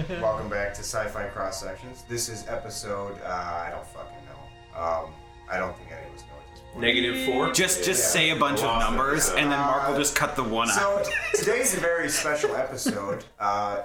Hello, 0.00 0.14
and 0.14 0.22
welcome 0.22 0.48
back 0.48 0.72
to 0.74 0.80
Sci-Fi 0.80 1.26
Cross 1.28 1.62
Sections. 1.62 2.04
This 2.08 2.28
is 2.28 2.46
episode 2.48 3.20
uh, 3.22 3.28
I 3.28 3.70
don't 3.70 3.86
fucking 3.86 4.16
know. 4.26 4.80
Um, 4.80 5.12
I 5.50 5.58
don't 5.58 5.76
think 5.76 5.90
any 5.90 6.06
of 6.08 6.14
us 6.14 6.20
know 6.22 6.36
at 6.38 6.50
this 6.52 6.60
point. 6.72 6.80
Negative 6.80 7.26
four. 7.26 7.52
Just 7.52 7.84
just 7.84 8.02
Yeah. 8.02 8.08
say 8.20 8.30
a 8.30 8.36
bunch 8.36 8.60
of 8.62 8.78
numbers, 8.80 9.28
and 9.30 9.50
then 9.52 9.58
Mark 9.58 9.88
will 9.88 9.96
just 9.98 10.14
cut 10.16 10.36
the 10.36 10.44
one 10.44 10.70
out. 10.70 11.06
So 11.06 11.12
today's 11.34 11.76
a 11.76 11.80
very 11.80 12.08
special 12.08 12.54
episode. 12.56 13.24
Uh, 13.38 13.82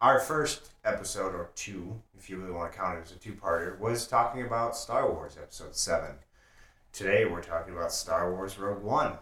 our 0.00 0.20
first 0.20 0.70
episode, 0.84 1.34
or 1.34 1.50
two, 1.54 2.00
if 2.18 2.30
you 2.30 2.38
really 2.38 2.52
want 2.52 2.72
to 2.72 2.78
count 2.78 2.98
it 2.98 3.02
as 3.04 3.12
a 3.12 3.16
two-parter, 3.16 3.78
was 3.78 4.06
talking 4.06 4.42
about 4.42 4.76
Star 4.76 5.10
Wars 5.10 5.36
Episode 5.40 5.74
Seven. 5.74 6.12
Today 6.92 7.24
we're 7.24 7.42
talking 7.42 7.74
about 7.74 7.92
Star 7.92 8.32
Wars 8.32 8.58
Rogue 8.58 8.82
One. 8.82 9.14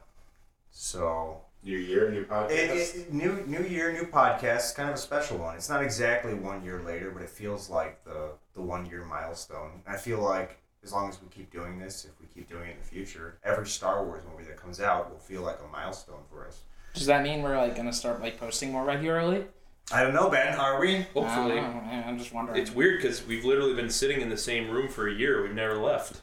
So 0.70 1.40
New 1.66 1.78
year, 1.78 2.12
new 2.12 2.24
podcast. 2.24 2.50
It, 2.50 2.96
it, 2.96 3.12
new 3.12 3.42
new 3.44 3.64
year, 3.64 3.92
new 3.92 4.06
podcast. 4.06 4.76
Kind 4.76 4.88
of 4.88 4.94
a 4.94 4.98
special 4.98 5.36
one. 5.36 5.56
It's 5.56 5.68
not 5.68 5.82
exactly 5.82 6.32
one 6.32 6.62
year 6.64 6.80
later, 6.86 7.10
but 7.10 7.22
it 7.22 7.28
feels 7.28 7.68
like 7.68 8.04
the 8.04 8.34
the 8.54 8.62
one 8.62 8.86
year 8.86 9.04
milestone. 9.04 9.82
I 9.84 9.96
feel 9.96 10.22
like 10.22 10.58
as 10.84 10.92
long 10.92 11.08
as 11.08 11.20
we 11.20 11.26
keep 11.28 11.50
doing 11.50 11.80
this, 11.80 12.04
if 12.04 12.12
we 12.20 12.28
keep 12.32 12.48
doing 12.48 12.68
it 12.68 12.74
in 12.74 12.78
the 12.78 12.86
future, 12.86 13.38
every 13.42 13.66
Star 13.66 14.04
Wars 14.04 14.22
movie 14.30 14.44
that 14.44 14.56
comes 14.56 14.80
out 14.80 15.10
will 15.10 15.18
feel 15.18 15.42
like 15.42 15.58
a 15.58 15.66
milestone 15.72 16.20
for 16.30 16.46
us. 16.46 16.60
Does 16.94 17.06
that 17.06 17.24
mean 17.24 17.42
we're 17.42 17.58
like 17.58 17.74
gonna 17.74 17.92
start 17.92 18.22
like 18.22 18.38
posting 18.38 18.70
more 18.70 18.84
regularly? 18.84 19.44
I 19.90 20.04
don't 20.04 20.14
know, 20.14 20.30
Ben. 20.30 20.54
Are 20.54 20.80
we? 20.80 20.98
Hopefully. 21.14 21.58
I 21.58 21.62
don't 21.62 21.84
know. 21.84 22.04
I'm 22.06 22.16
just 22.16 22.32
wondering. 22.32 22.62
It's 22.62 22.70
weird 22.70 23.02
because 23.02 23.26
we've 23.26 23.44
literally 23.44 23.74
been 23.74 23.90
sitting 23.90 24.20
in 24.20 24.28
the 24.28 24.36
same 24.36 24.70
room 24.70 24.88
for 24.88 25.08
a 25.08 25.12
year. 25.12 25.42
We've 25.42 25.52
never 25.52 25.76
left, 25.76 26.22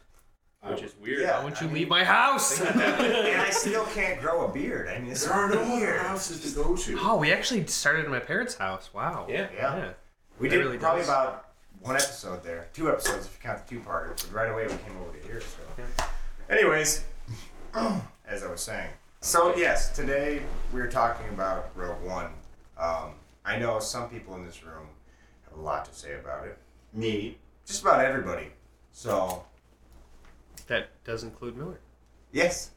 which 0.66 0.82
is 0.82 0.94
weird. 1.02 1.22
Yeah. 1.22 1.38
Why 1.44 1.50
don't 1.50 1.62
you 1.62 1.68
I 1.68 1.70
mean- 1.70 1.74
leave 1.82 1.90
my 1.90 2.04
house? 2.04 2.60
and 2.62 2.80
I 2.82 3.50
still 3.50 3.86
can't 3.88 4.20
grow 4.22 4.46
a 4.46 4.52
beard. 4.52 4.88
I 4.88 5.00
mean, 5.00 5.12
it's 5.12 5.26
there 5.26 5.34
are 5.34 5.50
no 5.50 5.60
other 5.62 5.76
weird. 5.76 6.02
houses 6.02 6.54
to 6.54 6.64
go 6.64 6.76
to. 6.76 6.98
Oh, 7.02 7.18
we 7.18 7.32
actually 7.32 7.66
started 7.68 8.06
at 8.06 8.12
my 8.12 8.20
parents' 8.20 8.56
house. 8.56 8.90
Wow. 8.94 9.26
Yeah. 9.30 9.48
Yeah. 9.56 9.90
We 10.40 10.48
It 10.48 10.52
did 10.52 10.58
really 10.60 10.78
probably 10.78 11.02
does. 11.02 11.10
about 11.10 11.50
one 11.82 11.96
episode 11.96 12.44
there, 12.44 12.68
two 12.74 12.90
episodes 12.90 13.26
if 13.26 13.34
you 13.34 13.40
count 13.50 13.66
the 13.68 13.76
two 13.76 13.82
parters. 13.82 14.24
But 14.24 14.34
right 14.34 14.50
away 14.52 14.64
we 14.64 14.70
came 14.70 14.98
over 15.02 15.18
to 15.18 15.28
here. 15.28 15.42
So, 15.42 15.84
anyways, 16.50 17.04
as 18.26 18.44
I 18.44 18.50
was 18.50 18.62
saying, 18.62 18.90
so 19.22 19.56
yes, 19.56 19.94
today 19.96 20.42
we're 20.72 20.90
talking 20.90 21.28
about 21.30 21.72
Rogue 21.76 22.02
One. 22.04 22.28
Um, 22.78 23.12
I 23.46 23.58
know 23.60 23.80
some 23.80 24.10
people 24.10 24.36
in 24.36 24.46
this 24.46 24.64
room 24.64 24.88
have 25.50 25.58
a 25.58 25.62
lot 25.62 25.86
to 25.86 25.94
say 25.94 26.16
about 26.16 26.46
it. 26.48 26.58
Me, 26.94 27.38
just 27.66 27.82
about 27.82 28.04
everybody. 28.04 28.48
So 28.92 29.44
That 30.68 30.90
does 31.04 31.24
include 31.24 31.58
Miller. 31.58 31.80
yes, 32.32 32.72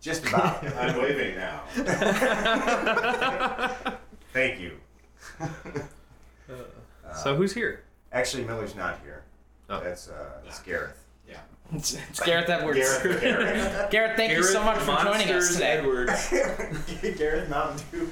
just 0.00 0.26
about. 0.26 0.64
I'm 0.76 0.96
waving 0.96 1.36
now. 1.36 1.60
Thank 4.32 4.60
you. 4.60 4.72
Uh, 5.40 5.48
so 7.14 7.36
who's 7.36 7.52
here? 7.52 7.82
Uh, 8.12 8.16
actually, 8.16 8.44
Miller's 8.44 8.74
not 8.74 8.98
here. 9.02 9.22
Oh. 9.68 9.80
That's 9.80 10.08
uh, 10.08 10.40
that's 10.44 10.60
Gareth. 10.60 11.04
Yeah. 11.28 11.36
It's, 11.74 11.92
it's 11.94 12.20
Garrett 12.20 12.48
Edwards. 12.48 12.78
Gareth, 12.78 13.20
Gareth. 13.20 13.88
Garrett, 13.90 14.16
thank 14.16 14.32
you 14.32 14.42
so 14.42 14.64
much 14.64 14.78
for 14.78 14.96
joining 15.02 15.28
us 15.28 15.30
Monsters 15.30 15.52
today. 15.56 15.78
Edwards. 15.78 16.30
Gareth 17.18 17.50
Mountain 17.50 17.84
Dew. 17.92 18.10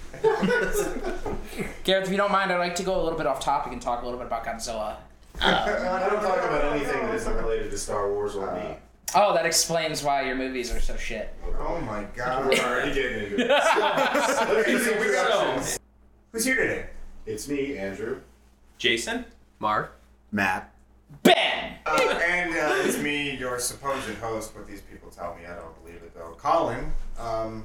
Gareth, 1.84 2.04
if 2.04 2.10
you 2.10 2.18
don't 2.18 2.30
mind, 2.32 2.52
I'd 2.52 2.58
like 2.58 2.74
to 2.74 2.82
go 2.82 3.00
a 3.00 3.02
little 3.02 3.16
bit 3.16 3.26
off 3.26 3.40
topic 3.40 3.72
and 3.72 3.80
talk 3.80 4.02
a 4.02 4.04
little 4.04 4.18
bit 4.18 4.26
about 4.26 4.44
Godzilla. 4.44 4.96
I 5.40 6.06
don't 6.10 6.20
talk 6.20 6.44
about 6.44 6.64
anything 6.74 7.06
that 7.06 7.14
isn't 7.14 7.34
related 7.36 7.70
to 7.70 7.78
Star 7.78 8.10
Wars 8.10 8.36
or 8.36 8.52
me. 8.54 8.60
Uh, 8.60 8.74
Oh, 9.14 9.34
that 9.34 9.46
explains 9.46 10.02
why 10.02 10.22
your 10.22 10.34
movies 10.36 10.72
are 10.72 10.80
so 10.80 10.96
shit. 10.96 11.32
Oh 11.58 11.80
my 11.80 12.04
god. 12.14 12.48
We're 12.48 12.58
already 12.58 12.92
getting 12.94 13.24
into 13.24 13.40
it. 13.40 13.48
Let's 13.48 14.66
do 14.66 14.78
some 14.80 14.94
introductions. 14.94 15.78
Who's 16.32 16.44
here 16.44 16.56
today? 16.56 16.86
It's 17.24 17.48
me, 17.48 17.78
Andrew. 17.78 18.20
Jason. 18.78 19.24
Mark. 19.58 19.98
Matt. 20.32 20.72
Ben! 21.22 21.76
Uh, 21.86 22.20
and 22.26 22.50
uh, 22.50 22.74
it's 22.84 22.98
me, 22.98 23.36
your 23.36 23.58
supposed 23.60 24.08
host, 24.18 24.52
but 24.54 24.66
these 24.66 24.80
people 24.82 25.08
tell 25.08 25.34
me 25.36 25.46
I 25.46 25.54
don't 25.54 25.82
believe 25.84 26.02
it 26.02 26.12
though. 26.14 26.34
Colin. 26.36 26.92
Um, 27.18 27.64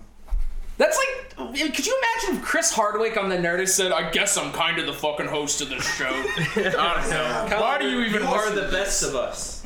That's 0.78 0.98
like, 0.98 1.36
could 1.74 1.86
you 1.86 2.02
imagine 2.02 2.40
if 2.40 2.46
Chris 2.46 2.72
Hardwick 2.72 3.18
on 3.18 3.30
the 3.30 3.36
Nerdist 3.38 3.70
said, 3.70 3.92
I 3.92 4.12
guess 4.12 4.38
I'm 4.38 4.52
kind 4.54 4.78
of 4.80 4.86
the 4.86 4.94
fucking 4.94 5.26
host 5.28 5.60
of 5.62 5.70
this 5.70 5.84
show? 5.96 6.06
I 6.56 7.02
don't 7.02 7.10
know. 7.10 7.58
Why 7.60 7.80
do 7.80 7.90
you 7.90 8.02
even 8.02 8.22
You 8.22 8.28
are 8.28 8.52
the 8.52 8.70
best 8.72 9.02
of 9.04 9.16
us, 9.16 9.61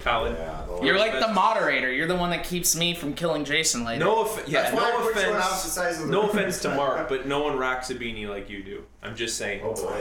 Colin. 0.00 0.34
Yeah, 0.34 0.64
the 0.66 0.84
You're 0.86 0.98
last- 0.98 1.12
like 1.14 1.26
the 1.26 1.32
moderator. 1.32 1.92
You're 1.92 2.06
the 2.06 2.16
one 2.16 2.30
that 2.30 2.44
keeps 2.44 2.76
me 2.76 2.94
from 2.94 3.14
killing 3.14 3.44
Jason 3.44 3.84
later. 3.84 4.04
No, 4.04 4.20
off- 4.20 4.42
yeah, 4.48 4.62
That's 4.62 4.74
why 4.74 4.90
no 4.90 5.00
put 5.12 5.16
you 5.22 5.30
on 5.30 5.36
offense. 5.36 5.76
of 6.02 6.08
No 6.08 6.22
offense 6.28 6.60
to 6.62 6.74
Mark, 6.74 7.08
but 7.08 7.26
no 7.26 7.42
one 7.42 7.56
rocks 7.58 7.90
a 7.90 7.94
beanie 7.94 8.28
like 8.28 8.48
you 8.48 8.62
do. 8.62 8.84
I'm 9.02 9.16
just 9.16 9.36
saying. 9.36 9.60
Oh 9.64 9.74
boy. 9.74 10.00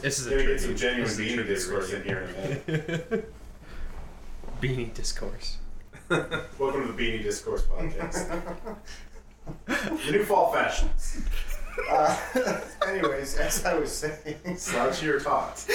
This 0.00 0.18
is 0.18 0.26
a 0.26 0.30
Gonna 0.30 0.44
get 0.46 0.60
some 0.60 0.76
genuine 0.76 1.02
this 1.04 1.18
is 1.18 1.18
a 1.18 1.22
beanie 1.42 1.46
discourse 1.46 1.92
in 1.92 2.02
here 2.04 2.18
in 2.20 2.28
a 2.30 2.32
minute. 2.88 3.32
Beanie 4.60 4.92
discourse. 4.94 5.58
Welcome 6.08 6.86
to 6.86 6.92
the 6.92 6.98
Beanie 7.02 7.22
Discourse 7.22 7.62
Podcast. 7.62 8.28
the 9.66 10.10
new 10.10 10.24
fall 10.24 10.52
fashions. 10.52 11.20
Uh, 11.90 12.16
anyways, 12.86 13.36
as 13.36 13.64
I 13.64 13.74
was 13.74 13.92
saying, 13.92 14.56
Slouchy 14.56 15.08
or 15.08 15.20
taut. 15.20 15.66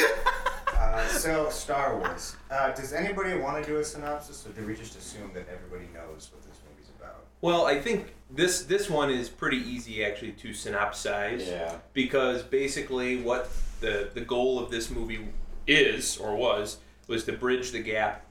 uh, 0.78 1.08
so 1.08 1.50
Star 1.50 1.98
Wars. 1.98 2.36
Uh, 2.50 2.72
does 2.74 2.94
anybody 2.94 3.38
want 3.38 3.64
to 3.64 3.70
do 3.70 3.78
a 3.78 3.84
synopsis, 3.84 4.46
or 4.46 4.50
do 4.52 4.66
we 4.66 4.76
just 4.76 4.98
assume 4.98 5.32
that 5.34 5.48
everybody 5.50 5.90
knows 5.94 6.30
what 6.34 6.44
this 6.44 6.60
movie's 6.70 6.90
about? 7.00 7.26
Well, 7.42 7.66
I 7.66 7.80
think 7.80 8.14
this 8.30 8.64
this 8.64 8.90
one 8.90 9.10
is 9.12 9.30
pretty 9.30 9.58
easy 9.58 10.04
actually 10.04 10.32
to 10.34 10.50
synopsize. 10.50 11.48
Yeah. 11.48 11.76
because 11.94 12.44
basically 12.44 13.18
what 13.22 13.50
the 13.82 14.10
the 14.14 14.22
goal 14.22 14.58
of 14.60 14.72
this 14.72 14.90
movie 14.90 15.28
is 15.68 16.18
or 16.18 16.36
was 16.36 16.78
was 17.08 17.24
to 17.26 17.34
bridge 17.34 17.72
the 17.72 17.80
gap 17.82 18.26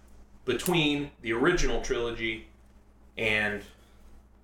between 0.44 1.10
the 1.22 1.32
original 1.32 1.80
trilogy 1.80 2.46
and 3.16 3.62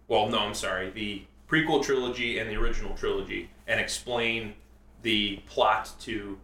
well 0.09 0.29
no 0.29 0.39
I'm 0.39 0.55
sorry 0.55 0.91
the 0.91 1.23
prequel 1.51 1.83
trilogy 1.85 2.39
and 2.39 2.49
the 2.51 2.55
original 2.57 2.95
trilogy 2.97 3.51
and 3.67 3.81
explain 3.81 4.55
the 5.03 5.37
plot 5.47 5.91
to 6.01 6.39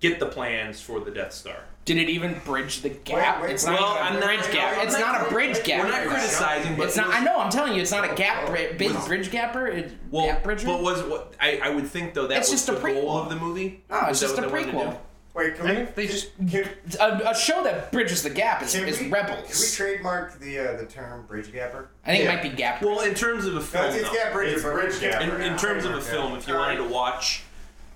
get 0.00 0.18
the 0.20 0.26
plans 0.26 0.80
for 0.80 1.00
the 1.00 1.10
Death 1.10 1.32
Star. 1.32 1.56
Did 1.86 1.98
it 1.98 2.08
even 2.08 2.40
bridge 2.46 2.80
the 2.80 2.88
gap? 2.88 3.36
Wait, 3.40 3.48
wait, 3.48 3.52
it's 3.54 3.66
wait, 3.66 3.72
not 3.72 3.80
well, 3.80 3.92
even 3.94 4.06
I'm 4.06 4.16
a 4.16 4.20
not- 4.20 4.26
bridge 4.26 4.52
gap. 4.54 4.78
I'm 4.78 4.86
It's 4.86 4.98
not- 4.98 5.12
not 5.20 5.26
a 5.26 5.30
bridge 5.30 5.64
gap. 5.64 5.84
We're 5.84 5.90
not 5.90 6.06
criticizing, 6.08 6.76
but 6.76 6.86
It's 6.88 6.96
not. 6.96 7.08
I 7.12 7.22
know. 7.22 7.38
I'm 7.38 7.50
telling 7.50 7.74
you, 7.74 7.82
it's 7.82 7.90
not 7.90 8.10
a 8.10 8.14
gap. 8.14 8.46
Bri- 8.48 8.72
big 8.78 8.92
bridge 9.06 9.30
gapper. 9.30 9.66
It, 9.66 9.92
Well, 10.10 10.26
gap 10.26 10.42
bridger. 10.42 10.66
but 10.66 10.82
was 10.82 11.02
what 11.02 11.34
I, 11.40 11.60
I 11.62 11.68
would 11.70 11.86
think 11.86 12.14
though 12.14 12.26
that 12.26 12.38
It's 12.38 12.50
was 12.50 12.64
just 12.66 12.68
a 12.70 12.72
the 12.72 12.80
goal 12.80 13.04
prequel. 13.18 13.22
of 13.24 13.28
the 13.30 13.36
movie. 13.36 13.84
No, 13.90 13.98
it's 14.00 14.08
Was 14.08 14.20
just 14.20 14.38
a 14.38 14.42
what 14.42 14.50
they 14.50 14.56
wanted 14.72 14.72
to 14.72 14.78
prequel. 14.78 14.96
Wait, 15.34 15.56
can 15.56 15.66
I 15.66 15.80
we? 15.80 15.84
they 15.96 16.06
just 16.06 16.30
Can, 16.48 16.68
a, 17.00 17.30
a 17.30 17.34
show 17.34 17.64
that 17.64 17.90
bridges 17.90 18.22
the 18.22 18.30
gap 18.30 18.62
is, 18.62 18.72
can 18.74 18.86
is 18.86 19.00
we, 19.00 19.08
Rebels. 19.08 19.40
Can 19.50 19.60
we 19.60 19.92
trademark 19.94 20.38
the 20.38 20.58
uh, 20.58 20.76
the 20.76 20.86
term 20.86 21.26
bridge 21.26 21.52
gapper? 21.52 21.88
I 22.06 22.12
think 22.12 22.24
Yeah. 22.24 22.30
it 22.32 22.34
might 22.36 22.42
be 22.50 22.56
gap. 22.56 22.82
Well, 22.82 23.00
in 23.00 23.14
terms 23.14 23.44
of 23.44 23.54
a 23.54 23.56
No, 23.56 23.62
film, 23.62 23.84
it's, 23.86 23.96
it's 23.96 24.08
though. 24.08 24.14
gap 24.14 24.32
bridge. 24.32 24.52
It's 24.54 24.62
but 24.62 24.72
bridge 24.74 25.00
gapper. 25.00 25.24
in, 25.36 25.52
in 25.52 25.58
terms 25.58 25.84
of 25.84 25.92
a 25.94 26.00
film, 26.00 26.34
if 26.36 26.46
you 26.46 26.54
wanted 26.54 26.76
to 26.76 26.84
watch, 26.84 27.42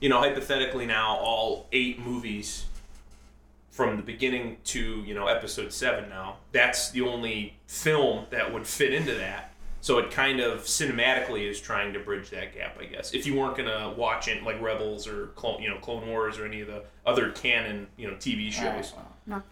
you 0.01 0.09
know, 0.09 0.19
hypothetically 0.19 0.85
now 0.87 1.17
all 1.19 1.67
eight 1.73 2.01
movies 2.01 2.65
from 3.71 3.97
the 3.97 4.03
beginning 4.03 4.57
to 4.65 5.05
you 5.07 5.15
know 5.15 5.29
episode 5.29 5.73
seven 5.73 6.09
now, 6.09 6.39
that's 6.51 6.91
the 6.91 7.03
only 7.03 7.55
film 7.69 8.27
that 8.31 8.53
would 8.53 8.67
fit 8.67 8.93
into 8.93 9.15
that. 9.15 9.53
So 9.81 9.99
it 9.99 10.11
kind 10.11 10.41
of 10.41 10.63
cinematically 10.63 11.49
is 11.49 11.61
trying 11.61 11.93
to 11.93 12.01
bridge 12.01 12.31
that 12.31 12.55
gap, 12.55 12.77
I 12.81 12.85
guess. 12.87 13.13
If 13.15 13.27
you 13.27 13.37
weren't 13.37 13.57
gonna 13.57 13.95
watch 13.97 14.27
it 14.29 14.43
like 14.43 14.61
Rebels 14.61 15.07
or 15.07 15.29
Clone, 15.29 15.63
you 15.63 15.71
know 15.71 15.79
Clone 15.79 16.07
Wars 16.09 16.39
or 16.39 16.45
any 16.47 16.61
of 16.61 16.67
the 16.67 16.83
other 17.07 17.31
canon 17.31 17.87
you 17.97 18.09
know 18.09 18.15
TV 18.17 18.53
All 18.59 18.67
right, 18.73 18.85
shows. 18.85 18.95
well. 19.29 19.43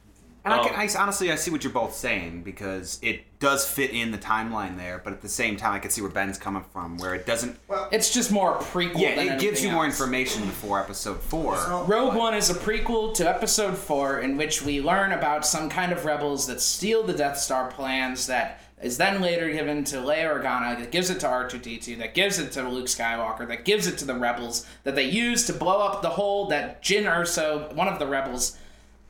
And 0.44 0.54
I, 0.54 0.58
can, 0.62 0.74
Um, 0.74 0.80
I 0.80 0.88
honestly, 1.02 1.32
I 1.32 1.34
see 1.34 1.50
what 1.50 1.64
you're 1.64 1.72
both 1.72 1.92
saying 1.92 2.42
because 2.44 3.00
it 3.02 3.24
does 3.40 3.68
fit 3.68 3.90
in 3.90 4.12
the 4.12 4.18
timeline 4.18 4.76
there, 4.76 5.00
but 5.02 5.12
at 5.12 5.20
the 5.20 5.28
same 5.28 5.56
time, 5.56 5.72
I 5.74 5.80
can 5.80 5.90
see 5.90 6.00
where 6.02 6.10
Ben's 6.10 6.38
coming 6.38 6.62
from, 6.72 6.98
where 6.98 7.16
it 7.16 7.26
doesn't. 7.26 7.58
It's 7.90 8.14
just 8.14 8.30
more 8.30 8.54
a 8.54 8.58
prequel. 8.60 9.00
Yeah, 9.00 9.16
than 9.16 9.26
it 9.26 9.40
gives 9.40 9.60
you 9.60 9.66
anything 9.70 9.72
more 9.74 9.84
information 9.84 10.46
before 10.46 10.78
episode 10.78 11.20
four. 11.20 11.56
So- 11.56 11.82
Rogue 11.88 12.14
One 12.14 12.32
is 12.32 12.48
a 12.48 12.54
prequel 12.54 13.12
to 13.14 13.28
Episode 13.28 13.76
4, 13.76 14.20
in 14.20 14.36
which 14.36 14.62
we 14.62 14.80
learn 14.80 15.10
about 15.10 15.44
some 15.44 15.68
kind 15.68 15.90
of 15.90 16.04
rebels 16.04 16.46
that 16.46 16.60
steal 16.60 17.02
the 17.02 17.12
Death 17.12 17.38
Star 17.38 17.68
plans 17.68 18.28
that 18.28 18.60
is 18.82 18.98
then 18.98 19.20
later 19.22 19.50
given 19.50 19.84
to 19.84 19.96
Leia 19.96 20.34
Organa, 20.34 20.78
that 20.78 20.90
gives 20.90 21.08
it 21.08 21.20
to 21.20 21.26
R2D2, 21.26 21.98
that 21.98 22.14
gives 22.14 22.38
it 22.38 22.52
to 22.52 22.68
Luke 22.68 22.86
Skywalker, 22.86 23.48
that 23.48 23.64
gives 23.64 23.86
it 23.86 23.96
to 23.98 24.04
the 24.04 24.14
rebels, 24.14 24.66
that 24.84 24.94
they 24.94 25.08
use 25.08 25.46
to 25.46 25.52
blow 25.52 25.80
up 25.80 26.02
the 26.02 26.10
hole 26.10 26.46
that 26.48 26.82
Jyn 26.82 27.04
Erso, 27.04 27.72
one 27.74 27.88
of 27.88 27.98
the 27.98 28.06
rebels, 28.06 28.58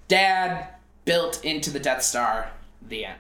dad 0.08 0.68
built 1.04 1.44
into 1.44 1.70
the 1.70 1.80
Death 1.80 2.02
Star. 2.02 2.50
The 2.86 3.06
end. 3.06 3.18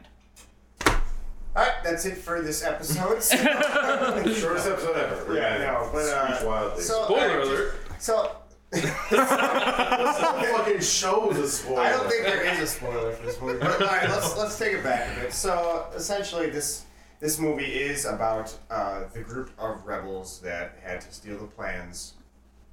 All 1.56 1.62
right, 1.62 1.72
that's 1.82 2.04
it 2.04 2.18
for 2.18 2.42
this 2.42 2.62
episode. 2.62 3.22
So, 3.22 3.36
Shortest 3.36 4.68
episode 4.68 4.96
ever. 4.96 5.24
We're 5.26 5.38
yeah, 5.38 5.58
no, 5.58 5.88
but 5.92 6.04
uh, 6.04 6.76
so, 6.78 7.04
Spoiler 7.04 7.30
all 7.30 7.38
right, 7.38 7.46
alert. 7.46 7.74
So 7.98 8.36
this 8.72 8.84
whole 8.90 10.42
fucking 10.58 10.80
show 10.80 11.30
is 11.30 11.38
a 11.38 11.48
spoiler. 11.48 11.80
I 11.80 11.90
don't 11.90 12.08
think 12.10 12.24
there 12.24 12.42
is 12.44 12.58
a 12.60 12.66
spoiler 12.66 13.12
for 13.12 13.24
this 13.26 13.40
movie. 13.40 13.58
But 13.60 13.80
all 13.80 13.86
right, 13.88 14.08
let's 14.08 14.36
let's 14.36 14.58
take 14.58 14.74
it 14.74 14.82
back 14.84 15.16
a 15.16 15.20
bit. 15.20 15.32
So 15.32 15.86
essentially, 15.94 16.50
this 16.50 16.84
this 17.20 17.38
movie 17.38 17.64
is 17.64 18.04
about 18.04 18.56
uh, 18.70 19.04
the 19.12 19.20
group 19.20 19.50
of 19.58 19.86
rebels 19.86 20.40
that 20.40 20.78
had 20.82 21.00
to 21.02 21.12
steal 21.12 21.38
the 21.38 21.46
plans 21.46 22.14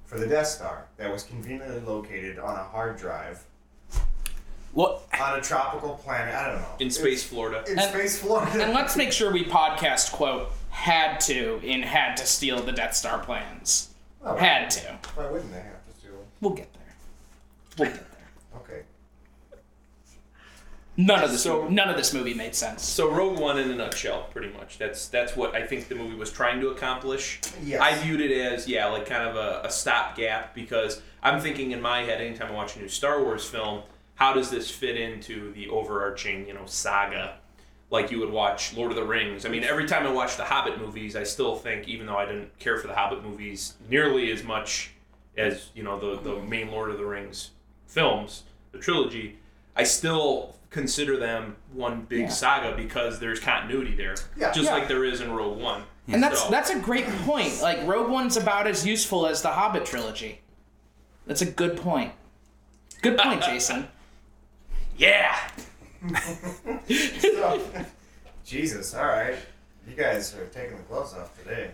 for 0.04 0.18
the 0.18 0.26
Death 0.26 0.48
Star 0.48 0.86
that 0.96 1.10
was 1.10 1.22
conveniently 1.22 1.80
located 1.80 2.38
on 2.38 2.54
a 2.56 2.62
hard 2.62 2.96
drive 2.98 3.42
Well, 4.74 5.02
on 5.18 5.38
a 5.38 5.42
tropical 5.42 5.94
planet. 6.04 6.34
I 6.34 6.48
don't 6.50 6.60
know. 6.60 6.68
In 6.78 6.90
space, 6.90 7.22
Florida. 7.24 7.64
In 7.70 7.78
And- 7.78 7.90
space, 7.90 8.18
Florida. 8.18 8.62
and 8.62 8.74
let's 8.74 8.96
make 8.96 9.12
sure 9.12 9.32
we 9.32 9.44
podcast 9.44 10.12
quote 10.12 10.50
had 10.68 11.20
to 11.20 11.58
in 11.62 11.80
had 11.82 12.16
to 12.18 12.26
steal 12.26 12.60
the 12.60 12.72
Death 12.72 12.94
Star 12.96 13.18
plans. 13.20 13.88
Oh, 14.26 14.36
Had 14.36 14.70
to. 14.70 14.98
Why 15.16 15.26
wouldn't 15.30 15.50
they 15.52 15.58
have 15.60 15.64
to 15.66 15.70
do? 15.70 15.73
We'll 16.44 16.52
get 16.52 16.70
there. 16.74 16.82
We'll 17.78 17.88
get 17.88 18.10
there. 18.10 18.60
Okay. 18.60 18.82
None 20.98 21.24
of 21.24 21.32
this. 21.32 21.42
So- 21.42 21.68
none 21.68 21.88
of 21.88 21.96
this 21.96 22.12
movie 22.12 22.34
made 22.34 22.54
sense. 22.54 22.84
So 22.84 23.10
Rogue 23.10 23.38
One 23.38 23.58
in 23.58 23.70
a 23.70 23.74
nutshell, 23.74 24.28
pretty 24.30 24.52
much. 24.52 24.76
That's 24.76 25.08
that's 25.08 25.34
what 25.34 25.54
I 25.54 25.66
think 25.66 25.88
the 25.88 25.94
movie 25.94 26.14
was 26.14 26.30
trying 26.30 26.60
to 26.60 26.68
accomplish. 26.68 27.40
Yes. 27.62 27.80
I 27.80 27.96
viewed 27.96 28.20
it 28.20 28.30
as 28.30 28.68
yeah, 28.68 28.84
like 28.88 29.06
kind 29.06 29.26
of 29.26 29.36
a, 29.36 29.66
a 29.66 29.70
stopgap 29.70 30.54
because 30.54 31.00
I'm 31.22 31.40
thinking 31.40 31.70
in 31.72 31.80
my 31.80 32.02
head 32.02 32.20
anytime 32.20 32.48
I 32.48 32.54
watch 32.54 32.76
a 32.76 32.78
new 32.78 32.88
Star 32.88 33.22
Wars 33.22 33.48
film, 33.48 33.82
how 34.16 34.34
does 34.34 34.50
this 34.50 34.70
fit 34.70 34.98
into 34.98 35.50
the 35.54 35.70
overarching 35.70 36.46
you 36.46 36.52
know 36.52 36.66
saga? 36.66 37.38
Like 37.90 38.10
you 38.10 38.20
would 38.20 38.30
watch 38.30 38.74
Lord 38.76 38.90
of 38.90 38.96
the 38.96 39.04
Rings. 39.04 39.46
I 39.46 39.48
mean, 39.48 39.64
every 39.64 39.86
time 39.86 40.06
I 40.06 40.10
watch 40.12 40.36
the 40.36 40.44
Hobbit 40.44 40.78
movies, 40.78 41.16
I 41.16 41.22
still 41.22 41.56
think, 41.56 41.88
even 41.88 42.06
though 42.06 42.18
I 42.18 42.26
didn't 42.26 42.58
care 42.58 42.76
for 42.76 42.86
the 42.86 42.94
Hobbit 42.94 43.22
movies 43.22 43.74
nearly 43.88 44.30
as 44.30 44.44
much 44.44 44.90
as 45.36 45.70
you 45.74 45.82
know 45.82 45.98
the 45.98 46.20
the 46.22 46.40
main 46.42 46.70
Lord 46.70 46.90
of 46.90 46.98
the 46.98 47.04
Rings 47.06 47.50
films, 47.86 48.44
the 48.72 48.78
trilogy, 48.78 49.38
I 49.76 49.84
still 49.84 50.56
consider 50.70 51.16
them 51.16 51.56
one 51.72 52.02
big 52.02 52.22
Yeah. 52.22 52.28
saga 52.28 52.76
because 52.76 53.20
there's 53.20 53.38
continuity 53.40 53.94
there, 53.94 54.16
Yeah. 54.36 54.50
just 54.52 54.66
Yeah. 54.66 54.74
like 54.74 54.88
there 54.88 55.04
is 55.04 55.20
in 55.20 55.32
Rogue 55.32 55.58
One. 55.60 55.84
And 56.08 56.22
that's 56.22 56.42
So- 56.42 56.50
that's 56.50 56.70
a 56.70 56.78
great 56.78 57.06
point. 57.24 57.60
Like 57.62 57.86
Rogue 57.86 58.10
One's 58.10 58.36
about 58.36 58.66
as 58.66 58.84
useful 58.86 59.26
as 59.26 59.42
the 59.42 59.52
Hobbit 59.52 59.86
trilogy. 59.86 60.40
That's 61.26 61.40
a 61.42 61.46
good 61.46 61.76
point. 61.76 62.12
Good 63.02 63.16
point, 63.18 63.42
Jason. 63.50 63.88
yeah. 64.96 65.36
So, 67.20 67.60
Jesus. 68.44 68.94
All 68.94 69.06
right. 69.06 69.36
You 69.88 69.94
guys 69.96 70.34
are 70.34 70.46
taking 70.46 70.76
the 70.76 70.82
gloves 70.84 71.14
off 71.14 71.36
today. 71.42 71.70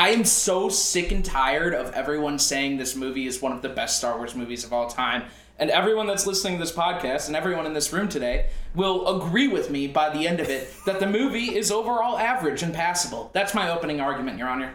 I 0.00 0.12
am 0.12 0.24
so 0.24 0.70
sick 0.70 1.12
and 1.12 1.22
tired 1.22 1.74
of 1.74 1.92
everyone 1.92 2.38
saying 2.38 2.78
this 2.78 2.96
movie 2.96 3.26
is 3.26 3.42
one 3.42 3.52
of 3.52 3.60
the 3.60 3.68
best 3.68 3.98
Star 3.98 4.16
Wars 4.16 4.34
movies 4.34 4.64
of 4.64 4.72
all 4.72 4.88
time. 4.88 5.24
And 5.58 5.68
everyone 5.68 6.06
that's 6.06 6.26
listening 6.26 6.54
to 6.54 6.64
this 6.64 6.72
podcast 6.72 7.26
and 7.26 7.36
everyone 7.36 7.66
in 7.66 7.74
this 7.74 7.92
room 7.92 8.08
today 8.08 8.46
will 8.74 9.18
agree 9.18 9.46
with 9.46 9.68
me 9.70 9.88
by 9.88 10.08
the 10.08 10.26
end 10.26 10.40
of 10.40 10.48
it 10.48 10.72
that 10.86 11.00
the 11.00 11.06
movie 11.06 11.54
is 11.54 11.70
overall 11.70 12.16
average 12.16 12.62
and 12.62 12.72
passable. 12.72 13.30
That's 13.34 13.54
my 13.54 13.68
opening 13.68 14.00
argument, 14.00 14.38
Your 14.38 14.48
Honor. 14.48 14.72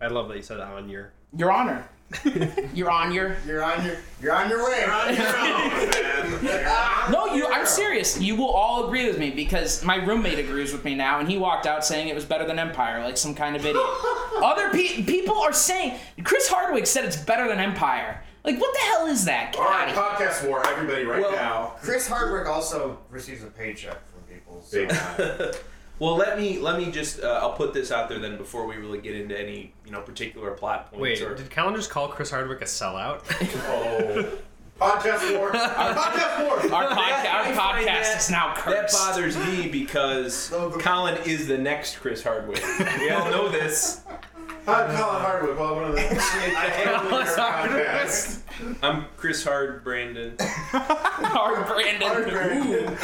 I 0.00 0.06
love 0.06 0.28
that 0.28 0.36
you 0.36 0.44
said 0.44 0.60
on 0.60 0.88
your. 0.88 1.12
Your 1.36 1.50
Honor. 1.50 1.88
Your 2.24 2.48
You're 2.74 2.90
on 2.90 3.12
your. 3.14 3.36
You're 3.46 3.62
on 4.34 4.48
your 4.48 4.64
way. 4.68 4.80
You're 4.80 4.92
on 4.92 5.14
your 5.14 5.26
own. 5.26 7.12
No, 7.12 7.34
you. 7.34 7.46
I'm 7.48 7.66
serious. 7.66 8.20
You 8.20 8.36
will 8.36 8.50
all 8.50 8.86
agree 8.86 9.06
with 9.06 9.18
me 9.18 9.30
because 9.30 9.82
my 9.84 9.96
roommate 9.96 10.38
agrees 10.38 10.72
with 10.72 10.84
me 10.84 10.94
now, 10.94 11.18
and 11.18 11.28
he 11.28 11.36
walked 11.36 11.66
out 11.66 11.84
saying 11.84 12.08
it 12.08 12.14
was 12.14 12.24
better 12.24 12.46
than 12.46 12.58
Empire, 12.58 13.02
like 13.02 13.16
some 13.16 13.34
kind 13.34 13.56
of 13.56 13.64
idiot. 13.66 13.84
Other 14.42 14.70
pe- 14.70 15.02
people 15.02 15.38
are 15.40 15.52
saying 15.52 15.98
Chris 16.24 16.48
Hardwick 16.48 16.86
said 16.86 17.04
it's 17.04 17.16
better 17.16 17.48
than 17.48 17.58
Empire. 17.58 18.22
Like, 18.44 18.60
what 18.60 18.72
the 18.74 18.80
hell 18.80 19.06
is 19.06 19.24
that? 19.26 19.52
Get 19.52 19.60
All 19.60 19.66
out 19.68 19.70
right, 19.72 19.88
of 19.88 19.94
here. 19.94 20.28
podcast 20.28 20.48
war, 20.48 20.66
everybody, 20.66 21.04
right 21.04 21.20
Well- 21.22 21.32
now. 21.32 21.74
Chris 21.82 22.06
Hardwick 22.08 22.46
also 22.46 22.98
receives 23.10 23.42
a 23.42 23.46
paycheck 23.46 23.98
from 24.08 24.22
people. 24.22 24.62
So. 24.64 25.52
Big 25.98 26.00
time. 26.00 26.06
Well, 26.08 26.16
let 26.16 26.38
me 26.38 26.58
let 26.58 26.78
me 26.78 26.90
just 26.90 27.22
uh, 27.22 27.38
I'll 27.42 27.52
put 27.52 27.72
this 27.74 27.90
out 27.92 28.08
there 28.08 28.18
then 28.18 28.36
before 28.36 28.66
we 28.66 28.76
really 28.76 29.00
get 29.00 29.14
into 29.14 29.38
any 29.38 29.72
you 29.86 29.92
know 29.92 30.00
particular 30.00 30.50
plot 30.52 30.90
points. 30.90 31.00
Wait, 31.00 31.22
or, 31.22 31.34
did 31.34 31.50
Colin 31.50 31.74
just 31.76 31.90
call 31.90 32.08
Chris 32.08 32.30
Hardwick 32.30 32.60
a 32.62 32.64
sellout? 32.64 33.22
oh. 33.68 34.38
Podcast 34.80 35.38
war. 35.38 35.50
podcast 35.52 36.44
war. 36.44 36.54
Our, 36.74 36.88
podca- 36.88 36.96
I 36.96 37.52
our 37.54 37.76
podcast 37.76 37.84
that- 37.84 38.16
is 38.20 38.30
now 38.30 38.54
cursed. 38.56 38.92
that 38.92 38.98
bothers 39.14 39.36
me 39.36 39.68
because 39.68 40.48
Colin 40.80 41.16
is 41.24 41.46
the 41.46 41.58
next 41.58 41.96
Chris 41.98 42.22
Hardwick. 42.24 42.60
We 42.98 43.10
all 43.10 43.30
know 43.30 43.48
this. 43.48 44.00
I'm 44.66 44.86
Colin 44.96 45.20
Hardwick. 45.22 45.56
Welcome 45.58 45.90
to 45.90 45.92
the 45.92 46.02
I 46.02 46.64
am 46.86 47.04
with 47.12 47.38
our 47.38 47.68
podcast. 47.68 48.41
I'm 48.82 49.06
Chris 49.16 49.44
Hard 49.44 49.82
Brandon. 49.84 50.36
Hard 50.40 51.66
Brandon. 51.66 52.28
Brandon. 52.28 52.96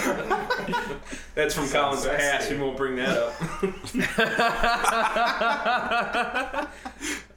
That's 1.35 1.55
from 1.55 1.69
Colin's 1.69 2.03
sexy. 2.03 2.19
past. 2.19 2.51
We 2.51 2.59
won't 2.59 2.77
bring 2.77 2.97
that 2.97 3.17
up. 3.17 3.35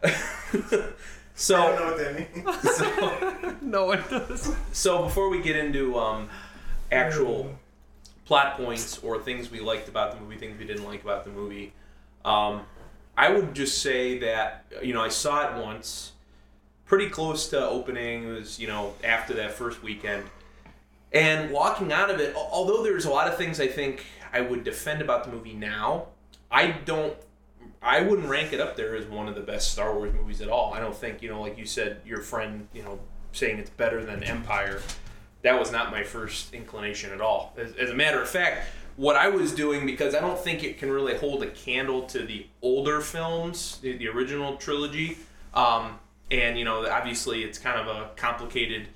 so 1.35 1.55
I 1.55 1.65
don't 1.67 1.79
know 1.79 1.85
what 1.85 1.97
that 1.97 3.51
means. 3.51 3.61
no 3.61 3.85
one 3.85 4.03
does. 4.09 4.55
So 4.71 5.03
before 5.03 5.29
we 5.29 5.41
get 5.41 5.55
into 5.55 5.97
um, 5.97 6.29
actual 6.91 7.55
plot 8.25 8.57
points 8.57 8.97
or 8.99 9.19
things 9.19 9.49
we 9.51 9.59
liked 9.59 9.87
about 9.87 10.13
the 10.13 10.19
movie, 10.21 10.37
things 10.37 10.57
we 10.59 10.65
didn't 10.65 10.85
like 10.85 11.03
about 11.03 11.25
the 11.25 11.31
movie, 11.31 11.73
um, 12.25 12.61
I 13.17 13.29
would 13.31 13.53
just 13.53 13.81
say 13.81 14.19
that 14.19 14.65
you 14.81 14.93
know 14.93 15.01
I 15.01 15.09
saw 15.09 15.47
it 15.47 15.61
once, 15.63 16.13
pretty 16.91 17.09
close 17.09 17.47
to 17.47 17.65
opening. 17.65 18.25
It 18.25 18.31
was 18.31 18.59
you 18.59 18.67
know 18.67 18.93
after 19.01 19.33
that 19.35 19.53
first 19.53 19.81
weekend, 19.81 20.25
and 21.13 21.49
walking 21.49 21.93
out 21.93 22.11
of 22.11 22.19
it. 22.19 22.35
Although 22.35 22.83
there's 22.83 23.05
a 23.05 23.09
lot 23.09 23.29
of 23.29 23.37
things 23.37 23.61
I 23.61 23.67
think 23.67 24.05
I 24.33 24.41
would 24.41 24.65
defend 24.65 25.01
about 25.01 25.23
the 25.23 25.31
movie 25.31 25.53
now, 25.53 26.07
I 26.51 26.71
don't. 26.71 27.15
I 27.81 28.01
wouldn't 28.01 28.27
rank 28.27 28.51
it 28.51 28.59
up 28.59 28.75
there 28.75 28.93
as 28.95 29.05
one 29.05 29.29
of 29.29 29.35
the 29.35 29.41
best 29.41 29.71
Star 29.71 29.95
Wars 29.95 30.13
movies 30.13 30.41
at 30.41 30.49
all. 30.49 30.73
I 30.73 30.81
don't 30.81 30.95
think, 30.95 31.23
you 31.23 31.29
know, 31.29 31.41
like 31.41 31.57
you 31.57 31.65
said, 31.65 32.01
your 32.05 32.21
friend, 32.21 32.67
you 32.73 32.83
know, 32.83 32.99
saying 33.31 33.57
it's 33.57 33.71
better 33.71 34.05
than 34.05 34.21
Empire, 34.21 34.81
that 35.41 35.57
was 35.57 35.71
not 35.71 35.89
my 35.89 36.03
first 36.03 36.53
inclination 36.53 37.11
at 37.11 37.21
all. 37.21 37.55
As, 37.57 37.73
as 37.73 37.89
a 37.89 37.95
matter 37.95 38.21
of 38.21 38.29
fact, 38.29 38.67
what 38.97 39.15
I 39.15 39.29
was 39.29 39.51
doing, 39.55 39.87
because 39.87 40.13
I 40.13 40.19
don't 40.19 40.37
think 40.37 40.63
it 40.63 40.77
can 40.77 40.91
really 40.91 41.17
hold 41.17 41.41
a 41.41 41.49
candle 41.49 42.03
to 42.03 42.19
the 42.23 42.45
older 42.61 43.01
films, 43.01 43.79
the, 43.81 43.97
the 43.97 44.09
original 44.09 44.57
trilogy, 44.57 45.17
um, 45.55 45.97
and, 46.31 46.57
you 46.57 46.65
know, 46.65 46.87
obviously 46.89 47.43
it's 47.43 47.57
kind 47.59 47.79
of 47.79 47.87
a 47.95 48.09
complicated 48.15 48.87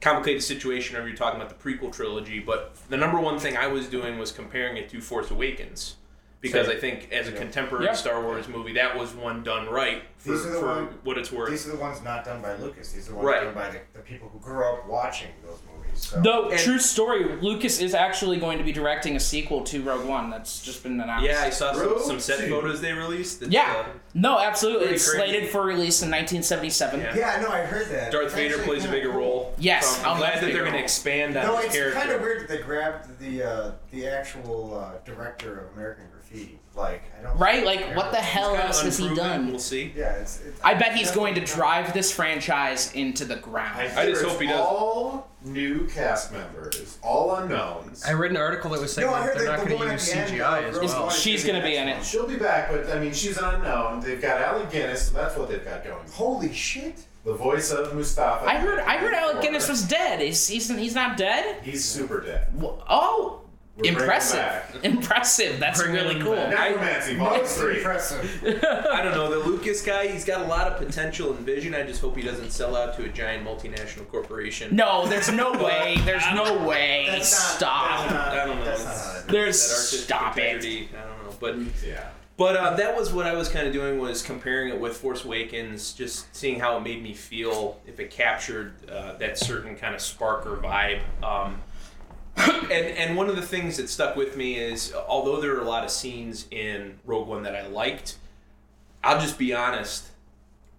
complicated 0.00 0.42
situation 0.42 0.92
whenever 0.92 1.08
you're 1.08 1.16
talking 1.16 1.40
about 1.40 1.48
the 1.48 1.70
prequel 1.70 1.90
trilogy, 1.90 2.38
but 2.38 2.76
the 2.90 2.96
number 2.96 3.18
one 3.18 3.38
thing 3.38 3.56
I 3.56 3.68
was 3.68 3.86
doing 3.88 4.18
was 4.18 4.32
comparing 4.32 4.76
it 4.76 4.90
to 4.90 5.00
Force 5.00 5.30
Awakens. 5.30 5.96
Because 6.42 6.66
Same. 6.66 6.76
I 6.76 6.80
think 6.80 7.08
as 7.10 7.26
a 7.26 7.32
contemporary 7.32 7.86
Yeah. 7.86 7.94
Star 7.94 8.20
Wars 8.20 8.46
movie, 8.48 8.74
that 8.74 8.98
was 8.98 9.14
one 9.14 9.42
done 9.42 9.66
right 9.66 10.02
for, 10.18 10.32
These 10.32 10.44
are 10.44 10.50
the 10.50 10.58
for 10.58 10.66
one- 10.66 10.98
what 11.02 11.16
it's 11.16 11.32
worth. 11.32 11.48
These 11.48 11.66
are 11.68 11.70
the 11.70 11.78
ones 11.78 12.02
not 12.02 12.22
done 12.22 12.42
by 12.42 12.54
Lucas. 12.56 12.92
These 12.92 13.08
are 13.08 13.12
the 13.12 13.16
ones 13.16 13.26
Right. 13.26 13.44
done 13.44 13.54
by 13.54 13.70
the, 13.70 13.78
the 13.94 14.00
people 14.00 14.28
who 14.28 14.38
grew 14.40 14.62
up 14.62 14.86
watching 14.86 15.30
those 15.42 15.52
movies. 15.66 15.73
So. 15.94 16.20
Though, 16.20 16.50
And- 16.50 16.58
true 16.60 16.78
story, 16.78 17.24
Lucas 17.40 17.80
is 17.80 17.94
actually 17.94 18.38
going 18.38 18.58
to 18.58 18.64
be 18.64 18.72
directing 18.72 19.16
a 19.16 19.20
sequel 19.20 19.62
to 19.64 19.82
Rogue 19.82 20.04
One. 20.06 20.30
That's 20.30 20.62
just 20.62 20.82
been 20.82 21.00
announced. 21.00 21.26
yeah, 21.26 21.42
I 21.42 21.50
saw 21.50 21.72
some, 21.72 21.98
some 22.00 22.20
set 22.20 22.40
Two. 22.40 22.50
photos 22.50 22.80
they 22.80 22.92
released. 22.92 23.42
It's, 23.42 23.50
Yeah. 23.50 23.84
uh, 23.86 23.88
No, 24.14 24.38
absolutely. 24.38 24.80
Pretty 24.86 24.94
It's 24.96 25.10
crazy. 25.10 25.24
slated 25.32 25.50
for 25.50 25.62
release 25.62 26.02
in 26.02 26.10
1977. 26.10 27.00
Yeah. 27.00 27.16
Yeah, 27.16 27.40
no, 27.42 27.48
I 27.48 27.60
heard 27.62 27.88
that. 27.90 28.12
Darth 28.12 28.26
It's 28.26 28.34
Vader 28.34 28.58
plays 28.58 28.84
a 28.84 28.88
bigger 28.88 29.10
cool. 29.10 29.18
role. 29.18 29.54
Yes, 29.58 29.86
So 30.00 30.08
I'm 30.08 30.16
a 30.16 30.18
glad 30.20 30.34
that 30.42 30.52
they're 30.52 30.60
going 30.62 30.72
to 30.74 30.78
expand 30.78 31.36
on 31.36 31.46
No, 31.46 31.56
his 31.56 31.66
it's 31.66 31.74
character. 31.76 31.98
kind 32.00 32.12
of 32.12 32.20
weird 32.20 32.40
that 32.42 32.48
they 32.48 32.58
grabbed 32.62 33.18
the 33.18 33.42
uh, 33.42 33.70
the 33.90 34.06
actual 34.08 34.78
uh, 34.78 34.98
director 35.04 35.58
of 35.60 35.72
American 35.76 36.04
Graffiti. 36.12 36.58
Like, 36.76 37.02
I 37.18 37.22
don't. 37.22 37.38
Right? 37.38 37.64
Like, 37.64 37.94
what 37.96 38.10
the 38.10 38.16
hell 38.18 38.50
Kinda 38.50 38.66
else 38.66 38.82
has 38.82 38.98
he 38.98 39.14
done? 39.14 39.48
We'll 39.48 39.58
see. 39.60 39.92
Yeah, 39.96 40.14
it's. 40.14 40.40
it's 40.40 40.60
I 40.64 40.74
bet 40.74 40.96
he's 40.96 41.12
going 41.12 41.34
to 41.36 41.40
drive 41.40 41.94
this 41.94 42.10
franchise 42.12 42.92
into 42.94 43.24
the 43.24 43.36
ground. 43.36 43.92
I 43.96 44.06
just 44.06 44.24
hope 44.24 44.40
he 44.40 44.48
does. 44.48 44.58
All 44.58 45.30
new 45.44 45.86
cast 45.86 46.32
members, 46.32 46.98
all 47.02 47.36
unknowns. 47.36 48.04
I 48.04 48.12
read 48.12 48.30
an 48.32 48.38
article 48.38 48.70
that 48.70 48.80
was 48.80 48.92
saying 48.92 49.06
No, 49.06 49.14
that 49.14 49.36
they're 49.36 49.44
that 49.44 49.58
not 49.58 49.68
the 49.68 49.70
going 49.76 49.88
to 49.88 49.92
use 49.92 50.08
at 50.10 50.14
the 50.28 50.32
end, 50.32 50.40
CGI 50.40 50.64
uh, 50.64 50.68
as 50.68 50.76
Rose 50.78 50.90
well. 50.90 51.02
Byrne, 51.08 51.16
She's 51.16 51.44
gonna 51.44 51.62
be 51.62 51.76
in 51.76 51.88
it. 51.88 52.04
She'll 52.04 52.26
be 52.26 52.36
back, 52.36 52.70
but 52.70 52.90
I 52.90 52.98
mean, 52.98 53.12
she's 53.12 53.36
an 53.38 53.44
unknown. 53.44 54.00
They've 54.00 54.20
got 54.20 54.40
Alec 54.40 54.70
Guinness, 54.70 55.08
so 55.08 55.14
that's 55.14 55.36
what 55.36 55.48
they've 55.48 55.64
got 55.64 55.84
going. 55.84 56.08
Holy 56.12 56.52
shit! 56.52 57.06
The 57.24 57.34
voice 57.34 57.70
of 57.70 57.94
Mustafa. 57.94 58.46
I 58.46 58.58
heard 58.58 58.80
I 58.80 58.96
heard 58.98 59.14
Alec 59.14 59.42
Guinness 59.42 59.68
was 59.68 59.82
dead. 59.82 60.20
He's 60.20 60.46
he's, 60.48 60.68
he's 60.68 60.94
not 60.94 61.16
dead? 61.16 61.62
He's 61.62 61.84
super 61.84 62.20
dead. 62.20 62.48
Oh, 62.88 63.40
We're 63.76 63.90
impressive. 63.90 64.80
Impressive. 64.84 65.58
That's 65.58 65.82
Bringing 65.82 66.00
really 66.00 66.20
cool. 66.20 66.36
back. 66.36 66.50
Necromancy, 66.50 67.16
Volume 67.16 67.42
Most 67.42 67.58
3. 67.58 67.76
impressive. 67.78 68.44
I 68.64 69.02
don't 69.02 69.12
know. 69.14 69.28
The 69.30 69.48
Lucas 69.48 69.82
guy, 69.82 70.06
he's 70.06 70.24
got 70.24 70.42
a 70.42 70.44
lot 70.44 70.68
of 70.70 70.78
potential 70.78 71.34
and 71.34 71.44
vision. 71.44 71.74
I 71.74 71.82
just 71.82 72.00
hope 72.00 72.16
he 72.16 72.22
doesn't 72.22 72.52
sell 72.52 72.76
out 72.76 72.94
to 72.98 73.04
a 73.04 73.08
giant 73.08 73.44
multinational 73.44 74.06
corporation. 74.08 74.76
No, 74.76 75.06
there's 75.08 75.30
no 75.32 75.52
way. 75.64 75.96
There's 76.04 76.22
no 76.34 76.64
way. 76.66 77.06
That's 77.08 77.32
not- 77.32 77.56
Stop. 77.56 77.98
that's 78.08 78.12
not- 78.12 78.28
I 78.28 78.46
don't 78.46 78.58
know. 78.58 78.64
That's 78.64 78.84
not 78.84 78.94
how 78.94 79.12
that- 79.12 79.28
There's 79.28 79.60
that 79.68 79.74
artistic 79.74 80.00
stop 80.00 80.38
it. 80.38 80.42
integrity. 80.42 80.88
I 80.96 81.08
don't 81.08 81.24
know, 81.24 81.36
but 81.40 81.56
Yeah. 81.84 82.08
but 82.36 82.56
uh, 82.56 82.76
that 82.76 82.96
was 82.96 83.12
what 83.12 83.26
I 83.26 83.32
was 83.34 83.48
kind 83.48 83.66
of 83.66 83.72
doing 83.72 83.98
was 83.98 84.22
comparing 84.22 84.68
it 84.68 84.78
with 84.78 84.96
Force 84.96 85.24
Awakens, 85.24 85.92
just 85.94 86.32
seeing 86.36 86.60
how 86.60 86.76
it 86.76 86.80
made 86.82 87.02
me 87.02 87.12
feel 87.12 87.80
if 87.88 87.98
it 87.98 88.10
captured 88.12 88.74
uh, 88.88 89.14
that 89.14 89.36
certain 89.36 89.74
kind 89.74 89.96
of 89.96 90.00
spark 90.00 90.46
or 90.46 90.58
vibe. 90.58 91.00
Um, 91.24 91.60
and 92.70 92.70
and 92.72 93.16
one 93.16 93.28
of 93.28 93.36
the 93.36 93.42
things 93.42 93.76
that 93.76 93.88
stuck 93.88 94.16
with 94.16 94.36
me 94.36 94.56
is 94.56 94.92
although 95.08 95.40
there 95.40 95.56
are 95.56 95.60
a 95.60 95.68
lot 95.68 95.84
of 95.84 95.90
scenes 95.90 96.46
in 96.50 96.98
Rogue 97.04 97.28
One 97.28 97.42
that 97.44 97.54
I 97.54 97.66
liked, 97.66 98.16
I'll 99.02 99.20
just 99.20 99.38
be 99.38 99.52
honest. 99.54 100.08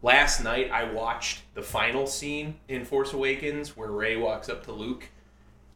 Last 0.01 0.43
night 0.43 0.69
I 0.71 0.83
watched 0.83 1.41
the 1.55 1.61
final 1.61 2.05
scene 2.05 2.55
in 2.67 2.85
Force 2.85 3.13
Awakens 3.13 3.75
where 3.75 3.89
Rey 3.89 4.17
walks 4.17 4.49
up 4.49 4.63
to 4.65 4.71
Luke, 4.71 5.09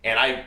and 0.04 0.20
I 0.20 0.46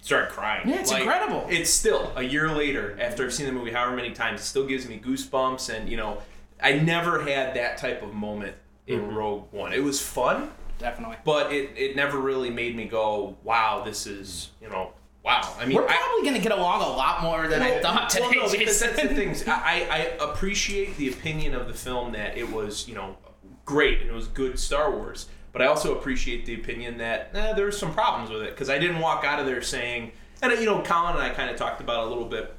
started 0.00 0.30
crying. 0.30 0.68
Yeah, 0.68 0.80
it's 0.80 0.92
incredible. 0.92 1.46
It's 1.50 1.68
still 1.70 2.12
a 2.16 2.22
year 2.22 2.50
later 2.50 2.96
after 3.00 3.24
I've 3.24 3.34
seen 3.34 3.46
the 3.46 3.52
movie 3.52 3.72
however 3.72 3.96
many 3.96 4.12
times. 4.12 4.40
It 4.40 4.44
still 4.44 4.66
gives 4.66 4.88
me 4.88 4.98
goosebumps, 5.04 5.74
and 5.74 5.88
you 5.90 5.96
know, 5.96 6.22
I 6.62 6.74
never 6.74 7.22
had 7.22 7.54
that 7.56 7.76
type 7.78 8.02
of 8.02 8.14
moment 8.14 8.54
in 8.86 9.00
Mm-hmm. 9.00 9.14
Rogue 9.16 9.52
One. 9.52 9.72
It 9.74 9.82
was 9.82 10.00
fun, 10.00 10.50
Definitely. 10.78 11.16
but 11.24 11.52
it, 11.52 11.70
it 11.76 11.96
never 11.96 12.18
really 12.18 12.50
made 12.50 12.76
me 12.76 12.84
go, 12.86 13.36
"Wow, 13.42 13.82
this 13.84 14.06
is 14.06 14.50
you 14.60 14.68
know, 14.68 14.92
wow." 15.24 15.54
I 15.58 15.66
mean, 15.66 15.76
We're 15.76 15.86
probably 15.86 16.24
gonna 16.24 16.38
get 16.42 16.52
along 16.52 16.82
a 16.82 16.88
lot 16.88 17.22
more 17.22 17.48
than 17.48 17.62
I 17.62 17.80
thought 17.80 18.10
today, 18.10 18.28
well, 18.36 18.46
no, 18.46 18.52
because 18.52 18.78
that's 18.80 19.00
the 19.00 19.08
thing. 19.08 19.34
I, 19.46 19.86
I 20.20 20.24
appreciate 20.24 20.96
the 20.96 21.08
opinion 21.08 21.54
of 21.54 21.66
the 21.66 21.74
film 21.74 22.12
that 22.12 22.36
it 22.36 22.50
was, 22.52 22.86
you 22.88 22.94
know, 22.94 23.16
great 23.64 24.00
and 24.00 24.10
it 24.10 24.14
was 24.14 24.28
good 24.28 24.58
Star 24.58 24.90
Wars. 24.90 25.28
But 25.52 25.62
I 25.62 25.66
also 25.66 25.96
appreciate 25.98 26.46
the 26.46 26.54
opinion 26.54 26.98
that 26.98 27.30
eh, 27.34 27.52
there's 27.54 27.76
some 27.78 27.92
problems 27.92 28.30
with 28.30 28.42
it 28.42 28.50
because 28.50 28.70
I 28.70 28.78
didn't 28.78 29.00
walk 29.00 29.24
out 29.24 29.40
of 29.40 29.46
there 29.46 29.62
saying, 29.62 30.12
and 30.42 30.52
you 30.52 30.66
know, 30.66 30.82
Colin 30.82 31.14
and 31.14 31.22
I 31.22 31.30
kind 31.30 31.50
of 31.50 31.56
talked 31.56 31.80
about 31.80 32.06
a 32.06 32.08
little 32.08 32.26
bit. 32.26 32.54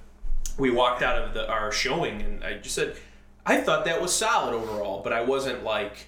We 0.57 0.71
walked 0.71 1.01
out 1.01 1.17
of 1.17 1.33
the, 1.33 1.47
our 1.49 1.71
showing 1.71 2.21
and 2.21 2.43
I 2.43 2.57
just 2.57 2.75
said, 2.75 2.97
I 3.45 3.61
thought 3.61 3.85
that 3.85 4.01
was 4.01 4.13
solid 4.13 4.53
overall, 4.53 5.01
but 5.01 5.13
I 5.13 5.21
wasn't 5.21 5.63
like, 5.63 6.07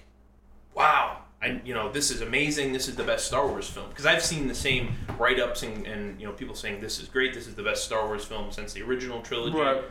wow, 0.74 1.21
I 1.42 1.60
you 1.64 1.74
know 1.74 1.90
this 1.90 2.10
is 2.10 2.20
amazing. 2.20 2.72
This 2.72 2.88
is 2.88 2.96
the 2.96 3.02
best 3.04 3.26
Star 3.26 3.46
Wars 3.46 3.68
film 3.68 3.88
because 3.88 4.06
I've 4.06 4.22
seen 4.22 4.46
the 4.46 4.54
same 4.54 4.92
write 5.18 5.40
ups 5.40 5.62
and, 5.62 5.86
and 5.86 6.20
you 6.20 6.26
know 6.26 6.32
people 6.32 6.54
saying 6.54 6.80
this 6.80 7.00
is 7.00 7.08
great. 7.08 7.34
This 7.34 7.46
is 7.46 7.54
the 7.54 7.62
best 7.62 7.84
Star 7.84 8.06
Wars 8.06 8.24
film 8.24 8.52
since 8.52 8.72
the 8.72 8.82
original 8.82 9.20
trilogy. 9.22 9.56
Right. 9.56 9.82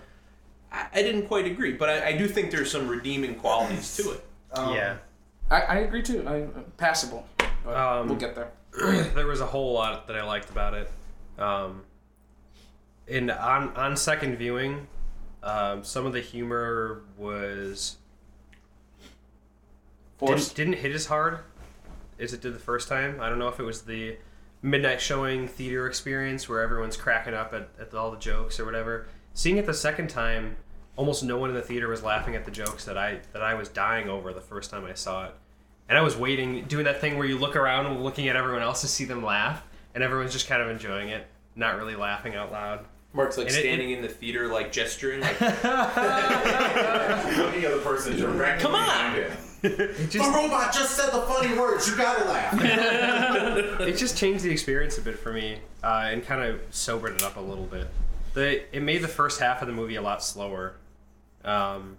I, 0.72 0.88
I 0.94 1.02
didn't 1.02 1.28
quite 1.28 1.46
agree, 1.46 1.74
but 1.74 1.90
I, 1.90 2.10
I 2.10 2.18
do 2.18 2.28
think 2.28 2.52
there's 2.52 2.72
some 2.72 2.88
redeeming 2.88 3.36
qualities 3.36 3.98
to 3.98 4.12
it. 4.12 4.26
Um, 4.54 4.74
yeah. 4.74 4.98
I, 5.50 5.62
I 5.62 5.76
agree 5.80 6.02
too. 6.02 6.26
I, 6.28 6.48
passable. 6.78 7.28
Um, 7.68 8.08
we'll 8.08 8.18
get 8.18 8.36
there. 8.36 8.52
there 9.14 9.28
was 9.28 9.42
a 9.42 9.46
whole 9.46 9.74
lot 9.74 10.08
that 10.08 10.16
I 10.16 10.24
liked 10.24 10.50
about 10.50 10.74
it. 10.74 10.92
Um, 11.38 11.84
and 13.10 13.30
on 13.30 13.76
on 13.76 13.98
second 13.98 14.38
viewing, 14.38 14.88
um, 15.44 15.84
some 15.84 16.06
of 16.06 16.14
the 16.14 16.22
humor 16.22 17.02
was 17.18 17.98
Forced. 20.22 20.56
didn't, 20.56 20.72
didn't 20.72 20.84
hit 20.84 20.96
as 20.96 21.08
hard 21.08 21.40
as 22.20 22.34
it 22.34 22.42
did 22.42 22.54
the 22.56 22.60
first 22.60 22.88
time. 22.88 23.20
I 23.20 23.28
don't 23.30 23.40
know 23.40 23.48
if 23.50 23.60
it 23.60 23.64
was 23.64 23.82
the 23.82 24.16
midnight 24.62 25.02
showing 25.02 25.48
theater 25.48 25.88
experience 25.88 26.48
where 26.48 26.62
everyone's 26.62 26.96
cracking 26.96 27.34
up 27.34 27.54
at, 27.54 27.70
at 27.80 27.94
all 27.94 28.12
the 28.12 28.20
jokes 28.20 28.60
or 28.60 28.66
whatever. 28.66 29.08
Seeing 29.34 29.58
it 29.58 29.66
the 29.66 29.74
second 29.74 30.10
time, 30.10 30.56
almost 30.96 31.24
no 31.24 31.38
one 31.38 31.50
in 31.50 31.56
the 31.56 31.62
theater 31.62 31.88
was 31.88 32.04
laughing 32.04 32.36
at 32.36 32.46
the 32.46 32.52
jokes 32.52 32.86
that 32.86 32.98
I 32.98 33.20
that 33.34 33.42
I 33.42 33.56
was 33.56 33.70
dying 33.70 34.10
over 34.10 34.34
the 34.34 34.42
first 34.42 34.70
time 34.70 34.86
I 34.86 34.94
saw 34.94 35.26
it. 35.26 35.34
And 35.90 35.98
I 35.98 36.02
was 36.02 36.16
waiting, 36.16 36.64
doing 36.66 36.86
that 36.86 37.02
thing 37.02 37.18
where 37.18 37.28
you 37.28 37.38
look 37.38 37.56
around 37.56 37.88
and 37.88 38.04
looking 38.04 38.30
at 38.30 38.36
everyone 38.36 38.62
else 38.62 38.82
to 38.82 38.88
see 38.88 39.04
them 39.04 39.24
laugh, 39.26 39.62
and 39.94 40.04
everyone's 40.04 40.32
just 40.32 40.48
kind 40.48 40.62
of 40.62 40.70
enjoying 40.70 41.10
it, 41.10 41.26
not 41.56 41.76
really 41.76 41.96
laughing 41.96 42.36
out 42.36 42.52
loud. 42.52 42.86
Mark's 43.14 43.38
like 43.38 43.48
And 43.48 43.56
it- 43.58 43.60
standing 43.60 43.92
in 43.92 44.02
the 44.02 44.08
theater, 44.08 44.48
like 44.48 44.72
gesturing, 44.72 45.20
like 45.20 45.38
The 45.62 47.44
only 47.46 47.66
other 47.66 47.80
person 47.80 48.16
directly 48.16 48.62
Come 48.62 48.76
on! 48.76 49.26
Behind 49.62 49.80
him. 49.80 49.90
It 49.90 50.10
just, 50.10 50.32
The 50.32 50.38
robot 50.38 50.74
just 50.74 50.96
said 50.96 51.12
the 51.12 51.22
funny 51.22 51.58
words. 51.58 51.88
You 51.88 51.98
gotta 51.98 52.26
laugh. 52.26 52.54
it 53.82 53.98
just 53.98 54.18
changed 54.18 54.44
the 54.44 54.52
experience 54.52 54.98
a 54.98 55.02
bit 55.02 55.18
for 55.20 55.32
me 55.32 55.60
uh, 55.84 56.10
and 56.12 56.24
kind 56.24 56.42
of 56.42 56.62
sobered 56.72 57.16
it 57.16 57.24
up 57.24 57.38
a 57.38 57.42
little 57.42 57.66
bit. 57.66 57.88
The, 58.34 58.76
it 58.76 58.82
made 58.82 59.02
the 59.02 59.08
first 59.08 59.40
half 59.40 59.62
of 59.62 59.68
the 59.68 59.74
movie 59.74 59.96
a 59.96 60.02
lot 60.02 60.24
slower 60.24 60.76
um, 61.44 61.98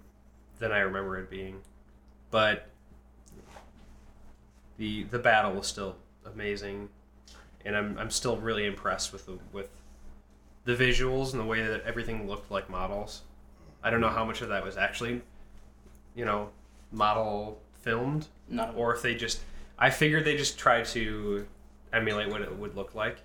than 0.59 0.71
I 0.71 0.79
remember 0.79 1.17
it 1.19 1.29
being, 1.29 1.61
but 2.31 2.67
the 4.77 5.03
the 5.03 5.19
battle 5.19 5.53
was 5.53 5.67
still 5.67 5.95
amazing, 6.25 6.89
and 7.65 7.75
I'm, 7.75 7.97
I'm 7.99 8.09
still 8.09 8.37
really 8.37 8.65
impressed 8.65 9.13
with 9.13 9.25
the 9.27 9.37
with 9.51 9.69
the 10.65 10.75
visuals 10.75 11.31
and 11.31 11.39
the 11.39 11.45
way 11.45 11.61
that 11.61 11.83
everything 11.83 12.27
looked 12.27 12.49
like 12.49 12.69
models. 12.69 13.21
I 13.83 13.89
don't 13.89 14.01
know 14.01 14.09
how 14.09 14.23
much 14.23 14.41
of 14.41 14.49
that 14.49 14.63
was 14.63 14.77
actually, 14.77 15.21
you 16.15 16.25
know, 16.25 16.49
model 16.93 17.59
filmed 17.81 18.27
None 18.47 18.69
of 18.69 18.75
it. 18.75 18.79
or 18.79 18.93
if 18.95 19.01
they 19.01 19.15
just 19.15 19.41
I 19.77 19.89
figured 19.89 20.23
they 20.23 20.37
just 20.37 20.57
tried 20.57 20.85
to 20.85 21.45
emulate 21.91 22.29
what 22.29 22.41
it 22.41 22.55
would 22.55 22.75
look 22.75 22.95
like. 22.95 23.17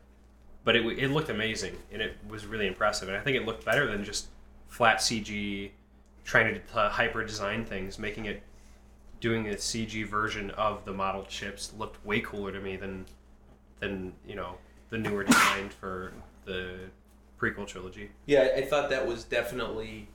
But 0.65 0.77
it, 0.77 0.85
it 0.99 1.11
looked 1.11 1.31
amazing 1.31 1.77
and 1.93 2.03
it 2.03 2.17
was 2.29 2.47
really 2.47 2.67
impressive. 2.67 3.09
And 3.09 3.17
I 3.17 3.21
think 3.21 3.37
it 3.37 3.47
looked 3.47 3.65
better 3.65 3.87
than 3.87 4.05
just 4.05 4.27
flat 4.67 4.99
CG 4.99 5.71
trying 6.25 6.55
to 6.55 6.79
uh, 6.79 6.91
hyper 6.91 7.25
design 7.25 7.65
things, 7.65 7.99
making 7.99 8.27
it 8.27 8.43
doing 9.21 9.49
a 9.49 9.55
CG 9.55 10.07
version 10.07 10.51
of 10.53 10.85
the 10.85 10.93
model 10.93 11.25
chips 11.25 11.73
looked 11.79 12.05
way 12.05 12.21
cooler 12.21 12.53
to 12.53 12.61
me 12.61 12.77
than 12.77 13.07
than, 13.81 14.13
you 14.27 14.35
know, 14.35 14.57
the 14.91 14.99
newer 14.99 15.23
design 15.25 15.69
for 15.69 16.13
the 16.45 16.75
prequel 17.41 17.67
trilogy. 17.67 18.11
Yeah, 18.27 18.49
I 18.57 18.63
thought 18.63 18.91
that 18.91 19.07
was 19.07 19.25
definitely 19.25 20.09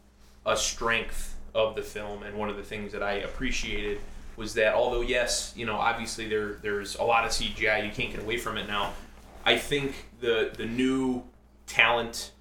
a 0.45 0.57
strength 0.57 1.36
of 1.55 1.75
the 1.75 1.81
film, 1.83 2.24
and 2.24 2.38
one 2.38 2.50
of 2.50 2.57
the 2.57 2.63
things 2.63 2.91
that 2.93 3.03
I 3.03 3.13
appreciated 3.13 4.00
was 4.36 4.55
that 4.55 4.74
although 4.74 5.01
yes, 5.01 5.53
you 5.55 5.65
know, 5.65 5.75
obviously 5.75 6.27
there 6.27 6.53
there's 6.62 6.95
a 6.95 7.03
lot 7.03 7.24
of 7.25 7.31
CGI, 7.31 7.86
you 7.86 7.91
can't 7.91 8.12
get 8.12 8.22
away 8.22 8.38
from 8.38 8.57
it 8.57 8.67
now. 8.67 8.93
I 9.45 9.57
think 9.57 10.07
the 10.19 10.51
the 10.55 10.65
new 10.65 11.24
talent 11.67 12.31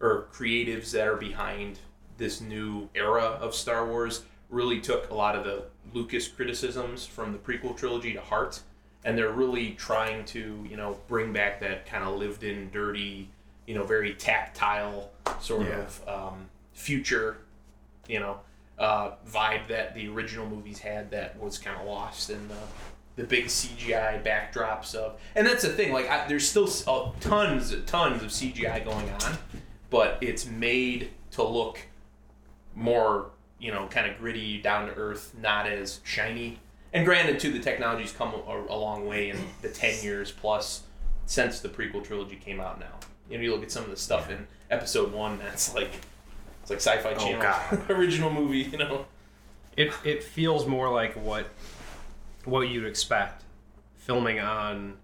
or 0.00 0.26
creatives 0.32 0.90
that 0.92 1.06
are 1.06 1.16
behind 1.16 1.78
this 2.16 2.40
new 2.40 2.88
era 2.94 3.22
of 3.40 3.54
Star 3.54 3.86
Wars 3.86 4.22
really 4.50 4.80
took 4.80 5.10
a 5.10 5.14
lot 5.14 5.34
of 5.36 5.44
the 5.44 5.64
Lucas 5.92 6.28
criticisms 6.28 7.06
from 7.06 7.32
the 7.32 7.38
prequel 7.38 7.76
trilogy 7.76 8.12
to 8.12 8.20
heart, 8.20 8.60
and 9.04 9.16
they're 9.18 9.32
really 9.32 9.72
trying 9.72 10.24
to 10.26 10.66
you 10.70 10.76
know 10.76 10.98
bring 11.08 11.32
back 11.32 11.60
that 11.60 11.84
kind 11.86 12.04
of 12.04 12.16
lived 12.16 12.42
in, 12.44 12.70
dirty, 12.70 13.28
you 13.66 13.74
know, 13.74 13.84
very 13.84 14.14
tactile 14.14 15.10
sort 15.40 15.66
Yeah. 15.66 15.80
of 15.80 16.08
um, 16.08 16.46
future, 16.72 17.38
you 18.08 18.20
know, 18.20 18.40
uh, 18.78 19.12
vibe 19.28 19.68
that 19.68 19.94
the 19.94 20.08
original 20.08 20.46
movies 20.46 20.78
had 20.78 21.10
that 21.12 21.38
was 21.40 21.58
kind 21.58 21.80
of 21.80 21.86
lost 21.86 22.30
in 22.30 22.48
the 22.48 22.56
the 23.16 23.22
big 23.24 23.44
CGI 23.46 24.24
backdrops 24.24 24.94
of, 24.94 25.20
and 25.36 25.46
that's 25.46 25.62
the 25.62 25.68
thing. 25.68 25.92
Like, 25.92 26.10
I, 26.10 26.26
there's 26.26 26.48
still 26.48 26.68
uh, 26.88 27.12
tons, 27.20 27.74
tons 27.86 28.22
of 28.22 28.30
CGI 28.30 28.84
going 28.84 29.08
on, 29.08 29.38
but 29.88 30.18
it's 30.20 30.46
made 30.46 31.10
to 31.32 31.44
look 31.44 31.78
more, 32.74 33.30
you 33.60 33.70
know, 33.70 33.86
kind 33.86 34.10
of 34.10 34.18
gritty, 34.18 34.60
down 34.60 34.88
to 34.88 34.94
earth, 34.94 35.32
not 35.40 35.66
as 35.68 36.00
shiny. 36.02 36.58
And 36.92 37.04
granted, 37.04 37.38
too, 37.38 37.52
the 37.52 37.60
technology's 37.60 38.12
come 38.12 38.34
a, 38.34 38.64
a 38.68 38.76
long 38.76 39.06
way 39.06 39.30
in 39.30 39.38
the 39.62 39.68
ten 39.68 40.02
years 40.02 40.32
plus 40.32 40.82
since 41.26 41.60
the 41.60 41.68
prequel 41.68 42.04
trilogy 42.04 42.36
came 42.36 42.60
out. 42.60 42.80
Now, 42.80 42.98
you 43.30 43.38
know, 43.38 43.44
you 43.44 43.52
look 43.52 43.62
at 43.62 43.70
some 43.70 43.84
of 43.84 43.90
the 43.90 43.96
stuff 43.96 44.28
in 44.28 44.46
Episode 44.70 45.12
One, 45.12 45.38
that's 45.38 45.72
like 45.72 45.92
it's 46.64 46.70
like 46.70 46.80
Sci-Fi 46.80 47.12
oh, 47.12 47.18
Channel 47.18 47.42
God. 47.42 47.90
original 47.90 48.30
movie, 48.30 48.60
you 48.60 48.78
know. 48.78 49.04
it 49.76 49.92
it 50.02 50.24
feels 50.24 50.66
more 50.66 50.90
like 50.90 51.14
what 51.14 51.46
what 52.44 52.62
you'd 52.68 52.86
expect 52.86 53.44
filming 53.96 54.40
on 54.40 54.94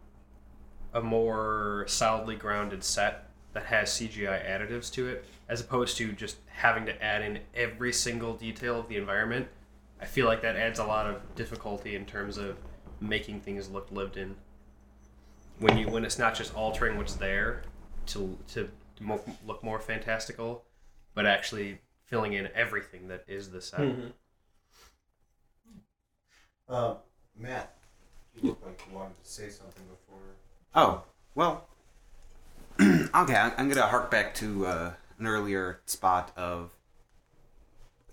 a 0.95 1.00
more 1.00 1.85
solidly 1.87 2.35
grounded 2.35 2.83
set 2.83 3.29
that 3.52 3.64
has 3.64 3.90
CGI 3.90 4.45
additives 4.47 4.90
to 4.93 5.09
it 5.09 5.25
as 5.49 5.61
opposed 5.61 5.97
to 5.99 6.12
just 6.12 6.37
having 6.47 6.87
to 6.87 7.02
add 7.02 7.23
in 7.23 7.40
every 7.55 7.93
single 7.93 8.35
detail 8.35 8.79
of 8.79 8.88
the 8.88 8.97
environment. 8.97 9.49
I 10.00 10.07
feel 10.07 10.26
like 10.26 10.43
that 10.43 10.57
adds 10.57 10.79
a 10.79 10.85
lot 10.85 11.07
of 11.07 11.35
difficulty 11.35 11.95
in 11.95 12.07
terms 12.07 12.38
of 12.38 12.57
making 13.00 13.40
things 13.40 13.69
look 13.69 13.90
lived 13.90 14.17
in. 14.17 14.37
When 15.59 15.76
you 15.76 15.88
when 15.88 16.07
it's 16.07 16.19
not 16.19 16.35
just 16.35 16.55
altering 16.55 16.97
what's 16.97 17.14
there 17.14 17.64
to 18.07 18.38
to 18.49 18.71
mo- 18.99 19.25
look 19.47 19.62
more 19.62 19.79
fantastical, 19.79 20.64
but 21.14 21.26
actually 21.26 21.79
filling 22.07 22.33
in 22.33 22.49
everything 22.55 23.09
that 23.09 23.25
is 23.29 23.50
the 23.50 23.61
set. 23.61 23.95
Uh, 26.69 26.95
Matt, 27.38 27.75
you 28.37 28.50
look 28.50 28.62
like 28.64 28.81
you 28.88 28.97
wanted 28.97 29.23
to 29.23 29.31
say 29.31 29.49
something 29.49 29.85
before. 29.85 30.19
Oh, 30.75 31.02
well. 31.35 31.67
okay, 32.81 33.35
I'm, 33.35 33.52
I'm 33.59 33.67
going 33.69 33.76
to 33.76 33.87
hark 33.87 34.11
back 34.11 34.35
to 34.37 34.67
uh, 34.67 34.93
an 35.19 35.26
earlier 35.26 35.81
spot 35.87 36.33
of. 36.37 36.71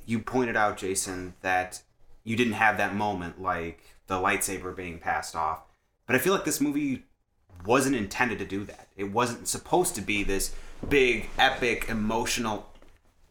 You 0.05 0.19
pointed 0.19 0.55
out, 0.55 0.77
Jason, 0.77 1.33
that 1.41 1.81
you 2.23 2.35
didn't 2.35 2.53
have 2.53 2.77
that 2.77 2.95
moment 2.95 3.41
like 3.41 3.83
the 4.07 4.15
lightsaber 4.15 4.75
being 4.75 4.99
passed 4.99 5.35
off. 5.35 5.63
But 6.05 6.15
I 6.15 6.19
feel 6.19 6.33
like 6.33 6.45
this 6.45 6.61
movie 6.61 7.03
wasn't 7.65 7.95
intended 7.95 8.39
to 8.39 8.45
do 8.45 8.63
that. 8.65 8.87
It 8.95 9.11
wasn't 9.11 9.47
supposed 9.47 9.95
to 9.95 10.01
be 10.01 10.23
this 10.23 10.55
big, 10.87 11.29
epic, 11.37 11.87
emotional 11.89 12.67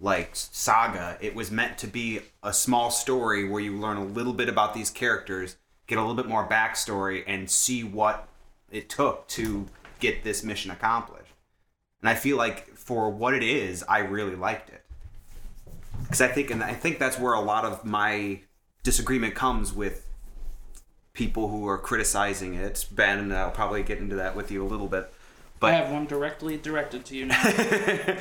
like 0.00 0.30
saga. 0.32 1.16
It 1.20 1.34
was 1.34 1.50
meant 1.50 1.78
to 1.78 1.86
be 1.86 2.20
a 2.42 2.52
small 2.52 2.90
story 2.90 3.48
where 3.48 3.60
you 3.60 3.72
learn 3.78 3.96
a 3.96 4.04
little 4.04 4.32
bit 4.32 4.48
about 4.48 4.74
these 4.74 4.90
characters, 4.90 5.56
get 5.86 5.98
a 5.98 6.00
little 6.00 6.14
bit 6.14 6.26
more 6.26 6.46
backstory, 6.46 7.24
and 7.26 7.50
see 7.50 7.82
what 7.82 8.28
it 8.70 8.88
took 8.88 9.26
to 9.28 9.66
get 10.00 10.24
this 10.24 10.42
mission 10.42 10.70
accomplished. 10.70 11.32
And 12.00 12.10
I 12.10 12.14
feel 12.14 12.36
like 12.36 12.76
for 12.76 13.10
what 13.10 13.34
it 13.34 13.42
is, 13.42 13.82
I 13.88 13.98
really 14.00 14.36
liked 14.36 14.68
it. 14.70 14.84
because 16.02 16.20
I 16.20 16.28
think, 16.28 16.50
and 16.50 16.62
I 16.62 16.74
think 16.74 16.98
that's 16.98 17.18
where 17.18 17.32
a 17.32 17.40
lot 17.40 17.64
of 17.64 17.84
my 17.84 18.40
disagreement 18.82 19.34
comes 19.34 19.72
with 19.72 20.06
people 21.14 21.48
who 21.48 21.66
are 21.66 21.78
criticizing 21.78 22.54
it. 22.54 22.86
Ben, 22.92 23.18
and 23.18 23.32
I'll 23.34 23.50
probably 23.50 23.82
get 23.82 23.98
into 23.98 24.16
that 24.16 24.36
with 24.36 24.50
you 24.50 24.62
a 24.62 24.68
little 24.68 24.86
bit. 24.86 25.12
But 25.58 25.72
I 25.72 25.76
have 25.76 25.90
one 25.90 26.06
directly 26.06 26.58
directed 26.58 27.06
to 27.06 27.16
you 27.16 27.26
now. 27.26 27.42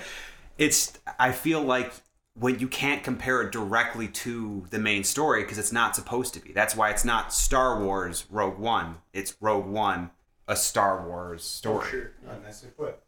it's 0.58 0.98
I 1.20 1.32
feel 1.32 1.62
like 1.62 1.94
when 2.38 2.60
you 2.60 2.68
can't 2.68 3.04
compare 3.04 3.42
it 3.42 3.52
directly 3.52 4.08
to 4.10 4.66
the 4.70 4.80
main 4.80 5.04
story 5.04 5.44
because 5.44 5.58
it's 5.58 5.72
not 5.72 5.96
supposed 5.96 6.34
to 6.34 6.40
be. 6.42 6.52
That's 6.52 6.76
why 6.76 6.90
it's 6.90 7.06
not 7.06 7.34
Star 7.34 7.82
Wars 7.82 8.26
Rogue 8.30 8.60
One. 8.60 8.98
It's 9.14 9.36
Rogue 9.40 9.68
One, 9.68 10.12
a 10.48 10.56
Star 10.56 11.08
Wars 11.08 11.44
story. 11.44 11.90
Sure. 11.90 12.12
Not 12.26 12.44
nicely 12.44 12.70
put. 12.78 13.00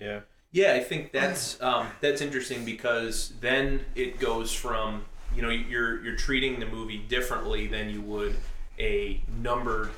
Yeah. 0.00 0.20
Yeah, 0.52 0.72
I 0.72 0.80
think 0.80 1.12
that's 1.12 1.60
um, 1.62 1.86
that's 2.00 2.20
interesting 2.20 2.64
because 2.64 3.32
then 3.40 3.84
it 3.94 4.18
goes 4.18 4.52
from 4.52 5.04
you 5.34 5.42
know 5.42 5.48
you're 5.48 6.02
you're 6.02 6.16
treating 6.16 6.58
the 6.58 6.66
movie 6.66 6.98
differently 6.98 7.68
than 7.68 7.88
you 7.88 8.00
would 8.02 8.34
a 8.78 9.20
numbered 9.40 9.90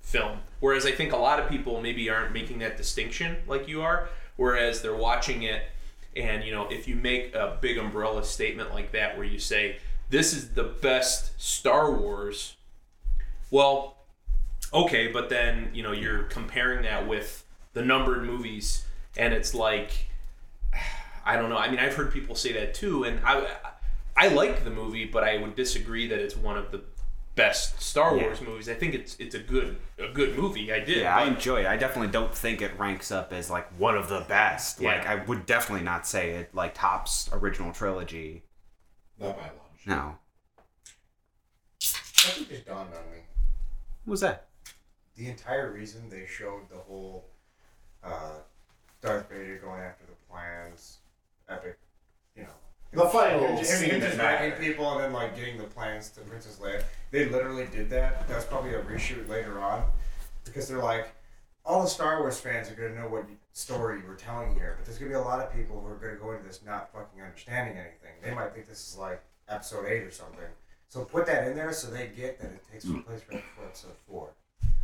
film. 0.00 0.38
Whereas 0.60 0.86
I 0.86 0.92
think 0.92 1.12
a 1.12 1.16
lot 1.16 1.40
of 1.40 1.48
people 1.48 1.80
maybe 1.80 2.08
aren't 2.08 2.32
making 2.32 2.60
that 2.60 2.76
distinction 2.76 3.36
like 3.48 3.66
you 3.66 3.82
are. 3.82 4.08
Whereas 4.36 4.82
they're 4.82 4.94
watching 4.94 5.42
it, 5.42 5.62
and 6.16 6.44
you 6.44 6.52
know 6.52 6.66
if 6.68 6.88
you 6.88 6.96
make 6.96 7.34
a 7.34 7.58
big 7.60 7.78
umbrella 7.78 8.24
statement 8.24 8.72
like 8.72 8.92
that 8.92 9.16
where 9.16 9.26
you 9.26 9.38
say 9.38 9.76
this 10.08 10.32
is 10.32 10.50
the 10.50 10.64
best 10.64 11.40
Star 11.40 11.90
Wars, 11.92 12.56
well, 13.50 13.96
okay, 14.72 15.08
but 15.08 15.28
then 15.28 15.70
you 15.74 15.82
know 15.82 15.92
you're 15.92 16.24
comparing 16.24 16.82
that 16.82 17.06
with 17.06 17.44
the 17.72 17.84
numbered 17.84 18.24
movies, 18.24 18.84
and 19.16 19.34
it's 19.34 19.54
like 19.54 20.08
I 21.24 21.36
don't 21.36 21.50
know. 21.50 21.58
I 21.58 21.68
mean, 21.68 21.80
I've 21.80 21.94
heard 21.94 22.12
people 22.12 22.36
say 22.36 22.52
that 22.52 22.74
too, 22.74 23.04
and 23.04 23.20
I 23.24 23.46
I 24.16 24.28
like 24.28 24.64
the 24.64 24.70
movie, 24.70 25.04
but 25.04 25.24
I 25.24 25.38
would 25.38 25.56
disagree 25.56 26.06
that 26.08 26.20
it's 26.20 26.36
one 26.36 26.56
of 26.56 26.70
the 26.70 26.82
best 27.36 27.80
Star 27.80 28.16
Yeah. 28.16 28.24
Wars 28.24 28.40
movies. 28.40 28.68
I 28.68 28.74
think 28.74 28.94
it's 28.94 29.14
it's 29.20 29.34
a 29.36 29.38
good 29.38 29.76
a 29.98 30.08
good 30.08 30.36
movie. 30.36 30.72
I 30.72 30.80
did. 30.80 30.98
Yeah, 30.98 31.16
I 31.16 31.24
enjoy 31.24 31.60
it. 31.60 31.66
I 31.66 31.76
definitely 31.76 32.10
don't 32.10 32.34
think 32.34 32.60
it 32.60 32.76
ranks 32.78 33.12
up 33.12 33.32
as 33.32 33.48
like 33.48 33.68
one 33.78 33.96
of 33.96 34.08
the 34.08 34.22
best. 34.28 34.80
Yeah. 34.80 34.96
Like 34.96 35.06
I 35.06 35.24
would 35.24 35.46
definitely 35.46 35.84
not 35.84 36.06
say 36.06 36.32
it 36.32 36.52
like 36.54 36.74
tops 36.74 37.30
original 37.32 37.72
trilogy. 37.72 38.42
Not 39.20 39.36
by 39.36 39.44
lunch. 39.44 39.86
No. 39.86 40.18
Something 41.80 42.46
just 42.48 42.66
dawned 42.66 42.92
on 42.92 43.10
me. 43.12 43.18
What 44.04 44.12
was 44.12 44.20
that? 44.22 44.48
The 45.16 45.28
entire 45.28 45.72
reason 45.72 46.08
they 46.10 46.26
showed 46.26 46.68
the 46.70 46.76
whole 46.76 47.26
uh, 48.02 48.40
Darth 49.00 49.30
Vader 49.30 49.58
going 49.58 49.80
after 49.80 50.04
the 50.04 50.16
plans, 50.30 50.98
epic, 51.48 51.64
you 51.64 51.68
know. 51.68 51.85
The 52.96 53.08
final 53.10 53.56
him, 53.56 53.64
scene 53.64 53.90
him 53.90 54.00
just 54.00 54.16
backing 54.16 54.52
people 54.52 54.90
and 54.92 55.04
then 55.04 55.12
like 55.12 55.36
getting 55.36 55.58
the 55.58 55.64
plans 55.64 56.10
to 56.10 56.20
Princess 56.22 56.58
Leia. 56.62 56.82
They 57.10 57.28
literally 57.28 57.66
did 57.66 57.90
that. 57.90 58.26
That's 58.26 58.44
probably 58.46 58.72
a 58.72 58.80
reshoot 58.82 59.28
later 59.28 59.60
on 59.60 59.84
because 60.44 60.68
they're 60.68 60.82
like, 60.82 61.08
all 61.64 61.82
the 61.82 61.88
Star 61.88 62.20
Wars 62.20 62.38
fans 62.40 62.70
are 62.70 62.74
gonna 62.74 62.94
know 62.94 63.08
what 63.08 63.26
story 63.52 64.00
you 64.00 64.06
were 64.06 64.14
telling 64.14 64.54
here, 64.54 64.76
but 64.78 64.86
there's 64.86 64.98
gonna 64.98 65.10
be 65.10 65.16
a 65.16 65.20
lot 65.20 65.40
of 65.40 65.52
people 65.52 65.80
who 65.80 65.88
are 65.88 65.96
gonna 65.96 66.14
go 66.14 66.32
into 66.32 66.46
this 66.46 66.60
not 66.64 66.92
fucking 66.92 67.20
understanding 67.20 67.76
anything. 67.76 68.12
They 68.22 68.32
might 68.32 68.54
think 68.54 68.66
this 68.66 68.92
is 68.92 68.96
like 68.98 69.22
episode 69.48 69.86
eight 69.86 70.02
or 70.02 70.10
something. 70.10 70.48
So 70.88 71.04
put 71.04 71.26
that 71.26 71.48
in 71.48 71.56
there 71.56 71.72
so 71.72 71.90
they 71.90 72.06
get 72.16 72.40
that 72.40 72.46
it 72.46 72.62
takes 72.72 72.84
hmm. 72.84 73.00
place 73.00 73.20
right 73.30 73.42
before 73.42 73.66
episode 73.66 73.96
four. 74.08 74.28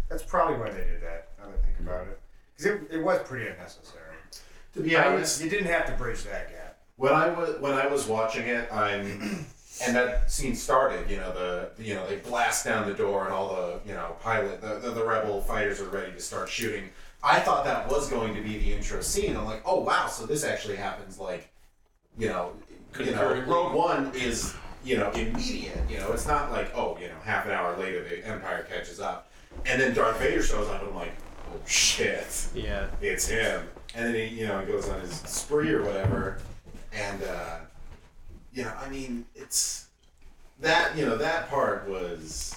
That's 0.09 0.23
probably 0.23 0.59
why 0.59 0.71
they 0.71 0.85
did 0.85 1.03
that. 1.03 1.29
Now 1.39 1.47
that 1.47 1.59
I 1.63 1.65
think 1.65 1.81
about 1.81 2.09
it, 2.09 2.21
because 2.57 2.73
it, 2.73 2.99
it 2.99 3.03
was 3.03 3.21
pretty 3.27 3.49
unnecessary. 3.49 4.05
To 4.75 4.81
be 4.81 4.97
I- 4.97 5.15
honest, 5.15 5.43
you 5.43 5.49
didn't 5.49 5.69
have 5.69 5.87
to 5.87 5.93
bridge 5.93 6.25
that 6.25 6.51
gap. 6.51 6.72
When 7.03 7.12
I 7.12 7.31
was 7.31 7.59
when 7.59 7.73
I 7.73 7.88
was 7.88 8.07
watching 8.07 8.47
it, 8.47 8.73
I'm 8.73 9.45
and 9.85 9.97
that 9.97 10.31
scene 10.31 10.55
started. 10.55 11.11
You 11.11 11.17
know 11.17 11.33
the, 11.33 11.83
you 11.83 11.95
know 11.95 12.07
they 12.07 12.17
blast 12.17 12.65
down 12.65 12.87
the 12.87 12.95
door 12.95 13.25
and 13.25 13.33
all 13.33 13.49
the 13.57 13.81
you 13.85 13.93
know 13.93 14.15
pilot 14.21 14.61
the, 14.61 14.79
the 14.79 14.91
the 14.93 15.05
rebel 15.05 15.41
fighters 15.41 15.81
are 15.81 15.88
ready 15.88 16.12
to 16.12 16.21
start 16.21 16.49
shooting. 16.49 16.91
I 17.21 17.41
thought 17.41 17.65
that 17.65 17.91
was 17.91 18.09
going 18.09 18.37
to 18.37 18.41
be 18.41 18.57
the 18.59 18.73
intro 18.73 19.01
scene. 19.01 19.37
I'm 19.37 19.47
like, 19.47 19.62
oh 19.67 19.81
wow, 19.81 20.07
so 20.07 20.27
this 20.27 20.45
actually 20.45 20.77
happens 20.77 21.19
like 21.19 21.49
you 22.17 22.29
know 22.29 22.53
you 23.01 23.11
know 23.11 23.43
Rogue 23.49 23.75
One 23.75 24.12
is 24.15 24.55
you 24.85 24.97
know 24.97 25.11
immediate. 25.11 25.81
You 25.91 25.99
know 25.99 26.12
it's 26.12 26.29
not 26.29 26.53
like 26.53 26.71
oh 26.77 26.97
you 27.01 27.09
know 27.09 27.19
half 27.25 27.47
an 27.47 27.51
hour 27.51 27.77
later 27.79 28.05
the 28.09 28.25
Empire 28.25 28.65
catches 28.71 29.01
up, 29.01 29.29
and 29.67 29.81
then 29.81 29.93
Darth 29.93 30.21
Vader 30.21 30.41
shows 30.41 30.69
up 30.69 30.81
and 30.81 30.91
I'm 30.91 30.95
like 30.95 31.15
oh 31.53 31.59
shit 31.67 32.49
Yeah. 32.55 32.87
it's 33.01 33.27
him. 33.27 33.67
And 33.95 34.07
then 34.07 34.15
he, 34.15 34.41
you 34.41 34.47
know, 34.47 34.59
he 34.61 34.67
goes 34.67 34.88
on 34.88 35.01
his 35.01 35.12
spree 35.17 35.71
or 35.71 35.83
whatever. 35.83 36.38
And, 36.93 37.23
uh, 37.23 37.59
you 38.53 38.65
know, 38.65 38.73
I 38.81 38.89
mean, 38.89 39.25
it's 39.35 39.87
that, 40.61 40.97
you 40.97 41.07
know, 41.07 41.17
that 41.17 41.49
part 41.49 41.89
was 41.89 42.55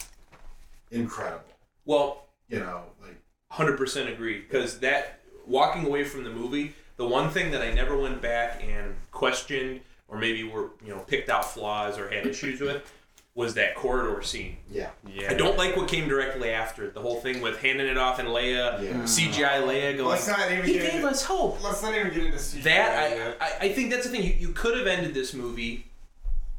incredible. 0.92 1.44
well, 1.86 2.28
You 2.50 2.60
know, 2.60 2.84
like, 3.02 3.16
Hundred 3.52 3.78
percent 3.78 4.10
agree. 4.10 4.42
Because 4.42 4.80
that 4.80 5.20
walking 5.48 5.86
away 5.86 6.04
from 6.04 6.24
the 6.24 6.30
movie, 6.30 6.74
the 6.98 7.08
one 7.08 7.30
thing 7.30 7.52
that 7.52 7.62
I 7.62 7.72
never 7.72 7.96
went 7.98 8.22
back 8.22 8.62
and 8.64 8.96
questioned, 9.12 9.82
or 10.08 10.18
maybe 10.18 10.44
were 10.44 10.72
you 10.84 10.90
know 10.94 11.00
picked 11.00 11.30
out 11.30 11.46
flaws 11.46 11.98
or 11.98 12.10
had 12.10 12.26
issues 12.28 12.60
with, 12.60 12.92
was 13.36 13.54
that 13.56 13.76
corridor 13.76 14.22
scene. 14.22 14.56
yeah. 14.72 14.90
Yeah. 15.06 15.30
I 15.30 15.34
don't 15.34 15.58
like 15.58 15.76
what 15.76 15.90
came 15.90 16.08
directly 16.08 16.50
after 16.52 16.86
it. 16.86 16.94
The 16.94 17.02
whole 17.02 17.18
thing 17.20 17.42
with 17.42 17.60
handing 17.62 17.86
it 17.88 17.98
off 17.98 18.18
and 18.18 18.30
Leia, 18.30 18.82
Yeah. 18.82 18.94
CGI 19.04 19.62
Leia 19.68 19.98
going. 19.98 20.10
Let's 20.10 20.28
not 20.28 20.50
even 20.52 20.66
He 20.66 20.74
get 20.74 20.84
gave 20.84 20.94
into, 20.96 21.08
us 21.10 21.24
hope. 21.24 21.62
Let's 21.62 21.84
not 21.84 21.94
even 21.94 22.14
get 22.14 22.26
into 22.28 22.38
CGI 22.38 22.64
That. 22.64 23.38
I, 23.42 23.46
I, 23.46 23.52
I 23.68 23.74
think 23.74 23.92
that's 23.92 24.06
the 24.06 24.12
thing. 24.12 24.24
You, 24.24 24.34
you 24.40 24.50
could 24.54 24.78
have 24.78 24.88
ended 24.88 25.14
this 25.14 25.34
movie 25.34 25.86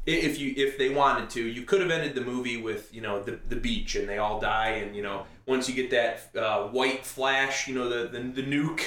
if 0.05 0.39
you 0.39 0.53
if 0.57 0.77
they 0.77 0.91
wanted 0.91 1.31
to. 1.31 1.43
You 1.43 1.63
could 1.63 1.81
have 1.81 1.91
ended 1.91 2.15
the 2.15 2.21
movie 2.21 2.59
with 2.59 2.93
you 2.95 3.01
know 3.01 3.23
the 3.23 3.41
the 3.49 3.57
beach 3.57 3.97
and 3.97 4.07
they 4.07 4.19
all 4.19 4.39
die 4.39 4.69
and 4.83 4.95
you 4.95 5.03
know 5.03 5.25
once 5.47 5.69
you 5.71 5.75
get 5.75 5.91
that 5.91 6.31
uh, 6.39 6.69
white 6.69 7.07
flash, 7.07 7.67
you 7.67 7.75
know 7.75 7.89
the 7.89 8.07
the, 8.09 8.21
the 8.21 8.43
nuke. 8.43 8.83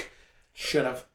Should 0.53 0.85
have. 0.85 1.05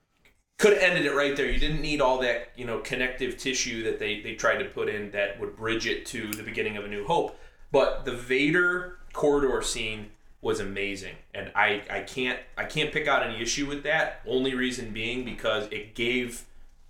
Could 0.59 0.75
have 0.75 0.83
ended 0.83 1.05
it 1.07 1.15
right 1.15 1.37
there. 1.37 1.51
You 1.51 1.59
didn't 1.59 1.81
need 1.83 2.01
all 2.01 2.19
that 2.21 2.49
you 2.57 2.65
know 2.65 2.79
connective 2.79 3.37
tissue 3.39 3.83
that 3.85 3.99
they 3.99 4.21
they 4.21 4.35
tried 4.35 4.59
to 4.59 4.65
put 4.67 4.89
in 4.89 5.11
that 5.11 5.39
would 5.41 5.57
bridge 5.57 5.87
it 5.87 6.07
to 6.07 6.29
the 6.31 6.43
beginning 6.43 6.77
of 6.77 6.85
A 6.85 6.89
New 6.89 7.05
Hope. 7.07 7.39
But 7.73 8.05
the 8.05 8.13
Vader 8.13 8.99
corridor 9.13 9.63
scene 9.63 10.11
was 10.41 10.61
amazing, 10.61 11.17
and 11.35 11.51
I 11.57 11.83
I 11.91 12.01
can't 12.01 12.39
I 12.57 12.65
can't 12.65 12.93
pick 12.93 13.09
out 13.09 13.25
any 13.25 13.43
issue 13.43 13.67
with 13.67 13.83
that. 13.83 14.21
Only 14.27 14.55
reason 14.55 14.91
being 14.91 15.25
because 15.25 15.67
it 15.73 15.95
gave 15.97 16.45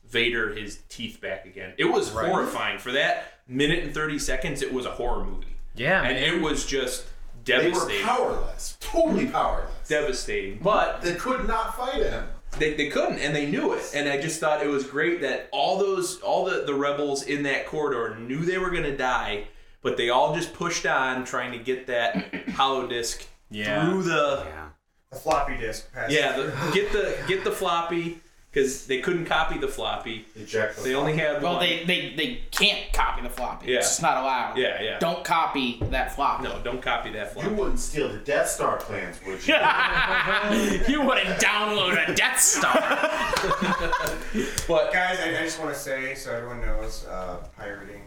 Vader 0.07 0.55
his 0.55 0.81
teeth 0.91 1.21
back 1.23 1.47
again. 1.47 1.73
It 1.79 1.87
was 1.87 2.11
Right. 2.13 2.29
horrifying 2.29 2.79
for 2.79 2.93
that 2.93 3.33
minute 3.49 3.83
and 3.83 3.95
thirty 3.95 4.19
seconds. 4.19 4.61
It 4.61 4.75
was 4.75 4.85
a 4.85 4.91
horror 4.91 5.25
movie, 5.25 5.57
Yeah. 5.75 6.03
and 6.03 6.15
man. 6.21 6.35
it 6.35 6.41
was 6.43 6.67
just 6.67 7.07
They 7.47 7.57
were 7.57 7.63
devastating, 7.65 8.05
powerless. 8.07 8.77
Totally 8.81 9.27
powerless. 9.27 9.89
devastating. 9.89 10.59
But 10.63 11.01
They 11.01 11.15
could 11.15 11.49
not 11.49 11.77
fight 11.77 12.03
him. 12.03 12.29
They, 12.59 12.75
they 12.75 12.89
couldn't 12.89 13.19
and 13.19 13.35
they 13.35 13.47
knew 13.47 13.73
it 13.73 13.93
and 13.95 14.09
i 14.09 14.21
just 14.21 14.41
thought 14.41 14.63
it 14.63 14.69
was 14.69 14.85
great 14.87 15.21
that 15.21 15.49
all 15.53 15.79
those 15.79 16.21
all 16.21 16.45
the, 16.45 16.65
the 16.67 16.75
rebels 16.75 17.23
in 17.25 17.43
that 17.43 17.67
corridor 17.67 18.17
knew 18.19 18.45
they 18.45 18.59
were 18.59 18.71
going 18.71 18.83
to 18.85 18.97
die 18.97 19.45
but 19.83 19.97
they 19.97 20.09
all 20.11 20.35
just 20.35 20.55
pushed 20.55 20.87
on 20.87 21.25
trying 21.25 21.53
to 21.53 21.59
get 21.59 21.87
that 21.87 22.33
hollow 22.51 22.87
disc 22.87 23.27
Yeah. 23.51 23.89
through 23.89 24.03
the 24.05 24.43
Yeah. 24.47 24.69
the 25.11 25.17
floppy 25.17 25.57
disk. 25.57 25.89
yeah 26.09 26.37
the, 26.37 26.71
get 26.73 26.93
the 26.93 27.17
get 27.29 27.45
the 27.45 27.53
floppy 27.53 28.21
because 28.55 28.87
they 28.87 29.01
couldn't 29.01 29.25
copy 29.25 29.59
the 29.59 29.67
floppy 29.67 30.25
Eject 30.37 30.77
the 30.77 30.83
they 30.83 30.95
only 30.95 31.17
had 31.17 31.43
Well, 31.43 31.55
one. 31.55 31.61
they, 31.67 31.85
they 31.85 32.15
they 32.15 32.41
can't 32.53 32.93
copy 32.93 33.23
the 33.23 33.29
floppy. 33.29 33.73
Yeah. 33.73 33.79
It's 33.79 33.89
just 33.89 34.03
not 34.03 34.17
allowed. 34.19 34.57
Yeah, 34.57 34.81
yeah. 34.81 34.99
Don't 35.01 35.25
copy 35.25 35.79
that 35.91 36.15
floppy. 36.15 36.45
no 36.45 36.61
don't 36.63 36.81
copy 36.81 37.11
that 37.13 37.33
floppy. 37.33 37.49
You 37.49 37.55
wouldn't 37.55 37.81
steal 37.81 38.09
the 38.09 38.19
Death 38.19 38.49
Star 38.49 38.77
plans, 38.77 39.19
would 39.27 39.45
you? 39.47 39.55
you 40.93 41.03
wouldn't 41.03 41.41
download 41.41 42.09
a 42.09 42.15
Death 42.15 42.41
Star. 42.41 42.75
but 44.69 44.93
Guys, 44.93 45.19
I, 45.21 45.31
I 45.41 45.43
just 45.43 45.59
want 45.61 45.75
to 45.75 45.79
say 45.81 46.15
so 46.15 46.33
everyone 46.33 46.61
knows, 46.61 47.07
uh, 47.07 47.39
pirating 47.57 48.03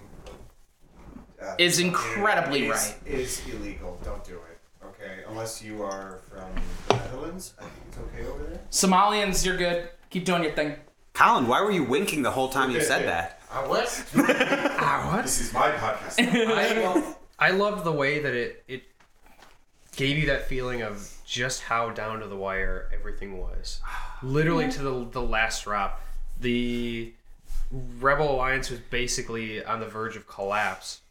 uh, 1.42 1.56
Is 1.58 1.80
incredibly 1.80 2.66
internet 2.66 2.96
right. 3.06 3.14
Is, 3.14 3.42
is 3.42 3.54
illegal. 3.54 4.00
Don't 4.04 4.24
do 4.24 4.36
it. 4.36 4.60
Okay, 4.86 5.24
unless 5.28 5.62
you 5.62 5.84
are 5.84 6.22
from 6.30 6.50
the 6.88 6.96
Netherlands, 6.96 7.54
I 7.60 7.64
think 7.64 7.74
it's 7.90 7.98
okay 7.98 8.26
over 8.26 8.44
there. 8.44 8.62
Somalians, 8.72 9.46
you're 9.46 9.58
good. 9.58 9.90
Keep 10.10 10.26
doing 10.26 10.44
your 10.44 10.54
thing. 10.54 10.76
Colin, 11.14 11.48
why 11.48 11.62
were 11.62 11.72
you 11.72 11.84
winking 11.84 12.22
the 12.22 12.32
whole 12.32 12.50
time 12.50 12.72
you 12.72 12.82
said 12.82 13.08
that? 13.08 13.42
Uh, 13.52 13.64
what? 13.64 14.06
I 14.16 15.10
what? 15.12 15.22
This 15.24 15.42
is 15.42 15.54
my 15.54 15.72
podcast. 15.72 16.16
I, 17.40 17.48
I 17.48 17.52
loved 17.52 17.84
the 17.84 17.92
way 17.92 18.20
that 18.20 18.34
it 18.34 18.64
it 18.68 18.84
gave 19.96 20.18
you 20.18 20.28
that 20.28 20.48
feeling 20.48 20.82
of 20.82 21.12
just 21.26 21.62
how 21.62 21.90
down 21.90 22.20
to 22.20 22.28
the 22.28 22.36
wire 22.36 22.90
everything 22.94 23.38
was. 23.38 23.82
Literally 24.22 24.70
to 24.72 24.82
the 24.82 25.08
the 25.12 25.22
last 25.22 25.64
drop. 25.64 26.02
The 26.40 27.14
Rebel 28.00 28.36
Alliance 28.36 28.70
was 28.70 28.80
basically 28.80 29.64
on 29.66 29.80
the 29.80 29.88
verge 29.88 30.16
of 30.16 30.28
collapse 30.28 31.02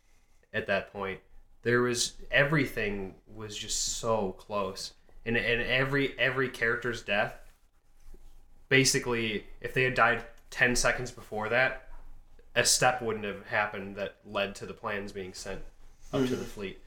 at 0.55 0.67
that 0.69 0.93
point. 0.93 1.21
There 1.63 1.83
was 1.83 2.15
everything 2.31 3.15
was 3.35 3.57
just 3.57 3.99
so 3.99 4.37
close. 4.39 4.93
And 5.25 5.37
and 5.37 5.63
every 5.63 6.17
every 6.19 6.49
character's 6.49 7.03
death 7.03 7.35
basically 8.69 9.47
if 9.61 9.75
they 9.75 9.85
had 9.85 9.95
died 9.95 10.25
10 10.51 10.77
seconds 10.77 11.11
before 11.11 11.49
that 11.49 11.87
a 12.57 12.65
step 12.65 13.03
wouldn't 13.03 13.25
have 13.25 13.47
happened 13.47 13.97
that 13.97 14.17
led 14.25 14.55
to 14.57 14.67
the 14.67 14.73
plans 14.73 15.13
being 15.13 15.35
sent 15.35 15.61
up 16.13 16.23
to 16.23 16.31
the 16.31 16.37
mm-hmm. 16.37 16.45
fleet. 16.45 16.81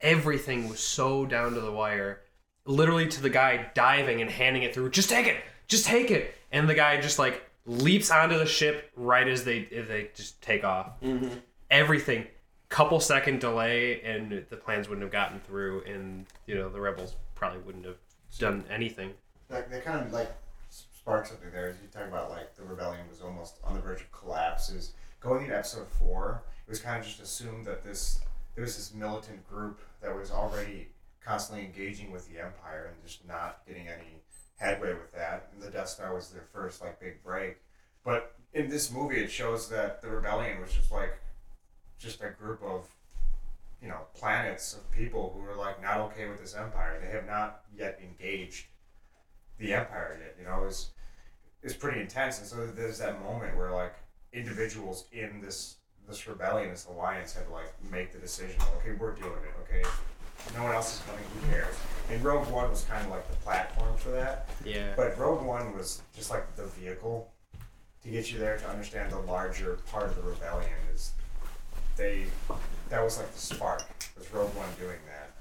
Everything 0.00 0.68
was 0.68 0.78
so 0.78 1.26
down 1.26 1.52
to 1.54 1.60
the 1.60 1.72
wire, 1.72 2.22
literally 2.64 3.08
to 3.08 3.20
the 3.20 3.28
guy 3.28 3.70
diving 3.74 4.20
and 4.20 4.30
handing 4.30 4.62
it 4.62 4.72
through. 4.72 4.90
Just 4.90 5.10
take 5.10 5.26
it, 5.26 5.42
just 5.66 5.84
take 5.84 6.10
it, 6.10 6.34
and 6.52 6.68
the 6.68 6.74
guy 6.74 7.00
just 7.00 7.18
like 7.18 7.42
leaps 7.66 8.10
onto 8.10 8.38
the 8.38 8.46
ship 8.46 8.90
right 8.94 9.26
as 9.26 9.44
they 9.44 9.68
as 9.74 9.88
they 9.88 10.10
just 10.14 10.40
take 10.40 10.62
off. 10.62 11.00
Mm-hmm. 11.00 11.38
Everything, 11.70 12.26
couple 12.68 13.00
second 13.00 13.40
delay, 13.40 14.00
and 14.02 14.44
the 14.48 14.56
plans 14.56 14.88
wouldn't 14.88 15.02
have 15.02 15.12
gotten 15.12 15.40
through, 15.40 15.82
and 15.84 16.26
you 16.46 16.54
know 16.54 16.68
the 16.68 16.80
rebels 16.80 17.16
probably 17.34 17.60
wouldn't 17.60 17.84
have 17.84 17.98
done 18.38 18.64
anything. 18.70 19.12
That, 19.48 19.70
that 19.70 19.84
kind 19.84 20.06
of 20.06 20.12
like 20.12 20.32
sparked 21.06 21.28
something 21.28 21.52
there. 21.52 21.68
You 21.68 21.88
talk 21.92 22.08
about 22.08 22.30
like 22.30 22.56
the 22.56 22.64
rebellion 22.64 23.08
was 23.08 23.20
almost 23.20 23.58
on 23.62 23.74
the 23.74 23.80
verge 23.80 24.00
of 24.00 24.10
collapse. 24.10 24.70
Is 24.70 24.94
going 25.20 25.44
into 25.44 25.56
episode 25.56 25.86
four, 25.86 26.42
it 26.66 26.68
was 26.68 26.80
kind 26.80 26.98
of 26.98 27.06
just 27.06 27.20
assumed 27.20 27.64
that 27.66 27.84
this 27.84 28.18
there 28.56 28.64
was 28.64 28.76
this 28.76 28.92
militant 28.92 29.48
group 29.48 29.78
that 30.02 30.12
was 30.12 30.32
already 30.32 30.88
constantly 31.24 31.64
engaging 31.64 32.10
with 32.10 32.28
the 32.28 32.40
empire 32.40 32.90
and 32.92 32.96
just 33.06 33.26
not 33.28 33.60
getting 33.68 33.86
any 33.86 34.20
headway 34.56 34.94
with 34.94 35.12
that. 35.12 35.48
And 35.52 35.62
the 35.62 35.70
Death 35.70 35.90
Star 35.90 36.12
was 36.12 36.30
their 36.30 36.42
first 36.52 36.80
like 36.80 36.98
big 36.98 37.22
break. 37.22 37.58
But 38.04 38.34
in 38.52 38.68
this 38.68 38.90
movie, 38.90 39.22
it 39.22 39.30
shows 39.30 39.68
that 39.68 40.02
the 40.02 40.08
rebellion 40.08 40.60
was 40.60 40.72
just 40.72 40.90
like 40.90 41.20
just 42.00 42.20
a 42.20 42.30
group 42.30 42.60
of 42.64 42.88
you 43.80 43.86
know 43.86 44.00
planets 44.12 44.74
of 44.74 44.90
people 44.90 45.36
who 45.36 45.48
are 45.48 45.54
like 45.54 45.80
not 45.80 46.00
okay 46.00 46.28
with 46.28 46.40
this 46.40 46.56
empire. 46.56 46.98
They 47.00 47.12
have 47.12 47.28
not 47.28 47.60
yet 47.78 48.00
engaged 48.02 48.66
the 49.58 49.72
empire 49.72 50.18
yet. 50.20 50.36
You 50.38 50.44
know, 50.44 50.62
it 50.62 50.66
was 51.62 51.74
pretty 51.74 52.00
intense, 52.00 52.38
and 52.38 52.46
so 52.46 52.66
there's 52.66 52.98
that 52.98 53.22
moment 53.22 53.56
where 53.56 53.72
like 53.72 53.94
individuals 54.32 55.06
in 55.12 55.40
this 55.40 55.76
this 56.08 56.28
rebellion, 56.28 56.70
this 56.70 56.86
alliance, 56.86 57.34
had 57.34 57.46
to 57.46 57.52
like 57.52 57.72
make 57.90 58.12
the 58.12 58.18
decision. 58.18 58.60
Okay, 58.78 58.92
we're 58.98 59.14
doing 59.14 59.32
it. 59.32 59.54
Okay, 59.62 59.82
no 60.54 60.62
one 60.64 60.74
else 60.74 60.96
is 60.96 61.02
coming. 61.06 61.22
Who 61.40 61.48
cares? 61.48 61.74
And 62.10 62.22
Rogue 62.22 62.48
One 62.50 62.70
was 62.70 62.84
kind 62.84 63.04
of 63.04 63.10
like 63.10 63.28
the 63.28 63.36
platform 63.38 63.96
for 63.96 64.10
that. 64.10 64.48
Yeah. 64.64 64.92
But 64.96 65.18
Rogue 65.18 65.44
One 65.44 65.74
was 65.76 66.02
just 66.14 66.30
like 66.30 66.54
the 66.56 66.66
vehicle 66.66 67.32
to 68.04 68.08
get 68.08 68.30
you 68.30 68.38
there 68.38 68.56
to 68.56 68.68
understand 68.68 69.10
the 69.10 69.18
larger 69.18 69.78
part 69.90 70.04
of 70.04 70.16
the 70.16 70.22
rebellion 70.22 70.70
is 70.94 71.12
they 71.96 72.26
that 72.88 73.02
was 73.02 73.18
like 73.18 73.32
the 73.32 73.40
spark 73.40 73.82
was 74.16 74.32
Rogue 74.32 74.54
One 74.54 74.68
doing 74.78 74.98
that 75.08 75.32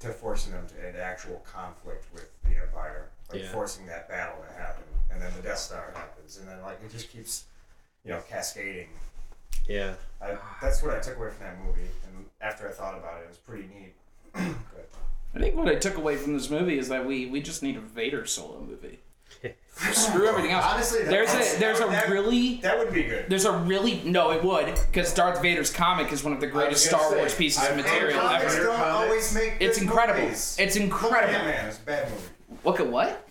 to 0.00 0.12
forcing 0.12 0.52
them 0.52 0.66
to 0.68 0.88
an 0.88 0.94
actual 0.96 1.42
conflict 1.50 2.04
with 2.12 2.30
the 2.44 2.60
Empire, 2.60 3.08
like 3.30 3.42
Yeah. 3.42 3.48
forcing 3.52 3.86
that 3.86 4.08
battle 4.08 4.36
to 4.46 4.52
happen, 4.60 4.84
and 5.10 5.20
then 5.20 5.32
the 5.36 5.42
Death 5.42 5.58
Star 5.58 5.92
happens, 5.94 6.38
and 6.38 6.48
then 6.48 6.60
like 6.62 6.78
it 6.84 6.90
just 6.90 7.10
keeps, 7.10 7.44
you 8.04 8.10
know, 8.12 8.20
cascading. 8.28 8.88
Yeah. 9.68 9.94
I, 10.20 10.36
that's 10.60 10.82
what 10.82 10.94
I 10.94 11.00
took 11.00 11.16
away 11.16 11.30
from 11.30 11.46
that 11.46 11.58
movie, 11.64 11.88
and 12.06 12.26
after 12.40 12.68
I 12.68 12.72
thought 12.72 12.96
about 12.96 13.20
it, 13.20 13.24
it 13.24 13.28
was 13.28 13.38
pretty 13.38 13.64
neat. 13.74 13.94
Good. 14.34 14.54
I 15.34 15.38
think 15.38 15.56
what 15.56 15.68
I 15.68 15.74
took 15.76 15.96
away 15.96 16.16
from 16.16 16.34
this 16.34 16.48
movie 16.50 16.78
is 16.78 16.88
that 16.88 17.04
we 17.06 17.26
we 17.26 17.40
just 17.40 17.62
need 17.62 17.76
a 17.76 17.80
Vader 17.80 18.24
solo 18.26 18.60
movie. 18.60 19.00
Screw 19.92 20.28
everything 20.28 20.52
else. 20.52 20.64
Honestly, 20.64 21.00
that- 21.02 21.10
there's 21.10 21.30
a 21.34 21.58
there's 21.58 21.80
a 21.80 21.86
that- 21.86 22.08
really 22.08 22.60
That 22.62 22.78
would 22.78 22.92
be 22.92 23.02
good. 23.02 23.26
there's 23.28 23.44
a 23.44 23.52
really 23.58 24.00
no 24.04 24.30
it 24.30 24.44
would 24.44 24.66
because 24.90 25.12
Darth 25.12 25.42
Vader's 25.42 25.72
comic 25.72 26.12
is 26.12 26.22
one 26.22 26.32
of 26.32 26.40
the 26.40 26.46
greatest 26.46 26.84
Star 26.86 27.10
say, 27.10 27.16
Wars 27.16 27.34
pieces 27.34 27.64
of 27.64 27.70
I've 27.70 27.76
material 27.78 28.20
heard 28.20 28.28
Comics 28.38 28.54
ever. 28.54 28.64
don't 28.66 28.80
always 28.80 29.34
make 29.34 29.54
It's 29.60 29.78
good 29.78 29.84
incredible. 29.88 30.20
movies. 30.20 30.56
It's 30.60 30.76
Look, 30.76 30.84
incredible. 30.84 31.32
Man, 31.32 31.66
it's 31.68 31.78
a 31.78 31.82
bad 31.82 32.10
movie. 32.10 32.22
Look 32.64 32.80
at 32.80 32.86
what? 32.86 33.28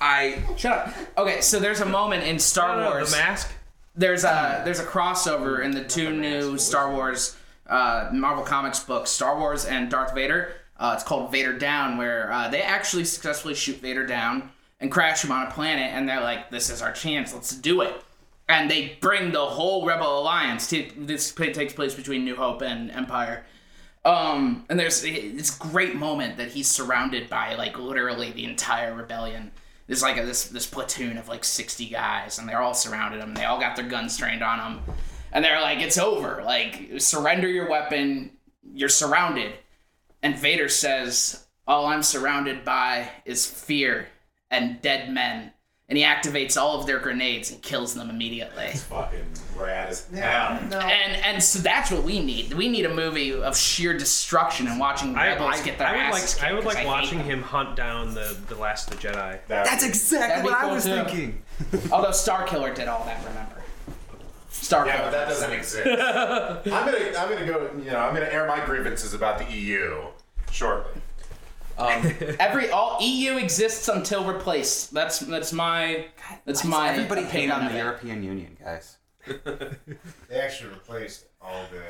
I 0.00 0.42
Shut 0.56 0.72
up. 0.88 0.94
Okay, 1.16 1.40
so 1.40 1.58
there's 1.58 1.80
a 1.80 1.86
moment 1.86 2.24
in 2.24 2.38
Star 2.38 2.76
No, 2.76 2.84
no, 2.84 2.90
Wars. 2.90 3.10
the 3.12 3.16
mask. 3.18 3.50
there's 3.96 4.24
a 4.24 4.60
there's 4.64 4.80
a 4.80 4.84
crossover 4.84 5.64
in 5.64 5.70
the 5.70 5.82
two 5.84 6.10
new 6.10 6.58
Star 6.58 6.92
Wars 6.92 7.36
uh, 7.68 8.10
Marvel 8.12 8.44
Comics 8.44 8.80
books, 8.80 9.10
Star 9.10 9.38
Wars 9.38 9.64
and 9.64 9.90
Darth 9.90 10.14
Vader. 10.14 10.52
Uh, 10.78 10.92
it's 10.94 11.02
called 11.04 11.32
Vader 11.32 11.52
Down, 11.58 11.96
where 11.98 12.30
uh, 12.32 12.48
they 12.48 12.62
actually 12.62 13.04
successfully 13.04 13.54
shoot 13.54 13.76
Vader 13.80 14.06
down 14.06 14.50
and 14.80 14.92
crash 14.92 15.24
him 15.24 15.32
on 15.32 15.46
a 15.46 15.50
planet, 15.50 15.90
and 15.92 16.08
they're 16.08 16.20
like, 16.20 16.50
"This 16.50 16.70
is 16.70 16.80
our 16.82 16.92
chance. 16.92 17.32
Let's 17.34 17.54
do 17.56 17.80
it." 17.80 17.94
And 18.48 18.70
they 18.70 18.96
bring 19.00 19.32
the 19.32 19.44
whole 19.44 19.84
Rebel 19.86 20.20
Alliance. 20.20 20.68
To, 20.68 20.86
this 20.96 21.32
takes 21.32 21.72
place 21.72 21.94
between 21.94 22.24
New 22.24 22.36
Hope 22.36 22.62
and 22.62 22.90
Empire. 22.90 23.44
Um, 24.08 24.64
and 24.70 24.80
there's 24.80 25.02
this 25.02 25.50
great 25.50 25.94
moment 25.94 26.38
that 26.38 26.48
he's 26.48 26.66
surrounded 26.66 27.28
by 27.28 27.56
like 27.56 27.78
literally 27.78 28.32
the 28.32 28.46
entire 28.46 28.94
rebellion. 28.94 29.52
There's 29.86 30.02
like 30.02 30.16
a, 30.16 30.24
this 30.24 30.48
this 30.48 30.66
platoon 30.66 31.18
of 31.18 31.28
like 31.28 31.44
60 31.44 31.86
guys, 31.90 32.38
and 32.38 32.48
they're 32.48 32.62
all 32.62 32.72
surrounded 32.72 33.20
him. 33.20 33.34
They 33.34 33.44
all 33.44 33.60
got 33.60 33.76
their 33.76 33.86
guns 33.86 34.16
trained 34.16 34.42
on 34.42 34.60
him, 34.60 34.80
and 35.30 35.44
they're 35.44 35.60
like, 35.60 35.80
"It's 35.80 35.98
over! 35.98 36.42
Like, 36.42 36.90
surrender 36.96 37.48
your 37.48 37.68
weapon. 37.68 38.30
You're 38.72 38.88
surrounded." 38.88 39.52
And 40.22 40.38
Vader 40.38 40.70
says, 40.70 41.46
"All 41.66 41.84
I'm 41.84 42.02
surrounded 42.02 42.64
by 42.64 43.10
is 43.26 43.44
fear 43.44 44.08
and 44.50 44.80
dead 44.80 45.12
men." 45.12 45.52
And 45.86 45.98
he 45.98 46.04
activates 46.04 46.56
all 46.56 46.80
of 46.80 46.86
their 46.86 46.98
grenades 46.98 47.50
and 47.50 47.60
kills 47.60 47.94
them 47.94 48.08
immediately. 48.08 48.68
Fucking 48.68 49.26
rad 49.58 49.88
as 49.88 50.06
Yeah, 50.12 50.58
hell. 50.58 50.68
no. 50.70 50.78
And 50.78 51.16
and 51.24 51.42
so 51.42 51.58
that's 51.58 51.90
what 51.90 52.02
we 52.04 52.20
need. 52.20 52.52
We 52.54 52.68
need 52.68 52.84
a 52.86 52.94
movie 52.94 53.32
of 53.34 53.56
sheer 53.56 53.92
destruction 53.96 54.66
and 54.66 54.78
watching 54.80 55.14
I, 55.16 55.28
rebels 55.28 55.60
I, 55.60 55.64
get 55.64 55.78
their 55.78 55.88
I 55.88 55.92
would 55.92 56.00
asses 56.00 56.36
like 56.36 56.44
I 56.44 56.46
kicked 56.48 56.54
would 56.56 56.64
'cause 56.64 56.74
like 56.74 56.82
hate 56.84 56.86
watching 56.86 57.18
him 57.24 57.42
hunt 57.42 57.76
down 57.76 58.14
the 58.14 58.36
the 58.48 58.54
last 58.56 58.90
of 58.92 59.00
the 59.00 59.08
Jedi. 59.08 59.38
That 59.48 59.64
that's 59.64 59.82
would- 59.82 59.88
exactly 59.90 60.28
That'd 60.28 60.44
be 60.44 60.50
what 60.50 60.58
I 60.58 60.72
was 60.72 60.84
too. 60.84 60.90
thinking. 60.94 61.42
Although 61.92 62.12
Star 62.12 62.44
Killer 62.46 62.72
did 62.72 62.88
all 62.88 63.04
that, 63.04 63.18
remember? 63.24 63.54
Star 64.50 64.86
Yeah, 64.86 64.92
Killer. 64.98 65.04
but 65.06 65.10
that 65.12 65.28
doesn't 65.28 65.52
exist. 65.52 65.86
I'm 65.86 66.64
gonna, 66.64 67.18
I'm 67.18 67.28
gonna 67.28 67.46
go. 67.46 67.70
You 67.78 67.90
know, 67.90 67.98
I'm 67.98 68.14
gonna 68.14 68.26
air 68.26 68.46
my 68.46 68.64
grievances 68.64 69.14
about 69.14 69.38
the 69.38 69.44
EU 69.52 70.04
shortly. 70.50 71.00
Um, 71.78 72.12
Every 72.40 72.70
all 72.70 72.98
EU 73.00 73.36
exists 73.36 73.86
until 73.88 74.24
replaced. 74.24 74.92
That's 74.92 75.20
that's 75.20 75.52
my 75.52 76.06
that's 76.44 76.64
my 76.64 76.88
Everybody 76.90 77.22
hate 77.22 77.28
opinion 77.48 77.52
on 77.52 77.64
the 77.66 77.74
it. 77.78 77.78
European 77.78 78.22
Union, 78.24 78.56
guys. 78.62 78.96
They 80.28 80.40
actually 80.40 80.70
replaced 80.70 81.26
all 81.40 81.64
the 81.70 81.82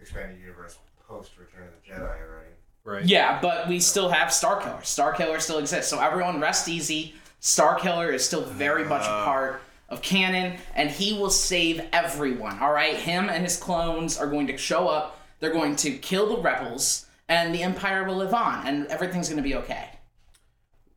expanded 0.00 0.40
universe 0.40 0.78
post 1.06 1.32
Return 1.38 1.68
of 1.68 1.70
the 1.82 1.90
Jedi 1.90 2.00
already. 2.00 2.50
Right. 2.84 3.04
Yeah, 3.04 3.38
but 3.40 3.68
we 3.68 3.80
still 3.80 4.08
have 4.08 4.32
Star 4.32 4.60
Killer. 4.60 4.82
Star 4.82 5.12
Killer 5.12 5.40
still 5.40 5.58
exists. 5.58 5.90
So 5.90 6.00
everyone 6.00 6.40
rest 6.40 6.68
easy. 6.68 7.14
Star 7.40 7.78
Killer 7.78 8.10
is 8.10 8.24
still 8.24 8.42
very 8.42 8.84
much 8.84 9.02
a 9.02 9.10
uh. 9.10 9.24
part 9.24 9.62
of 9.88 10.02
canon, 10.02 10.58
and 10.74 10.90
he 10.90 11.12
will 11.14 11.30
save 11.30 11.80
everyone. 11.92 12.58
All 12.60 12.72
right, 12.72 12.94
him 12.94 13.28
and 13.28 13.42
his 13.42 13.56
clones 13.56 14.18
are 14.18 14.26
going 14.26 14.46
to 14.48 14.56
show 14.56 14.88
up. 14.88 15.20
They're 15.40 15.52
going 15.52 15.76
to 15.76 15.92
kill 15.92 16.34
the 16.34 16.42
rebels, 16.42 17.06
and 17.28 17.54
the 17.54 17.62
Empire 17.62 18.04
will 18.04 18.16
live 18.16 18.34
on, 18.34 18.66
and 18.66 18.86
everything's 18.88 19.28
going 19.28 19.42
to 19.42 19.48
be 19.48 19.54
okay. 19.54 19.90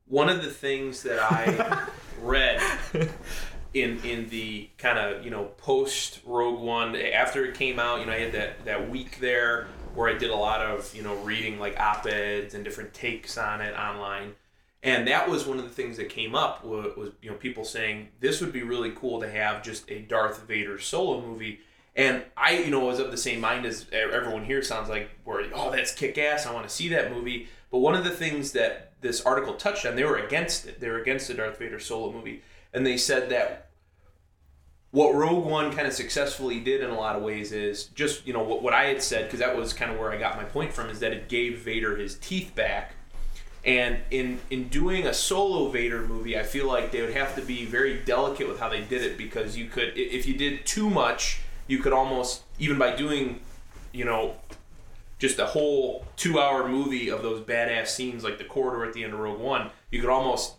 one 0.07 0.27
of 0.29 0.43
the 0.43 0.49
things 0.49 1.03
that 1.03 1.19
I 1.19 1.87
read 2.21 2.61
in 3.73 3.99
in 4.03 4.29
the 4.29 4.69
kind 4.77 4.97
of 4.97 5.23
you 5.23 5.31
know 5.31 5.45
post 5.57 6.19
Rogue 6.25 6.59
One 6.59 6.95
after 6.95 7.45
it 7.45 7.55
came 7.55 7.79
out, 7.79 7.99
you 7.99 8.05
know, 8.05 8.11
I 8.11 8.19
had 8.19 8.33
that 8.33 8.65
that 8.65 8.89
week 8.89 9.19
there 9.19 9.67
where 9.95 10.09
I 10.09 10.17
did 10.17 10.29
a 10.29 10.35
lot 10.35 10.61
of 10.61 10.93
you 10.95 11.03
know 11.03 11.15
reading 11.17 11.59
like 11.59 11.79
op 11.79 12.05
eds 12.05 12.53
and 12.53 12.63
different 12.63 12.93
takes 12.93 13.37
on 13.37 13.61
it 13.61 13.73
online, 13.77 14.33
and 14.83 15.07
that 15.07 15.29
was 15.29 15.45
one 15.45 15.57
of 15.57 15.63
the 15.63 15.69
things 15.69 15.97
that 15.97 16.09
came 16.09 16.35
up 16.35 16.65
was, 16.65 16.95
was 16.97 17.11
you 17.21 17.29
know 17.29 17.37
people 17.37 17.63
saying 17.63 18.09
this 18.19 18.41
would 18.41 18.51
be 18.51 18.63
really 18.63 18.91
cool 18.91 19.21
to 19.21 19.29
have 19.29 19.63
just 19.63 19.89
a 19.89 19.99
Darth 20.01 20.41
Vader 20.47 20.79
solo 20.79 21.21
movie. 21.21 21.59
And 21.93 22.23
I, 22.37 22.57
you 22.57 22.71
know, 22.71 22.79
was 22.85 22.99
of 22.99 23.11
the 23.11 23.17
same 23.17 23.41
mind 23.41 23.65
as 23.65 23.85
everyone 23.91 24.45
here 24.45 24.63
sounds 24.63 24.87
like, 24.87 25.09
where, 25.25 25.43
oh, 25.53 25.71
that's 25.71 25.93
kick 25.93 26.17
ass. 26.17 26.45
I 26.45 26.53
want 26.53 26.65
to 26.65 26.73
see 26.73 26.87
that 26.87 27.11
movie. 27.11 27.49
But 27.69 27.79
one 27.79 27.95
of 27.95 28.05
the 28.05 28.11
things 28.11 28.53
that 28.53 28.93
this 29.01 29.21
article 29.21 29.55
touched 29.55 29.85
on, 29.85 29.97
they 29.97 30.05
were 30.05 30.17
against 30.17 30.65
it. 30.67 30.79
They 30.79 30.89
were 30.89 31.01
against 31.01 31.27
the 31.27 31.33
Darth 31.33 31.59
Vader 31.59 31.79
solo 31.79 32.13
movie. 32.13 32.43
And 32.73 32.85
they 32.85 32.97
said 32.97 33.29
that 33.29 33.69
what 34.91 35.15
Rogue 35.15 35.45
One 35.45 35.73
kind 35.73 35.87
of 35.87 35.93
successfully 35.93 36.59
did 36.59 36.81
in 36.81 36.89
a 36.89 36.97
lot 36.97 37.15
of 37.15 37.23
ways 37.23 37.51
is 37.51 37.85
just, 37.85 38.27
you 38.27 38.33
know, 38.33 38.43
what, 38.43 38.61
what 38.61 38.73
I 38.73 38.85
had 38.85 39.01
said, 39.01 39.25
because 39.25 39.39
that 39.39 39.55
was 39.55 39.73
kind 39.73 39.91
of 39.91 39.97
where 39.97 40.11
I 40.11 40.17
got 40.17 40.35
my 40.35 40.43
point 40.43 40.73
from, 40.73 40.89
is 40.89 40.99
that 40.99 41.13
it 41.13 41.29
gave 41.29 41.59
Vader 41.59 41.95
his 41.95 42.15
teeth 42.15 42.53
back. 42.55 42.95
And 43.63 43.99
in 44.09 44.39
in 44.49 44.69
doing 44.69 45.05
a 45.05 45.13
solo 45.13 45.69
Vader 45.69 46.01
movie, 46.01 46.37
I 46.37 46.43
feel 46.43 46.67
like 46.67 46.91
they 46.91 47.01
would 47.01 47.13
have 47.13 47.35
to 47.35 47.41
be 47.41 47.65
very 47.65 47.99
delicate 47.99 48.47
with 48.47 48.59
how 48.59 48.69
they 48.69 48.81
did 48.81 49.03
it 49.03 49.17
because 49.17 49.55
you 49.55 49.67
could, 49.67 49.93
if 49.95 50.25
you 50.25 50.35
did 50.35 50.65
too 50.65 50.89
much, 50.89 51.41
you 51.67 51.77
could 51.77 51.93
almost 51.93 52.41
even 52.57 52.79
by 52.79 52.95
doing, 52.95 53.39
you 53.91 54.03
know, 54.03 54.35
just 55.19 55.37
a 55.37 55.45
whole 55.45 56.07
two-hour 56.17 56.67
movie 56.67 57.09
of 57.09 57.21
those 57.21 57.41
badass 57.41 57.87
scenes 57.87 58.23
like 58.23 58.39
the 58.39 58.43
corridor 58.43 58.83
at 58.83 58.93
the 58.93 59.03
end 59.03 59.13
of 59.13 59.19
Rogue 59.19 59.39
One, 59.39 59.69
you 59.91 60.01
could 60.01 60.09
almost 60.09 60.55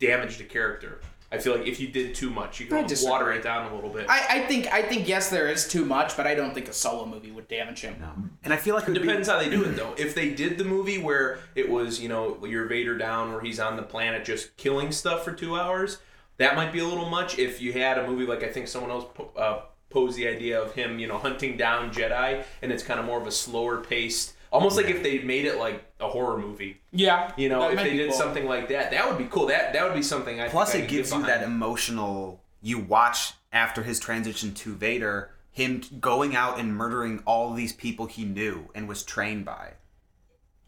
damage 0.00 0.38
the 0.38 0.44
character. 0.44 1.00
I 1.32 1.38
feel 1.38 1.56
like 1.56 1.66
if 1.66 1.80
you 1.80 1.88
did 1.88 2.14
too 2.14 2.28
much, 2.30 2.60
you 2.60 2.66
could 2.66 2.92
I 2.92 2.96
water 3.08 3.32
it 3.32 3.42
down 3.42 3.72
a 3.72 3.74
little 3.74 3.88
bit. 3.90 4.06
I, 4.08 4.26
I 4.28 4.38
think 4.46 4.72
I 4.72 4.82
think 4.82 5.08
yes, 5.08 5.30
there 5.30 5.48
is 5.48 5.66
too 5.66 5.84
much, 5.86 6.16
but 6.16 6.26
I 6.26 6.34
don't 6.34 6.52
think 6.52 6.68
a 6.68 6.72
solo 6.74 7.06
movie 7.06 7.30
would 7.30 7.48
damage 7.48 7.80
him. 7.80 7.96
No. 8.00 8.12
And 8.44 8.52
I 8.52 8.56
feel 8.58 8.74
like 8.74 8.84
it 8.84 8.90
would 8.90 9.00
be- 9.00 9.08
Depends 9.08 9.28
how 9.28 9.38
they 9.38 9.48
do 9.48 9.64
it 9.64 9.74
though. 9.76 9.94
If 9.96 10.14
they 10.14 10.28
did 10.34 10.58
the 10.58 10.64
movie 10.64 10.98
where 10.98 11.38
it 11.54 11.68
was, 11.70 12.00
you 12.00 12.08
know, 12.10 12.44
your 12.44 12.66
Vader 12.66 12.98
down 12.98 13.32
where 13.32 13.40
he's 13.40 13.58
on 13.58 13.76
the 13.76 13.82
planet 13.82 14.24
just 14.24 14.56
killing 14.58 14.92
stuff 14.92 15.24
for 15.24 15.32
two 15.32 15.56
hours, 15.58 15.98
that 16.36 16.54
might 16.54 16.72
be 16.72 16.80
a 16.80 16.86
little 16.86 17.08
much. 17.08 17.38
If 17.38 17.62
you 17.62 17.72
had 17.72 17.96
a 17.98 18.06
movie 18.06 18.26
like 18.26 18.42
I 18.42 18.48
think 18.48 18.68
someone 18.68 18.90
else 18.90 19.06
po- 19.14 19.30
uh, 19.36 19.62
pose 19.88 20.14
the 20.16 20.28
idea 20.28 20.60
of 20.60 20.74
him, 20.74 20.98
you 20.98 21.06
know, 21.06 21.18
hunting 21.18 21.56
down 21.56 21.90
Jedi, 21.92 22.44
and 22.62 22.70
it's 22.72 22.82
kind 22.82 23.00
of 23.00 23.06
more 23.06 23.20
of 23.20 23.26
a 23.26 23.32
slower 23.32 23.78
paced, 23.78 24.34
almost 24.52 24.76
like 24.76 24.86
if 24.86 25.02
they 25.02 25.18
made 25.20 25.46
it 25.46 25.58
like 25.58 25.84
a 25.98 26.08
horror 26.08 26.38
movie. 26.38 26.80
Yeah. 26.92 27.32
You 27.36 27.48
know, 27.48 27.70
if 27.70 27.78
they 27.78 27.96
did 27.96 28.10
cool. 28.10 28.18
something 28.18 28.46
like 28.46 28.68
that, 28.68 28.90
that 28.92 29.08
would 29.08 29.18
be 29.18 29.24
cool. 29.24 29.46
That 29.46 29.72
that 29.72 29.84
would 29.84 29.94
be 29.94 30.02
something 30.02 30.40
I 30.40 30.48
Plus, 30.48 30.72
think 30.72 30.82
I 30.82 30.84
it 30.84 30.88
could 30.88 30.96
gives 30.96 31.10
get 31.10 31.20
you 31.20 31.26
that 31.26 31.42
emotional. 31.42 32.40
You 32.60 32.78
watch 32.78 33.32
after 33.52 33.82
his 33.82 33.98
transition 33.98 34.54
to 34.54 34.74
Vader, 34.74 35.30
him 35.50 35.82
going 36.00 36.36
out 36.36 36.60
and 36.60 36.76
murdering 36.76 37.22
all 37.26 37.52
these 37.52 37.72
people 37.72 38.06
he 38.06 38.24
knew 38.24 38.68
and 38.74 38.86
was 38.86 39.02
trained 39.02 39.44
by. 39.44 39.72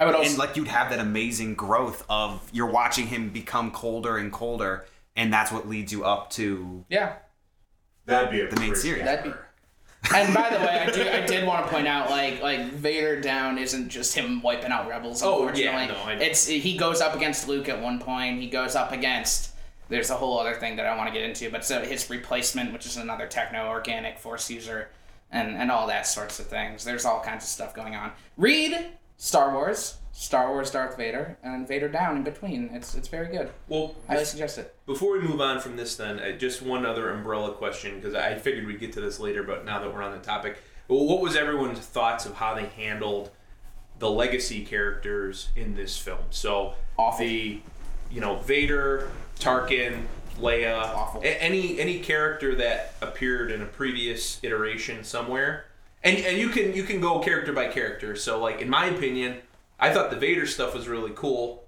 I 0.00 0.06
would 0.06 0.14
also 0.16 0.28
and 0.28 0.38
like 0.38 0.56
you'd 0.56 0.68
have 0.68 0.90
that 0.90 0.98
amazing 0.98 1.54
growth 1.54 2.04
of 2.08 2.50
you're 2.52 2.70
watching 2.70 3.06
him 3.06 3.30
become 3.30 3.70
colder 3.70 4.16
and 4.16 4.32
colder, 4.32 4.86
and 5.14 5.32
that's 5.32 5.52
what 5.52 5.68
leads 5.68 5.92
you 5.92 6.04
up 6.04 6.30
to 6.30 6.84
yeah. 6.88 7.16
That'd 8.06 8.30
be 8.30 8.40
a 8.40 8.50
The 8.50 8.60
main 8.60 8.74
series. 8.74 9.04
That'd 9.04 9.32
be. 9.32 9.38
And 10.12 10.34
by 10.34 10.50
the 10.50 10.58
way, 10.58 10.84
I 10.86 10.90
do 10.90 11.08
I 11.08 11.20
did 11.26 11.46
want 11.46 11.64
to 11.64 11.72
point 11.72 11.86
out 11.88 12.10
like 12.10 12.42
like 12.42 12.72
Vader 12.72 13.20
down 13.20 13.58
isn't 13.58 13.88
just 13.88 14.14
him 14.14 14.42
wiping 14.42 14.70
out 14.70 14.88
rebels. 14.88 15.22
Oh, 15.22 15.46
Unfortunately, 15.46 15.64
yeah, 15.64 15.86
no, 15.86 16.02
I 16.04 16.14
know. 16.16 16.20
it's 16.20 16.46
he 16.46 16.76
goes 16.76 17.00
up 17.00 17.14
against 17.16 17.48
Luke 17.48 17.68
at 17.68 17.80
one 17.80 17.98
point. 17.98 18.40
He 18.40 18.48
goes 18.48 18.74
up 18.76 18.92
against. 18.92 19.52
There's 19.88 20.10
a 20.10 20.14
whole 20.14 20.38
other 20.38 20.54
thing 20.54 20.76
that 20.76 20.86
I 20.86 20.96
want 20.96 21.08
to 21.08 21.12
get 21.14 21.22
into, 21.28 21.50
but 21.50 21.64
so 21.64 21.82
his 21.82 22.08
replacement, 22.08 22.72
which 22.72 22.86
is 22.86 22.96
another 22.96 23.26
techno 23.26 23.68
organic 23.68 24.18
force 24.18 24.50
user, 24.50 24.88
and 25.30 25.56
and 25.56 25.70
all 25.70 25.86
that 25.88 26.06
sorts 26.06 26.38
of 26.38 26.46
things. 26.46 26.84
There's 26.84 27.04
all 27.04 27.20
kinds 27.20 27.44
of 27.44 27.48
stuff 27.48 27.74
going 27.74 27.94
on. 27.94 28.12
Read 28.36 28.86
Star 29.16 29.52
Wars, 29.52 29.96
Star 30.16 30.50
Wars 30.52 30.70
Darth 30.70 30.96
Vader, 30.96 31.36
and 31.42 31.66
Vader 31.66 31.88
down 31.88 32.16
in 32.16 32.22
between. 32.22 32.70
It's 32.72 32.94
it's 32.94 33.08
very 33.08 33.26
good. 33.28 33.50
Well, 33.68 33.96
Highly 34.06 34.24
suggest 34.24 34.58
it. 34.58 34.72
Before 34.86 35.12
we 35.18 35.20
move 35.20 35.40
on 35.40 35.60
from 35.60 35.76
this, 35.76 35.96
then, 35.96 36.20
uh, 36.20 36.32
just 36.38 36.62
one 36.62 36.86
other 36.86 37.10
umbrella 37.10 37.52
question 37.52 37.96
because 37.96 38.14
I 38.14 38.36
figured 38.36 38.64
we'd 38.66 38.78
get 38.78 38.92
to 38.92 39.00
this 39.00 39.18
later, 39.18 39.42
but 39.42 39.64
now 39.64 39.80
that 39.80 39.92
we're 39.92 40.02
on 40.02 40.12
the 40.12 40.24
topic, 40.24 40.58
well, 40.86 41.04
what 41.04 41.20
was 41.20 41.34
everyone's 41.34 41.80
thoughts 41.80 42.26
of 42.26 42.34
how 42.34 42.54
they 42.54 42.66
handled 42.66 43.30
the 43.98 44.08
legacy 44.08 44.64
characters 44.64 45.48
in 45.56 45.74
this 45.74 45.98
film? 45.98 46.20
So, 46.30 46.74
Awful. 46.96 47.26
the, 47.26 47.60
you 48.10 48.20
know, 48.20 48.36
Vader, 48.36 49.10
Tarkin, 49.40 50.02
Leia, 50.38 50.78
Awful. 50.80 51.22
a- 51.22 51.42
any 51.42 51.80
any 51.80 51.98
character 51.98 52.54
that 52.54 52.94
appeared 53.02 53.50
in 53.50 53.62
a 53.62 53.66
previous 53.66 54.38
iteration 54.44 55.02
somewhere, 55.02 55.64
and 56.04 56.18
and 56.18 56.38
you 56.38 56.50
can 56.50 56.72
you 56.72 56.84
can 56.84 57.00
go 57.00 57.18
character 57.18 57.52
by 57.52 57.66
character. 57.66 58.14
So, 58.14 58.38
like 58.40 58.60
in 58.62 58.70
my 58.70 58.86
opinion, 58.86 59.38
I 59.84 59.92
thought 59.92 60.10
the 60.10 60.16
Vader 60.16 60.46
stuff 60.46 60.74
was 60.74 60.88
really 60.88 61.12
cool. 61.14 61.64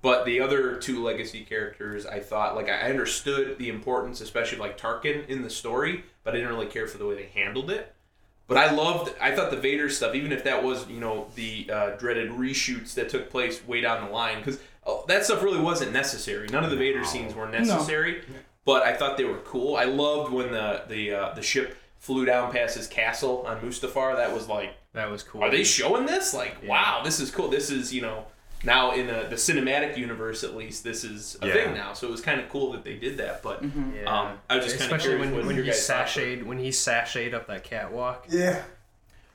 But 0.00 0.24
the 0.24 0.40
other 0.40 0.76
two 0.76 1.02
legacy 1.02 1.40
characters, 1.40 2.06
I 2.06 2.20
thought, 2.20 2.54
like, 2.54 2.68
I 2.68 2.88
understood 2.88 3.58
the 3.58 3.68
importance, 3.68 4.20
especially 4.20 4.58
like 4.58 4.78
Tarkin 4.78 5.26
in 5.26 5.42
the 5.42 5.50
story, 5.50 6.04
but 6.22 6.34
I 6.34 6.36
didn't 6.36 6.52
really 6.54 6.68
care 6.68 6.86
for 6.86 6.98
the 6.98 7.06
way 7.06 7.16
they 7.16 7.40
handled 7.40 7.68
it. 7.68 7.92
But 8.46 8.58
I 8.58 8.70
loved, 8.70 9.12
I 9.20 9.34
thought 9.34 9.50
the 9.50 9.56
Vader 9.56 9.90
stuff, 9.90 10.14
even 10.14 10.30
if 10.30 10.44
that 10.44 10.62
was, 10.62 10.88
you 10.88 11.00
know, 11.00 11.26
the 11.34 11.68
uh, 11.70 11.90
dreaded 11.96 12.30
reshoots 12.30 12.94
that 12.94 13.08
took 13.08 13.28
place 13.28 13.66
way 13.66 13.80
down 13.80 14.06
the 14.06 14.12
line, 14.12 14.38
because 14.38 14.60
oh, 14.86 15.04
that 15.08 15.24
stuff 15.24 15.42
really 15.42 15.60
wasn't 15.60 15.92
necessary. 15.92 16.46
None 16.48 16.64
of 16.64 16.70
the 16.70 16.76
Vader 16.76 17.04
scenes 17.04 17.34
were 17.34 17.48
necessary, 17.48 18.22
no. 18.28 18.34
but 18.64 18.84
I 18.84 18.94
thought 18.94 19.18
they 19.18 19.24
were 19.24 19.38
cool. 19.38 19.76
I 19.76 19.84
loved 19.84 20.32
when 20.32 20.52
the 20.52 20.84
the 20.88 21.12
uh, 21.12 21.34
the 21.34 21.42
ship 21.42 21.76
flew 21.98 22.24
down 22.24 22.50
past 22.50 22.76
his 22.76 22.86
castle 22.86 23.44
on 23.46 23.60
Mustafar. 23.60 24.16
That 24.16 24.32
was 24.32 24.48
like, 24.48 24.74
That 24.98 25.10
was 25.12 25.22
cool. 25.22 25.42
are 25.44 25.50
they 25.50 25.62
showing 25.62 26.06
this? 26.06 26.34
Like, 26.34 26.56
wow, 26.66 27.02
this 27.04 27.20
is 27.20 27.30
cool. 27.30 27.48
This 27.48 27.70
is, 27.70 27.94
you 27.94 28.02
know, 28.02 28.24
now 28.64 28.90
in 28.92 29.06
the, 29.06 29.26
the 29.30 29.36
cinematic 29.36 29.96
universe, 29.96 30.42
at 30.42 30.56
least, 30.56 30.82
this 30.82 31.04
is 31.04 31.38
a 31.40 31.46
Yeah. 31.46 31.52
thing 31.54 31.74
now. 31.74 31.92
So 31.92 32.08
it 32.08 32.10
was 32.10 32.20
kind 32.20 32.40
of 32.40 32.48
cool 32.48 32.72
that 32.72 32.82
they 32.82 32.94
did 32.96 33.16
that. 33.18 33.40
But 33.42 33.62
Yeah. 33.62 34.02
um, 34.12 34.38
I 34.50 34.56
was 34.56 34.64
just 34.66 34.78
kind 34.80 34.90
of 34.90 34.98
Especially 34.98 35.10
curious 35.18 35.26
when, 35.26 35.34
what 35.36 35.46
when 35.46 35.56
he 35.56 35.62
guys 35.62 35.86
thoughts 35.86 36.16
were. 36.16 36.22
sashayed 36.22 36.42
when 36.44 36.58
he 36.58 36.70
sashayed 36.70 37.32
up 37.34 37.46
that 37.46 37.62
catwalk. 37.62 38.26
Yeah. 38.28 38.62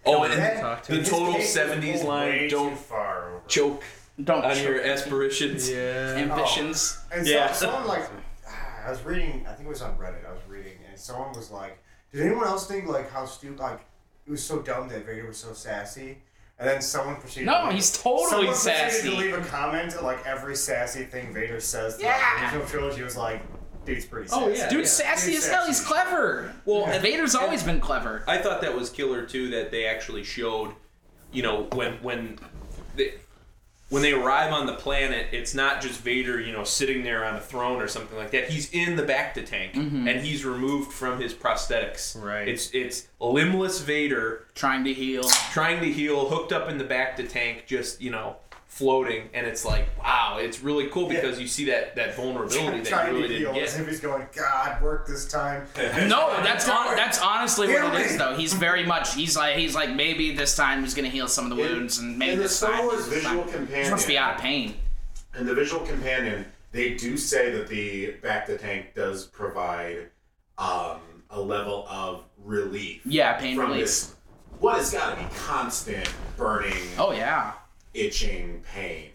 Oh, 0.06 0.23
and 0.23 0.34
That- 0.34 0.60
talk 0.60 0.84
to 0.84 0.91
the 0.91 0.97
him. 0.97 1.06
total 1.06 1.34
His 1.36 1.54
case 1.56 1.65
was 1.69 1.78
70s 1.78 2.04
line, 2.04 2.49
don't 2.49 2.78
far 2.78 3.41
choke 3.47 3.84
Don't 4.21 4.43
on 4.43 4.54
choke 4.56 4.63
your 4.65 4.82
aspirations. 4.84 5.69
Yeah. 5.71 5.78
ambitions. 6.17 6.99
And 7.10 7.26
Yeah. 7.26 7.54
so, 7.54 7.67
someone 7.67 7.88
like, 7.88 8.04
I 8.86 8.89
was 8.91 9.02
reading, 9.04 9.45
I 9.49 9.54
think 9.54 9.67
it 9.67 9.69
was 9.69 9.82
on 9.82 9.97
Reddit. 9.97 10.28
I 10.28 10.34
was 10.34 10.41
reading, 10.49 10.73
and 10.89 10.99
someone 10.99 11.32
was 11.32 11.49
like, 11.52 11.82
"Did 12.12 12.23
anyone 12.26 12.45
else 12.45 12.67
think 12.67 12.88
like 12.89 13.10
how 13.10 13.26
stupid, 13.26 13.60
like 13.60 13.80
it 14.27 14.31
was 14.31 14.43
so 14.43 14.59
dumb 14.62 14.88
that 14.89 15.05
Vader 15.05 15.25
was 15.27 15.38
so 15.38 15.53
sassy?" 15.53 16.19
And 16.59 16.69
then 16.69 16.81
someone 16.81 17.15
proceeded. 17.17 17.47
No, 17.47 17.62
to 17.62 17.65
leave- 17.67 17.75
he's 17.75 17.97
totally 17.97 18.27
someone 18.29 18.45
proceeded 18.47 18.91
sassy. 18.91 19.09
to 19.09 19.15
leave 19.15 19.33
a 19.38 19.41
comment 19.41 20.01
like 20.03 20.25
every 20.25 20.55
sassy 20.55 21.03
thing 21.03 21.33
Vader 21.33 21.59
says. 21.59 21.95
throughout 21.97 22.09
Yeah. 22.17 22.39
The 22.39 22.45
original 22.57 22.67
trilogy 22.67 23.01
was 23.03 23.17
like, 23.17 23.41
"Dude's 23.86 24.05
pretty 24.05 24.27
sassy." 24.29 24.41
Oh, 24.41 24.47
yeah. 24.49 24.69
Dude's 24.69 24.91
sassy 24.91 25.31
Dude's 25.33 25.45
as 25.45 25.51
hell. 25.51 25.65
He's 25.65 25.81
clever. 25.81 26.53
Well, 26.65 26.86
and 26.86 26.93
and- 26.93 27.01
Vader's 27.01 27.33
always 27.36 27.63
been 27.63 27.79
clever. 27.81 28.23
I 28.27 28.38
thought 28.38 28.62
that 28.62 28.75
was 28.75 28.89
killer 28.91 29.25
too. 29.25 29.49
That 29.49 29.71
they 29.71 29.86
actually 29.86 30.23
showed, 30.23 30.73
you 31.31 31.41
know, 31.43 31.63
when 31.73 31.93
when 32.03 32.38
they, 32.95 33.15
when 33.93 34.01
they 34.01 34.12
arrive 34.12 34.51
on 34.51 34.65
the 34.65 34.73
planet, 34.73 35.27
it's 35.32 35.53
not 35.53 35.79
just 35.79 36.01
Vader, 36.01 36.41
you 36.41 36.51
know, 36.51 36.63
sitting 36.63 37.03
there 37.03 37.23
on 37.23 37.36
a 37.36 37.39
throne 37.39 37.79
or 37.79 37.88
something 37.88 38.17
like 38.17 38.32
that. 38.32 38.49
He's 38.49 38.73
in 38.73 38.95
the 38.95 39.03
Bacta 39.03 39.45
tank, 39.45 39.73
mm-hmm. 39.73 40.08
and 40.08 40.19
he's 40.19 40.43
removed 40.43 40.91
from 40.91 41.21
his 41.21 41.32
prosthetics. 41.32 42.19
Right. 42.19 42.47
It's 42.47 42.71
it's 42.71 43.08
limbless 43.19 43.82
Vader 43.82 44.47
Trying 44.56 44.84
to 44.86 44.93
heal. 44.93 45.23
trying 45.51 45.79
to 45.82 45.91
heal, 45.91 46.27
hooked 46.27 46.51
up 46.51 46.69
in 46.69 46.79
the 46.79 46.84
Bacta 46.84 47.29
tank, 47.29 47.65
just 47.67 48.01
you 48.01 48.10
know, 48.10 48.38
floating, 48.73 49.29
and 49.36 49.45
it's 49.45 49.63
like, 49.63 49.88
wow, 49.99 50.38
it's 50.39 50.62
really 50.62 50.88
cool 50.88 51.07
because 51.07 51.39
you 51.39 51.47
see 51.47 51.65
that 51.65 51.95
that 51.95 52.15
vulnerability 52.15 52.79
that 52.79 52.86
Trying 52.88 53.13
you 53.15 53.21
really 53.21 53.27
to 53.36 53.39
heal 53.39 53.53
didn't 53.53 53.63
as 53.67 53.73
get. 53.73 53.81
if 53.83 53.88
he's 53.88 53.99
going, 53.99 54.25
God, 54.36 54.81
work 54.81 55.05
this 55.07 55.27
time. 55.27 55.67
No, 56.07 56.29
that's 56.43 56.67
on, 56.67 56.95
that's 56.95 57.19
honestly 57.21 57.67
Heal 57.67 57.83
what 57.83 57.93
it 57.93 57.97
me. 57.99 58.03
is 58.05 58.17
though. 58.17 58.36
He's 58.36 58.53
very 58.53 58.83
much 58.86 59.13
he's 59.13 59.38
like 59.38 59.57
he's 59.57 59.75
like 59.75 59.93
maybe 59.93 60.36
this 60.36 60.55
time 60.55 60.81
he's 60.81 60.95
gonna 60.95 61.09
heal 61.09 61.27
some 61.27 61.51
of 61.51 61.55
the 61.55 61.63
In- 61.63 61.71
wounds 61.71 61.99
and 61.99 62.17
maybe 62.17 62.31
in 62.33 62.38
the 62.39 62.43
this 62.43 62.55
Star 62.57 62.71
time 62.71 62.86
Wars 62.86 63.05
this 63.07 63.21
visual 63.23 63.43
time- 63.43 63.53
companion- 63.53 63.86
he 63.86 63.91
must 63.91 64.07
be 64.07 64.17
out 64.17 64.36
of 64.36 64.41
pain. 64.41 64.75
And 65.36 65.47
the 65.47 65.53
visual 65.53 65.86
companion, 65.86 66.45
they 66.71 66.95
do 66.95 67.15
say 67.17 67.51
that 67.51 67.67
the 67.67 68.13
Bacta 68.23 68.59
tank 68.59 68.93
does 68.95 69.25
provide 69.27 70.09
um, 70.57 70.99
a 71.29 71.39
level 71.39 71.86
of 71.89 72.23
relief. 72.43 73.01
Yeah, 73.05 73.33
pain 73.33 73.55
from 73.55 73.67
relief. 73.69 73.86
this 73.86 74.15
what 74.59 74.77
has 74.77 74.91
got 74.91 75.15
to 75.17 75.23
be 75.23 75.27
constant 75.36 76.12
burning, 76.38 76.73
Oh 76.97 77.12
yeah, 77.12 77.53
itching 77.93 78.63
pain. 78.73 79.10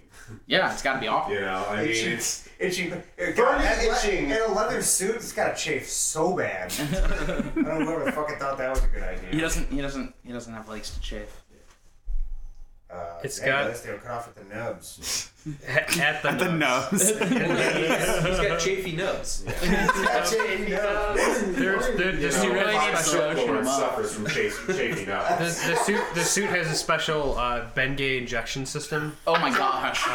yeah. 0.47 0.73
It's 0.73 0.83
got 0.83 0.95
to 0.95 1.01
be 1.01 1.09
awful. 1.09 1.35
You 1.35 1.41
know, 1.41 1.65
I 1.69 1.83
mean, 1.83 1.91
Itching. 1.91 2.13
it's 2.13 2.49
Itching. 2.59 2.91
Burning, 3.17 3.35
God, 3.37 3.61
that 3.63 3.83
itching. 3.85 4.31
In 4.31 4.37
a 4.43 4.49
leather 4.53 4.83
suit, 4.83 5.17
it's 5.17 5.33
got 5.33 5.57
to 5.57 5.63
chafe 5.63 5.89
so 5.89 6.37
bad. 6.37 6.73
I 6.81 7.41
don't 7.41 7.57
know 7.65 7.85
whoever 7.85 8.11
fucking 8.13 8.39
thought 8.39 8.59
that 8.59 8.71
was 8.71 8.83
a 8.85 8.89
good 8.89 9.03
idea. 9.03 9.31
He 9.31 9.39
doesn't 9.41 9.71
he 9.71 9.81
doesn't 9.81 10.15
he 10.25 10.33
doesn't 10.33 10.53
have 10.53 10.69
legs 10.69 10.91
to 10.95 11.01
chafe. 11.01 11.43
Uh, 12.91 13.21
It's 13.23 13.39
hey, 13.39 13.47
got- 13.47 13.67
Let's 13.67 13.83
cut 13.83 14.07
off 14.11 14.29
at 14.29 14.35
the 14.37 14.55
nubs. 14.55 15.31
At 15.67 15.89
the, 15.89 16.03
at 16.05 16.23
nubs. 16.25 17.13
the 17.13 17.25
nose. 17.25 17.31
nose. 17.31 18.27
He's 18.27 18.49
got 18.49 18.61
chafy 18.61 18.93
nubs. 18.97 19.43
Got 19.45 20.27
chafy 20.31 20.73
nubs. 20.73 21.53
There's 21.57 21.87
the, 21.97 22.05
the 22.13 22.21
you 22.21 22.31
suit 22.31 22.49
know, 22.49 22.53
really 22.61 22.75
has 22.75 22.95
needs 22.97 23.07
special. 23.11 23.21
lotion 23.29 23.47
Lord 23.47 23.61
him 23.61 23.67
up. 23.69 23.81
suffers 23.81 24.13
from 24.15 24.27
chafing, 24.27 24.75
chafing 24.77 25.09
up. 25.11 25.39
The, 25.39 25.45
the 25.45 25.77
suit 25.77 26.03
the 26.15 26.25
suit 26.25 26.51
has 26.51 26.67
a 26.71 26.75
special 26.75 27.39
uh, 27.39 27.67
Bengay 27.75 28.19
injection 28.19 28.67
system. 28.67 29.17
Oh 29.27 29.39
my 29.39 29.51
gosh. 29.57 30.07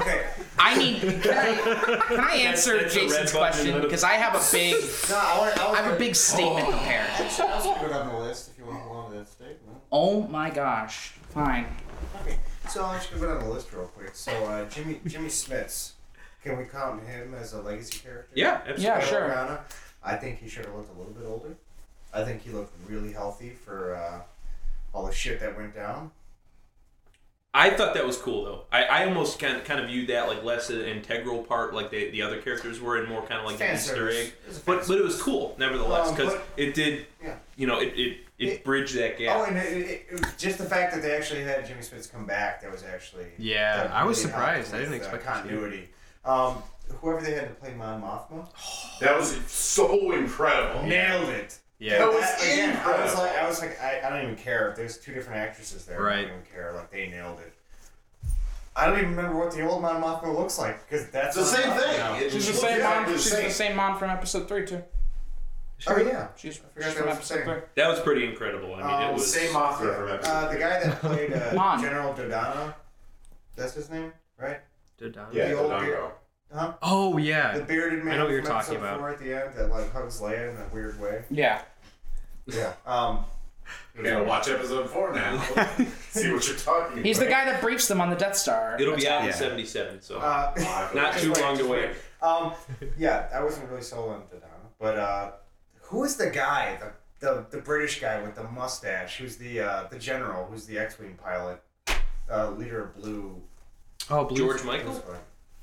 Okay. 0.00 0.26
I 0.58 0.76
need. 0.76 1.00
Can 1.22 1.32
I, 1.38 2.00
can 2.08 2.20
I 2.20 2.34
answer 2.36 2.76
that's 2.80 2.96
a 2.96 2.98
red 3.00 3.08
Jason's 3.08 3.32
question? 3.32 3.80
Because 3.82 4.02
I 4.02 4.12
have 4.14 4.34
a 4.34 4.42
big 4.52 4.74
No, 5.10 5.16
I, 5.16 5.38
want, 5.38 5.58
I, 5.60 5.68
was 5.70 5.78
I 5.78 5.82
have 5.82 5.92
a 5.94 5.98
big 5.98 6.16
statement 6.16 6.66
prepared. 6.68 7.08
Actually, 7.10 7.48
I 7.48 7.54
was 7.56 7.64
gonna 7.66 7.88
go 7.88 8.18
the 8.18 8.24
list 8.24 8.50
if 8.50 8.58
you 8.58 8.64
want 8.64 8.78
to 8.78 8.88
hold 8.88 9.12
that 9.12 9.28
statement. 9.28 9.78
Oh 9.92 10.22
my 10.26 10.50
gosh. 10.50 11.12
Fine. 11.28 11.66
Okay, 12.22 12.38
so 12.68 12.84
I'm 12.84 12.98
just 12.98 13.10
gonna 13.10 13.22
go 13.22 13.28
down 13.38 13.44
the 13.48 13.52
list 13.54 13.72
real 13.72 13.86
quick. 13.86 14.14
So 14.14 14.32
uh, 14.46 14.68
Jimmy 14.68 15.00
Jimmy 15.06 15.28
Smits, 15.28 15.92
can 16.42 16.56
we 16.58 16.64
count 16.64 17.02
him 17.04 17.34
as 17.34 17.52
a 17.52 17.60
legacy 17.60 17.98
character? 17.98 18.32
Yeah, 18.34 18.60
absolutely. 18.66 18.84
Yeah, 18.84 19.00
sure. 19.00 19.20
Organa. 19.30 19.60
I 20.02 20.16
think 20.16 20.38
he 20.40 20.48
should 20.48 20.64
have 20.66 20.74
looked 20.74 20.94
a 20.94 20.98
little 20.98 21.12
bit 21.12 21.26
older. 21.26 21.56
I 22.12 22.24
think 22.24 22.42
he 22.42 22.50
looked 22.50 22.74
really 22.88 23.12
healthy 23.12 23.50
for 23.50 23.94
uh, 23.94 24.20
all 24.92 25.06
the 25.06 25.12
shit 25.12 25.40
that 25.40 25.56
went 25.56 25.74
down. 25.74 26.10
I 27.54 27.68
thought 27.70 27.92
that 27.94 28.06
was 28.06 28.16
cool 28.16 28.44
though. 28.44 28.62
I, 28.72 28.84
I 28.84 29.04
almost 29.06 29.38
kind 29.38 29.56
of, 29.58 29.64
kind 29.64 29.78
of 29.78 29.88
viewed 29.88 30.08
that 30.08 30.26
like 30.26 30.42
less 30.42 30.70
an 30.70 30.80
integral 30.80 31.42
part, 31.42 31.74
like 31.74 31.90
the, 31.90 32.10
the 32.10 32.22
other 32.22 32.40
characters 32.40 32.80
were, 32.80 32.96
and 32.96 33.06
more 33.08 33.20
kind 33.22 33.40
of 33.40 33.44
like 33.44 33.54
an 33.54 33.58
Fan 33.60 33.74
Easter 33.76 34.08
egg. 34.08 34.26
It 34.28 34.48
was 34.48 34.56
a 34.56 34.60
fan 34.60 34.76
But 34.78 34.88
but 34.88 34.98
it 34.98 35.04
was 35.04 35.20
cool 35.20 35.54
nevertheless 35.58 36.08
Um, 36.08 36.14
because 36.16 36.32
but- 36.34 36.44
it 36.56 36.74
did, 36.74 37.06
Yeah. 37.22 37.34
you 37.56 37.66
know, 37.66 37.78
it 37.80 37.88
it, 37.88 38.16
it, 38.38 38.48
It- 38.48 38.64
bridged 38.64 38.96
that 38.96 39.18
gap. 39.18 39.36
Oh, 39.36 39.44
and 39.44 39.58
it, 39.58 39.66
it, 39.76 40.06
it 40.10 40.20
was 40.20 40.32
just 40.38 40.56
the 40.58 40.64
fact 40.64 40.94
that 40.94 41.02
they 41.02 41.14
actually 41.14 41.42
had 41.42 41.66
Jimmy 41.66 41.80
Smits 41.82 42.10
come 42.10 42.24
back. 42.24 42.62
That 42.62 42.72
was 42.72 42.84
actually 42.84 43.26
Yeah, 43.36 43.76
that 43.76 43.90
I 43.92 44.04
was 44.04 44.20
surprised. 44.20 44.70
helped 44.70 44.74
I 44.74 44.78
didn't 44.78 44.92
with, 44.92 45.02
uh, 45.02 45.14
expect 45.16 45.24
continuity. 45.26 45.90
Um, 46.24 46.62
whoever 47.02 47.20
they 47.20 47.32
had 47.34 47.48
to 47.48 47.54
play 47.54 47.74
Mon 47.74 48.00
Mothma 48.00 48.46
That 49.00 49.14
was 49.18 49.36
so 49.46 50.12
incredible. 50.12 50.84
nailed 50.84 51.28
it. 51.28 51.58
Yeah. 51.82 51.98
That 51.98 52.12
was 52.12 52.20
That- 52.22 52.42
again, 52.42 52.76
I 52.84 53.02
was 53.04 53.14
like, 53.16 53.36
I 53.36 53.46
was 53.48 53.60
like, 53.60 53.82
I, 53.82 54.00
I 54.06 54.10
don't 54.10 54.22
even 54.22 54.36
care 54.36 54.68
if 54.70 54.76
there's 54.76 54.98
two 54.98 55.12
different 55.12 55.40
actresses 55.40 55.84
there. 55.84 55.98
I 55.98 56.02
Right. 56.02 56.22
don't 56.22 56.30
even 56.30 56.42
care. 56.52 56.72
Like 56.74 56.90
they 56.90 57.08
nailed 57.08 57.40
it. 57.40 57.52
I 58.76 58.86
don't 58.86 58.98
even 58.98 59.10
remember 59.16 59.36
what 59.38 59.50
the 59.50 59.66
old 59.66 59.82
Mon 59.82 60.00
Mothma 60.02 60.34
looks 60.34 60.58
like 60.58 60.88
because 60.88 61.08
that's 61.10 61.34
the 61.36 61.44
same 61.44 61.70
thing. 61.76 61.96
now. 61.98 62.14
It 62.14 62.30
She's 62.32 62.46
the 62.46 62.52
same 62.54 62.78
looks 62.78 62.84
mom. 62.84 63.12
She's 63.12 63.30
the 63.30 63.50
same 63.50 63.76
mom 63.76 63.98
from 63.98 64.10
episode 64.10 64.48
three 64.48 64.64
too. 64.64 64.82
Oh 65.88 65.96
yeah, 65.98 66.28
She's, 66.36 66.60
she's 66.80 66.92
from 66.94 67.08
episode 67.08 67.38
the 67.40 67.44
three. 67.44 67.60
That 67.74 67.88
was 67.88 67.98
pretty 68.00 68.24
incredible. 68.24 68.72
I 68.74 68.76
mean, 68.76 68.86
Um, 68.86 69.02
it 69.02 69.12
was 69.14 69.22
the 69.32 69.40
Same 69.40 69.52
Mothra 69.52 69.96
from 69.96 70.10
episode. 70.10 70.30
Uh, 70.30 70.52
the 70.52 70.58
guy 70.58 70.84
that 70.84 70.94
played 71.00 71.32
uh, 71.32 71.80
General 71.82 72.14
Dodonna. 72.14 72.74
That's 73.56 73.74
his 73.74 73.90
name, 73.90 74.12
right? 74.38 74.60
Dodongo. 75.00 75.34
yeah, 75.34 75.48
the 75.48 75.54
the 75.56 75.60
old 75.60 75.72
Dongo. 75.72 76.10
Huh? 76.54 76.72
Oh 76.82 77.18
yeah, 77.18 77.58
The 77.58 77.64
bearded 77.64 78.04
man. 78.04 78.14
I 78.14 78.16
know 78.18 78.24
what 78.26 78.30
you're 78.32 78.42
from 78.42 78.52
talking 78.52 78.76
episode 78.76 78.94
about. 78.96 79.10
At 79.12 79.18
the 79.18 79.34
end 79.34 79.54
that 79.56 79.70
like 79.70 79.90
hugs 79.92 80.20
Leia 80.20 80.50
in 80.50 80.56
a 80.56 80.66
weird 80.72 81.00
way. 81.00 81.24
Yeah. 81.30 81.62
Yeah. 82.46 82.72
Um. 82.86 83.24
We're 83.96 84.02
gonna 84.04 84.24
watch 84.24 84.48
episode 84.48 84.88
four 84.90 85.12
now. 85.14 85.40
See 86.10 86.32
what 86.32 86.46
you're 86.46 86.56
talking 86.56 87.02
He's 87.04 87.18
the 87.18 87.26
guy 87.26 87.44
that 87.44 87.60
briefs 87.60 87.88
them 87.88 88.00
on 88.00 88.10
the 88.10 88.16
Death 88.16 88.36
Star. 88.36 88.76
It'll 88.80 88.96
be 88.96 89.06
out 89.08 89.20
in 89.20 89.26
Yeah. 89.28 89.32
'77, 89.34 90.00
so 90.02 90.18
Uh, 90.18 90.90
not 90.94 91.16
too 91.18 91.32
long 91.34 91.56
to 91.58 91.66
wait. 91.66 91.90
Um, 92.20 92.52
yeah, 92.98 93.28
I 93.34 93.42
wasn't 93.42 93.68
really 93.70 93.82
sold 93.82 94.10
on 94.12 94.20
Dodonna, 94.22 94.68
but 94.78 94.98
uh, 94.98 95.30
who 95.82 96.04
is 96.04 96.16
the 96.16 96.30
guy, 96.30 96.78
the, 97.20 97.26
the 97.26 97.46
the 97.50 97.58
British 97.58 98.00
guy 98.00 98.20
with 98.22 98.34
the 98.34 98.44
mustache? 98.44 99.18
Who's 99.18 99.36
the 99.36 99.60
uh, 99.60 99.84
the 99.90 99.98
general? 99.98 100.46
Who's 100.46 100.66
the 100.66 100.78
X-wing 100.78 101.18
pilot? 101.22 101.62
Uh, 102.30 102.50
leader 102.50 102.84
of 102.84 102.96
Blue. 102.96 103.40
Oh, 104.10 104.24
Blue. 104.24 104.36
George 104.36 104.64
Michael. 104.64 105.02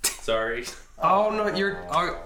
Sorry. 0.04 0.66
Oh 1.02 1.30
no, 1.32 1.48
you're. 1.56 1.84
Oh, 1.92 2.18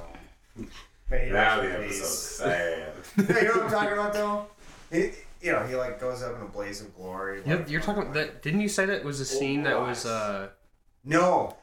May 1.10 1.26
he 1.26 1.32
Now 1.32 1.60
rest 1.60 1.62
the 1.62 1.76
in 1.78 1.84
episode's 1.84 2.20
sad. 2.20 2.94
Hey, 3.16 3.42
you 3.42 3.48
know 3.48 3.54
what 3.56 3.64
I'm 3.66 3.70
talking 3.72 3.94
about, 3.94 4.14
though? 4.14 4.46
He, 4.92 5.12
you 5.42 5.52
know, 5.52 5.66
he 5.66 5.76
like 5.76 6.00
goes 6.00 6.24
up 6.24 6.36
in 6.38 6.42
a 6.42 6.46
blaze 6.46 6.82
of 6.82 6.96
glory. 6.96 7.42
you're, 7.46 7.58
like- 7.58 7.70
you're 7.70 7.82
talking 7.82 8.04
about 8.04 8.14
that. 8.16 8.42
Didn't 8.42 8.62
you 8.62 8.70
say 8.70 8.86
that 8.86 9.04
was 9.04 9.20
a 9.20 9.26
scene 9.26 9.64
that 9.64 9.80
was 9.80 10.06
uh? 10.06 10.50
No, 11.06 11.56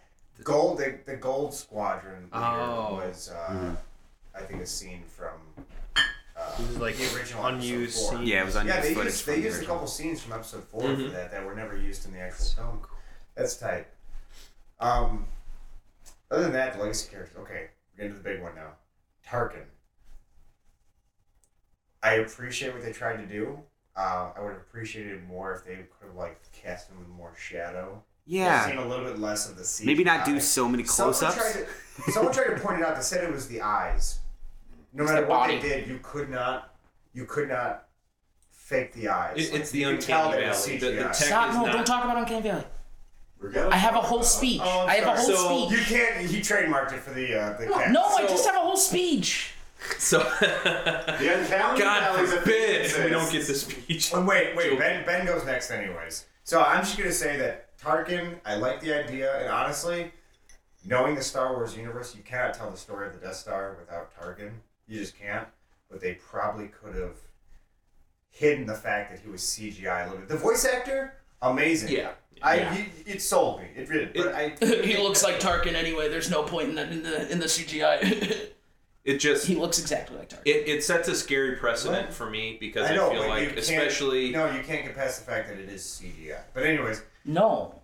gold. 0.44 0.78
The, 0.78 0.98
the 1.06 1.16
Gold 1.16 1.54
Squadron 1.54 2.28
Oh. 2.32 3.00
was, 3.04 3.30
uh, 3.30 3.74
I 4.34 4.40
think, 4.42 4.62
a 4.62 4.66
scene 4.66 5.02
from. 5.06 5.64
Uh, 6.36 6.52
It 6.58 6.66
was 6.68 6.78
like 6.78 6.96
the 6.96 7.14
original 7.16 7.46
unused 7.46 7.96
scene. 7.96 8.22
Yeah, 8.26 8.42
it 8.42 8.46
was 8.46 8.56
unused 8.56 8.76
Yeah, 8.76 8.82
they 8.82 8.94
footage 8.94 9.12
used, 9.12 9.26
they 9.26 9.36
the 9.40 9.46
used 9.46 9.62
a 9.62 9.66
couple 9.66 9.86
scenes 9.86 10.22
from 10.22 10.32
episode 10.34 10.64
4 10.64 10.80
Mhm. 10.82 11.06
for 11.06 11.10
that 11.16 11.30
that 11.30 11.44
were 11.44 11.54
never 11.54 11.76
used 11.76 12.04
in 12.06 12.12
the 12.12 12.20
actual 12.20 12.44
film. 12.46 12.80
That's 13.34 13.56
tight. 13.56 13.86
Um, 14.78 15.26
other 16.30 16.42
than 16.44 16.52
that, 16.52 16.74
the 16.74 16.80
legacy 16.80 17.10
characters. 17.10 17.36
Okay, 17.38 17.68
we're 17.96 18.04
getting 18.04 18.12
to 18.12 18.18
the 18.18 18.24
big 18.24 18.42
one 18.42 18.54
now. 18.54 18.72
Tarkin. 19.30 19.64
I 22.02 22.14
appreciate 22.14 22.72
what 22.72 22.82
they 22.82 22.92
tried 22.92 23.16
to 23.18 23.26
do. 23.26 23.58
Uh, 23.96 24.30
I 24.36 24.40
would 24.40 24.52
have 24.52 24.60
appreciated 24.62 25.14
it 25.14 25.26
more 25.28 25.54
if 25.54 25.64
they 25.64 25.74
could 25.74 26.06
have 26.08 26.16
like 26.16 26.40
cast 26.52 26.88
him 26.90 26.98
with 26.98 27.08
more 27.08 27.32
shadow. 27.38 28.02
Yeah. 28.26 28.66
seen 28.66 28.78
a 28.78 28.86
little 28.86 29.04
bit 29.04 29.18
less 29.18 29.48
of 29.48 29.56
the 29.56 29.62
CGI. 29.62 29.84
Maybe 29.86 30.04
not 30.04 30.24
do 30.24 30.38
so 30.40 30.68
many 30.68 30.82
close-ups. 30.82 31.34
tried 31.34 31.66
to, 32.06 32.12
someone 32.12 32.32
tried 32.32 32.54
to 32.54 32.60
point 32.60 32.80
it 32.80 32.84
out. 32.86 32.94
They 32.96 33.02
said 33.02 33.24
it 33.24 33.32
was 33.32 33.48
the 33.48 33.60
eyes. 33.60 34.20
No 34.92 35.02
It's 35.02 35.12
matter 35.12 35.22
the 35.24 35.28
what 35.30 35.36
body. 35.40 35.58
they 35.58 35.68
did, 35.68 35.88
you 35.88 35.98
could 36.02 36.30
not, 36.30 36.74
you 37.12 37.24
could 37.24 37.48
not 37.48 37.88
fake 38.50 38.92
the 38.94 39.08
eyes. 39.08 39.36
It, 39.36 39.52
Like, 39.52 39.60
it's 39.62 39.70
the 39.70 39.80
you 39.80 39.90
could 39.90 40.00
tell 40.00 40.26
uncanny 40.30 40.42
that 40.42 40.46
it 40.46 40.48
was 40.50 40.66
valley. 40.66 40.78
The, 40.78 40.90
the 40.90 41.02
tech 41.02 41.14
Stop! 41.14 41.50
is 41.50 41.56
No, 41.56 41.62
not. 41.66 41.72
don't 41.72 41.84
talk 41.86 42.04
about 42.04 42.18
Uncanny 42.18 42.42
Valley. 42.42 42.64
We're 43.40 43.50
gonna 43.50 43.70
I 43.70 43.76
have 43.76 43.94
a 43.94 44.00
whole 44.00 44.18
about- 44.18 44.26
speech. 44.28 44.60
Oh, 44.62 44.86
I'm 44.86 45.02
have 45.02 45.16
a 45.16 45.20
whole. 45.20 45.26
So, 45.34 45.66
speech. 45.68 45.78
You 45.78 45.84
can't. 45.96 46.26
He 46.26 46.40
trademarked 46.40 46.92
it 46.92 47.00
for 47.00 47.12
the 47.14 47.34
uh, 47.40 47.56
the 47.58 47.66
cat. 47.68 47.90
no, 47.90 48.04
I 48.04 48.26
just 48.26 48.44
have 48.46 48.54
a 48.56 48.58
whole 48.58 48.76
speech. 48.76 49.52
So, 49.98 50.18
The 50.40 51.38
uncanny 51.40 51.78
God 51.80 52.28
forbid 52.28 52.92
we 53.02 53.08
don't 53.10 53.32
get 53.32 53.46
the 53.46 53.54
speech. 53.54 54.10
Oh, 54.12 54.22
wait, 54.24 54.54
wait. 54.54 54.64
Joking. 54.64 54.78
Ben 54.78 55.06
Ben 55.06 55.26
goes 55.26 55.44
next, 55.46 55.70
anyways. 55.70 56.26
So 56.44 56.60
I'm 56.62 56.84
just 56.84 56.98
gonna 56.98 57.12
say 57.12 57.38
that 57.38 57.78
Tarkin. 57.78 58.34
I 58.44 58.56
like 58.56 58.80
the 58.80 58.92
idea, 58.92 59.40
and 59.40 59.48
honestly, 59.48 60.12
knowing 60.84 61.14
the 61.14 61.22
Star 61.22 61.54
Wars 61.54 61.74
universe, 61.74 62.14
you 62.14 62.22
cannot 62.22 62.52
tell 62.52 62.70
the 62.70 62.76
story 62.76 63.06
of 63.06 63.14
the 63.14 63.20
Death 63.20 63.36
Star 63.36 63.76
without 63.80 64.10
Tarkin. 64.14 64.50
You 64.86 64.98
just 64.98 65.18
can't. 65.18 65.48
But 65.90 66.00
they 66.02 66.14
probably 66.14 66.68
could 66.68 66.94
have 66.94 67.16
hidden 68.28 68.66
the 68.66 68.74
fact 68.74 69.10
that 69.10 69.20
he 69.20 69.30
was 69.30 69.40
CGI 69.40 70.02
a 70.02 70.10
little 70.10 70.18
bit. 70.20 70.28
The 70.28 70.36
voice 70.36 70.64
actor, 70.66 71.14
amazing. 71.42 71.90
Yeah. 71.90 72.10
I 72.42 72.56
Yeah. 72.56 72.74
he, 72.74 73.10
it 73.12 73.22
sold 73.22 73.60
me. 73.60 73.68
It 73.76 73.88
really. 73.88 74.06
But 74.14 74.34
I. 74.34 74.48
he 74.84 74.96
looks 74.96 75.22
like 75.28 75.40
Tarkin 75.40 75.74
anyway. 75.74 76.08
There's 76.08 76.30
no 76.30 76.42
point 76.42 76.70
in 76.70 76.74
the 76.74 76.90
in 76.90 77.02
the, 77.02 77.30
in 77.32 77.38
the 77.38 77.46
CGI. 77.46 78.48
It 79.02 79.16
just 79.18 79.46
he 79.46 79.54
looks 79.54 79.78
exactly 79.78 80.18
like 80.18 80.28
Tarkin. 80.28 80.42
it, 80.44 80.68
it 80.68 80.84
sets 80.84 81.08
a 81.08 81.14
scary 81.14 81.56
precedent 81.56 82.12
for 82.12 82.28
me 82.28 82.58
because 82.60 82.90
I, 82.90 82.94
I 82.94 82.96
feel 82.96 83.28
like, 83.28 83.56
especially 83.56 84.30
no, 84.30 84.50
you 84.50 84.62
can't 84.62 84.84
get 84.84 84.94
past 84.94 85.24
the 85.24 85.30
fact 85.30 85.48
that 85.48 85.58
it 85.58 85.68
is 85.70 85.82
CGI. 85.82 86.40
But 86.54 86.64
anyways, 86.64 87.02
no, 87.24 87.74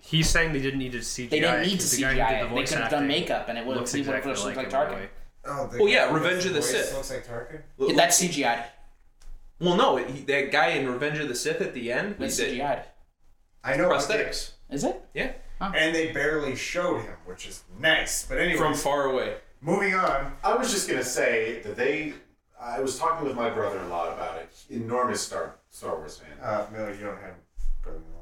He's 0.00 0.28
saying 0.30 0.52
they 0.52 0.60
didn't 0.60 0.78
need 0.78 0.92
to 0.92 0.98
CGI. 0.98 1.30
they 1.30 1.40
didn't 1.40 1.62
need 1.62 1.70
to 1.70 1.76
'cause 1.78 1.90
the 1.96 2.02
CGI 2.02 2.10
who 2.10 2.16
did 2.16 2.22
it. 2.46 2.48
the 2.50 2.54
They 2.54 2.64
could 2.64 2.78
have 2.78 2.90
done 2.90 3.08
makeup, 3.08 3.48
and 3.48 3.58
it 3.58 3.66
would 3.66 3.76
Looks 3.78 3.92
he 3.92 4.00
would 4.02 4.06
have 4.14 4.16
exactly 4.26 4.44
looked 4.44 4.56
like 4.56 4.72
like 4.72 4.90
him 4.92 4.98
in 4.98 5.04
a 5.04 5.06
Tarkin. 5.06 5.08
oh, 5.74 5.78
Well, 5.78 5.88
yeah, 5.88 6.12
Revenge 6.14 6.44
of 6.46 6.52
the 6.54 6.60
voice 6.60 6.70
Sith. 6.70 6.94
looks 6.94 7.10
like 7.10 7.26
Tarkin. 7.26 7.60
Yeah, 7.78 7.94
that's 7.96 8.22
CGI. 8.22 8.64
well, 9.60 9.76
no, 9.76 9.96
he, 9.96 10.20
that 10.22 10.52
guy 10.52 10.68
in 10.68 10.88
Revenge 10.90 11.18
of 11.18 11.28
the 11.28 11.34
Sith 11.34 11.60
at 11.60 11.74
the 11.74 11.90
end, 11.92 12.16
That's 12.18 12.38
CGI. 12.40 12.82
I 13.64 13.76
know 13.76 13.88
but 13.88 13.98
prosthetics. 14.00 14.52
Is 14.70 14.84
it? 14.84 15.04
Yeah, 15.14 15.32
and 15.60 15.94
they 15.94 16.12
barely 16.12 16.54
showed 16.56 17.02
him, 17.02 17.16
which 17.26 17.46
is 17.46 17.64
nice. 17.80 18.26
But 18.26 18.38
anyway, 18.38 18.58
from 18.58 18.74
far 18.74 19.04
away. 19.06 19.36
moving 19.60 19.94
on. 19.94 20.32
I 20.44 20.54
was 20.56 20.70
just 20.70 20.88
gonna 20.88 21.04
say 21.04 21.60
that 21.62 21.76
they. 21.76 22.14
I 22.60 22.80
was 22.80 22.98
talking 22.98 23.26
with 23.26 23.36
my 23.36 23.50
brother-in-law 23.50 24.14
about 24.14 24.38
it. 24.38 24.50
Enormous 24.70 25.20
Star 25.20 25.54
Star 25.70 25.96
Wars 25.96 26.18
fan. 26.18 26.30
Uh, 26.42 26.66
Miller, 26.72 26.92
you 26.92 27.04
don't 27.04 27.20
have 27.20 27.34
brother-in-law. 27.82 28.17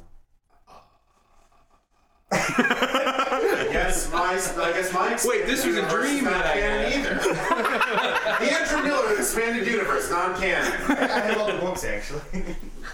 Yes, 2.33 4.11
my. 4.13 4.33
I 4.35 4.73
guess 4.73 4.93
my. 4.93 5.19
Wait, 5.25 5.47
this 5.47 5.65
was 5.65 5.77
a 5.77 5.89
dream 5.89 6.25
not 6.25 6.33
that 6.33 6.47
I 6.47 6.61
canon 6.61 6.93
either. 7.01 7.15
the 8.45 8.53
Andrew 8.53 8.83
Miller 8.83 9.15
expanded 9.17 9.67
universe, 9.67 10.11
non-canon. 10.11 10.73
I 10.99 11.21
have 11.21 11.39
all 11.39 11.47
the 11.47 11.59
books 11.59 11.85
actually. 11.85 12.21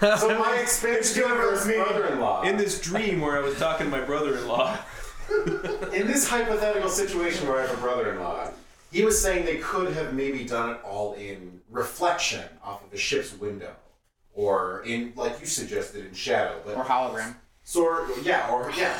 So 0.00 0.38
my 0.38 0.58
expanded 0.60 1.16
universe 1.16 1.64
brother-in-law. 1.64 2.42
In 2.42 2.56
this 2.56 2.80
dream 2.80 3.20
where 3.20 3.36
I 3.36 3.40
was 3.40 3.56
talking 3.58 3.86
to 3.86 3.90
my 3.90 4.00
brother-in-law. 4.00 4.78
in 5.92 6.06
this 6.06 6.28
hypothetical 6.28 6.90
situation 6.90 7.46
where 7.48 7.58
I 7.58 7.66
have 7.66 7.78
a 7.78 7.80
brother-in-law, 7.80 8.50
he 8.90 9.04
was 9.04 9.20
saying 9.20 9.46
they 9.46 9.58
could 9.58 9.94
have 9.94 10.12
maybe 10.12 10.44
done 10.44 10.70
it 10.70 10.80
all 10.84 11.14
in 11.14 11.60
reflection 11.70 12.44
off 12.62 12.84
of 12.84 12.90
the 12.90 12.98
ship's 12.98 13.32
window, 13.38 13.74
or 14.34 14.82
in 14.84 15.12
like 15.16 15.40
you 15.40 15.46
suggested 15.46 16.04
in 16.06 16.12
shadow, 16.12 16.60
but 16.66 16.76
Or 16.76 16.84
hologram. 16.84 17.36
sort 17.62 18.10
yeah, 18.22 18.50
or 18.50 18.70
yeah, 18.76 18.98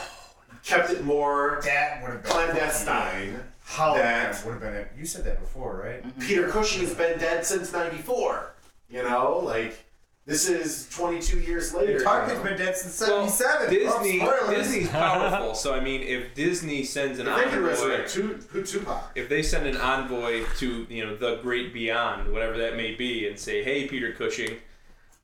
kept 0.64 0.90
it 0.90 1.05
more 1.05 1.61
that 1.64 2.03
would 2.03 2.12
have 2.12 2.22
been 2.22 2.31
clandestine. 2.33 3.40
Hologram 3.68 3.94
That- 3.96 4.44
would 4.44 4.53
have 4.53 4.61
been 4.61 4.75
it. 4.75 4.88
You 4.98 5.07
said 5.07 5.25
that 5.25 5.40
before, 5.40 5.81
right? 5.85 6.03
Mm-hmm. 6.07 6.20
Peter 6.27 6.48
Cushing's 6.48 6.94
been 6.94 7.18
dead 7.18 7.44
since 7.46 7.72
'94. 7.72 8.55
You 8.90 9.03
know, 9.03 9.40
like 9.42 9.85
this 10.27 10.48
is 10.48 10.88
22 10.94 11.40
years 11.40 11.72
later. 11.75 11.98
Tarkin's 12.01 12.33
you 12.33 12.37
know? 12.38 12.44
been 12.44 12.59
dead 12.59 12.77
since 12.77 13.01
Well, 13.01 13.27
'77. 13.29 13.70
Disney, 13.70 14.20
oh. 14.22 14.51
Disney's 14.55 14.88
powerful. 14.90 15.55
So 15.55 15.75
I 15.75 15.81
mean, 15.81 16.03
if 16.03 16.35
Disney 16.35 16.85
sends 16.85 17.18
an 17.18 17.27
If 17.29 17.35
envoy, 17.55 17.59
resurrect 17.68 18.11
Tu- 18.12 18.38
Tu- 18.53 18.63
Tupac. 18.65 19.13
if 19.15 19.29
they 19.29 19.42
send 19.42 19.67
an 19.67 19.77
envoy 19.77 20.44
to 20.58 20.87
you 20.90 21.06
know 21.06 21.17
the 21.17 21.37
great 21.37 21.73
beyond, 21.73 22.31
whatever 22.33 22.58
that 22.58 22.77
may 22.77 22.94
be, 22.94 23.27
and 23.27 23.38
say, 23.38 23.63
"Hey, 23.65 23.88
Peter 23.88 24.13
Cushing, 24.13 24.58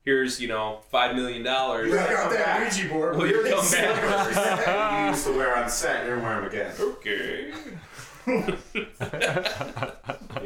here's 0.08 0.40
you 0.40 0.48
know 0.48 0.80
five 0.90 1.14
million 1.14 1.42
dollars." 1.42 1.88
You 1.88 1.94
got 1.94 2.08
come 2.08 2.32
that 2.32 2.46
back. 2.46 2.74
Ouija 2.74 2.88
board. 2.88 3.16
Well, 3.16 3.26
You're 3.26 3.46
come 3.48 3.70
back. 3.70 5.02
you 5.04 5.10
used 5.10 5.26
to 5.26 5.36
wear 5.36 5.54
on 5.56 5.68
set. 5.68 6.06
You're 6.06 6.18
wearing 6.18 6.44
them 6.44 6.50
again. 6.50 6.72
Okay. 6.80 7.52
And 8.26 8.56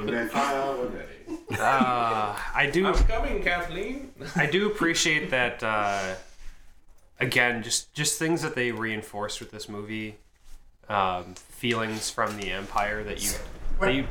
then 0.09 0.29
file 0.29 0.79
when. 0.79 1.59
Uh, 1.59 2.39
I 2.55 2.69
do. 2.73 2.87
I'm 2.87 2.95
coming, 2.95 3.43
Kathleen. 3.43 4.13
I 4.37 4.47
do 4.47 4.67
appreciate 4.67 5.31
that. 5.31 5.63
Uh, 5.63 6.15
again, 7.21 7.63
just 7.63 7.93
just 7.95 8.19
things 8.19 8.43
that 8.43 8.55
they 8.55 8.73
reinforced 8.73 9.41
with 9.41 9.51
this 9.51 9.69
movie, 9.69 10.17
um, 10.89 11.35
feelings 11.35 12.11
from 12.11 12.37
the 12.37 12.51
Empire 12.51 13.05
that 13.05 13.23
you 13.23 13.31
that 13.81 13.95
you 13.95 14.07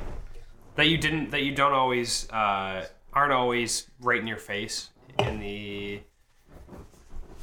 that 0.75 0.87
you 0.87 0.97
didn't 0.97 1.31
that 1.31 1.43
you 1.43 1.53
don't 1.53 1.73
always 1.73 2.29
uh, 2.29 2.85
aren't 3.13 3.33
always 3.33 3.87
right 4.01 4.19
in 4.19 4.27
your 4.27 4.37
face 4.37 4.89
in 5.27 5.39
the 5.39 6.01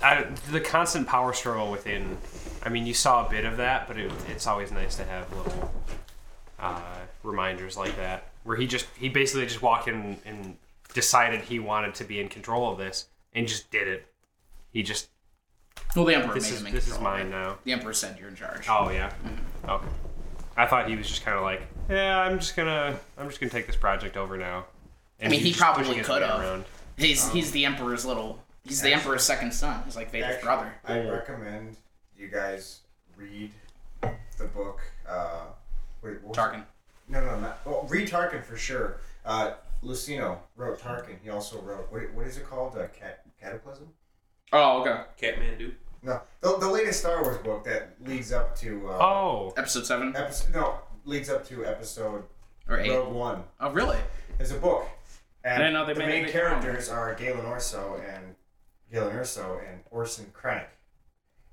I, 0.02 0.26
the 0.52 0.60
constant 0.60 1.06
power 1.06 1.32
struggle 1.32 1.70
within. 1.70 2.16
I 2.64 2.68
mean, 2.68 2.86
you 2.86 2.94
saw 2.94 3.26
a 3.26 3.30
bit 3.30 3.44
of 3.44 3.56
that, 3.56 3.88
but 3.88 3.98
it, 3.98 4.10
it's 4.28 4.46
always 4.46 4.70
nice 4.70 4.96
to 4.96 5.04
have 5.04 5.30
little 5.36 5.72
uh, 6.58 6.80
reminders 7.22 7.76
like 7.76 7.96
that, 7.96 8.28
where 8.44 8.56
he 8.56 8.66
just 8.66 8.86
he 8.98 9.08
basically 9.08 9.46
just 9.46 9.62
walked 9.62 9.88
in 9.88 10.16
and 10.24 10.56
decided 10.94 11.40
he 11.42 11.58
wanted 11.58 11.94
to 11.96 12.04
be 12.04 12.20
in 12.20 12.28
control 12.28 12.70
of 12.70 12.78
this 12.78 13.06
and 13.32 13.46
just 13.48 13.70
did 13.70 13.88
it. 13.88 14.06
He 14.72 14.82
just 14.82 15.08
Well, 15.96 16.04
the 16.04 16.14
Emperor 16.14 16.34
this 16.34 16.44
made 16.44 16.54
is 16.54 16.60
him 16.60 16.66
in 16.68 16.74
this 16.74 16.84
control 16.84 17.06
of 17.08 17.18
mine 17.18 17.26
it. 17.26 17.30
now. 17.30 17.58
The 17.64 17.72
Emperor 17.72 17.92
said 17.92 18.18
you're 18.18 18.28
in 18.28 18.36
charge. 18.36 18.66
Oh 18.68 18.90
yeah. 18.90 19.12
Okay. 19.68 19.86
I 20.56 20.66
thought 20.66 20.88
he 20.88 20.96
was 20.96 21.08
just 21.08 21.24
kind 21.24 21.36
of 21.36 21.44
like, 21.44 21.62
yeah, 21.88 22.18
I'm 22.18 22.38
just 22.38 22.56
gonna 22.56 22.98
I'm 23.16 23.28
just 23.28 23.40
gonna 23.40 23.50
take 23.50 23.66
this 23.66 23.76
project 23.76 24.16
over 24.16 24.36
now. 24.36 24.66
And 25.20 25.32
I 25.32 25.36
mean, 25.36 25.44
he 25.44 25.52
probably 25.52 26.00
could 26.00 26.22
have. 26.22 26.64
Around. 26.98 27.06
He's 27.06 27.28
he's 27.30 27.50
the 27.52 27.64
Emperor's 27.64 28.04
little. 28.04 28.38
He's 28.64 28.82
the 28.82 28.92
Emperor's 28.92 29.22
second 29.22 29.52
son. 29.54 29.82
He's 29.84 29.96
like 29.96 30.10
Vader's 30.10 30.34
Actually, 30.34 30.44
brother. 30.44 30.74
I 30.86 31.00
recommend 31.00 31.76
you 32.16 32.28
guys 32.28 32.80
read 33.16 33.50
the 34.02 34.44
book. 34.54 34.80
Uh, 35.08 35.44
wait, 36.02 36.20
what 36.22 36.28
was 36.28 36.36
it? 36.36 36.40
Tarkin. 36.40 36.64
No, 37.08 37.24
no, 37.24 37.38
not. 37.40 37.60
Well, 37.64 37.86
read 37.88 38.08
Tarkin 38.08 38.44
for 38.44 38.56
sure. 38.56 39.00
Uh, 39.24 39.52
Luceno 39.82 40.38
wrote 40.56 40.78
Tarkin. 40.80 41.16
He 41.22 41.30
also 41.30 41.60
wrote 41.60 41.90
what, 41.90 42.02
what 42.14 42.26
is 42.26 42.36
it 42.36 42.46
called? 42.48 42.76
Uh, 42.76 42.86
Cat, 42.88 43.22
Cataclysm. 43.40 43.88
Oh, 44.52 44.82
okay. 44.82 45.02
Catmandu. 45.20 45.72
No, 46.02 46.20
the, 46.40 46.56
the 46.58 46.68
latest 46.70 47.00
Star 47.00 47.22
Wars 47.22 47.38
book 47.38 47.64
that 47.64 47.94
leads 48.04 48.32
up 48.32 48.56
to 48.58 48.88
uh, 48.88 48.98
Oh, 49.00 49.52
Episode 49.56 49.84
seven 49.86 50.14
episode 50.14 50.54
no 50.54 50.74
leads 51.04 51.28
up 51.28 51.46
to 51.48 51.64
episode 51.66 52.22
or 52.68 52.78
eight. 52.78 52.90
Rogue 52.90 53.12
One. 53.12 53.42
Oh, 53.60 53.70
really? 53.72 53.98
There's 54.36 54.52
a 54.52 54.58
book, 54.58 54.86
and 55.54 55.62
I 55.62 55.70
know 55.70 55.86
they 55.86 55.94
the 55.94 56.00
made 56.00 56.22
main 56.24 56.32
characters 56.32 56.88
are 56.88 57.14
Galen 57.14 57.46
Orso 57.46 58.00
and 58.06 58.34
Galen 58.92 59.14
Erso 59.14 59.60
and 59.70 59.80
Orson 59.90 60.26
Krennic, 60.34 60.68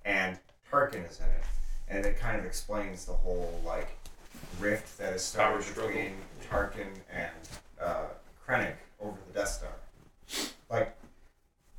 and 0.03 0.37
Tarkin 0.71 1.09
is 1.09 1.19
in 1.19 1.25
it, 1.25 1.43
and 1.87 2.05
it 2.05 2.19
kind 2.19 2.39
of 2.39 2.45
explains 2.45 3.05
the 3.05 3.13
whole 3.13 3.61
like 3.65 3.89
rift 4.59 4.97
that 4.97 5.13
is 5.13 5.21
started 5.21 5.53
Power 5.53 5.61
struggle. 5.61 5.87
between 5.91 6.15
Tarkin 6.49 6.87
and 7.11 7.31
uh, 7.81 8.05
Krennic 8.47 8.75
over 8.99 9.17
the 9.27 9.39
Death 9.39 9.49
Star. 9.49 10.49
Like 10.69 10.95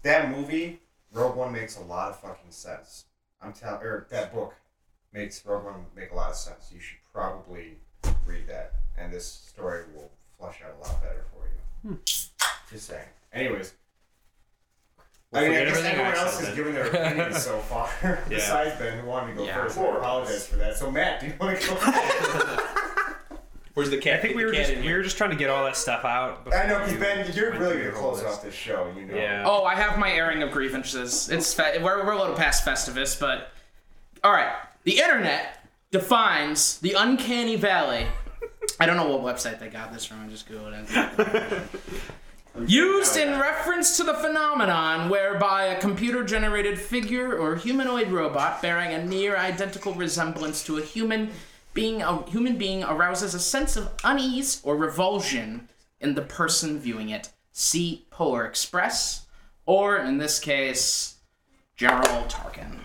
that 0.03 0.31
movie, 0.31 0.81
Rogue 1.13 1.37
One 1.37 1.53
makes 1.53 1.77
a 1.77 1.83
lot 1.83 2.11
of 2.11 2.21
fucking 2.21 2.51
sense. 2.51 3.05
I'm 3.43 3.53
telling, 3.53 3.83
or 3.83 4.07
that 4.11 4.33
book 4.33 4.55
makes 5.13 5.45
Rogue 5.45 5.65
One 5.65 5.87
make 5.95 6.13
a 6.13 6.15
lot 6.15 6.31
of 6.31 6.37
sense. 6.37 6.71
You 6.73 6.81
should 6.81 6.99
probably 7.13 7.79
read 8.25 8.47
that, 8.49 8.75
and 8.97 9.13
this 9.13 9.27
story 9.27 9.85
will 9.95 10.11
flush 10.39 10.61
out 10.63 10.75
a 10.79 10.89
lot 10.89 11.03
better 11.03 11.25
for 11.33 11.47
you. 11.47 11.66
Just 12.05 12.87
saying. 12.87 13.05
Anyways. 13.33 13.73
I 15.33 15.41
mean, 15.49 15.53
I 15.53 15.65
guess 15.67 15.77
everyone 15.85 16.15
else 16.15 16.35
said 16.39 16.47
has 16.47 16.47
then. 16.47 16.57
given 16.57 16.75
their 16.75 16.87
opinions 17.07 17.43
so 17.43 17.59
far, 17.59 17.91
besides 18.29 18.79
Ben, 18.79 18.99
who 19.01 19.07
wanted 19.07 19.33
to 19.33 19.39
go 19.39 19.45
Yeah. 19.45 19.63
first. 19.65 19.77
I 19.79 19.83
apologize 19.97 20.47
for 20.47 20.57
that. 20.57 20.77
So, 20.77 20.91
Matt, 20.91 21.21
do 21.21 21.27
you 21.27 21.35
want 21.39 21.61
to 21.61 21.69
go? 21.69 21.75
Where's 23.75 23.91
the 23.91 23.99
cat? 23.99 24.21
I 24.21 24.23
think 24.23 24.35
we 24.37 24.47
were 24.47 24.53
just 24.53 24.71
in 24.71 24.83
we 24.83 24.91
were 24.95 25.03
just 25.03 25.19
trying 25.19 25.29
to 25.31 25.37
get 25.37 25.51
all 25.51 25.63
that 25.65 25.77
stuff 25.77 26.07
out. 26.07 26.49
I 26.55 26.67
know, 26.67 26.79
because 26.79 26.93
you 26.95 26.99
Ben, 26.99 27.31
you're 27.35 27.53
really 27.53 27.75
through 27.75 27.91
gonna 27.91 27.93
close 28.01 28.23
off 28.23 28.43
this 28.43 28.55
show, 28.55 28.91
you 28.97 29.05
know. 29.05 29.15
Yeah. 29.15 29.45
Oh, 29.47 29.65
I 29.65 29.75
have 29.75 29.99
my 29.99 30.11
airing 30.11 30.43
of 30.43 30.51
grievances. 30.51 31.29
It's 31.29 31.53
fe- 31.53 31.83
we're, 31.83 32.03
we're 32.07 32.13
a 32.13 32.19
little 32.19 32.35
past 32.37 32.65
Festivus, 32.65 33.21
but 33.21 33.51
all 34.25 34.33
right. 34.33 34.55
The 34.85 34.99
internet 34.99 35.63
defines 35.91 36.79
the 36.79 36.95
uncanny 36.97 37.57
valley. 37.57 38.07
I 38.79 38.87
don't 38.87 38.97
know 38.97 39.17
what 39.17 39.37
website 39.37 39.59
they 39.59 39.69
got 39.69 39.93
this 39.93 40.05
from. 40.05 40.25
I 40.25 40.29
just 40.29 40.49
googled 40.49 40.87
it. 40.89 41.63
Used 42.67 43.19
in 43.19 43.39
reference 43.39 43.99
to 43.99 44.03
the 44.03 44.15
phenomenon 44.15 45.11
whereby 45.11 45.65
a 45.65 45.81
computer-generated 45.81 46.79
figure 46.79 47.37
or 47.37 47.57
humanoid 47.57 48.11
robot 48.11 48.63
bearing 48.63 48.95
a 48.95 49.05
near 49.05 49.37
identical 49.37 49.93
resemblance 49.93 50.65
to 50.65 50.79
a 50.79 50.83
human 50.83 51.33
being 51.75 52.01
a 52.01 52.23
human 52.31 52.57
being 52.57 52.83
arouses 52.83 53.35
a 53.35 53.39
sense 53.39 53.77
of 53.77 53.91
unease 54.03 54.63
or 54.65 54.77
revulsion 54.77 55.69
in 56.01 56.15
the 56.15 56.23
person 56.23 56.79
viewing 56.81 57.11
it. 57.11 57.29
See 57.53 58.07
Polar 58.11 58.47
Express, 58.47 59.27
or 59.67 59.99
in 59.99 60.17
this 60.17 60.39
case, 60.39 61.17
General 61.77 62.25
Tarkin. 62.25 62.79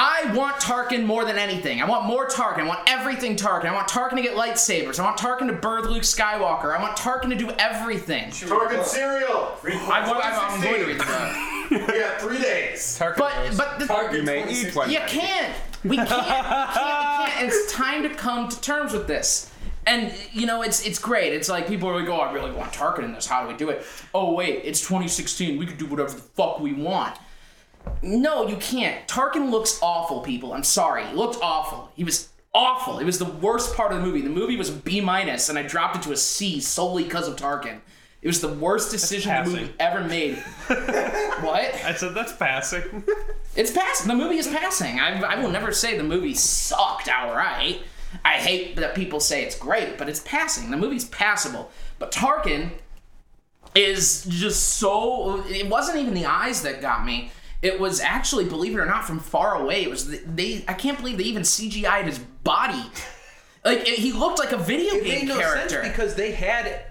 I 0.00 0.32
want 0.32 0.60
Tarkin 0.60 1.04
more 1.04 1.24
than 1.24 1.38
anything. 1.38 1.82
I 1.82 1.84
want 1.84 2.06
more 2.06 2.28
Tarkin. 2.28 2.60
I 2.60 2.66
want 2.68 2.88
everything 2.88 3.34
Tarkin. 3.34 3.64
I 3.64 3.74
want 3.74 3.88
Tarkin 3.88 4.14
to 4.14 4.22
get 4.22 4.36
lightsabers. 4.36 5.00
I 5.00 5.02
want 5.02 5.18
Tarkin 5.18 5.48
to 5.48 5.54
birth 5.54 5.86
Luke 5.86 6.04
Skywalker. 6.04 6.72
I 6.72 6.80
want 6.80 6.96
Tarkin 6.96 7.30
to 7.30 7.34
do 7.34 7.50
everything. 7.58 8.30
Target 8.30 8.86
cereal. 8.86 9.56
I 9.64 10.08
want, 10.08 10.24
I'm, 10.24 10.52
I'm 10.52 10.60
going 10.62 10.80
to 10.82 10.86
read 10.86 11.00
the 11.00 11.04
book. 11.04 11.88
We 11.88 12.00
got 12.00 12.20
three 12.20 12.40
days. 12.40 12.96
Tarkin 12.96 13.16
But 13.18 13.56
but 13.56 13.78
the, 13.80 14.16
You 14.16 14.22
may 14.22 14.48
eat 14.48 14.72
one. 14.76 14.88
you 14.88 15.00
can't. 15.00 15.52
We 15.84 15.96
can't. 15.96 16.08
We 16.08 16.16
can't. 16.16 16.46
We 16.48 16.80
can't. 16.80 17.42
It's 17.42 17.72
time 17.72 18.04
to 18.04 18.10
come 18.10 18.48
to 18.48 18.60
terms 18.60 18.92
with 18.92 19.08
this. 19.08 19.52
And 19.84 20.14
you 20.32 20.46
know, 20.46 20.62
it's 20.62 20.86
it's 20.86 21.00
great. 21.00 21.32
It's 21.32 21.48
like 21.48 21.66
people 21.66 21.88
are 21.88 21.98
like, 21.98 22.08
"Oh, 22.08 22.18
I 22.20 22.32
really 22.32 22.52
want 22.52 22.72
Tarkin 22.72 23.02
in 23.02 23.12
this. 23.12 23.26
How 23.26 23.42
do 23.42 23.48
we 23.48 23.54
do 23.56 23.70
it?" 23.70 23.84
Oh 24.14 24.32
wait, 24.34 24.60
it's 24.64 24.80
2016. 24.80 25.58
We 25.58 25.66
can 25.66 25.76
do 25.76 25.86
whatever 25.86 26.10
the 26.10 26.18
fuck 26.18 26.60
we 26.60 26.72
want. 26.72 27.16
No, 28.02 28.46
you 28.46 28.56
can't. 28.56 29.06
Tarkin 29.08 29.50
looks 29.50 29.78
awful, 29.82 30.20
people. 30.20 30.52
I'm 30.52 30.64
sorry. 30.64 31.04
He 31.06 31.14
looked 31.14 31.38
awful. 31.42 31.90
He 31.94 32.04
was 32.04 32.28
awful. 32.54 32.98
It 32.98 33.04
was 33.04 33.18
the 33.18 33.24
worst 33.24 33.74
part 33.74 33.92
of 33.92 33.98
the 33.98 34.04
movie. 34.04 34.20
The 34.20 34.30
movie 34.30 34.56
was 34.56 34.70
a 34.70 34.72
B 34.72 35.00
minus, 35.00 35.48
and 35.48 35.58
I 35.58 35.62
dropped 35.62 35.96
it 35.96 36.02
to 36.02 36.12
a 36.12 36.16
C 36.16 36.60
solely 36.60 37.04
because 37.04 37.28
of 37.28 37.36
Tarkin. 37.36 37.80
It 38.20 38.26
was 38.26 38.40
the 38.40 38.52
worst 38.52 38.90
decision 38.90 39.44
the 39.44 39.50
movie 39.50 39.72
ever 39.78 40.02
made. 40.02 40.36
what? 40.66 41.74
I 41.84 41.94
said 41.94 42.14
that's 42.14 42.32
passing. 42.32 43.04
It's 43.56 43.72
passing. 43.72 44.06
The 44.06 44.14
movie 44.14 44.36
is 44.36 44.46
passing. 44.46 45.00
I, 45.00 45.20
I 45.20 45.42
will 45.42 45.50
never 45.50 45.72
say 45.72 45.96
the 45.96 46.04
movie 46.04 46.34
sucked 46.34 47.08
outright. 47.08 47.80
I 48.24 48.34
hate 48.34 48.76
that 48.76 48.94
people 48.94 49.18
say 49.18 49.42
it's 49.42 49.58
great, 49.58 49.98
but 49.98 50.08
it's 50.08 50.20
passing. 50.20 50.70
The 50.70 50.76
movie's 50.76 51.06
passable. 51.06 51.72
But 51.98 52.12
Tarkin 52.12 52.70
is 53.74 54.24
just 54.28 54.76
so. 54.76 55.42
It 55.48 55.68
wasn't 55.68 55.98
even 55.98 56.14
the 56.14 56.26
eyes 56.26 56.62
that 56.62 56.80
got 56.80 57.04
me. 57.04 57.32
It 57.62 57.80
was 57.80 58.00
actually, 58.00 58.44
believe 58.44 58.74
it 58.74 58.78
or 58.78 58.86
not, 58.86 59.04
from 59.04 59.18
far 59.18 59.56
away. 59.60 59.82
It 59.82 59.90
was 59.90 60.06
the, 60.08 60.18
they. 60.18 60.64
I 60.68 60.74
can't 60.74 60.96
believe 60.98 61.18
they 61.18 61.24
even 61.24 61.42
CGI'd 61.42 62.06
his 62.06 62.18
body. 62.18 62.82
Like 63.64 63.80
it, 63.80 63.98
he 63.98 64.12
looked 64.12 64.38
like 64.38 64.52
a 64.52 64.56
video 64.56 64.94
It 64.94 65.04
game 65.04 65.18
made 65.26 65.28
no 65.28 65.38
character. 65.38 65.68
sense 65.82 65.88
because 65.88 66.14
they 66.14 66.32
had 66.32 66.82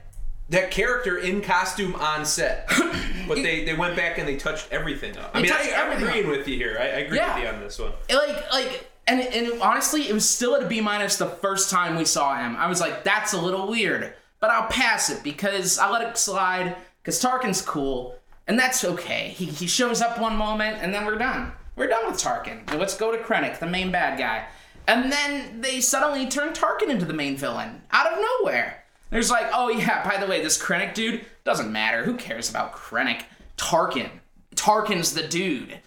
that 0.49 0.72
character 0.72 1.18
in 1.18 1.41
costume 1.41 1.95
on 1.95 2.26
set, 2.26 2.68
but 3.28 3.36
they, 3.36 3.63
they 3.65 3.74
went 3.74 3.95
back 3.95 4.18
and 4.18 4.28
they 4.28 4.36
touched 4.36 4.68
everything 4.72 5.18
up. 5.18 5.32
I 5.34 5.41
mean, 5.41 5.51
I, 5.51 5.72
I'm 5.76 5.91
everything 5.91 6.07
agreeing 6.09 6.28
with 6.30 6.47
you 6.47 6.55
here. 6.57 6.78
I, 6.80 6.84
I 6.84 6.88
agree 6.99 7.18
Yeah. 7.18 7.36
with 7.36 7.43
you 7.43 7.49
on 7.49 7.59
this 7.61 7.80
one. 7.80 7.93
like 8.09 8.51
like 8.53 8.89
and 9.07 9.22
and 9.22 9.61
honestly 9.61 10.07
it 10.09 10.13
was 10.13 10.28
still 10.28 10.53
at 10.55 10.63
a 10.63 10.68
b 10.68 10.82
minus 10.82 11.15
the 11.18 11.28
first 11.30 11.70
time 11.70 11.95
we 11.95 12.03
saw 12.03 12.36
him 12.36 12.57
i 12.57 12.68
was 12.68 12.82
like 12.82 13.05
that's 13.05 13.32
a 13.32 13.39
little 13.39 13.65
weird 13.70 14.13
but 14.41 14.49
i'll 14.49 14.68
pass 14.68 15.09
it 15.09 15.24
because 15.24 15.80
i 15.80 15.89
let 15.89 16.01
it 16.05 16.18
slide 16.18 16.76
because 17.01 17.22
tarkin's 17.24 17.61
cool 17.61 18.18
and 18.47 18.57
that's 18.57 18.83
okay. 18.83 19.29
He, 19.29 19.45
he 19.45 19.67
shows 19.67 20.01
up 20.01 20.19
one 20.19 20.35
moment 20.35 20.77
and 20.81 20.93
then 20.93 21.05
we're 21.05 21.17
done. 21.17 21.51
We're 21.75 21.87
done 21.87 22.07
with 22.07 22.15
tarkin. 22.15 22.77
Let's 22.77 22.97
go 22.97 23.11
to 23.11 23.17
krennic 23.17 23.59
the 23.59 23.67
main 23.67 23.91
bad 23.91 24.17
guy. 24.17 24.47
And 24.87 25.11
then 25.11 25.61
they 25.61 25.81
suddenly 25.81 26.27
turn 26.27 26.53
tarkin 26.53 26.89
into 26.89 27.05
the 27.05 27.13
main 27.13 27.37
villain 27.37 27.81
out 27.91 28.11
of 28.11 28.19
nowhere. 28.19 28.83
There's 29.09 29.29
like 29.29 29.47
oh 29.53 29.69
yeah 29.69 30.03
by 30.03 30.17
the 30.17 30.27
way 30.27 30.41
this 30.41 30.61
krennic 30.61 30.93
dude 30.93 31.25
doesn't 31.43 31.71
matter. 31.71 32.03
Who 32.03 32.15
cares 32.15 32.49
about 32.49 32.73
krennic? 32.73 33.23
Tarkin. 33.57 34.09
Tarkin's 34.55 35.13
the 35.13 35.27
dude. 35.27 35.79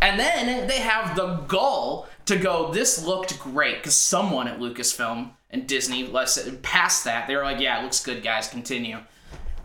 And 0.00 0.20
then 0.20 0.66
they 0.66 0.80
have 0.80 1.16
the 1.16 1.36
gall 1.48 2.08
to 2.26 2.36
go, 2.36 2.70
this 2.72 3.04
looked 3.04 3.38
great, 3.40 3.76
because 3.76 3.96
someone 3.96 4.46
at 4.48 4.60
Lucasfilm 4.60 5.30
and 5.50 5.66
Disney 5.66 6.06
less 6.06 6.38
past 6.62 7.04
that, 7.04 7.26
they 7.26 7.34
were 7.34 7.42
like, 7.42 7.58
yeah, 7.58 7.80
it 7.80 7.82
looks 7.82 8.04
good, 8.04 8.22
guys, 8.22 8.48
continue. 8.48 8.98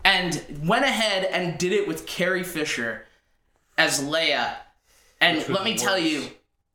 And 0.04 0.42
went 0.66 0.84
ahead 0.84 1.24
and 1.24 1.56
did 1.58 1.72
it 1.72 1.88
with 1.88 2.06
Carrie 2.06 2.42
Fisher 2.44 3.06
as 3.78 4.02
Leia. 4.02 4.56
And 5.20 5.48
let 5.48 5.64
me 5.64 5.76
tell 5.76 5.98
you, 5.98 6.28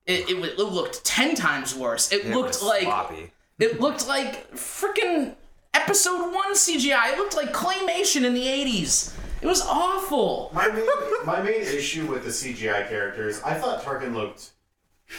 it, 0.08 0.30
it, 0.30 0.38
it 0.38 0.58
looked 0.60 1.06
ten 1.06 1.36
times 1.36 1.76
worse. 1.76 2.12
It, 2.12 2.26
It 2.26 2.36
looked 2.36 2.64
like 2.64 2.84
sloppy. 2.84 3.32
it 3.60 3.80
looked 3.80 4.08
like 4.08 4.52
freaking 4.56 5.36
episode 5.76 6.34
one 6.34 6.54
CGI. 6.56 7.14
It 7.14 7.18
looked 7.20 7.36
like 7.36 7.54
claymation 7.54 8.24
in 8.26 8.34
the 8.34 8.46
'80s. 8.46 9.14
It 9.42 9.46
was 9.48 9.62
awful. 9.62 10.50
My 10.54 10.68
main, 10.68 10.86
my 11.26 11.42
main 11.42 11.62
issue 11.62 12.08
with 12.08 12.24
the 12.24 12.30
CGI 12.32 12.90
characters, 12.90 13.42
I 13.44 13.54
thought 13.54 13.84
Tarkin 13.84 14.14
looked 14.16 14.50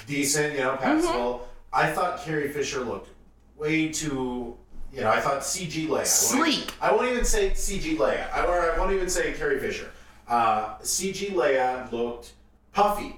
decent, 0.06 0.54
you 0.54 0.60
know, 0.60 0.76
passable. 0.76 1.38
Mm-hmm. 1.38 1.44
I 1.72 1.92
thought 1.92 2.20
Carrie 2.24 2.48
Fisher 2.48 2.80
looked 2.80 3.08
way 3.56 3.88
too, 3.88 4.56
you 4.92 5.00
know, 5.02 5.10
I 5.10 5.20
thought 5.20 5.40
CG 5.42 5.86
Leia. 5.86 5.90
I 5.90 5.94
won't- 5.94 6.06
Sleek. 6.06 6.74
I 6.80 6.92
won't 6.92 7.08
even 7.10 7.24
say 7.24 7.50
CG 7.50 7.96
Leia. 7.96 8.32
I, 8.32 8.44
or 8.44 8.72
I 8.72 8.78
won't 8.78 8.92
even 8.92 9.08
say 9.08 9.32
Carrie 9.32 9.60
Fisher. 9.60 9.90
Uh, 10.28 10.76
CG 10.78 11.32
Leia 11.32 11.90
looked 11.92 12.32
puffy. 12.72 13.16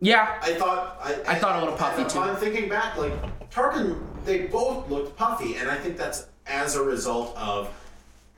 Yeah, 0.00 0.38
I 0.42 0.54
thought 0.54 0.98
I, 1.02 1.14
I 1.28 1.34
thought 1.36 1.56
a 1.56 1.60
little 1.60 1.76
puffy, 1.76 2.04
too. 2.04 2.18
I'm 2.18 2.36
thinking 2.36 2.68
back, 2.68 2.96
like 2.96 3.12
Tarkin, 3.50 3.98
they 4.24 4.46
both 4.46 4.88
looked 4.90 5.16
puffy, 5.16 5.56
and 5.56 5.70
I 5.70 5.76
think 5.76 5.96
that's 5.96 6.26
as 6.46 6.74
a 6.74 6.82
result 6.82 7.36
of 7.36 7.70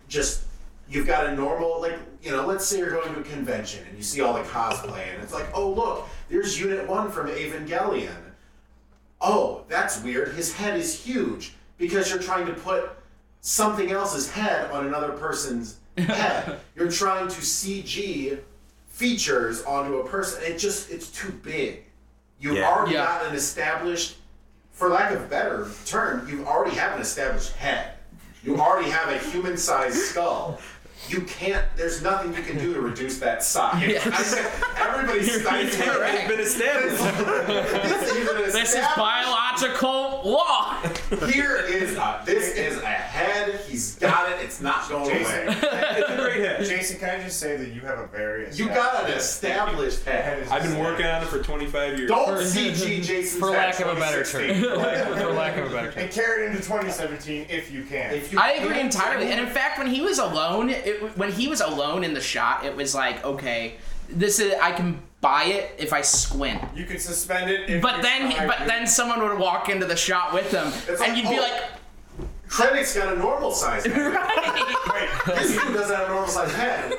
just 0.08 0.42
you've 0.88 1.06
got 1.06 1.26
a 1.26 1.34
normal 1.34 1.80
like 1.80 1.98
you 2.22 2.30
know 2.30 2.46
let's 2.46 2.66
say 2.66 2.76
you're 2.78 2.90
going 2.90 3.14
to 3.14 3.20
a 3.20 3.22
convention 3.22 3.82
and 3.88 3.96
you 3.96 4.02
see 4.02 4.20
all 4.20 4.34
the 4.34 4.42
cosplay 4.42 5.06
and 5.14 5.22
it's 5.22 5.32
like 5.32 5.46
oh 5.54 5.70
look 5.70 6.06
there's 6.28 6.60
Unit 6.60 6.86
One 6.86 7.10
from 7.10 7.28
Evangelion. 7.28 8.14
Oh, 9.20 9.64
that's 9.68 10.02
weird. 10.02 10.34
His 10.34 10.52
head 10.52 10.78
is 10.78 11.02
huge 11.02 11.54
because 11.78 12.10
you're 12.10 12.18
trying 12.22 12.46
to 12.46 12.52
put 12.52 12.90
something 13.40 13.90
else's 13.90 14.30
head 14.30 14.70
on 14.70 14.86
another 14.86 15.12
person's 15.12 15.76
head. 15.98 16.58
You're 16.76 16.90
trying 16.90 17.28
to 17.28 17.40
CG 17.40 18.38
features 18.88 19.62
onto 19.64 19.98
a 19.98 20.08
person. 20.08 20.42
It 20.44 20.58
just 20.58 20.90
it's 20.90 21.08
too 21.10 21.30
big. 21.42 21.84
You've 22.40 22.56
Yeah. 22.56 22.68
already 22.70 22.94
Yeah. 22.94 23.04
got 23.04 23.26
an 23.26 23.34
established, 23.34 24.16
for 24.72 24.88
lack 24.88 25.12
of 25.12 25.22
a 25.22 25.26
better 25.26 25.68
term, 25.86 26.28
you 26.28 26.44
already 26.46 26.76
have 26.76 26.94
an 26.94 27.00
established 27.02 27.52
head. 27.52 27.92
You 28.42 28.60
already 28.60 28.90
have 28.90 29.08
a 29.08 29.18
human-sized 29.30 29.96
skull. 29.96 30.60
You 31.08 31.20
can't. 31.22 31.64
There's 31.76 32.02
nothing 32.02 32.34
you 32.34 32.42
can 32.42 32.58
do 32.58 32.74
to 32.74 32.80
reduce 32.80 33.18
that 33.18 33.42
size. 33.42 33.82
Yes. 33.94 34.06
I 34.06 34.22
said, 34.22 34.50
everybody's. 34.78 35.28
It's 35.28 35.44
been 36.28 36.40
established. 36.40 37.02
This 37.82 38.10
is 38.10 38.16
even 38.16 38.36
this 38.36 38.74
is 38.74 38.86
biological 38.96 40.22
law. 40.24 40.80
Here 41.30 41.56
is 41.56 41.96
a, 41.96 42.22
this 42.24 42.54
is 42.56 42.78
a. 42.78 42.93
He's 43.74 43.94
got 43.96 44.30
it. 44.32 44.38
It's 44.44 44.54
It's 44.54 44.60
not 44.60 44.88
going 44.88 45.10
Jason, 45.10 45.48
away. 45.48 45.56
It's 45.62 46.10
a 46.10 46.16
great 46.16 46.36
hit. 46.36 46.68
Jason, 46.68 46.98
can 47.00 47.20
I 47.20 47.24
just 47.24 47.40
say 47.40 47.56
that 47.56 47.70
you 47.72 47.80
have 47.82 47.98
a 47.98 48.06
very 48.06 48.48
You 48.52 48.68
got 48.68 49.04
an 49.04 49.10
established 49.16 50.04
head. 50.04 50.46
I've 50.48 50.62
been 50.62 50.78
working 50.78 51.06
on 51.06 51.22
it 51.22 51.26
for 51.28 51.42
25 51.42 51.98
years. 51.98 52.08
Don't 52.08 52.38
CG 52.38 53.02
Jason's 53.02 53.40
For 53.40 53.50
lack 53.50 53.80
of 53.80 53.88
a 53.88 54.00
better 54.00 54.22
term. 54.24 54.60
For 54.62 54.76
lack 55.32 55.56
of 55.56 55.66
a 55.66 55.74
better 55.74 55.90
term. 55.92 56.02
And 56.04 56.12
carry 56.12 56.44
it 56.46 56.50
into 56.50 56.62
2017 56.62 57.46
if 57.50 57.72
you 57.72 57.82
can. 57.84 58.14
If 58.14 58.32
you 58.32 58.38
I 58.38 58.52
agree 58.52 58.74
can't- 58.74 58.94
entirely. 58.94 59.26
And 59.32 59.40
in 59.40 59.48
fact, 59.52 59.78
when 59.78 59.88
he 59.88 60.00
was 60.00 60.18
alone, 60.18 60.70
it, 60.70 61.16
when 61.18 61.32
he 61.32 61.48
was 61.48 61.60
alone 61.60 62.04
in 62.04 62.14
the 62.14 62.20
shot, 62.20 62.64
it 62.64 62.76
was 62.76 62.94
like, 62.94 63.24
okay, 63.24 63.74
this 64.08 64.38
is 64.38 64.54
I 64.62 64.70
can 64.72 65.00
buy 65.20 65.44
it 65.44 65.74
if 65.78 65.92
I 65.92 66.02
squint. 66.02 66.62
you 66.76 66.84
can 66.84 66.98
suspend 66.98 67.50
it. 67.50 67.68
If 67.68 67.82
But 67.82 68.02
then, 68.02 68.46
but 68.46 68.66
then 68.66 68.86
someone 68.86 69.20
would 69.22 69.38
walk 69.38 69.68
into 69.68 69.86
the 69.86 69.96
shot 69.96 70.32
with 70.34 70.50
them, 70.50 70.68
It's 70.68 70.88
and 70.88 70.98
like, 71.00 71.16
you'd 71.16 71.28
be 71.30 71.38
oh. 71.38 71.42
like, 71.42 71.62
Krennic's 72.48 72.94
got 72.96 73.14
a 73.14 73.18
normal 73.18 73.50
size 73.52 73.84
head. 73.86 73.96
Wait, 74.92 75.36
This 75.38 75.52
dude 75.52 75.74
doesn't 75.74 75.96
have 75.96 76.06
a 76.08 76.12
normal 76.12 76.28
size 76.28 76.52
head. 76.54 76.92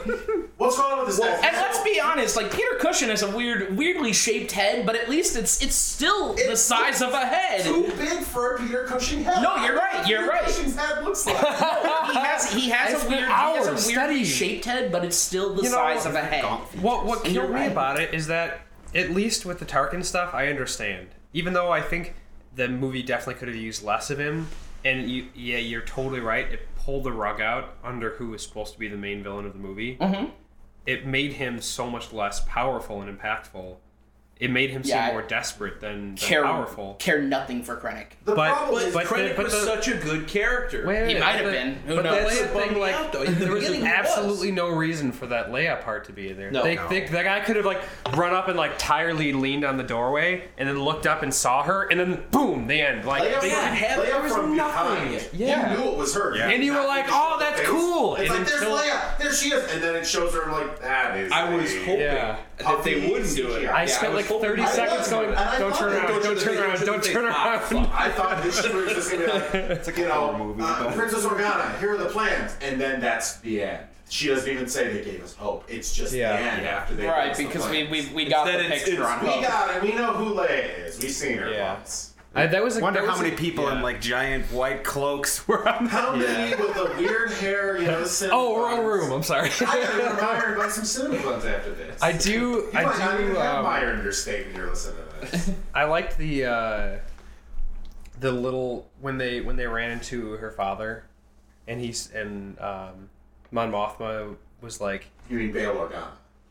What's 0.57 0.77
going 0.77 0.91
on 0.93 0.99
with 1.05 1.15
this 1.15 1.19
and 1.19 1.43
head? 1.43 1.53
let's 1.61 1.81
be 1.83 1.99
honest, 1.99 2.35
like 2.35 2.51
Peter 2.51 2.75
Cushing 2.79 3.09
has 3.09 3.21
a 3.21 3.35
weird, 3.35 3.77
weirdly 3.77 4.11
shaped 4.13 4.51
head, 4.53 4.85
but 4.85 4.95
at 4.95 5.09
least 5.09 5.35
it's 5.35 5.61
it's 5.61 5.75
still 5.75 6.33
the 6.33 6.55
size 6.55 7.01
of 7.01 7.13
a 7.13 7.25
head. 7.25 7.63
Too 7.63 7.91
big 7.97 8.19
for 8.23 8.55
a 8.55 8.59
Peter 8.59 8.85
Cushing 8.85 9.23
head. 9.23 9.41
No, 9.41 9.55
you're 9.63 9.75
right, 9.75 9.93
I 9.95 9.97
don't 9.97 9.97
know 9.97 9.99
what 9.99 10.09
you're 10.09 10.19
Peter 10.21 10.31
right. 10.31 10.43
Cushing's 10.43 10.75
head 10.75 11.03
looks 11.03 11.25
like. 11.25 11.37
he 12.11 12.19
has 12.19 12.53
he 12.53 12.69
has 12.69 12.93
It's 12.93 13.03
a 13.03 13.09
been 13.09 13.17
weird 13.17 13.27
he 13.27 13.33
has 13.33 13.67
a 13.67 13.71
weirdly 13.71 13.93
studying. 13.93 14.25
shaped 14.25 14.65
head, 14.65 14.91
but 14.91 15.03
it's 15.05 15.17
still 15.17 15.53
the 15.53 15.63
You 15.63 15.69
know, 15.69 15.75
size 15.75 16.05
of 16.05 16.15
a 16.15 16.21
head. 16.21 16.43
What 16.81 17.05
what 17.05 17.23
And 17.25 17.33
killed 17.33 17.49
me 17.49 17.55
right. 17.55 17.71
about 17.71 17.99
it 17.99 18.13
is 18.13 18.27
that 18.27 18.61
at 18.93 19.11
least 19.11 19.45
with 19.45 19.59
the 19.59 19.65
Tarkin 19.65 20.03
stuff, 20.03 20.33
I 20.33 20.47
understand. 20.47 21.07
Even 21.33 21.53
though 21.53 21.69
I 21.71 21.81
think 21.81 22.15
the 22.55 22.69
movie 22.69 23.03
definitely 23.03 23.35
could 23.35 23.49
have 23.49 23.57
used 23.57 23.83
less 23.83 24.09
of 24.09 24.17
him, 24.19 24.47
and 24.85 25.09
you 25.09 25.27
yeah, 25.33 25.57
you're 25.57 25.81
totally 25.81 26.21
right. 26.21 26.49
It 26.51 26.61
pulled 26.75 27.03
the 27.03 27.11
rug 27.11 27.41
out 27.41 27.75
under 27.83 28.11
who 28.11 28.29
was 28.29 28.43
supposed 28.43 28.73
to 28.73 28.79
be 28.79 28.87
the 28.87 28.97
main 28.97 29.23
villain 29.23 29.45
of 29.45 29.53
the 29.53 29.59
movie. 29.59 29.97
Mm-hmm. 29.97 30.29
It 30.85 31.05
made 31.05 31.33
him 31.33 31.59
so 31.59 31.89
much 31.89 32.13
less 32.13 32.41
powerful 32.47 33.01
and 33.01 33.19
impactful. 33.19 33.77
It 34.37 34.51
made 34.51 34.69
him 34.69 34.81
Yeah, 34.83 35.05
seem 35.05 35.13
more 35.13 35.21
desperate 35.21 35.79
than, 35.79 36.07
than 36.07 36.17
Care 36.17 36.43
powerful. 36.43 36.95
care 36.99 37.21
nothing 37.21 37.63
for 37.63 37.77
Krennic. 37.77 38.07
The 38.25 38.35
But- 38.35 38.51
problem 38.53 38.73
But, 38.75 38.83
is, 38.89 38.93
but- 38.93 39.05
Krennic 39.05 39.35
but 39.37 39.45
was 39.45 39.53
the- 39.53 39.61
such 39.65 39.87
a 39.87 39.93
good 39.93 40.27
character. 40.27 40.83
Wait, 40.85 41.07
He 41.07 41.13
might 41.17 41.35
have 41.35 41.45
been. 41.49 41.75
Who 41.87 41.95
but 41.95 42.03
knows? 42.03 42.23
the 42.23 42.29
Leia 42.29 42.39
That 42.43 42.53
bummed 42.53 42.69
thing, 42.71 42.79
like, 42.81 43.11
though. 43.13 43.23
The 43.23 43.31
there 43.31 43.51
was 43.53 43.59
beginning, 43.63 43.79
it 43.79 43.83
was. 43.83 43.93
absolutely 43.93 44.51
no 44.51 44.69
reason 44.71 45.13
for 45.13 45.27
that 45.27 45.51
Leia 45.53 45.81
part 45.81 46.03
to 46.05 46.11
be 46.11 46.33
there. 46.33 46.51
No. 46.51 46.63
they, 46.63 46.75
No. 46.75 46.87
they, 46.89 47.05
that 47.05 47.23
guy 47.23 47.39
could 47.39 47.55
have 47.55 47.65
like 47.65 47.81
run 48.13 48.33
up 48.33 48.49
and 48.49 48.57
like 48.57 48.73
tirely 48.77 49.31
leaned 49.31 49.63
on 49.63 49.77
the 49.77 49.83
doorway 49.83 50.43
and 50.57 50.67
then 50.67 50.79
looked 50.83 51.07
up 51.07 51.23
and 51.23 51.33
saw 51.33 51.63
her 51.63 51.83
and 51.83 51.97
then 51.97 52.23
boom, 52.31 52.67
the 52.67 52.81
end. 52.81 53.05
Like 53.05 53.23
Leia 53.23 53.25
they 53.27 53.31
from, 53.31 53.41
didn't 53.49 53.75
have 53.75 53.99
Leia 53.99 54.05
there 54.07 54.21
was 54.21 54.33
from 54.33 54.55
nothing. 54.57 55.11
behind, 55.11 55.29
Yeah. 55.31 55.71
you 55.71 55.77
knew 55.79 55.91
it 55.91 55.97
was 55.97 56.13
her. 56.13 56.35
And 56.35 56.61
you 56.61 56.73
were 56.73 56.85
like, 56.85 57.05
"Oh, 57.09 57.37
that's 57.39 57.61
face. 57.61 57.69
cool." 57.69 58.15
It's 58.17 58.29
And 58.29 58.39
like, 58.39 58.47
there's 58.49 58.61
Leia, 58.63 59.17
there 59.17 59.31
she 59.31 59.53
is, 59.53 59.71
and 59.73 59.81
then 59.81 59.95
it 59.95 60.05
shows 60.05 60.33
her. 60.33 60.51
Like, 60.51 60.81
that 60.81 61.15
is. 61.17 61.31
I 61.31 61.55
was 61.55 61.73
a- 61.73 61.79
hoping 61.79 61.99
Yeah. 62.01 62.35
That 62.57 62.83
they 62.83 63.09
wouldn't 63.09 63.35
do 63.35 63.51
it. 63.53 63.67
I 63.67 63.81
Yeah, 63.83 63.85
spent 63.87 64.13
was 64.13 64.21
like 64.23 64.29
hoping- 64.31 64.49
30 64.49 64.61
I 64.61 64.65
seconds 64.65 65.07
going, 65.09 65.29
and 65.29 65.37
I 65.37 65.59
"Don't 65.59 65.75
turn 65.75 65.93
around, 65.93 66.07
don't 66.07 66.23
don't 66.23 66.39
turn 66.39 66.57
around, 66.57 66.85
don't 66.85 67.03
turn 67.03 67.25
around." 67.25 67.35
I 67.93 68.09
thought 68.11 68.43
this 68.43 68.61
was 68.73 68.93
just 68.93 69.11
gonna 69.11 69.25
be 69.25 69.31
like, 69.31 69.53
It's 69.55 69.87
like 69.87 69.97
a 69.97 70.01
you 70.01 70.07
know, 70.07 70.13
horror 70.13 70.37
movie. 70.37 70.63
uh, 70.63 70.91
Princess 70.93 71.25
Organa, 71.25 71.77
here 71.79 71.93
are 71.93 71.97
the 71.97 72.05
plans, 72.05 72.55
and 72.61 72.79
then 72.79 72.99
that's 73.01 73.37
the 73.37 73.61
end. 73.63 73.83
She 74.07 74.27
doesn't 74.27 74.49
even 74.49 74.67
say 74.67 74.93
they 74.93 75.03
gave 75.03 75.23
us 75.23 75.33
hope. 75.35 75.65
It's 75.67 75.93
just 75.93 76.13
Yeah. 76.13 76.33
the 76.37 76.43
end 76.43 76.63
Yeah. 76.63 76.69
after 76.69 76.93
they. 76.93 77.07
Right, 77.07 77.29
give 77.29 77.37
the 77.37 77.43
because 77.47 77.69
we, 77.69 77.85
plans. 77.87 78.09
we, 78.09 78.15
we 78.25 78.29
got 78.29 78.47
Instead 78.47 78.65
the 78.65 78.75
picture 78.75 78.93
it's- 78.93 79.09
on 79.09 79.23
we 79.25 79.29
Hope. 79.31 79.41
got 79.43 79.75
it. 79.75 79.81
We 79.81 79.93
know 79.93 80.13
who 80.13 80.35
Leia 80.35 80.85
is. 80.85 80.99
We've 80.99 81.11
seen 81.11 81.37
her 81.39 81.49
Yeah. 81.51 81.73
once. 81.73 82.11
I, 82.35 82.47
that 82.47 82.61
was 82.63 82.75
a, 82.77 82.81
Wonder 82.81 82.99
that 83.01 83.05
how 83.05 83.11
was 83.13 83.21
a- 83.21 83.23
many 83.23 83.35
people 83.35 83.69
in 83.69 83.81
like 83.81 84.01
giant 84.01 84.45
white 84.51 84.83
cloaks 84.83 85.47
were 85.47 85.67
on 85.67 85.85
How 85.87 86.15
many 86.15 86.53
with 86.55 86.73
the 86.73 86.93
weird 86.97 87.31
hair? 87.31 87.77
You 87.77 87.85
know, 87.87 88.01
the 88.01 88.07
cinnamon 88.09 88.39
Oh, 88.41 88.61
wrong 88.61 88.85
room. 88.85 89.11
I'm 89.11 89.23
sorry. 89.23 89.49
I 89.49 89.59
gotta 89.59 89.97
go 89.97 90.09
to 90.09 90.15
Meijer 90.21 90.47
and 90.49 90.57
buy 90.57 90.69
some 90.69 90.83
cinnamon 90.85 91.21
buns 91.23 91.45
after 91.45 91.71
this. 91.73 92.01
I 92.03 92.11
do. 92.11 92.31
You 92.31 92.69
I 92.73 92.83
might 92.83 92.99
not 92.99 93.19
even 93.21 93.33
do. 93.33 93.39
have 93.39 93.63
Um, 93.63 93.71
Meijer 93.71 94.03
your 94.03 94.11
state 94.11 94.47
when 94.47 94.55
you're 94.57 94.69
listening 94.69 94.97
to 95.21 95.31
this. 95.31 95.51
I 95.73 95.85
liked 95.85 96.17
the 96.17 96.45
uh, 96.45 96.97
the 98.19 98.31
little 98.31 98.89
when 99.01 99.17
they 99.17 99.41
when 99.41 99.55
they 99.55 99.67
ran 99.67 99.91
into 99.91 100.31
her 100.33 100.51
father, 100.51 101.05
and 101.67 101.79
he's 101.79 102.11
and 102.11 102.59
um, 102.59 103.09
Mon 103.51 103.71
Mothma 103.71 104.35
was 104.61 104.81
like, 104.81 105.05
you 105.29 105.37
mean 105.37 105.51
Bail 105.51 105.73
Organa? 105.75 106.07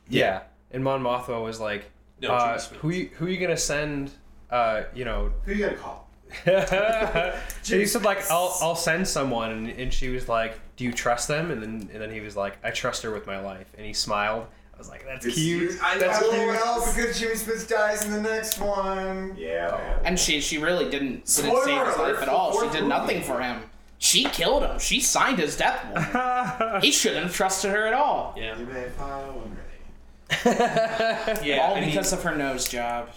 yeah, 0.08 0.42
and 0.70 0.82
Mon 0.84 1.02
Mothma 1.02 1.42
was 1.42 1.60
like, 1.60 1.90
No, 2.20 2.30
uh, 2.32 2.58
who 2.80 2.90
you, 2.90 3.10
who 3.16 3.26
you 3.26 3.38
gonna 3.38 3.56
send? 3.56 4.12
Uh, 4.54 4.84
you 4.94 5.04
know, 5.04 5.32
Who 5.44 5.52
you 5.52 5.64
gonna 5.66 5.76
call? 5.76 6.08
and 6.46 7.34
he 7.64 7.86
said 7.86 8.04
like 8.04 8.30
I'll 8.30 8.56
I'll 8.60 8.76
send 8.76 9.06
someone, 9.08 9.50
and, 9.50 9.68
and 9.68 9.92
she 9.92 10.08
was 10.10 10.28
like, 10.28 10.58
do 10.76 10.84
you 10.84 10.92
trust 10.92 11.28
them? 11.28 11.50
And 11.50 11.62
then 11.62 11.88
and 11.92 12.00
then 12.02 12.10
he 12.12 12.20
was 12.20 12.36
like, 12.36 12.56
I 12.64 12.70
trust 12.70 13.02
her 13.02 13.10
with 13.10 13.26
my 13.26 13.38
life, 13.40 13.66
and 13.76 13.84
he 13.86 13.92
smiled. 13.92 14.46
I 14.74 14.78
was 14.78 14.88
like, 14.88 15.04
that's 15.06 15.24
It's 15.24 15.36
cute. 15.36 15.72
you- 15.72 15.78
I 15.82 15.98
That's 15.98 16.20
know, 16.20 16.30
cute. 16.30 16.46
well, 16.48 16.80
because 16.94 17.18
Jimmy 17.20 17.34
Smits 17.34 17.68
dies 17.68 18.04
in 18.04 18.10
the 18.10 18.20
next 18.20 18.58
one. 18.58 19.34
Yeah, 19.38 19.70
man. 19.70 20.00
And 20.04 20.18
she 20.18 20.40
she 20.40 20.58
really 20.58 20.84
didn't, 20.90 21.08
didn't 21.10 21.28
Spoiler 21.28 21.64
save 21.64 21.86
his 21.86 21.96
life 21.96 22.22
at 22.22 22.28
all. 22.28 22.52
She 22.52 22.58
fourth 22.58 22.72
did 22.72 22.80
movie. 22.82 22.88
nothing 22.88 23.22
for 23.22 23.40
him. 23.40 23.62
She 23.98 24.24
killed 24.24 24.64
him. 24.64 24.78
She 24.80 25.00
signed 25.00 25.38
his 25.38 25.56
death 25.56 25.84
warrant. 26.14 26.84
he 26.84 26.90
shouldn't 26.90 27.24
have 27.26 27.34
trusted 27.34 27.70
her 27.70 27.86
at 27.86 27.94
all. 27.94 28.34
Yeah. 28.36 28.58
You 28.58 28.66
may 28.66 28.88
follow 28.90 29.32
when 29.32 29.56
ready. 29.56 31.40
Yeah. 31.48 31.58
all 31.62 31.76
I 31.76 31.80
mean, 31.80 31.90
because 31.90 32.12
of 32.12 32.22
her 32.24 32.34
nose 32.34 32.68
job. 32.68 33.08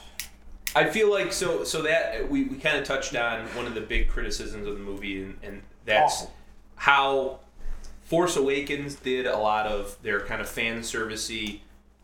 I 0.76 0.90
feel 0.90 1.12
like 1.12 1.34
so 1.34 1.64
so 1.64 1.82
that 1.84 2.30
we, 2.30 2.44
we 2.44 2.58
kind 2.58 2.78
of 2.78 2.84
touched 2.84 3.16
on 3.16 3.46
one 3.48 3.66
of 3.66 3.74
the 3.74 3.82
big 3.82 4.10
criticisms 4.10 4.68
of 4.68 4.78
the 4.78 4.84
movie 4.84 5.22
and, 5.24 5.38
and 5.42 5.62
that's 5.86 6.28
how 6.76 7.40
Force 8.04 8.36
Awakens 8.36 8.96
did 8.96 9.26
a 9.26 9.38
lot 9.38 9.66
of 9.66 9.98
their 10.02 10.22
kind 10.22 10.42
of 10.42 10.48
fan 10.48 10.82
servicey 10.82 11.62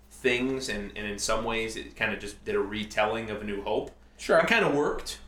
things 0.10 0.70
and, 0.70 0.92
and 0.96 1.06
in 1.06 1.20
some 1.20 1.44
ways 1.44 1.76
it 1.76 1.96
kind 1.96 2.14
of 2.14 2.20
just 2.20 2.44
did 2.46 2.56
a 2.56 2.60
retelling 2.60 3.30
of 3.30 3.42
A 3.42 3.44
New 3.44 3.62
Hope. 3.62 3.92
Sure. 4.18 4.40
It 4.40 4.48
kind 4.48 4.66
of 4.66 4.74
worked. 4.74 5.20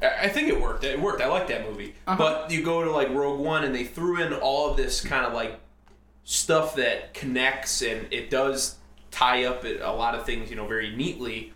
I 0.00 0.24
I 0.24 0.28
think 0.28 0.48
it 0.48 0.60
worked. 0.60 0.84
It 0.84 1.00
worked. 1.00 1.22
I 1.22 1.28
like 1.28 1.48
that 1.48 1.68
movie. 1.68 1.94
Uh-huh. 2.06 2.16
But 2.16 2.50
you 2.50 2.62
go 2.62 2.82
to 2.82 2.90
like 2.90 3.10
Rogue 3.10 3.40
One 3.40 3.64
and 3.64 3.74
they 3.74 3.84
threw 3.84 4.20
in 4.22 4.32
all 4.32 4.70
of 4.70 4.76
this 4.76 5.00
kind 5.00 5.24
of 5.26 5.32
like 5.32 5.60
stuff 6.24 6.76
that 6.76 7.14
connects 7.14 7.82
and 7.82 8.06
it 8.10 8.30
does 8.30 8.76
tie 9.10 9.44
up 9.44 9.64
a 9.64 9.92
lot 9.92 10.14
of 10.14 10.26
things, 10.26 10.50
you 10.50 10.56
know, 10.56 10.66
very 10.66 10.94
neatly. 10.94 11.52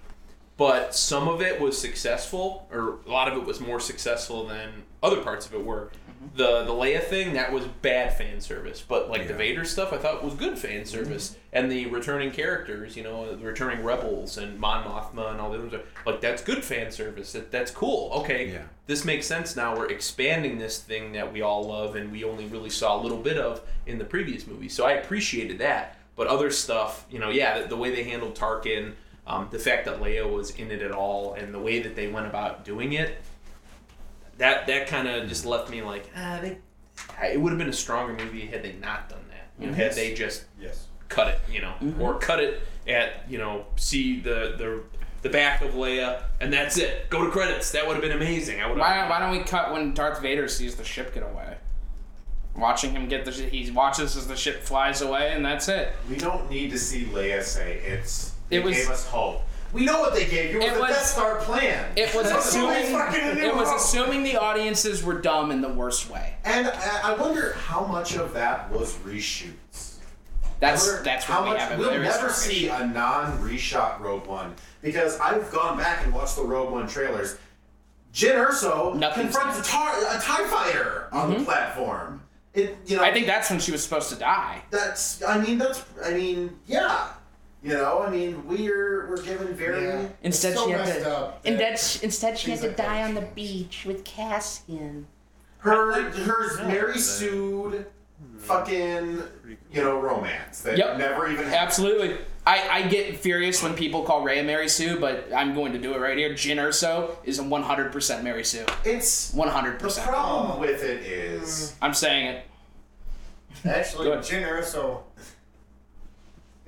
But 0.63 0.95
some 0.95 1.27
of 1.27 1.43
it 1.43 1.61
was 1.61 1.77
successful, 1.77 2.69
or 2.71 3.01
a 3.05 3.11
lot 3.11 3.27
of 3.27 3.37
it 3.37 3.45
was 3.45 3.61
more 3.61 3.81
successful 3.81 4.47
than 4.47 4.85
other 5.03 5.21
parts 5.21 5.45
of 5.45 5.55
it 5.55 5.65
were. 5.65 5.91
Mm-hmm. 5.91 6.37
The 6.37 6.63
the 6.63 6.71
Leia 6.71 7.03
thing 7.03 7.33
that 7.33 7.53
was 7.53 7.65
bad 7.65 8.17
fan 8.17 8.41
service, 8.41 8.81
but 8.81 9.11
like 9.11 9.27
the 9.27 9.35
Vader 9.35 9.65
stuff, 9.65 9.93
I 9.93 9.97
thought 9.99 10.23
was 10.23 10.35
good 10.35 10.57
fan 10.57 10.83
mm-hmm. 10.83 10.85
service, 10.85 11.37
and 11.53 11.69
the 11.69 11.87
returning 11.87 12.31
characters, 12.31 12.97
you 12.97 13.03
know, 13.03 13.35
the 13.35 13.45
returning 13.45 13.83
rebels 13.83 14.39
and 14.39 14.57
Mon 14.57 14.85
Mothma 14.85 15.33
and 15.33 15.41
all 15.41 15.51
the 15.51 15.59
others, 15.59 15.81
like 16.07 16.21
that's 16.21 16.41
good 16.43 16.63
fan 16.63 16.93
service. 16.93 17.33
That, 17.33 17.51
that's 17.51 17.73
cool. 17.73 18.13
Okay, 18.21 18.53
Yeah. 18.53 18.63
this 18.87 19.05
makes 19.05 19.27
sense 19.27 19.57
now. 19.57 19.77
We're 19.77 19.91
expanding 19.91 20.59
this 20.59 20.79
thing 20.79 21.11
that 21.15 21.33
we 21.33 21.43
all 21.43 21.65
love 21.65 21.97
and 21.97 22.13
we 22.13 22.23
only 22.23 22.47
really 22.47 22.71
saw 22.71 23.01
a 23.01 23.03
little 23.03 23.19
bit 23.19 23.37
of 23.37 23.63
in 23.87 23.99
the 23.99 24.05
previous 24.05 24.47
movie. 24.47 24.69
So 24.69 24.87
I 24.87 24.93
appreciated 24.93 25.59
that. 25.59 25.99
But 26.15 26.27
other 26.27 26.51
stuff, 26.51 27.07
you 27.11 27.19
know, 27.19 27.31
yeah, 27.31 27.63
the, 27.63 27.69
the 27.69 27.77
way 27.77 27.91
they 27.93 28.05
handled 28.05 28.37
Tarkin, 28.37 28.93
um, 29.27 29.49
the 29.51 29.59
fact 29.59 29.85
that 29.87 30.01
Leia 30.01 30.31
was 30.31 30.51
in 30.51 30.71
it 30.71 30.83
at 30.83 30.93
all, 30.93 31.35
and 31.35 31.53
the 31.55 31.59
way 31.61 31.81
that 31.81 31.95
they 31.97 32.09
went 32.09 32.27
about 32.27 32.65
doing 32.65 32.93
it, 32.93 33.19
that 34.39 34.67
that 34.67 34.87
kind 34.89 35.09
of 35.09 35.29
just 35.29 35.45
left 35.47 35.71
me 35.71 35.83
like, 35.83 36.11
ah, 36.17 36.39
they. 36.41 36.59
It 37.23 37.41
would 37.41 37.51
have 37.51 37.59
been 37.59 37.69
a 37.69 37.73
stronger 37.73 38.13
movie 38.13 38.47
had 38.47 38.63
they 38.63 38.73
not 38.75 39.09
done 39.09 39.25
that. 39.31 39.49
You 39.59 39.69
know, 39.71 39.75
had 39.75 39.93
they 39.95 40.15
just 40.15 40.45
Yes. 40.61 40.87
cut 41.09 41.29
it, 41.29 41.41
you 41.51 41.61
know, 41.61 41.75
or 42.01 42.19
cut 42.19 42.41
it 42.41 42.61
at 42.87 43.29
you 43.31 43.39
know, 43.39 43.67
see 43.77 44.21
the 44.21 44.55
the 44.59 44.83
the 45.23 45.29
back 45.29 45.63
of 45.63 45.71
Leia, 45.73 46.23
and 46.41 46.53
that's 46.53 46.77
it. 46.79 47.09
Go 47.09 47.25
to 47.25 47.31
credits. 47.31 47.71
That 47.73 47.87
would 47.87 47.95
have 47.95 48.03
been 48.03 48.13
amazing. 48.17 48.61
I 48.61 48.69
would 48.69 48.79
Why, 48.79 48.95
have. 48.95 49.09
why 49.11 49.21
don't 49.21 49.31
we 49.31 49.41
cut 49.45 49.73
when 49.73 49.95
Darth 49.95 50.21
Vader 50.21 50.49
sees 50.49 50.75
the 50.75 50.85
ship 50.85 51.15
get 51.15 51.23
away? 51.23 51.57
Watching 52.57 52.91
him 52.91 53.09
get 53.09 53.25
the 53.25 53.31
he 53.31 53.71
watches 53.71 54.17
as 54.17 54.27
the 54.27 54.37
ship 54.37 54.63
flies 54.63 55.01
away, 55.01 55.33
and 55.33 55.45
that's 55.45 55.69
it. 55.69 55.95
We 56.11 56.17
don't 56.17 56.51
need 56.51 56.71
to 56.73 56.79
see 56.79 57.05
Leia 57.07 57.43
say 57.43 57.79
it's. 57.79 58.32
They 58.49 58.57
It 58.57 58.65
was- 58.65 58.77
gave 58.77 58.91
us 58.91 59.07
hope. 59.07 59.43
We 59.73 59.87
know 59.87 60.01
what 60.01 60.15
they 60.15 60.27
gave 60.27 60.53
you. 60.53 60.61
It 60.61 60.73
was 60.73 60.81
the 60.81 60.87
Death 60.89 61.07
Star 61.07 61.37
plan. 61.37 61.93
It 61.97 62.15
was 62.15 62.31
assuming 62.31 62.69
always 62.69 62.91
fucking 62.91 63.21
a 63.23 63.35
new 63.35 63.41
it 63.41 63.57
was 63.57 63.71
assuming 63.71 64.23
the 64.23 64.37
audiences 64.37 65.03
were 65.03 65.19
dumb 65.19 65.51
in 65.51 65.63
the 65.63 65.69
worst 65.71 66.11
way. 66.11 66.35
And 66.45 66.69
I 66.69 67.13
I 67.13 67.15
wonder 67.15 67.55
how 67.55 67.87
much 67.87 68.15
of 68.17 68.35
that 68.35 68.71
was 68.71 68.93
reshoots. 68.97 69.95
That's 70.61 70.87
wonder 70.87 71.03
that's 71.03 71.25
how 71.25 71.41
what 71.41 71.45
we 71.45 71.51
much 71.55 71.63
have. 71.63 71.79
we'll 71.79 71.89
very 71.89 72.03
never 72.03 72.29
see 72.29 72.69
a 72.69 72.87
non-reshot 72.87 74.01
Rogue 74.01 74.27
One 74.27 74.55
because 74.83 75.19
I've 75.19 75.51
gone 75.51 75.79
back 75.79 76.05
and 76.05 76.13
watched 76.13 76.37
the 76.37 76.45
Rogue 76.45 76.71
One 76.71 76.87
trailers. 76.87 77.39
Jyn 78.13 78.47
Erso 78.47 78.95
Nothing's 78.95 79.35
confronts 79.35 79.67
a, 79.67 79.73
tar- 79.73 79.97
a 79.97 80.21
Tie 80.21 80.45
Fighter 80.49 81.09
on 81.13 81.31
the 81.31 81.37
mm-hmm. 81.37 81.45
platform. 81.45 82.23
It, 82.53 82.77
you 82.85 82.99
know, 82.99 83.03
I 83.03 83.11
think 83.11 83.27
that's 83.27 83.49
when 83.49 83.59
she 83.59 83.73
was 83.73 83.83
supposed 83.83 84.11
to 84.11 84.17
die. 84.17 84.63
that's. 84.71 85.23
I 85.23 85.39
mean, 85.43 85.57
that's. 85.57 85.83
I 86.05 86.13
mean, 86.13 86.59
yeah. 86.67 87.09
You 87.63 87.75
know, 87.75 88.03
I 88.03 88.11
mean, 88.11 88.47
we're 88.47 89.09
we're 89.09 89.23
given 89.23 89.55
very. 89.55 89.85
Yeah. 89.85 90.09
Instead, 90.23 90.55
so 90.57 90.67
she 90.67 90.73
had 90.73 90.81
messed 90.81 91.01
to. 91.01 91.17
up 91.17 91.41
and 91.45 91.55
that 91.55 91.71
that's 91.71 92.03
instead 92.03 92.39
she 92.39 92.51
had 92.51 92.61
to 92.61 92.69
like 92.69 92.77
die 92.77 93.03
oh, 93.03 93.07
on 93.07 93.15
the 93.15 93.21
beach 93.21 93.85
with 93.87 94.05
Cassian. 94.05 95.07
Her 95.59 96.11
her 96.11 96.67
Mary 96.67 96.99
Sued 96.99 97.87
hmm. 98.19 98.39
fucking 98.39 99.23
you 99.71 99.83
know 99.83 100.01
romance 100.01 100.63
that 100.63 100.77
Yep. 100.77 100.99
never 100.99 101.29
even 101.29 101.45
happened. 101.45 101.55
Absolutely. 101.55 102.19
I, 102.45 102.69
I 102.69 102.89
get 102.89 103.17
furious 103.19 103.63
when 103.63 103.75
people 103.75 104.03
call 104.03 104.25
Rey 104.25 104.43
Mary 104.43 104.69
Sue, 104.69 104.99
but 104.99 105.33
I'm 105.33 105.55
going 105.55 105.73
to 105.75 105.79
do 105.79 105.95
it 105.95 106.01
right 106.01 106.19
here. 106.19 106.31
Jyn 106.31 106.57
Erso 106.57 107.15
is 107.23 107.39
a 107.39 107.43
100% 107.45 108.25
Mary 108.25 108.43
Sue. 108.43 108.67
It's 108.85 109.33
100%. 109.33 109.79
The 109.79 110.01
problem 110.01 110.59
with 110.59 110.83
it 110.83 111.07
is 111.07 111.77
I'm 111.81 111.95
saying 111.95 112.27
it. 112.27 112.45
Actually, 113.65 114.07
Go 114.07 114.13
ahead. 114.15 114.25
Jyn 114.25 114.49
Erso 114.49 115.03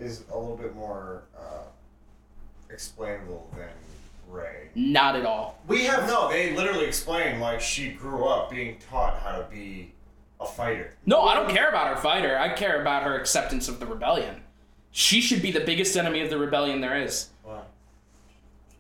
is 0.05 0.25
a 0.31 0.39
little 0.39 0.57
bit 0.57 0.75
more 0.75 1.25
uh, 1.37 1.63
explainable 2.71 3.51
than 3.57 3.69
Rey. 4.29 4.69
Not 4.75 5.17
at 5.17 5.27
all. 5.27 5.61
we 5.67 5.85
have 5.85 6.07
No, 6.07 6.29
they 6.29 6.55
literally 6.55 6.87
explain 6.87 7.41
like 7.41 7.61
she 7.61 7.91
grew 7.91 8.25
up 8.25 8.51
being 8.51 8.79
taught 8.91 9.19
how 9.21 9.39
to 9.39 9.45
be 9.51 9.93
a 10.41 10.47
fighter. 10.47 10.95
No, 11.07 11.23
I 11.23 11.35
don't 11.35 11.51
care 11.51 11.69
about 11.69 11.95
her 11.95 12.01
fighter. 12.01 12.39
I 12.39 12.51
care 12.55 12.81
about 12.81 13.03
her 13.03 13.19
acceptance 13.19 13.69
of 13.69 13.81
the 13.81 13.87
rebellion. 13.87 14.43
She 14.91 15.21
should 15.21 15.43
be 15.43 15.51
the 15.51 15.61
biggest 15.61 15.97
enemy 15.97 16.21
of 16.21 16.31
the 16.31 16.39
rebellion 16.39 16.81
there 16.81 17.01
is. 17.01 17.31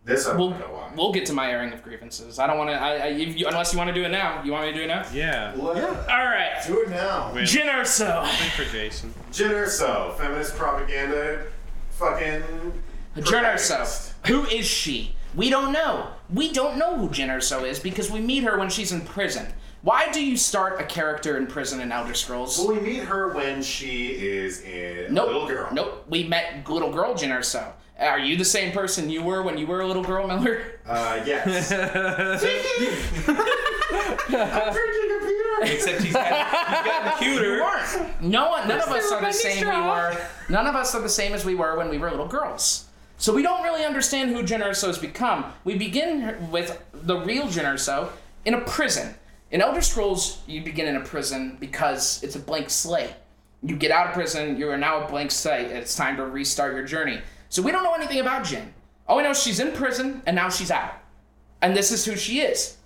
This. 0.04 0.26
I 0.26 0.36
We'll, 0.36 0.50
don't 0.50 0.60
know 0.60 0.66
why. 0.66 0.90
we'll 0.94 1.12
get 1.12 1.24
to 1.26 1.32
my 1.32 1.50
airing 1.50 1.72
of 1.72 1.82
grievances. 1.82 2.38
I 2.38 2.46
don't 2.46 2.58
want 2.58 2.70
to, 2.70 2.74
I, 2.76 2.90
I, 2.90 3.06
if 3.08 3.38
you, 3.38 3.46
unless 3.48 3.72
you 3.72 3.78
want 3.78 3.88
to 3.88 3.94
do 3.94 4.04
it 4.04 4.10
now. 4.10 4.42
You 4.44 4.52
want 4.52 4.66
me 4.66 4.72
to 4.72 4.78
do 4.78 4.84
it 4.84 4.88
now? 4.88 5.04
Yeah. 5.12 5.54
Yeah. 5.56 6.06
All 6.10 6.24
right. 6.26 6.52
Do 6.66 6.82
it 6.82 6.90
now. 6.90 7.32
Win. 7.32 7.44
Jyn 7.44 7.66
Erso. 7.72 8.22
Win 8.22 8.50
for 8.50 8.70
Jason. 8.70 9.14
Jyn 9.32 9.50
Erso, 9.50 10.14
feminist 10.18 10.56
propaganda, 10.56 11.46
fucking. 11.90 12.26
Jyn 12.26 12.72
Erso. 13.16 13.22
protagonist. 13.22 14.14
Who 14.26 14.44
is 14.44 14.66
she? 14.66 15.16
We 15.34 15.48
don't 15.50 15.72
know. 15.72 16.08
We 16.32 16.52
don't 16.52 16.76
know 16.78 16.96
who 16.96 17.08
Jyn 17.08 17.28
Erso 17.28 17.66
is 17.66 17.78
because 17.78 18.10
we 18.10 18.20
meet 18.20 18.44
her 18.44 18.58
when 18.58 18.68
she's 18.70 18.92
in 18.92 19.00
prison. 19.02 19.46
Why 19.82 20.10
do 20.12 20.24
you 20.24 20.36
start 20.36 20.80
a 20.80 20.84
character 20.84 21.36
in 21.36 21.46
prison 21.46 21.80
in 21.80 21.92
Elder 21.92 22.14
Scrolls? 22.14 22.58
Well, 22.58 22.68
we 22.74 22.80
meet 22.80 23.04
her 23.04 23.32
when 23.34 23.62
she 23.62 24.08
is 24.12 24.62
a 24.64 25.08
Nope. 25.10 25.26
little 25.26 25.46
girl. 25.46 25.68
Nope. 25.72 26.04
We 26.08 26.24
met 26.24 26.68
little 26.68 26.90
girl 26.92 27.14
Jyn 27.14 27.30
Erso. 27.30 27.72
Are 27.98 28.18
you 28.18 28.36
the 28.36 28.44
same 28.44 28.72
person 28.72 29.08
you 29.08 29.22
were 29.22 29.42
when 29.42 29.56
you 29.56 29.66
were 29.66 29.80
a 29.80 29.86
little 29.86 30.02
girl, 30.02 30.26
Miller? 30.26 30.62
Uh, 30.86 31.22
yes. 31.26 31.70
Except 35.62 36.02
he's 36.02 36.12
got, 36.12 36.68
he's 36.68 36.84
gotten 36.84 37.18
cuter. 37.18 37.58
No 38.20 38.50
one, 38.50 38.68
none 38.68 38.80
of 38.80 38.88
us 38.88 39.12
are 39.12 39.20
the 39.20 39.32
same 39.32 39.60
we 39.60 39.70
were. 39.70 40.16
None 40.48 40.66
of 40.66 40.74
us 40.74 40.94
are 40.94 41.00
the 41.00 41.08
same 41.08 41.32
as 41.34 41.44
we 41.44 41.54
were 41.54 41.76
when 41.76 41.88
we 41.88 41.98
were 41.98 42.10
little 42.10 42.26
girls. 42.26 42.86
So 43.16 43.32
we 43.32 43.42
don't 43.42 43.62
really 43.62 43.84
understand 43.84 44.30
who 44.30 44.42
Jyn 44.42 44.60
Erso 44.60 44.88
has 44.88 44.98
become. 44.98 45.52
We 45.62 45.78
begin 45.78 46.50
with 46.50 46.82
the 46.92 47.18
real 47.18 47.44
Jyn 47.44 47.64
Erso 47.64 48.08
in 48.44 48.54
a 48.54 48.60
prison. 48.62 49.14
In 49.52 49.60
Elder 49.60 49.82
Scrolls, 49.82 50.42
you 50.48 50.62
begin 50.64 50.86
in 50.88 50.96
a 50.96 51.00
prison 51.00 51.56
because 51.60 52.22
it's 52.24 52.34
a 52.34 52.40
blank 52.40 52.70
slate. 52.70 53.14
You 53.62 53.76
get 53.76 53.92
out 53.92 54.08
of 54.08 54.14
prison, 54.14 54.58
you 54.58 54.68
are 54.68 54.76
now 54.76 55.04
a 55.04 55.08
blank 55.08 55.30
slate. 55.30 55.68
It's 55.68 55.94
time 55.94 56.16
to 56.16 56.26
restart 56.26 56.74
your 56.74 56.84
journey. 56.84 57.20
So 57.54 57.62
we 57.62 57.70
don't 57.70 57.84
know 57.84 57.94
anything 57.94 58.18
about 58.18 58.44
Jyn. 58.44 58.66
All 59.06 59.16
we 59.16 59.22
know 59.22 59.30
is 59.30 59.40
she's 59.40 59.60
in 59.60 59.70
prison 59.70 60.22
and 60.26 60.34
now 60.34 60.48
she's 60.48 60.72
out. 60.72 60.94
And 61.62 61.76
this 61.76 61.92
is 61.92 62.04
who 62.04 62.16
she 62.16 62.40
is. 62.40 62.78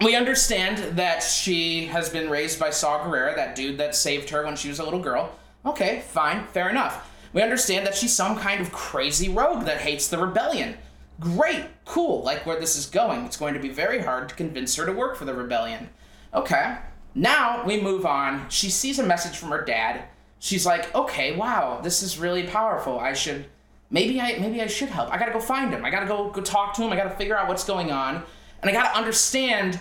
We 0.00 0.16
understand 0.16 0.96
that 0.96 1.22
she 1.22 1.88
has 1.88 2.08
been 2.08 2.30
raised 2.30 2.58
by 2.58 2.70
Saw 2.70 3.04
Gerrera, 3.04 3.36
that 3.36 3.54
dude 3.54 3.76
that 3.76 3.94
saved 3.94 4.30
her 4.30 4.46
when 4.46 4.56
she 4.56 4.70
was 4.70 4.78
a 4.78 4.82
little 4.82 4.98
girl. 4.98 5.36
Okay, 5.66 6.04
fine, 6.08 6.46
fair 6.46 6.70
enough. 6.70 7.10
We 7.34 7.42
understand 7.42 7.86
that 7.86 7.94
she's 7.94 8.14
some 8.14 8.38
kind 8.38 8.62
of 8.62 8.72
crazy 8.72 9.28
rogue 9.28 9.66
that 9.66 9.82
hates 9.82 10.08
the 10.08 10.16
rebellion. 10.16 10.78
Great, 11.20 11.66
cool, 11.84 12.22
like 12.22 12.46
where 12.46 12.58
this 12.58 12.76
is 12.76 12.86
going. 12.86 13.26
It's 13.26 13.36
going 13.36 13.52
to 13.52 13.60
be 13.60 13.68
very 13.68 14.00
hard 14.00 14.30
to 14.30 14.34
convince 14.34 14.74
her 14.76 14.86
to 14.86 14.92
work 14.92 15.16
for 15.16 15.26
the 15.26 15.34
rebellion. 15.34 15.90
Okay, 16.32 16.78
now 17.14 17.62
we 17.66 17.78
move 17.78 18.06
on. 18.06 18.48
She 18.48 18.70
sees 18.70 18.98
a 18.98 19.06
message 19.06 19.36
from 19.36 19.50
her 19.50 19.62
dad. 19.62 20.04
She's 20.38 20.64
like, 20.64 20.94
okay, 20.94 21.36
wow, 21.36 21.80
this 21.82 22.02
is 22.02 22.18
really 22.18 22.44
powerful. 22.44 22.98
I 22.98 23.12
should, 23.12 23.44
maybe 23.92 24.20
I, 24.20 24.38
maybe 24.38 24.60
I 24.60 24.66
should 24.66 24.88
help. 24.88 25.12
I 25.12 25.18
gotta 25.18 25.32
go 25.32 25.38
find 25.38 25.72
him. 25.72 25.84
I 25.84 25.90
gotta 25.90 26.06
go, 26.06 26.30
go 26.30 26.40
talk 26.40 26.74
to 26.74 26.82
him. 26.82 26.92
I 26.92 26.96
gotta 26.96 27.14
figure 27.14 27.38
out 27.38 27.46
what's 27.46 27.64
going 27.64 27.92
on, 27.92 28.24
and 28.60 28.68
I 28.68 28.72
gotta 28.72 28.98
understand 28.98 29.78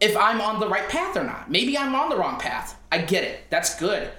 if 0.00 0.14
I'm 0.16 0.40
on 0.42 0.60
the 0.60 0.68
right 0.68 0.88
path 0.88 1.16
or 1.16 1.24
not. 1.24 1.50
Maybe 1.50 1.78
I'm 1.78 1.94
on 1.94 2.10
the 2.10 2.16
wrong 2.18 2.38
path. 2.38 2.78
I 2.90 2.98
get 2.98 3.24
it. 3.24 3.44
That's 3.48 3.78
good. 3.78 4.10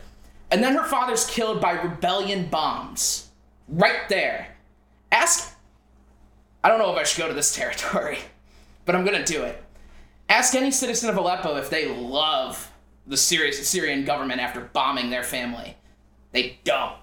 And 0.50 0.64
then 0.64 0.74
her 0.76 0.86
father's 0.86 1.26
killed 1.28 1.62
by 1.62 1.74
rebellion 1.74 2.48
bombs. 2.48 3.30
Right 3.68 4.08
there. 4.10 4.48
Ask. 5.12 5.56
I 6.64 6.70
don't 6.70 6.80
know 6.80 6.92
if 6.92 6.98
I 6.98 7.04
should 7.04 7.20
go 7.22 7.28
to 7.28 7.34
this 7.34 7.54
territory, 7.56 8.18
but 8.86 8.96
I'm 8.96 9.06
gonna 9.06 9.26
do 9.26 9.44
it. 9.44 9.62
Ask 10.30 10.56
any 10.56 10.72
citizen 10.72 11.10
of 11.10 11.18
Aleppo 11.18 11.58
if 11.58 11.70
they 11.70 11.94
love 11.94 12.72
the 13.06 13.18
Syri- 13.18 13.54
Syrian 13.54 14.06
government 14.06 14.40
after 14.40 14.62
bombing 14.62 15.10
their 15.10 15.24
family. 15.24 15.76
They 16.32 16.60
don't. 16.64 16.96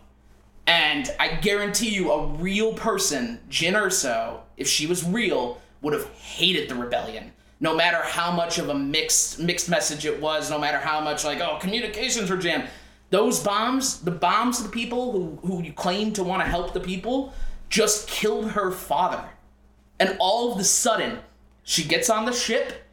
And 0.71 1.12
I 1.18 1.35
guarantee 1.35 1.89
you, 1.89 2.12
a 2.12 2.29
real 2.29 2.75
person, 2.75 3.41
Jyn 3.51 3.73
Erso, 3.73 4.43
if 4.57 4.68
she 4.68 4.87
was 4.87 5.03
real, 5.03 5.61
would 5.83 5.93
have 5.93 6.09
hated 6.11 6.68
the 6.68 6.77
rebellion. 6.77 7.33
No 7.59 7.75
matter 7.75 7.99
how 8.05 8.31
much 8.31 8.57
of 8.59 8.68
a 8.68 8.75
mixed 8.75 9.41
mixed 9.41 9.68
message 9.68 10.07
it 10.07 10.21
was, 10.21 10.49
no 10.49 10.61
matter 10.61 10.79
how 10.79 11.01
much 11.01 11.25
like, 11.25 11.41
oh, 11.41 11.59
communications 11.61 12.31
were 12.31 12.37
jammed. 12.37 12.68
Those 13.11 13.41
bombs, 13.41 14.01
the 14.03 14.12
bombs 14.12 14.61
of 14.61 14.66
the 14.66 14.71
people 14.71 15.11
who, 15.11 15.41
who 15.45 15.61
you 15.61 15.73
claim 15.73 16.12
to 16.12 16.23
want 16.23 16.41
to 16.41 16.49
help 16.49 16.73
the 16.73 16.79
people, 16.79 17.35
just 17.68 18.07
killed 18.07 18.53
her 18.53 18.71
father. 18.71 19.25
And 19.99 20.16
all 20.21 20.53
of 20.53 20.59
the 20.59 20.62
sudden, 20.62 21.18
she 21.64 21.83
gets 21.83 22.09
on 22.09 22.27
the 22.27 22.33
ship, 22.33 22.85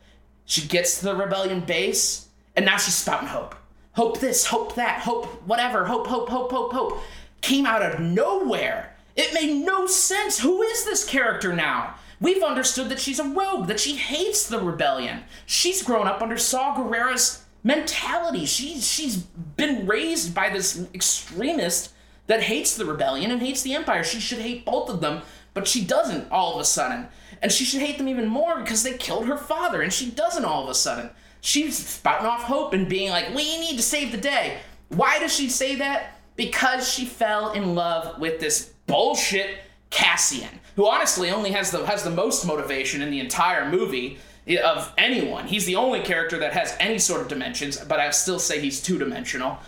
she 0.45 0.67
gets 0.67 0.97
to 0.97 1.05
the 1.05 1.15
rebellion 1.15 1.59
base, 1.59 2.29
and 2.55 2.65
now 2.65 2.77
she's 2.77 2.95
spouting 2.95 3.27
hope. 3.27 3.53
Hope 3.91 4.19
this, 4.19 4.47
hope 4.47 4.73
that, 4.75 5.01
hope 5.01 5.27
whatever, 5.43 5.85
hope, 5.85 6.07
hope, 6.07 6.27
hope, 6.27 6.51
hope, 6.51 6.73
hope. 6.73 7.03
Came 7.41 7.65
out 7.65 7.81
of 7.81 7.99
nowhere. 7.99 8.95
It 9.15 9.33
made 9.33 9.65
no 9.65 9.87
sense. 9.87 10.39
Who 10.39 10.61
is 10.61 10.85
this 10.85 11.03
character 11.03 11.53
now? 11.53 11.95
We've 12.19 12.43
understood 12.43 12.89
that 12.89 12.99
she's 12.99 13.19
a 13.19 13.23
rogue, 13.23 13.67
that 13.67 13.79
she 13.79 13.95
hates 13.95 14.47
the 14.47 14.59
rebellion. 14.59 15.23
She's 15.45 15.83
grown 15.83 16.07
up 16.07 16.21
under 16.21 16.37
Saw 16.37 16.75
Gerrera's 16.75 17.45
mentality. 17.63 18.45
She's 18.45 18.87
she's 18.87 19.17
been 19.17 19.85
raised 19.85 20.33
by 20.33 20.49
this 20.49 20.87
extremist 20.93 21.93
that 22.27 22.43
hates 22.43 22.75
the 22.75 22.85
rebellion 22.85 23.31
and 23.31 23.41
hates 23.41 23.61
the 23.61 23.75
empire. 23.75 24.03
She 24.03 24.19
should 24.19 24.39
hate 24.39 24.65
both 24.65 24.89
of 24.89 25.01
them, 25.01 25.21
but 25.53 25.67
she 25.67 25.83
doesn't 25.83 26.31
all 26.31 26.55
of 26.55 26.59
a 26.59 26.65
sudden. 26.65 27.07
And 27.41 27.51
she 27.51 27.65
should 27.65 27.81
hate 27.81 27.97
them 27.97 28.07
even 28.07 28.27
more 28.27 28.59
because 28.59 28.83
they 28.83 28.97
killed 28.97 29.27
her 29.27 29.37
father, 29.37 29.81
and 29.81 29.93
she 29.93 30.09
doesn't 30.09 30.45
all 30.45 30.63
of 30.63 30.69
a 30.69 30.75
sudden. 30.75 31.11
She's 31.39 31.77
spouting 31.77 32.25
off 32.25 32.43
hope 32.43 32.73
and 32.73 32.89
being 32.89 33.09
like, 33.09 33.29
we 33.29 33.59
need 33.59 33.77
to 33.77 33.83
save 33.83 34.11
the 34.11 34.17
day. 34.17 34.57
Why 34.89 35.19
does 35.19 35.35
she 35.35 35.49
say 35.49 35.75
that? 35.75 36.16
Because 36.37 36.89
she 36.91 37.05
fell 37.05 37.51
in 37.51 37.75
love 37.75 38.19
with 38.19 38.39
this 38.39 38.71
bullshit 38.85 39.57
Cassian, 39.89 40.59
who 40.75 40.87
honestly 40.87 41.29
only 41.29 41.51
has 41.51 41.71
the 41.71 41.85
has 41.85 42.03
the 42.03 42.09
most 42.09 42.45
motivation 42.45 43.01
in 43.01 43.11
the 43.11 43.19
entire 43.19 43.69
movie 43.69 44.19
of 44.63 44.93
anyone. 44.97 45.47
He's 45.47 45.65
the 45.65 45.75
only 45.75 45.99
character 46.01 46.37
that 46.39 46.53
has 46.53 46.75
any 46.79 46.99
sort 46.99 47.21
of 47.21 47.27
dimensions, 47.27 47.77
but 47.77 47.99
I 47.99 48.11
still 48.11 48.39
say 48.39 48.61
he's 48.61 48.81
two 48.81 48.97
dimensional. 48.97 49.59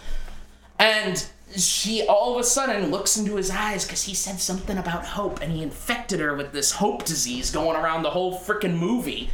And 0.77 1.25
she 1.55 2.05
all 2.05 2.33
of 2.33 2.39
a 2.39 2.43
sudden 2.43 2.91
looks 2.91 3.17
into 3.17 3.35
his 3.35 3.49
eyes 3.49 3.83
because 3.83 4.03
he 4.03 4.13
said 4.13 4.39
something 4.39 4.77
about 4.77 5.05
hope 5.05 5.41
and 5.41 5.51
he 5.51 5.63
infected 5.63 6.19
her 6.19 6.35
with 6.35 6.51
this 6.51 6.71
hope 6.73 7.03
disease 7.05 7.51
going 7.51 7.75
around 7.75 8.03
the 8.03 8.11
whole 8.11 8.37
freaking 8.37 8.77
movie. 8.77 9.29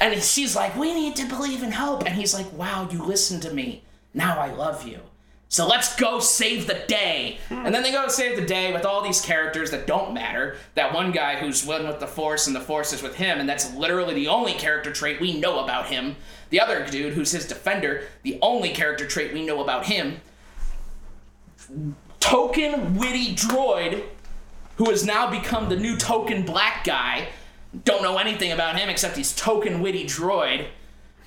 And 0.00 0.20
she's 0.22 0.56
like, 0.56 0.76
We 0.76 0.94
need 0.94 1.16
to 1.16 1.26
believe 1.26 1.62
in 1.62 1.72
hope. 1.72 2.04
And 2.04 2.14
he's 2.14 2.34
like, 2.34 2.52
Wow, 2.52 2.88
you 2.90 3.02
listened 3.02 3.42
to 3.42 3.52
me. 3.52 3.82
Now 4.14 4.38
I 4.38 4.52
love 4.52 4.86
you. 4.86 5.00
So 5.50 5.66
let's 5.66 5.96
go 5.96 6.20
save 6.20 6.66
the 6.66 6.84
day. 6.88 7.38
And 7.48 7.74
then 7.74 7.82
they 7.82 7.90
go 7.90 8.04
to 8.04 8.10
save 8.10 8.36
the 8.36 8.44
day 8.44 8.70
with 8.72 8.84
all 8.84 9.02
these 9.02 9.22
characters 9.22 9.70
that 9.70 9.86
don't 9.86 10.12
matter. 10.12 10.56
That 10.74 10.92
one 10.92 11.10
guy 11.10 11.36
who's 11.36 11.64
one 11.64 11.86
with 11.86 12.00
the 12.00 12.06
Force 12.06 12.46
and 12.46 12.54
the 12.54 12.60
Force 12.60 12.92
is 12.92 13.02
with 13.02 13.14
him, 13.14 13.40
and 13.40 13.48
that's 13.48 13.72
literally 13.74 14.14
the 14.14 14.28
only 14.28 14.52
character 14.52 14.92
trait 14.92 15.20
we 15.20 15.40
know 15.40 15.64
about 15.64 15.86
him. 15.86 16.16
The 16.50 16.60
other 16.60 16.86
dude 16.86 17.14
who's 17.14 17.32
his 17.32 17.46
defender, 17.46 18.04
the 18.22 18.38
only 18.42 18.70
character 18.70 19.06
trait 19.06 19.32
we 19.32 19.46
know 19.46 19.62
about 19.62 19.86
him. 19.86 20.20
Token 22.20 22.96
witty 22.96 23.34
droid 23.34 24.04
who 24.76 24.90
has 24.90 25.04
now 25.04 25.30
become 25.30 25.68
the 25.68 25.76
new 25.76 25.96
token 25.96 26.42
black 26.42 26.84
guy. 26.84 27.28
Don't 27.84 28.02
know 28.02 28.18
anything 28.18 28.52
about 28.52 28.78
him 28.78 28.88
except 28.88 29.16
he's 29.16 29.34
token 29.34 29.80
witty 29.80 30.04
droid. 30.04 30.68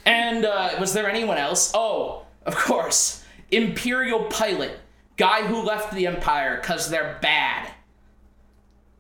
And 0.05 0.45
uh, 0.45 0.75
was 0.79 0.93
there 0.93 1.09
anyone 1.09 1.37
else? 1.37 1.71
Oh, 1.75 2.25
of 2.45 2.55
course, 2.55 3.20
Imperial 3.51 4.25
pilot, 4.25 4.79
guy 5.17 5.43
who 5.43 5.61
left 5.61 5.93
the 5.93 6.07
Empire 6.07 6.57
because 6.61 6.89
they're 6.89 7.19
bad. 7.21 7.69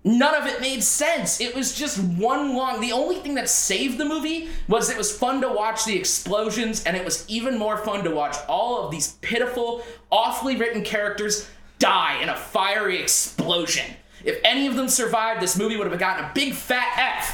None 0.03 0.33
of 0.33 0.47
it 0.47 0.59
made 0.61 0.81
sense. 0.83 1.39
It 1.39 1.53
was 1.55 1.75
just 1.77 1.99
one 1.99 2.55
long. 2.55 2.81
The 2.81 2.91
only 2.91 3.17
thing 3.17 3.35
that 3.35 3.47
saved 3.49 3.99
the 3.99 4.05
movie 4.05 4.49
was 4.67 4.89
it 4.89 4.97
was 4.97 5.15
fun 5.15 5.41
to 5.41 5.47
watch 5.49 5.85
the 5.85 5.95
explosions, 5.95 6.83
and 6.85 6.97
it 6.97 7.05
was 7.05 7.23
even 7.29 7.57
more 7.57 7.77
fun 7.77 8.03
to 8.05 8.11
watch 8.11 8.35
all 8.49 8.83
of 8.83 8.91
these 8.91 9.13
pitiful, 9.21 9.83
awfully 10.11 10.55
written 10.55 10.83
characters 10.83 11.47
die 11.77 12.19
in 12.21 12.29
a 12.29 12.35
fiery 12.35 12.99
explosion. 12.99 13.85
If 14.23 14.39
any 14.43 14.65
of 14.67 14.75
them 14.75 14.89
survived, 14.89 15.39
this 15.39 15.55
movie 15.57 15.77
would 15.77 15.87
have 15.89 15.99
gotten 15.99 16.25
a 16.25 16.31
big 16.33 16.53
fat 16.53 17.27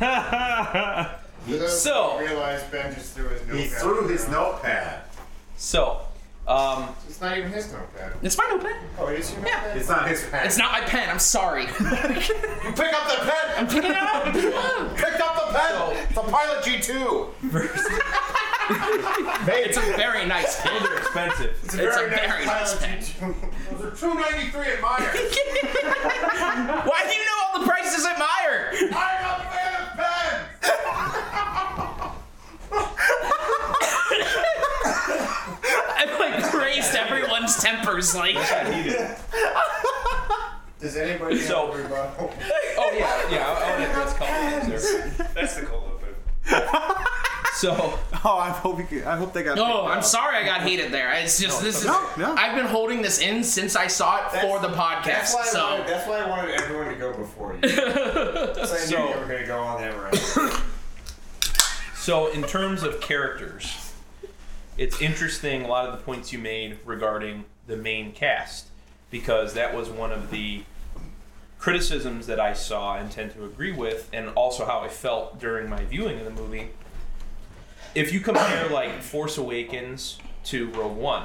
F. 0.00 1.18
So- 1.68 2.18
realized 2.18 2.70
Ben 2.70 2.94
just 2.94 3.14
threw 3.14 3.28
his 3.28 3.40
notepad. 3.46 3.58
He 3.60 3.68
threw 3.68 4.06
his 4.08 4.28
notepad. 4.28 5.00
So, 5.56 6.02
Um, 6.48 6.88
It's 7.06 7.20
not 7.20 7.36
even 7.36 7.52
his 7.52 7.70
notepad. 7.72 8.12
It's 8.22 8.38
my 8.38 8.44
notepad. 8.50 8.76
Oh, 8.98 9.06
it 9.08 9.18
is 9.20 9.30
your 9.32 9.40
Yeah. 9.46 9.52
notepad? 9.56 9.76
It's 9.76 9.88
not 9.88 10.08
his 10.08 10.24
pen. 10.30 10.46
It's 10.46 10.56
not 10.56 10.72
my 10.72 10.80
pen. 10.80 11.10
I'm 11.10 11.18
sorry. 11.18 11.64
You 11.64 12.72
pick 12.74 12.92
up 12.92 13.06
the 13.08 13.18
pen. 13.30 13.54
I'm 13.58 13.66
picking 13.66 13.90
it 13.90 13.96
up. 13.96 14.24
Pick 14.96 15.20
up 15.20 15.34
the 15.36 15.52
pen. 15.58 15.74
it's 16.08 16.16
a 16.16 16.22
Pilot 16.22 16.64
G2. 16.64 17.28
It's 19.48 19.78
a 19.78 19.80
very 19.96 20.26
nice 20.26 20.60
pen. 20.60 20.82
they're 20.82 20.98
expensive. 20.98 21.56
It's 21.64 21.72
a 21.74 21.76
very 21.78 22.10
nice 22.46 22.74
pen. 22.78 22.98
Those 23.70 23.84
are 23.84 23.90
two 23.96 24.14
ninety 24.14 24.50
three 24.50 24.66
at 24.72 24.78
Meijer. 24.80 25.14
Why 26.86 27.02
do 27.06 27.12
you 27.14 27.24
know 27.24 27.38
all 27.46 27.60
the 27.60 27.66
prices 27.66 28.04
at 28.04 28.16
Meijer? 28.16 28.92
I'm 28.92 28.92
a 28.92 28.94
fan 29.52 29.74
of 29.82 29.88
pens. 29.96 30.44
I 36.68 36.70
like 36.70 36.76
raised 36.84 36.96
everyone's 36.96 37.56
tempers. 37.62 38.14
Like, 38.14 38.34
Does 40.80 40.96
anybody 40.96 41.38
So- 41.38 41.66
have 41.72 41.74
a 41.74 41.78
rebuttal? 41.82 42.32
Oh 42.78 42.92
yeah, 42.96 43.30
yeah. 43.30 43.46
I, 43.46 43.52
I 43.52 43.70
want 43.70 43.82
to 43.82 43.90
address 43.90 44.14
a 44.14 44.18
couple 44.18 44.34
things 44.78 45.16
there. 45.18 45.28
That's 45.34 45.54
the 45.56 45.66
cold 45.66 45.84
open. 45.94 46.14
So 47.54 47.98
Oh, 48.24 48.38
I 48.38 48.50
hope 48.50 48.78
you. 48.78 48.84
Could, 48.84 49.02
I 49.04 49.16
hope 49.16 49.32
they 49.32 49.42
got. 49.42 49.58
oh, 49.58 49.64
picked 49.64 49.76
I'm 49.90 49.98
up. 49.98 50.04
sorry 50.04 50.36
I 50.36 50.44
got 50.44 50.62
heated 50.64 50.92
there. 50.92 51.10
It's 51.14 51.40
just 51.40 51.60
this 51.60 51.80
is. 51.80 51.86
No, 51.86 52.08
no. 52.16 52.34
I've 52.36 52.54
been 52.54 52.66
holding 52.66 53.02
this 53.02 53.18
in 53.20 53.42
since 53.42 53.74
I 53.74 53.88
saw 53.88 54.24
it 54.26 54.30
for 54.40 54.60
the 54.60 54.68
podcast. 54.68 55.04
That's 55.04 55.34
why, 55.34 55.40
I 55.40 55.44
So 55.46 55.64
wanted, 55.70 55.88
that's 55.88 56.06
why 56.08 56.18
I 56.20 56.28
wanted 56.28 56.54
everyone 56.60 56.86
to 56.86 56.94
go 56.94 57.12
before 57.14 57.58
you. 57.60 57.68
so 57.68 57.82
I 57.82 58.62
knew 58.62 58.66
So- 58.86 59.08
you 59.08 59.14
were 59.20 59.26
going 59.26 59.40
to 59.40 59.46
go 59.48 59.58
on 59.58 59.80
that 59.80 59.96
route. 59.98 60.62
So, 61.96 62.28
in 62.28 62.42
terms 62.44 62.84
of 62.84 63.00
characters, 63.02 63.87
it's 64.78 65.02
interesting 65.02 65.64
a 65.64 65.68
lot 65.68 65.86
of 65.86 65.92
the 65.92 66.04
points 66.04 66.32
you 66.32 66.38
made 66.38 66.78
regarding 66.84 67.44
the 67.66 67.76
main 67.76 68.12
cast, 68.12 68.68
because 69.10 69.54
that 69.54 69.74
was 69.74 69.90
one 69.90 70.12
of 70.12 70.30
the 70.30 70.62
criticisms 71.58 72.28
that 72.28 72.38
I 72.38 72.52
saw 72.52 72.96
and 72.96 73.10
tend 73.10 73.32
to 73.32 73.44
agree 73.44 73.72
with, 73.72 74.08
and 74.12 74.28
also 74.30 74.64
how 74.64 74.78
I 74.78 74.88
felt 74.88 75.40
during 75.40 75.68
my 75.68 75.84
viewing 75.84 76.20
of 76.20 76.24
the 76.24 76.30
movie. 76.30 76.70
If 77.94 78.12
you 78.12 78.20
compare, 78.20 78.68
like, 78.68 79.02
Force 79.02 79.36
Awakens 79.36 80.18
to 80.44 80.70
Rogue 80.70 80.96
One, 80.96 81.24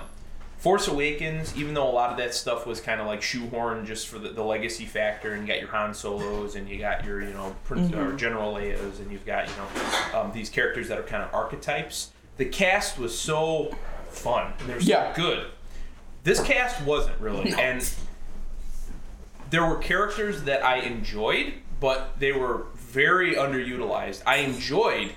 Force 0.58 0.88
Awakens, 0.88 1.56
even 1.58 1.74
though 1.74 1.88
a 1.88 1.92
lot 1.92 2.10
of 2.10 2.18
that 2.18 2.34
stuff 2.34 2.66
was 2.66 2.80
kind 2.80 3.02
of 3.02 3.06
like 3.06 3.22
shoehorned 3.22 3.86
just 3.86 4.08
for 4.08 4.18
the, 4.18 4.30
the 4.30 4.44
legacy 4.44 4.86
factor, 4.86 5.34
and 5.34 5.42
you 5.42 5.48
got 5.54 5.60
your 5.60 5.70
Han 5.70 5.94
Solos, 5.94 6.56
and 6.56 6.68
you 6.70 6.80
got 6.80 7.04
your, 7.06 7.22
you 7.22 7.34
know, 7.34 7.54
Prince 7.66 7.94
or 7.94 8.14
General 8.14 8.56
Leia's, 8.56 9.00
and 9.02 9.12
you've 9.12 9.26
got, 9.26 9.48
you 9.48 9.54
know, 9.58 10.20
um, 10.20 10.32
these 10.32 10.50
characters 10.50 10.88
that 10.88 10.98
are 10.98 11.04
kind 11.04 11.22
of 11.22 11.32
archetypes. 11.34 12.13
The 12.38 12.46
cast 12.46 12.98
was 12.98 13.18
so 13.18 13.76
fun, 14.10 14.54
and 14.60 14.70
they 14.70 14.74
were 14.76 14.82
so 14.82 14.88
Yeah. 14.88 15.14
good. 15.16 15.48
This 16.24 16.42
cast 16.42 16.82
wasn't 16.82 17.20
really, 17.20 17.52
No. 17.52 17.58
and 17.58 17.90
there 19.50 19.66
were 19.66 19.78
characters 19.78 20.44
that 20.44 20.64
I 20.64 20.78
enjoyed, 20.78 21.54
but 21.80 22.20
they 22.20 22.32
were 22.32 22.68
very 22.76 23.36
underutilized. 23.36 24.24
I 24.26 24.38
enjoyed 24.38 25.16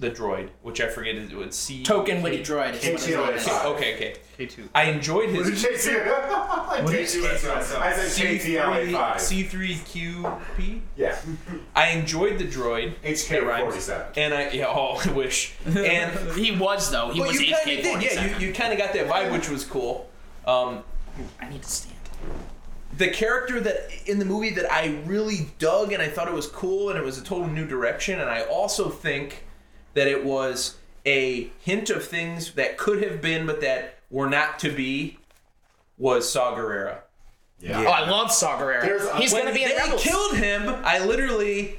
the 0.00 0.10
droid, 0.10 0.48
which 0.62 0.80
I 0.80 0.88
forget 0.88 1.14
is 1.14 1.30
it 1.30 1.36
was 1.36 1.54
C 1.54 1.82
token 1.84 2.22
witty 2.22 2.42
droid. 2.42 2.74
is 2.82 3.16
what 3.16 3.34
it's 3.34 3.46
KTLA. 3.46 3.62
called. 3.62 3.76
Okay, 3.76 3.94
okay. 3.94 4.14
K2. 4.38 4.68
I 4.74 4.84
enjoyed 4.84 5.30
What 5.36 5.46
his 5.46 5.62
did 5.62 5.74
JT? 5.78 6.06
I 7.80 7.92
said 7.92 8.40
KTLA 8.40 8.92
five. 8.92 9.16
C3QP. 9.20 10.80
Yeah. 10.96 11.18
I 11.76 11.90
enjoyed 11.90 12.38
the 12.38 12.46
droid. 12.46 12.94
It 13.02 13.16
HK 13.16 13.46
rhymes. 13.46 13.62
forty 13.64 13.80
seven. 13.80 14.06
And 14.16 14.34
I 14.34 14.50
yeah, 14.50 14.66
oh, 14.68 15.00
I 15.04 15.12
wish. 15.12 15.54
And 15.66 16.32
He 16.36 16.52
was 16.56 16.90
though. 16.90 17.10
He 17.10 17.20
well, 17.20 17.28
was 17.30 17.40
you 17.40 17.54
kind 17.54 17.78
of 17.78 17.84
did, 17.84 18.02
yeah. 18.02 18.08
HK-47. 18.26 18.40
You, 18.40 18.46
you 18.48 18.54
kind 18.54 18.72
of 18.72 18.78
got 18.78 18.92
that 18.94 19.06
vibe, 19.08 19.32
which 19.32 19.48
was 19.50 19.64
cool. 19.64 20.08
Um, 20.46 20.82
I 21.40 21.48
need 21.50 21.62
to 21.62 21.68
stand. 21.68 21.96
the 22.96 23.08
character 23.08 23.60
that 23.60 23.90
in 24.06 24.18
the 24.18 24.24
movie 24.24 24.50
that 24.54 24.72
I 24.72 25.00
really 25.04 25.50
dug 25.58 25.92
and 25.92 26.02
I 26.02 26.08
thought 26.08 26.28
it 26.28 26.34
was 26.34 26.46
cool 26.46 26.88
and 26.88 26.98
it 26.98 27.04
was 27.04 27.18
a 27.18 27.22
total 27.22 27.46
new 27.48 27.66
direction 27.66 28.18
and 28.20 28.30
I 28.30 28.42
also 28.42 28.88
think 28.88 29.44
that 29.94 30.06
it 30.06 30.24
was 30.24 30.76
a 31.06 31.50
hint 31.60 31.90
of 31.90 32.04
things 32.04 32.52
that 32.54 32.76
could 32.76 33.02
have 33.02 33.20
been 33.20 33.46
but 33.46 33.60
that 33.60 33.98
were 34.10 34.28
not 34.28 34.58
to 34.60 34.70
be 34.70 35.18
was 35.98 36.30
Saw 36.30 36.54
Gerrera. 36.56 36.98
Yeah. 37.60 37.80
Oh, 37.80 37.90
I 37.90 38.08
love 38.08 38.32
Saw 38.32 38.58
Gerrera. 38.58 38.82
There's- 38.82 39.08
He's 39.18 39.32
gonna 39.32 39.52
be 39.52 39.62
in 39.64 39.68
they 39.70 39.76
Rebels. 39.76 40.02
killed 40.02 40.36
him, 40.36 40.68
I 40.84 40.98
literally 40.98 41.78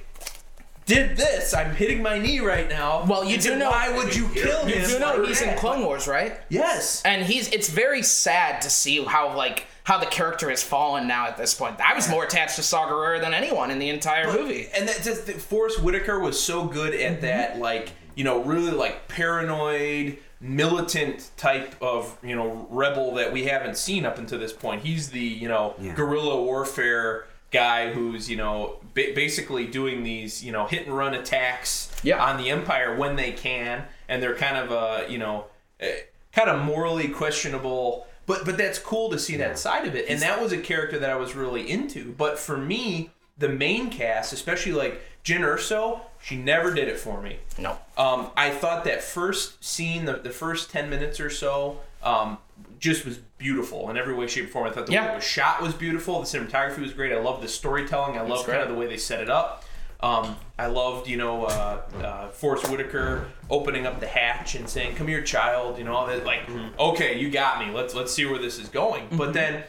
did 0.86 1.16
this. 1.16 1.54
I'm 1.54 1.76
hitting 1.76 2.02
my 2.02 2.18
knee 2.18 2.40
right 2.40 2.68
now. 2.68 3.06
Well, 3.08 3.24
you 3.24 3.38
do 3.38 3.56
know- 3.56 3.70
why 3.70 3.90
would 3.90 4.16
you 4.16 4.28
kill 4.30 4.68
You 4.68 4.76
him? 4.76 4.90
do 4.90 5.00
know 5.00 5.24
he's 5.26 5.42
in 5.42 5.50
that? 5.50 5.58
Clone 5.58 5.86
Wars, 5.86 6.08
right? 6.08 6.40
Yes. 6.50 7.02
And 7.06 7.24
he's. 7.24 7.48
It's 7.50 7.70
very 7.70 8.04
sad 8.04 8.62
to 8.62 8.70
see 8.70 9.04
how 9.04 9.36
like 9.36 9.66
how 9.84 9.98
the 9.98 10.06
character 10.06 10.50
has 10.50 10.62
fallen 10.62 11.08
now 11.08 11.26
at 11.28 11.38
this 11.38 11.54
point. 11.54 11.80
I 11.82 11.94
was 11.96 12.08
more 12.10 12.24
attached 12.24 12.56
to 12.58 12.64
Saw 12.64 12.88
Gerrera 12.88 13.20
than 13.22 13.34
anyone 13.34 13.72
in 13.72 13.80
the 13.80 13.90
entire 13.90 14.32
movie. 14.32 14.70
And 14.76 14.88
that 14.88 15.02
just 15.02 15.26
that 15.28 15.42
Forrest 15.42 15.82
Whitaker 15.82 16.20
was 16.20 16.42
so 16.42 16.66
good 16.66 16.94
at 16.94 17.14
Mm-hmm. 17.14 17.22
that, 17.22 17.60
like 17.60 17.90
you 18.22 18.26
know, 18.26 18.44
really 18.44 18.70
like 18.70 19.08
paranoid, 19.08 20.20
militant 20.40 21.32
type 21.38 21.74
of 21.82 22.16
you 22.24 22.36
know 22.36 22.68
rebel 22.70 23.16
that 23.16 23.34
we 23.34 23.46
haven't 23.46 23.78
seen 23.78 24.06
up 24.06 24.20
until 24.20 24.38
this 24.38 24.54
point. 24.54 24.84
He's 24.84 25.10
the 25.10 25.20
you 25.20 25.48
know 25.48 25.74
Yeah. 25.80 25.96
guerrilla 25.96 26.40
warfare 26.40 27.26
guy 27.52 27.92
who's 27.92 28.30
you 28.30 28.38
know 28.38 28.76
ba- 28.94 29.14
basically 29.16 29.66
doing 29.66 30.04
these 30.04 30.44
you 30.44 30.52
know 30.52 30.68
hit 30.68 30.86
and 30.86 30.96
run 30.96 31.16
attacks 31.16 31.90
Yeah. 32.04 32.24
on 32.24 32.38
the 32.38 32.52
Empire 32.52 32.96
when 32.96 33.16
they 33.16 33.32
can, 33.32 33.86
and 34.08 34.22
they're 34.22 34.36
kind 34.36 34.56
of 34.58 34.72
uh 34.72 35.06
you 35.10 35.18
know 35.18 35.46
eh, 35.80 36.02
kind 36.32 36.48
of 36.52 36.62
morally 36.64 37.08
questionable. 37.08 38.06
But 38.28 38.46
but 38.46 38.56
that's 38.56 38.78
cool 38.78 39.10
to 39.10 39.18
see 39.18 39.36
that 39.38 39.58
side 39.58 39.88
of 39.88 39.96
it, 39.96 40.06
and 40.08 40.22
that 40.22 40.40
was 40.40 40.52
a 40.52 40.60
character 40.60 41.00
that 41.00 41.10
I 41.10 41.16
was 41.16 41.34
really 41.36 41.68
into. 41.68 42.14
But 42.16 42.38
for 42.38 42.56
me, 42.56 43.10
the 43.36 43.50
main 43.50 43.90
cast, 43.90 44.32
especially 44.32 44.74
like 44.74 45.02
Jyn 45.24 45.42
Erso, 45.42 46.02
she 46.22 46.36
never 46.36 46.74
did 46.74 46.88
it 46.88 46.98
for 47.00 47.22
me. 47.22 47.38
No. 47.58 47.78
Um, 47.98 48.30
I 48.36 48.50
thought 48.50 48.84
that 48.86 49.04
first 49.04 49.64
scene, 49.64 50.06
the, 50.06 50.14
the 50.14 50.30
first 50.32 50.72
10 50.72 50.90
minutes 50.90 51.20
or 51.20 51.30
so, 51.30 51.80
um, 52.04 52.38
just 52.80 53.06
was 53.06 53.18
beautiful 53.38 53.90
in 53.92 53.98
every 53.98 54.14
way, 54.16 54.28
shape, 54.28 54.46
or 54.46 54.48
form. 54.48 54.68
I 54.68 54.72
thought 54.72 54.88
the 54.88 54.92
way 54.92 54.96
Yeah. 54.96 55.12
it 55.12 55.16
was 55.16 55.24
shot 55.24 55.62
was 55.62 55.74
beautiful. 55.74 56.20
The 56.22 56.26
cinematography 56.26 56.80
was 56.80 56.94
great. 56.94 57.12
I 57.14 57.20
love 57.20 57.42
the 57.42 57.48
storytelling. 57.48 58.18
I 58.18 58.22
love 58.22 58.46
kind 58.46 58.60
of 58.60 58.70
the 58.70 58.76
way 58.76 58.88
they 58.88 58.98
set 58.98 59.22
it 59.22 59.30
up. 59.30 59.64
Um, 60.00 60.36
I 60.58 60.66
loved, 60.66 61.08
you 61.08 61.18
know, 61.18 61.46
uh, 61.46 61.82
uh, 62.04 62.30
Forrest 62.30 62.68
Whitaker 62.72 63.28
opening 63.52 63.86
up 63.86 64.00
the 64.00 64.08
hatch 64.08 64.56
and 64.56 64.68
saying, 64.68 64.96
"Come 64.96 65.08
here, 65.08 65.22
child." 65.22 65.78
You 65.78 65.84
know, 65.84 65.94
all 65.94 66.08
that. 66.08 66.26
Like, 66.26 66.42
okay, 66.80 67.20
you 67.20 67.30
got 67.30 67.64
me. 67.64 67.72
Let's 67.72 67.94
let's 67.94 68.12
see 68.12 68.26
where 68.26 68.40
this 68.40 68.58
is 68.58 68.68
going. 68.68 69.08
But 69.12 69.34
then 69.34 69.64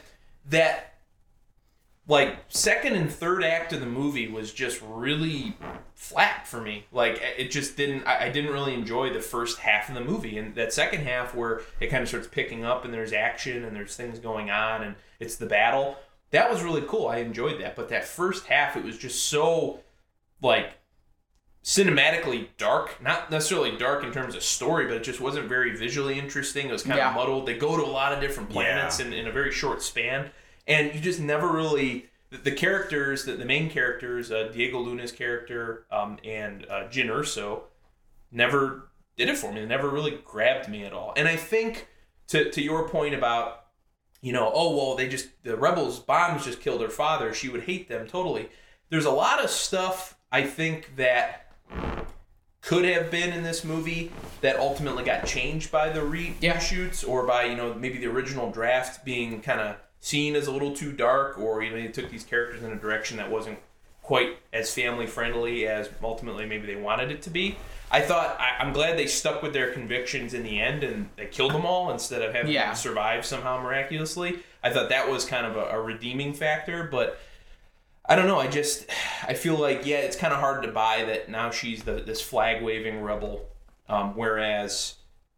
that 0.49 0.92
like 2.09 2.37
second 2.49 2.95
and 2.97 3.11
third 3.11 3.45
act 3.45 3.73
of 3.73 3.81
the 3.81 3.87
movie 3.87 4.27
was 4.27 4.53
just 4.53 4.83
really 4.85 5.57
flat 5.95 6.49
for 6.49 6.61
me. 6.61 6.85
Like 6.91 7.21
it 7.39 7.51
just 7.53 7.77
didn't 7.77 8.05
I, 8.07 8.25
I 8.27 8.29
didn't 8.29 8.53
really 8.53 8.75
enjoy 8.75 9.13
the 9.13 9.21
first 9.21 9.59
half 9.61 9.89
of 9.89 9.95
the 9.95 10.01
movie. 10.01 10.37
And 10.37 10.55
that 10.57 10.73
second 10.73 11.03
half 11.07 11.35
where 11.35 11.61
it 11.81 11.89
kind 11.89 12.03
of 12.03 12.09
starts 12.09 12.27
picking 12.27 12.65
up 12.65 12.85
and 12.85 12.93
there's 12.93 13.13
action 13.13 13.65
and 13.65 13.75
there's 13.77 13.95
things 13.97 14.19
going 14.19 14.51
on 14.51 14.83
and 14.83 14.97
it's 15.21 15.37
the 15.37 15.47
battle 15.47 15.97
that 16.33 16.51
was 16.51 16.63
really 16.63 16.83
cool. 16.89 17.07
I 17.09 17.19
enjoyed 17.19 17.61
that. 17.61 17.77
But 17.77 17.89
that 17.91 18.05
first 18.05 18.47
half 18.47 18.77
it 18.77 18.83
was 18.83 18.99
just 18.99 19.27
so 19.27 19.81
like 20.43 20.73
cinematically 21.65 22.49
dark. 22.59 23.01
Not 23.01 23.31
necessarily 23.31 23.77
dark 23.77 24.03
in 24.03 24.11
terms 24.13 24.35
of 24.35 24.43
story 24.43 24.87
but 24.87 24.97
it 24.97 25.05
just 25.05 25.21
wasn't 25.21 25.49
very 25.49 25.77
visually 25.77 26.19
interesting. 26.19 26.69
It 26.69 26.73
was 26.73 26.83
kind 26.83 26.97
Yeah. 26.99 27.11
of 27.11 27.15
muddled. 27.17 27.47
They 27.47 27.57
go 27.57 27.77
to 27.77 27.85
a 27.85 27.87
lot 27.87 28.13
of 28.13 28.21
different 28.21 28.51
planets 28.51 28.99
in, 28.99 29.13
in 29.13 29.29
a 29.29 29.33
very 29.33 29.53
short 29.53 29.83
span 29.83 30.31
and 30.67 30.95
you 30.95 31.01
just 31.01 31.21
never 31.21 31.49
really 31.49 32.07
the, 32.31 32.53
characters 32.53 33.25
the, 33.25 33.33
the 33.33 33.45
main 33.45 33.69
characters 33.71 34.31
uh, 34.31 34.49
diego 34.53 34.79
luna's 34.79 35.13
character 35.13 35.87
um, 35.91 36.19
and 36.25 36.67
uh, 36.71 36.85
jyn 36.89 37.07
erso 37.07 37.63
never 38.31 38.89
did 39.19 39.29
it 39.29 39.37
for 39.37 39.53
me. 39.53 39.61
They 39.61 39.67
never 39.67 39.91
really 39.91 40.19
grabbed 40.25 40.69
me 40.71 40.85
at 40.85 40.93
all. 40.95 41.13
And 41.17 41.29
i 41.29 41.37
think 41.37 41.89
to, 42.29 42.51
to 42.51 42.63
your 42.63 42.89
point 42.89 43.15
about 43.15 43.67
you 44.23 44.33
know 44.33 44.51
oh 44.55 44.75
well 44.77 44.97
they 44.97 45.09
just 45.09 45.29
the 45.43 45.57
rebels 45.57 45.99
bombs 46.01 46.45
just 46.45 46.61
killed 46.61 46.81
her 46.81 46.89
father. 46.89 47.35
She 47.35 47.49
would 47.49 47.65
hate 47.65 47.89
them 47.89 48.07
totally. 48.07 48.49
There's 48.89 49.05
a 49.05 49.11
lot 49.11 49.43
of 49.45 49.51
stuff 49.51 50.17
i 50.31 50.43
think 50.43 50.97
that 50.97 51.53
could 52.63 52.85
have 52.85 53.11
been 53.11 53.33
in 53.33 53.43
this 53.43 53.65
movie 53.65 54.11
that 54.41 54.57
ultimately 54.57 55.03
got 55.05 55.27
changed 55.27 55.71
by 55.73 55.89
the 55.91 56.03
re- 56.03 56.35
Yeah. 56.41 56.57
reshoots 56.57 57.07
or 57.07 57.27
by 57.27 57.45
you 57.45 57.57
know 57.57 57.75
maybe 57.75 57.99
the 57.99 58.07
original 58.07 58.51
draft 58.51 59.05
being 59.05 59.43
kind 59.43 59.61
of 59.61 59.77
seen 60.03 60.35
as 60.37 60.49
a 60.49 60.53
little 60.53 60.75
too 60.75 60.93
dark 60.93 61.39
or 61.39 61.63
you 61.63 61.71
know 61.71 61.77
they 61.77 61.87
took 61.89 62.11
these 62.11 62.25
characters 62.25 62.63
in 62.63 62.73
a 62.73 62.77
direction 62.77 63.17
that 63.17 63.31
wasn't 63.31 63.59
quite 64.03 64.37
as 64.53 64.75
family 64.75 65.07
friendly 65.07 65.67
as 65.67 65.89
ultimately 66.03 66.45
maybe 66.45 66.67
they 66.67 66.77
wanted 66.77 67.11
it 67.11 67.23
to 67.23 67.31
be. 67.31 67.57
I 67.89 68.01
thought 68.01 68.37
I, 68.41 68.57
I'm 68.59 68.73
glad 68.73 68.99
they 68.99 69.07
stuck 69.07 69.43
with 69.43 69.53
their 69.53 69.71
convictions 69.73 70.35
in 70.35 70.43
the 70.43 70.61
end 70.61 70.83
and 70.83 71.09
they 71.17 71.27
killed 71.27 71.53
them 71.55 71.65
all 71.65 71.91
instead 71.93 72.21
of 72.21 72.35
having 72.35 72.53
Yeah. 72.53 72.67
them 72.67 72.75
survive 72.75 73.25
somehow 73.25 73.63
miraculously. 73.63 74.41
I 74.63 74.71
thought 74.71 74.89
that 74.89 75.09
was 75.09 75.25
kind 75.25 75.47
of 75.47 75.57
a, 75.57 75.67
a 75.77 75.81
redeeming 75.81 76.35
factor, 76.35 76.89
but 76.91 77.21
I 78.05 78.17
don't 78.17 78.27
know. 78.27 78.41
I 78.41 78.49
just 78.49 78.87
I 79.29 79.35
feel 79.35 79.55
like 79.57 79.87
yeah, 79.87 79.99
it's 79.99 80.17
kind 80.17 80.35
of 80.35 80.41
hard 80.41 80.65
to 80.65 80.73
buy 80.73 81.05
that 81.05 81.29
now 81.29 81.53
she's 81.53 81.85
the 81.85 81.95
this 82.01 82.21
flag 82.21 82.61
waving 82.61 83.03
rebel, 83.03 83.49
um, 83.89 84.17
whereas 84.17 84.97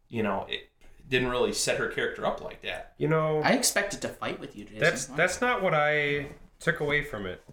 you 0.09 0.23
know 0.23 0.47
it, 0.49 0.67
didn't 1.09 1.29
really 1.29 1.53
set 1.53 1.77
her 1.77 1.87
character 1.87 2.25
up 2.25 2.41
like 2.41 2.61
that. 2.63 2.93
You 2.97 3.07
know, 3.07 3.41
I 3.43 3.51
expected 3.53 4.01
to 4.01 4.07
fight 4.09 4.39
with 4.39 4.55
you, 4.55 4.65
Jason. 4.65 4.79
that's 4.79 5.05
that's 5.07 5.41
not 5.41 5.61
what 5.61 5.73
I 5.73 6.27
took 6.59 6.79
away 6.79 7.03
from 7.03 7.25
it 7.25 7.43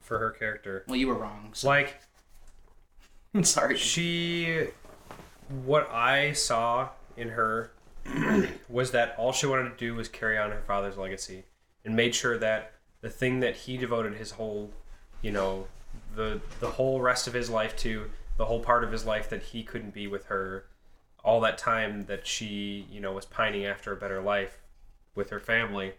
for 0.00 0.18
her 0.18 0.30
character. 0.30 0.84
well, 0.88 0.96
you 0.96 1.08
were 1.08 1.14
wrong. 1.14 1.50
So 1.52 1.68
Like 1.68 2.00
I'm 3.34 3.44
sorry. 3.44 3.76
she 3.76 4.68
what 5.64 5.88
I 5.90 6.32
saw 6.32 6.90
in 7.16 7.30
her 7.30 7.72
was 8.68 8.90
that 8.92 9.14
all 9.18 9.32
she 9.32 9.46
wanted 9.46 9.70
to 9.70 9.76
do 9.76 9.94
was 9.94 10.08
carry 10.08 10.38
on 10.38 10.50
her 10.50 10.62
father's 10.66 10.96
legacy 10.96 11.44
and 11.84 11.94
made 11.96 12.14
sure 12.14 12.38
that 12.38 12.72
the 13.00 13.10
thing 13.10 13.40
that 13.40 13.54
he 13.54 13.76
devoted 13.76 14.14
his 14.14 14.32
whole, 14.32 14.70
you 15.22 15.30
know, 15.30 15.66
the 16.14 16.40
the 16.60 16.70
whole 16.72 17.00
rest 17.00 17.26
of 17.26 17.34
his 17.34 17.48
life 17.48 17.76
to, 17.76 18.10
the 18.36 18.44
whole 18.46 18.60
part 18.60 18.82
of 18.84 18.92
his 18.92 19.04
life 19.04 19.28
that 19.30 19.42
he 19.42 19.62
couldn't 19.62 19.94
be 19.94 20.06
with 20.06 20.26
her, 20.26 20.64
all 21.24 21.40
that 21.40 21.58
time 21.58 22.06
that 22.06 22.26
she, 22.26 22.86
you 22.90 23.00
know, 23.00 23.12
was 23.12 23.24
pining 23.24 23.66
after 23.66 23.92
a 23.92 23.96
better 23.96 24.20
life 24.20 24.60
with 25.14 25.30
her 25.30 25.40
family, 25.40 25.94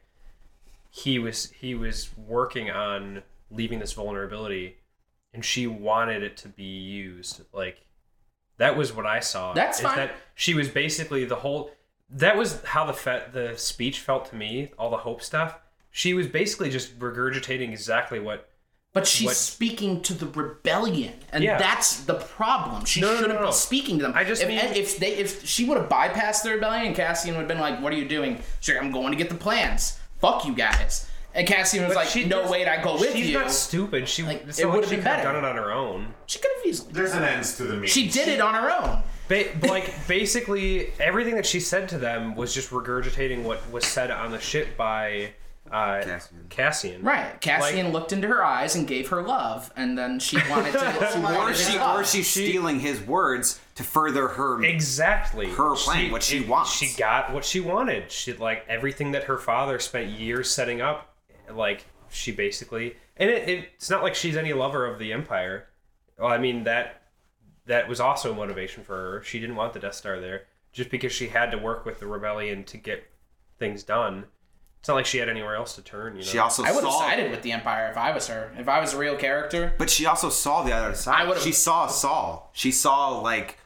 he 0.89 1.19
was 1.19 1.51
he 1.51 1.75
was 1.75 2.09
working 2.17 2.71
on 2.71 3.21
leaving 3.51 3.79
this 3.79 3.93
vulnerability 3.93 4.77
and 5.33 5.45
she 5.45 5.67
wanted 5.67 6.23
it 6.23 6.37
to 6.37 6.47
be 6.47 6.63
used. 6.63 7.41
Like 7.53 7.85
that 8.57 8.75
was 8.75 8.93
what 8.93 9.05
i 9.05 9.19
saw. 9.19 9.53
That's 9.53 9.81
fine. 9.81 9.95
that 9.95 10.11
she 10.35 10.53
was 10.53 10.69
basically 10.69 11.25
the 11.25 11.35
whole 11.35 11.71
that 12.09 12.35
was 12.35 12.61
how 12.63 12.85
the 12.85 12.93
fe- 12.93 13.25
the 13.31 13.55
speech 13.55 13.99
felt 13.99 14.25
to 14.29 14.35
me 14.35 14.71
all 14.79 14.89
the 14.89 14.97
hope 14.97 15.21
stuff. 15.21 15.59
She 15.91 16.13
was 16.13 16.27
basically 16.27 16.69
just 16.69 16.97
regurgitating 16.99 17.71
exactly 17.71 18.19
what 18.19 18.48
But 18.99 19.07
she's 19.07 19.25
What- 19.27 19.35
speaking 19.35 20.01
to 20.03 20.13
the 20.13 20.27
rebellion, 20.27 21.13
and 21.31 21.43
Yeah. 21.43 21.57
that's 21.57 21.97
the 22.01 22.15
problem. 22.15 22.85
She 22.85 23.01
No, 23.01 23.07
no, 23.07 23.13
no, 23.13 23.19
shouldn't 23.21 23.39
no. 23.41 23.47
be 23.47 23.53
speaking 23.53 23.97
to 23.99 24.03
them. 24.03 24.13
I 24.15 24.23
just 24.23 24.41
if, 24.41 24.47
mean- 24.49 24.59
if 24.59 24.97
they 24.99 25.13
if 25.15 25.45
she 25.47 25.65
would 25.65 25.77
have 25.77 25.89
bypassed 25.89 26.43
the 26.43 26.51
rebellion, 26.51 26.93
Cassian 26.93 27.31
would 27.35 27.41
have 27.41 27.47
been 27.47 27.59
like, 27.59 27.81
"What 27.81 27.93
are 27.93 27.95
you 27.97 28.07
doing?" 28.07 28.43
She's 28.59 28.75
like, 28.75 28.83
"I'm 28.83 28.91
going 28.91 29.11
to 29.11 29.17
get 29.17 29.29
the 29.29 29.35
plans. 29.35 29.97
Fuck 30.21 30.45
you 30.45 30.53
guys." 30.53 31.05
And 31.35 31.47
Cassian 31.47 31.83
was 31.85 31.93
But 31.93 32.05
like, 32.05 32.09
she 32.09 32.25
"No, 32.25 32.39
just- 32.41 32.51
wait, 32.51 32.67
I 32.67 32.81
go 32.81 32.93
with 32.93 33.11
she's 33.11 33.15
you." 33.19 33.25
She's 33.25 33.33
not 33.35 33.51
stupid 33.51 34.09
she 34.09 34.23
Like, 34.23 34.45
it's 34.47 34.57
it 34.59 34.65
not 34.65 34.73
would've 34.75 34.89
she 34.89 34.95
been 34.95 35.03
could 35.03 35.11
have 35.11 35.23
better. 35.23 35.33
done 35.33 35.43
it 35.45 35.47
on 35.47 35.55
her 35.57 35.71
own 35.71 36.13
she 36.25 36.39
could 36.39 36.51
have 36.57 36.65
easily. 36.65 36.91
There's 36.91 37.13
an 37.13 37.23
ends 37.23 37.55
to 37.57 37.63
the 37.63 37.75
means. 37.75 37.91
She 37.91 38.09
did 38.09 38.27
it 38.27 38.41
on 38.41 38.55
her 38.55 38.69
own. 38.71 39.03
Ba- 39.27 39.45
like 39.67 40.07
basically 40.07 40.91
everything 40.99 41.35
that 41.35 41.45
she 41.45 41.59
said 41.59 41.87
to 41.89 41.99
them 41.99 42.35
was 42.35 42.53
just 42.53 42.71
regurgitating 42.71 43.43
what 43.43 43.61
was 43.71 43.85
said 43.85 44.09
on 44.09 44.31
the 44.31 44.39
ship 44.39 44.75
by 44.75 45.29
uh, 45.71 46.01
Cassian. 46.03 46.45
Cassian. 46.49 47.01
Right. 47.03 47.39
Cassian 47.41 47.91
looked 47.91 48.11
into 48.11 48.27
her 48.27 48.43
eyes 48.43 48.75
and 48.75 48.87
gave 48.87 49.09
her 49.09 49.21
love, 49.21 49.71
and 49.75 49.97
then 49.97 50.19
she 50.19 50.37
wanted 50.49 50.73
to. 50.73 50.79
She 51.13 51.19
Or 51.19 51.53
she, 51.53 51.77
or 51.77 51.79
love. 51.79 52.07
she's 52.07 52.27
stealing 52.27 52.79
his 52.79 53.01
words 53.01 53.59
to 53.75 53.83
further 53.83 54.27
her. 54.29 54.63
Exactly. 54.63 55.49
Her 55.51 55.75
plan, 55.75 56.11
what 56.11 56.23
she 56.23 56.41
wants. 56.41 56.73
She 56.73 56.95
got 56.97 57.33
what 57.33 57.45
she 57.45 57.59
wanted. 57.59 58.11
She 58.11 58.33
like 58.33 58.65
everything 58.67 59.11
that 59.11 59.25
her 59.25 59.37
father 59.37 59.79
spent 59.79 60.09
years 60.11 60.49
setting 60.49 60.81
up. 60.81 61.15
Like 61.51 61.85
she 62.09 62.31
basically, 62.31 62.95
and 63.17 63.29
it, 63.29 63.47
it's 63.47 63.89
not 63.89 64.03
like 64.03 64.15
she's 64.15 64.37
any 64.37 64.53
lover 64.53 64.85
of 64.85 64.99
the 64.99 65.13
Empire. 65.13 65.67
Well, 66.17 66.27
I 66.27 66.37
mean 66.37 66.63
that 66.65 67.03
that 67.65 67.87
was 67.87 67.99
also 67.99 68.31
a 68.33 68.35
motivation 68.35 68.83
for 68.83 68.95
her. 68.95 69.23
She 69.23 69.39
didn't 69.39 69.55
want 69.55 69.73
the 69.73 69.79
Death 69.79 69.95
Star 69.95 70.19
there 70.19 70.43
just 70.71 70.89
because 70.89 71.11
she 71.11 71.27
had 71.27 71.51
to 71.51 71.57
work 71.57 71.85
with 71.85 71.99
the 71.99 72.07
rebellion 72.07 72.63
to 72.65 72.77
get 72.77 73.03
things 73.57 73.83
done. 73.83 74.25
It's 74.79 74.87
not 74.87 74.95
like 74.95 75.05
she 75.05 75.17
had 75.17 75.27
anywhere 75.29 75.55
else 75.55 75.75
to 75.75 75.81
turn. 75.81 76.13
You 76.15 76.21
know. 76.21 76.25
She 76.27 76.37
also 76.37 76.63
I 76.63 76.71
would 76.71 76.83
have 76.83 76.93
saw, 76.93 76.99
sided 77.01 77.31
with 77.31 77.41
the 77.41 77.51
Empire 77.51 77.89
if 77.91 77.97
I 77.97 78.11
was 78.13 78.27
her. 78.27 78.51
If 78.57 78.69
I 78.69 78.79
was 78.79 78.93
a 78.93 78.97
real 78.97 79.15
character. 79.17 79.73
but 79.77 79.89
she 79.89 80.05
also 80.05 80.29
saw 80.29 80.63
the 80.63 80.71
other 80.73 80.91
I 80.91 80.93
side. 80.93 81.27
would've- 81.27 81.43
She 81.43 81.51
saw 81.51 81.87
Saul. 81.87 82.49
She 82.53 82.71
saw 82.71 83.19
like 83.19 83.59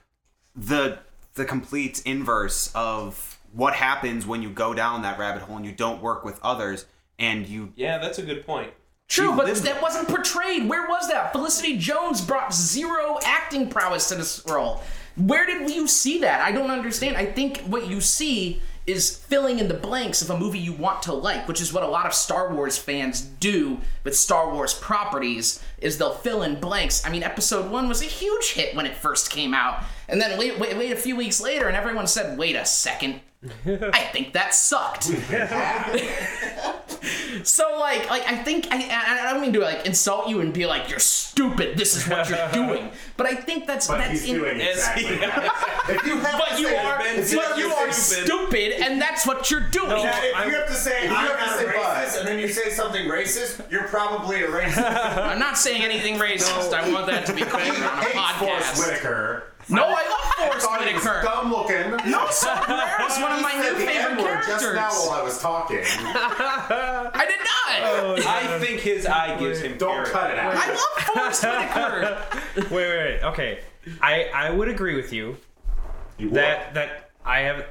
the 0.55 0.99
the 1.35 1.45
complete 1.45 2.01
inverse 2.05 2.71
of 2.75 3.39
what 3.51 3.73
happens 3.75 4.25
when 4.25 4.41
you 4.41 4.49
go 4.49 4.73
down 4.73 5.01
that 5.03 5.17
rabbit 5.19 5.43
hole 5.43 5.57
and 5.57 5.65
you 5.65 5.71
don't 5.71 6.01
work 6.01 6.23
with 6.25 6.39
others 6.43 6.85
and 7.19 7.47
you 7.47 7.71
Yeah, 7.75 7.97
that's 7.99 8.17
a 8.19 8.23
good 8.23 8.45
point. 8.45 8.71
True, 9.07 9.29
She 9.31 9.35
but 9.37 9.45
lived 9.45 9.63
that 9.63 9.81
wasn't 9.81 10.07
portrayed. 10.07 10.67
Where 10.67 10.87
was 10.87 11.09
that? 11.09 11.31
Felicity 11.31 11.77
Jones 11.77 12.21
brought 12.21 12.53
zero 12.53 13.19
acting 13.23 13.69
prowess 13.69 14.09
to 14.09 14.15
this 14.15 14.43
role. 14.47 14.81
Where 15.15 15.45
did 15.45 15.69
you 15.69 15.87
see 15.87 16.19
that? 16.21 16.41
I 16.41 16.51
don't 16.51 16.71
understand. 16.71 17.17
I 17.17 17.25
think 17.27 17.59
what 17.61 17.87
you 17.87 18.01
see 18.01 18.61
is 18.85 19.15
filling 19.15 19.59
in 19.59 19.67
the 19.67 19.73
blanks 19.73 20.21
of 20.21 20.29
a 20.29 20.37
movie 20.37 20.59
you 20.59 20.73
want 20.73 21.01
to 21.03 21.13
like, 21.13 21.47
which 21.47 21.61
is 21.61 21.71
what 21.71 21.83
a 21.83 21.87
lot 21.87 22.05
of 22.05 22.13
Star 22.13 22.53
Wars 22.53 22.77
fans 22.77 23.21
do 23.21 23.79
with 24.03 24.15
Star 24.15 24.51
Wars 24.51 24.73
properties. 24.73 25.63
Is 25.79 25.97
they'll 25.97 26.13
fill 26.13 26.43
in 26.43 26.59
blanks. 26.59 27.05
I 27.05 27.09
mean, 27.09 27.23
Episode 27.23 27.69
One 27.69 27.87
was 27.87 28.01
a 28.01 28.05
huge 28.05 28.51
hit 28.53 28.75
when 28.75 28.85
it 28.85 28.95
first 28.95 29.29
came 29.29 29.53
out, 29.53 29.83
and 30.07 30.19
then 30.21 30.37
wait, 30.37 30.59
wait, 30.59 30.77
wait 30.77 30.91
a 30.91 30.97
few 30.97 31.15
weeks 31.15 31.41
later, 31.41 31.67
and 31.67 31.75
everyone 31.75 32.07
said, 32.07 32.37
"Wait 32.37 32.55
a 32.55 32.65
second, 32.65 33.21
I 33.65 34.09
think 34.13 34.33
that 34.33 34.53
sucked." 34.53 35.11
So 37.43 37.77
like, 37.79 38.09
like 38.09 38.23
I 38.27 38.37
think 38.43 38.67
I, 38.71 38.77
I, 38.77 39.27
I 39.27 39.31
don't 39.33 39.41
mean 39.41 39.51
to 39.53 39.59
like 39.59 39.85
insult 39.85 40.29
you 40.29 40.39
and 40.39 40.53
be 40.53 40.65
like 40.65 40.89
you're 40.89 40.99
stupid. 40.99 41.77
This 41.77 41.97
is 41.97 42.07
what 42.07 42.29
you're 42.29 42.51
doing. 42.53 42.91
But 43.17 43.25
I 43.27 43.35
think 43.35 43.65
that's 43.67 43.87
But 43.87 43.97
that's 43.97 44.11
he's 44.21 44.29
in, 44.29 44.35
doing 44.39 44.57
It's- 44.61 44.77
exactly 44.77 45.17
that. 45.17 45.79
If 45.89 46.05
you 46.05 46.17
have 46.19 46.39
But 46.39 46.55
to 46.55 46.61
you 46.61 46.67
say, 46.69 46.77
are, 46.77 46.97
Ben 46.99 47.15
but 47.35 47.57
you 47.57 47.67
you're 47.67 47.91
stupid. 47.91 48.25
stupid, 48.25 48.71
and 48.81 49.01
that's 49.01 49.27
what 49.27 49.51
you're 49.51 49.67
doing. 49.69 49.89
Yeah, 49.89 50.23
if 50.23 50.35
I'm- 50.35 50.49
you 50.49 50.55
have 50.55 50.67
to 50.67 50.73
say 50.73 51.03
you 51.03 51.09
I'm 51.09 51.27
have 51.27 51.39
to 51.39 51.45
not 51.45 51.57
say 51.59 51.65
racist, 51.65 52.13
but. 52.13 52.19
and 52.19 52.27
then 52.29 52.39
you 52.39 52.47
say 52.47 52.69
something 52.69 53.05
racist, 53.07 53.69
you're 53.71 53.87
probably 53.89 54.43
a 54.43 54.47
racist. 54.47 55.17
I'm 55.17 55.39
not 55.39 55.57
saying 55.57 55.81
anything 55.83 56.15
racist. 56.19 56.71
I 56.73 56.89
want 56.93 57.07
that 57.07 57.25
to 57.25 57.33
be 57.33 57.41
clear 57.41 57.73
on 57.73 57.81
a 57.81 58.01
Hates 58.01 58.37
Forrest 58.39 58.73
podcast. 58.75 58.77
Whitaker. 58.87 59.52
No, 59.69 59.83
I 59.85 59.89
love 59.89 60.49
Forrest 60.49 60.65
Thought 60.67 60.85
he 60.87 60.93
was 60.93 61.03
Whitaker. 61.03 61.21
dumb 61.23 61.51
looking. 61.51 62.11
No, 62.11 62.27
Saw 62.29 62.55
Gerrera 62.63 63.09
is 63.09 63.21
one 63.21 63.31
of 63.31 63.41
my 63.41 63.51
Said 63.51 63.73
new 63.77 63.85
favorite 63.85 64.11
N-word 64.11 64.23
characters. 64.43 64.61
Just 64.61 64.75
now 64.75 64.89
while 64.89 65.19
I 65.19 65.23
was 65.23 65.39
talking. 65.39 65.77
I 65.83 67.25
did 67.27 67.39
not. 67.39 67.79
Oh, 67.81 68.15
I 68.27 68.59
think 68.59 68.81
his 68.81 69.05
eye 69.05 69.37
gives 69.39 69.61
him 69.61 69.77
Don't 69.77 69.91
character. 69.93 70.11
cut 70.13 70.31
it 70.31 70.39
out. 70.39 70.53
I 70.55 70.69
love 70.69 71.03
Forrest 71.13 71.43
Whitaker. 72.55 72.69
wait, 72.75 72.87
wait, 72.89 72.97
wait. 72.97 73.23
Okay, 73.23 73.59
I 74.01 74.25
I 74.33 74.49
would 74.51 74.67
agree 74.69 74.95
with 74.95 75.13
you 75.13 75.37
You 76.17 76.27
would. 76.27 76.35
that 76.35 76.73
that 76.73 77.11
I 77.25 77.39
have 77.41 77.65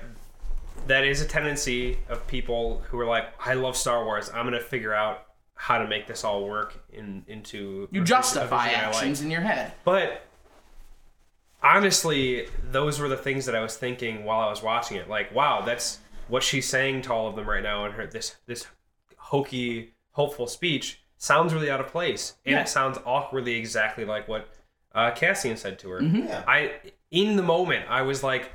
that 0.87 1.05
is 1.05 1.21
a 1.21 1.27
tendency 1.27 1.99
of 2.09 2.27
people 2.27 2.83
who 2.89 2.99
are 2.99 3.07
like, 3.07 3.27
I 3.45 3.55
love 3.55 3.77
Star 3.77 4.05
Wars. 4.05 4.31
I'm 4.33 4.45
gonna 4.47 4.61
figure 4.61 4.95
out 4.95 5.27
how 5.55 5.79
to 5.79 5.87
make 5.87 6.07
this 6.09 6.25
all 6.25 6.49
work 6.49 6.75
in 6.93 7.23
into 7.29 7.89
You 7.93 8.03
a 8.03 8.05
justify 8.05 8.65
vision 8.69 8.81
I 8.81 8.87
like. 8.87 8.95
actions 8.97 9.21
in 9.21 9.31
your 9.31 9.43
head. 9.43 9.73
But 9.85 10.23
honestly, 11.63 12.49
those 12.71 12.99
were 12.99 13.09
the 13.09 13.17
things 13.17 13.47
that 13.47 13.55
I 13.55 13.61
was 13.61 13.77
thinking 13.77 14.25
while 14.25 14.41
I 14.41 14.51
was 14.51 14.63
watching 14.63 14.97
it. 14.97 15.09
Like, 15.09 15.35
wow, 15.35 15.63
that's 15.65 15.99
what 16.29 16.43
she's 16.43 16.69
saying 16.69 17.03
to 17.03 17.13
all 17.13 17.29
of 17.29 17.37
them 17.37 17.49
right 17.49 17.63
now 17.63 17.85
in 17.87 17.93
her 17.93 18.07
this 18.07 18.37
this 18.47 18.67
hokey, 19.17 19.95
hopeful 20.13 20.47
speech 20.47 21.01
sounds 21.19 21.55
really 21.55 21.71
out 21.71 21.81
of 21.81 21.87
place, 21.89 22.35
and 22.45 22.55
Yeah. 22.55 22.63
it 22.63 22.69
sounds 22.69 22.99
awkwardly 23.05 23.55
exactly 23.55 24.05
like 24.05 24.27
what 24.29 24.49
uh, 24.95 25.11
Cassian 25.13 25.57
said 25.57 25.79
to 25.81 25.91
her. 25.91 26.01
Mm-hmm. 26.01 26.27
Yeah. 26.29 26.45
I 26.47 26.73
in 27.11 27.37
the 27.37 27.43
moment 27.43 27.87
I 27.89 28.03
was 28.03 28.23
like, 28.23 28.51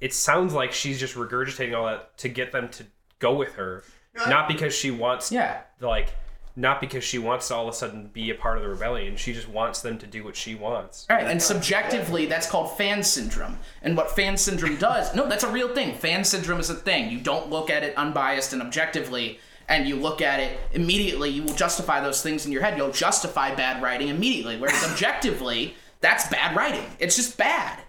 it 0.00 0.12
sounds 0.12 0.52
like 0.52 0.72
she's 0.72 1.00
just 1.00 1.14
regurgitating 1.14 1.74
all 1.76 1.86
that 1.86 2.16
to 2.18 2.28
get 2.28 2.52
them 2.52 2.68
to 2.70 2.84
go 3.18 3.34
with 3.34 3.54
her, 3.54 3.82
not 4.28 4.46
because 4.48 4.74
she 4.74 4.90
wants 4.90 5.32
Yeah. 5.32 5.60
like. 5.80 6.10
Not 6.58 6.80
because 6.80 7.04
she 7.04 7.18
wants 7.18 7.48
to 7.48 7.54
all 7.54 7.68
of 7.68 7.74
a 7.74 7.76
sudden 7.76 8.08
be 8.14 8.30
a 8.30 8.34
part 8.34 8.56
of 8.56 8.62
the 8.62 8.70
rebellion. 8.70 9.16
She 9.16 9.34
just 9.34 9.48
wants 9.48 9.82
them 9.82 9.98
to 9.98 10.06
do 10.06 10.24
what 10.24 10.36
she 10.36 10.54
wants. 10.54 11.06
All 11.10 11.16
right, 11.16 11.26
and 11.26 11.42
subjectively, 11.42 12.24
that's 12.24 12.50
called 12.50 12.76
fan 12.78 13.02
syndrome. 13.02 13.58
And 13.82 13.94
what 13.94 14.10
fan 14.10 14.38
syndrome 14.38 14.76
does, 14.78 15.14
no, 15.14 15.28
that's 15.28 15.44
a 15.44 15.50
real 15.50 15.74
thing. 15.74 15.94
Fan 15.94 16.24
syndrome 16.24 16.58
is 16.58 16.70
a 16.70 16.74
thing. 16.74 17.10
You 17.10 17.20
don't 17.20 17.50
look 17.50 17.68
at 17.68 17.82
it 17.82 17.96
unbiased 17.98 18.54
and 18.54 18.62
objectively, 18.62 19.38
and 19.68 19.86
you 19.86 19.96
look 19.96 20.22
at 20.22 20.40
it 20.40 20.58
immediately. 20.72 21.28
You 21.28 21.42
will 21.42 21.54
justify 21.54 22.00
those 22.00 22.22
things 22.22 22.46
in 22.46 22.52
your 22.52 22.62
head. 22.62 22.78
You'll 22.78 22.90
justify 22.90 23.54
bad 23.54 23.82
writing 23.82 24.08
immediately. 24.08 24.56
Whereas 24.56 24.82
objectively, 24.90 25.74
that's 26.00 26.26
bad 26.28 26.56
writing. 26.56 26.86
It's 26.98 27.16
just 27.16 27.36
bad. 27.36 27.80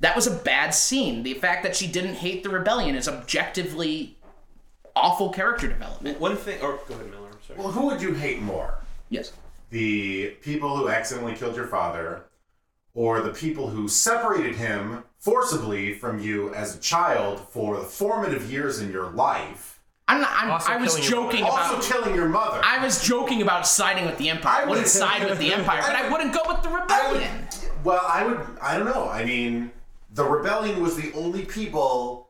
That 0.00 0.16
was 0.16 0.26
a 0.26 0.34
bad 0.34 0.70
scene. 0.74 1.22
The 1.22 1.34
fact 1.34 1.62
that 1.62 1.76
she 1.76 1.86
didn't 1.86 2.16
hate 2.16 2.42
the 2.42 2.50
rebellion 2.50 2.96
is 2.96 3.08
objectively 3.08 4.16
awful 4.96 5.30
character 5.30 5.68
development. 5.68 6.18
One 6.18 6.36
thing, 6.36 6.60
or 6.60 6.80
go 6.88 6.94
ahead, 6.94 7.06
Miller. 7.06 7.15
I'm 7.15 7.15
sorry. 7.46 7.58
Well, 7.58 7.70
who 7.72 7.86
would 7.86 8.00
you 8.02 8.14
hate 8.14 8.40
more? 8.40 8.74
Yes. 9.08 9.32
the 9.70 10.30
people 10.42 10.76
who 10.76 10.88
accidentally 10.88 11.34
killed 11.34 11.54
your 11.56 11.66
father, 11.66 12.22
or 12.94 13.20
the 13.20 13.30
people 13.32 13.68
who 13.68 13.88
separated 13.88 14.54
him 14.56 15.04
forcibly 15.18 15.92
from 15.94 16.18
you 16.20 16.52
as 16.54 16.76
a 16.76 16.78
child 16.80 17.40
for 17.50 17.76
the 17.76 17.82
formative 17.84 18.50
years 18.50 18.80
in 18.80 18.90
your 18.90 19.10
life, 19.10 19.80
I'm 20.08 20.20
not. 20.20 20.30
I'm, 20.34 20.50
Also 20.52 20.70
I 20.72 20.76
was 20.76 20.94
killing 20.96 21.02
your 21.10 21.22
joking 21.32 21.40
mother. 21.42 21.52
about. 21.56 21.74
also 21.74 21.92
killing 21.94 22.14
your 22.14 22.28
mother. 22.28 22.60
I 22.64 22.82
was 22.84 23.02
joking 23.04 23.42
about 23.42 23.66
siding 23.66 24.06
with 24.06 24.16
the 24.18 24.30
Empire. 24.30 24.62
I, 24.62 24.62
I 24.66 24.68
wouldn't 24.68 24.86
side 24.88 25.28
with 25.28 25.38
the 25.38 25.52
Empire, 25.52 25.82
but 25.84 25.96
I 25.96 26.08
wouldn't 26.10 26.32
go 26.32 26.42
with 26.46 26.62
the 26.62 26.68
I 26.70 26.72
would- 27.12 27.20
rebellion. 27.20 27.48
well, 27.84 28.02
I 28.06 28.24
would. 28.24 28.40
I 28.62 28.76
don't 28.76 28.86
know. 28.86 29.08
I 29.08 29.24
mean, 29.24 29.72
the 30.14 30.24
rebellion 30.24 30.80
was 30.80 30.96
the 30.96 31.12
only 31.14 31.44
people 31.44 32.25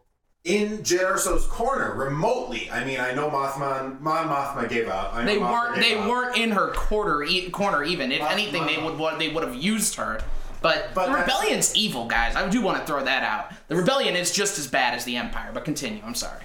in 0.46 0.82
Jericho's 0.84 1.44
corner 1.46 1.94
remotely. 1.94 2.70
I 2.70 2.84
mean, 2.84 3.00
I 3.00 3.12
know 3.12 3.28
Mothman. 3.28 4.00
Mon 4.00 4.28
Mothma 4.28 4.68
gave 4.68 4.88
out. 4.88 5.12
I 5.12 5.24
know 5.24 5.26
They 5.34 5.38
Mothma 5.40 5.52
weren't. 5.52 5.76
They 5.76 5.98
out. 5.98 6.08
weren't 6.08 6.36
in 6.36 6.50
her 6.52 6.68
quarter 6.72 7.22
e- 7.24 7.50
corner 7.50 7.82
even. 7.82 8.12
If 8.12 8.20
Moth- 8.20 8.32
anything, 8.32 8.64
they 8.66 8.78
would 8.80 9.18
they 9.18 9.28
would 9.28 9.42
have 9.44 9.56
used 9.56 9.96
her. 9.96 10.20
But, 10.62 10.90
But 10.94 11.06
the 11.06 11.12
rebellion's 11.14 11.76
evil, 11.76 12.06
guys. 12.06 12.34
I 12.34 12.48
do 12.48 12.60
want 12.62 12.78
to 12.80 12.86
throw 12.86 13.04
that 13.04 13.22
out. 13.22 13.52
The 13.68 13.76
rebellion 13.76 14.16
is 14.16 14.32
just 14.32 14.58
as 14.58 14.66
bad 14.66 14.94
as 14.94 15.04
the 15.04 15.16
empire. 15.16 15.50
But 15.52 15.64
continue. 15.64 16.02
I'm 16.04 16.14
sorry. 16.14 16.44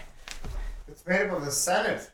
It's 0.87 1.05
made 1.07 1.27
up 1.27 1.37
of 1.37 1.45
the 1.45 1.51
Senate, 1.51 2.11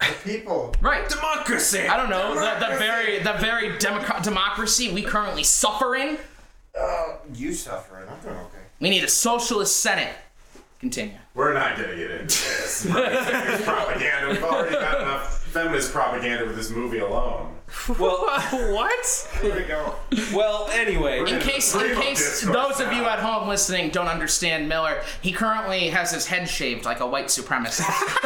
the 0.00 0.14
people. 0.24 0.74
Right. 0.82 1.08
Democracy. 1.08 1.80
I 1.88 1.96
don't 1.96 2.10
know 2.10 2.34
the, 2.34 2.66
the 2.72 2.76
very 2.78 3.18
the 3.20 3.32
very 3.34 3.70
democ- 3.78 4.22
democracy 4.22 4.92
we 4.92 5.02
currently 5.02 5.42
suffer 5.44 5.96
in. 5.96 6.18
Uh, 6.78 7.16
you 7.34 7.52
suffering. 7.54 8.06
I'm 8.08 8.20
doing 8.20 8.36
okay. 8.36 8.58
We 8.80 8.90
need 8.90 9.02
a 9.04 9.08
socialist 9.08 9.80
senate. 9.80 10.14
Continue. 10.86 11.18
We're 11.34 11.52
not 11.52 11.74
gonna 11.76 11.96
get 11.96 12.12
into 12.12 12.26
this. 12.26 12.86
Feminist 12.88 13.64
propaganda. 13.64 14.28
We've 14.30 14.44
already 14.44 14.76
got 14.76 15.00
enough 15.00 15.42
feminist 15.42 15.92
propaganda 15.92 16.46
with 16.46 16.54
this 16.54 16.70
movie 16.70 17.00
alone. 17.00 17.56
Well, 17.98 18.18
what? 18.72 19.28
Here 19.42 19.56
we 19.56 19.64
go. 19.64 19.96
well. 20.32 20.68
Anyway, 20.72 21.18
In 21.18 21.40
case, 21.40 21.74
in 21.74 21.96
case 22.00 22.42
discourse 22.42 22.54
those 22.54 22.80
of 22.80 22.92
you 22.92 23.04
at 23.04 23.18
home 23.18 23.48
listening 23.48 23.90
don't 23.90 24.06
understand 24.06 24.68
Miller, 24.68 25.02
he 25.22 25.32
currently 25.32 25.88
has 25.88 26.12
his 26.12 26.24
head 26.24 26.48
shaved 26.48 26.84
like 26.84 27.00
a 27.00 27.06
white 27.06 27.26
supremacist. 27.26 27.82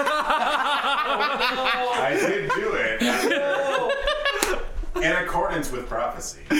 I 2.03 2.15
did 2.21 2.51
do 2.51 2.73
it. 2.75 3.01
In 5.03 5.13
accordance 5.13 5.71
with 5.73 5.89
prophecy. 5.89 6.41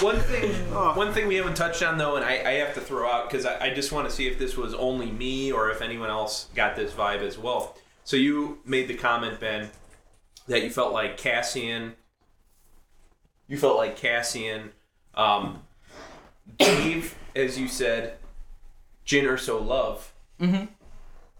one 0.00 0.18
thing, 0.20 0.52
one 0.72 1.12
thing 1.12 1.28
we 1.28 1.36
haven't 1.36 1.54
touched 1.54 1.82
on 1.82 1.98
though, 1.98 2.16
and 2.16 2.24
I, 2.24 2.32
I 2.32 2.52
have 2.54 2.74
to 2.74 2.80
throw 2.80 3.08
out 3.08 3.30
because 3.30 3.46
I, 3.46 3.66
I 3.66 3.74
just 3.74 3.92
want 3.92 4.08
to 4.08 4.14
see 4.14 4.26
if 4.26 4.38
this 4.38 4.56
was 4.56 4.74
only 4.74 5.10
me 5.10 5.52
or 5.52 5.70
if 5.70 5.80
anyone 5.80 6.10
else 6.10 6.48
got 6.54 6.76
this 6.76 6.92
vibe 6.92 7.20
as 7.20 7.38
well. 7.38 7.76
So 8.04 8.16
you 8.16 8.58
made 8.64 8.88
the 8.88 8.94
comment, 8.94 9.38
Ben, 9.38 9.70
that 10.48 10.62
you 10.62 10.70
felt 10.70 10.92
like 10.92 11.16
Cassian. 11.16 11.94
You 13.46 13.56
felt 13.56 13.76
like 13.76 13.96
Cassian 13.96 14.70
um, 15.14 15.62
gave, 16.58 17.16
as 17.36 17.58
you 17.58 17.68
said, 17.68 18.16
Jyn 19.06 19.24
Erso 19.24 19.64
love, 19.64 20.12
mm-hmm. 20.40 20.64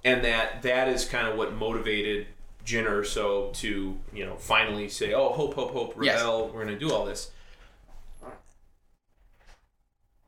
and 0.04 0.24
that 0.24 0.62
that 0.62 0.88
is 0.88 1.04
kind 1.04 1.26
of 1.26 1.36
what 1.36 1.54
motivated 1.54 2.26
Jyn 2.64 3.04
so 3.06 3.50
to 3.54 3.98
you 4.12 4.26
know 4.26 4.36
finally 4.36 4.88
say, 4.88 5.12
"Oh, 5.12 5.30
hope, 5.30 5.54
hope, 5.54 5.72
hope, 5.72 5.96
Yes. 6.00 6.20
rebel. 6.20 6.50
We're 6.52 6.64
gonna 6.64 6.78
do 6.78 6.92
all 6.92 7.04
this." 7.04 7.30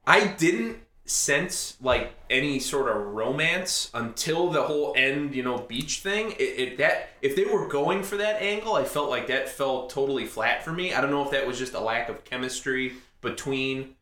I 0.07 0.27
didn't 0.27 0.81
sense 1.07 1.77
like 1.83 2.15
any 2.31 2.59
sort 2.59 2.89
of 2.95 3.15
romance 3.15 3.91
until 3.93 4.51
the 4.51 4.63
whole 4.63 4.95
end, 4.97 5.35
you 5.35 5.43
know, 5.43 5.59
beach 5.59 5.99
thing. 5.99 6.33
It, 6.33 6.43
it 6.43 6.79
that 6.79 7.11
if 7.21 7.37
they 7.37 7.45
were 7.45 7.69
going 7.69 8.03
for 8.03 8.17
that 8.17 8.41
angle, 8.43 8.75
I 8.75 8.85
felt 8.85 9.11
like 9.11 9.27
that 9.29 9.49
fell 9.49 9.87
totally 9.87 10.27
flat 10.27 10.65
for 10.65 10.73
me. 10.73 10.95
I 10.95 11.01
don't 11.01 11.11
know 11.11 11.25
if 11.25 11.31
that 11.31 11.47
was 11.47 11.59
just 11.59 11.75
a 11.75 11.81
lack 11.81 12.09
of 12.09 12.25
chemistry 12.25 12.95
between 13.21 13.97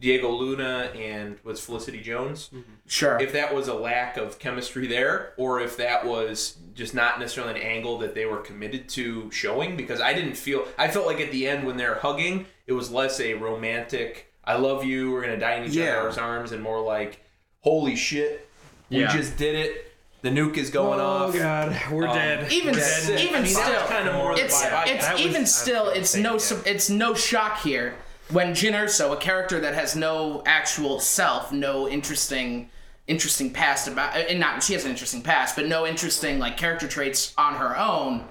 Diego 0.00 0.30
Luna 0.30 0.90
and 0.96 1.36
was 1.42 1.58
Felicity 1.60 2.00
Jones. 2.00 2.50
sure. 2.86 3.18
If 3.20 3.32
that 3.32 3.54
was 3.54 3.66
a 3.68 3.74
lack 3.74 4.16
of 4.16 4.38
chemistry 4.38 4.86
there, 4.86 5.32
or 5.36 5.60
if 5.60 5.76
that 5.78 6.06
was 6.06 6.56
just 6.74 6.94
not 6.94 7.18
necessarily 7.18 7.60
an 7.60 7.66
angle 7.66 7.98
that 7.98 8.14
they 8.14 8.24
were 8.24 8.36
committed 8.38 8.88
to 8.90 9.28
showing, 9.32 9.76
because 9.76 10.00
I 10.00 10.12
didn't 10.14 10.36
feel. 10.36 10.66
I 10.78 10.88
felt 10.88 11.06
like 11.06 11.20
at 11.20 11.32
the 11.32 11.48
end 11.48 11.66
when 11.66 11.76
they're 11.76 11.96
hugging, 11.96 12.46
it 12.66 12.72
was 12.74 12.90
less 12.92 13.18
a 13.20 13.34
romantic 13.34 14.32
"I 14.44 14.56
love 14.56 14.84
you, 14.84 15.10
we're 15.10 15.20
gonna 15.22 15.36
die 15.38 15.54
in 15.56 15.64
each 15.64 15.74
Yeah. 15.74 15.98
other's 16.00 16.16
arms," 16.18 16.52
and 16.52 16.62
more 16.62 16.80
like 16.80 17.20
"Holy 17.60 17.96
shit, 17.96 18.48
we 18.90 19.00
Yeah. 19.00 19.12
just 19.14 19.36
did 19.36 19.54
it. 19.56 19.84
The 20.22 20.30
nuke 20.30 20.56
is 20.58 20.70
going 20.70 21.00
off." 21.00 21.34
Oh 21.34 21.38
God, 21.38 21.76
we're 21.90 22.06
Um, 22.06 22.14
dead. 22.16 22.52
even 22.52 22.74
We're 22.74 22.80
dead. 22.80 23.20
even 23.20 23.34
I 23.34 23.38
mean, 23.42 23.46
still, 23.52 23.80
kind 23.88 24.08
of 24.08 24.14
more 24.14 24.34
the 24.36 24.44
it's 24.44 24.62
vibe 24.62 24.72
I 24.72 24.84
it's 24.84 24.92
got. 24.92 25.00
That 25.02 25.12
was- 25.14 25.22
even 25.22 25.46
still 25.46 25.88
it's 25.90 26.14
no 26.14 26.32
yeah. 26.34 26.38
su- 26.38 26.62
it's 26.64 26.88
no 26.88 27.14
shock 27.14 27.62
here 27.62 27.94
when 28.30 28.52
Jyn 28.52 28.72
Erso, 28.72 29.12
a 29.12 29.16
character 29.16 29.60
that 29.60 29.74
has 29.74 29.96
no 29.96 30.42
actual 30.46 31.00
self, 31.00 31.52
no 31.52 31.88
interesting 31.88 32.70
interesting 33.06 33.50
past 33.50 33.88
about 33.88 34.14
and 34.14 34.38
not 34.38 34.62
she 34.62 34.74
has 34.74 34.84
an 34.84 34.90
interesting 34.90 35.22
past, 35.22 35.56
but 35.56 35.66
no 35.66 35.86
interesting 35.86 36.38
like 36.38 36.58
character 36.58 36.86
traits 36.86 37.32
on 37.38 37.54
her 37.54 37.76
own, 37.76 38.22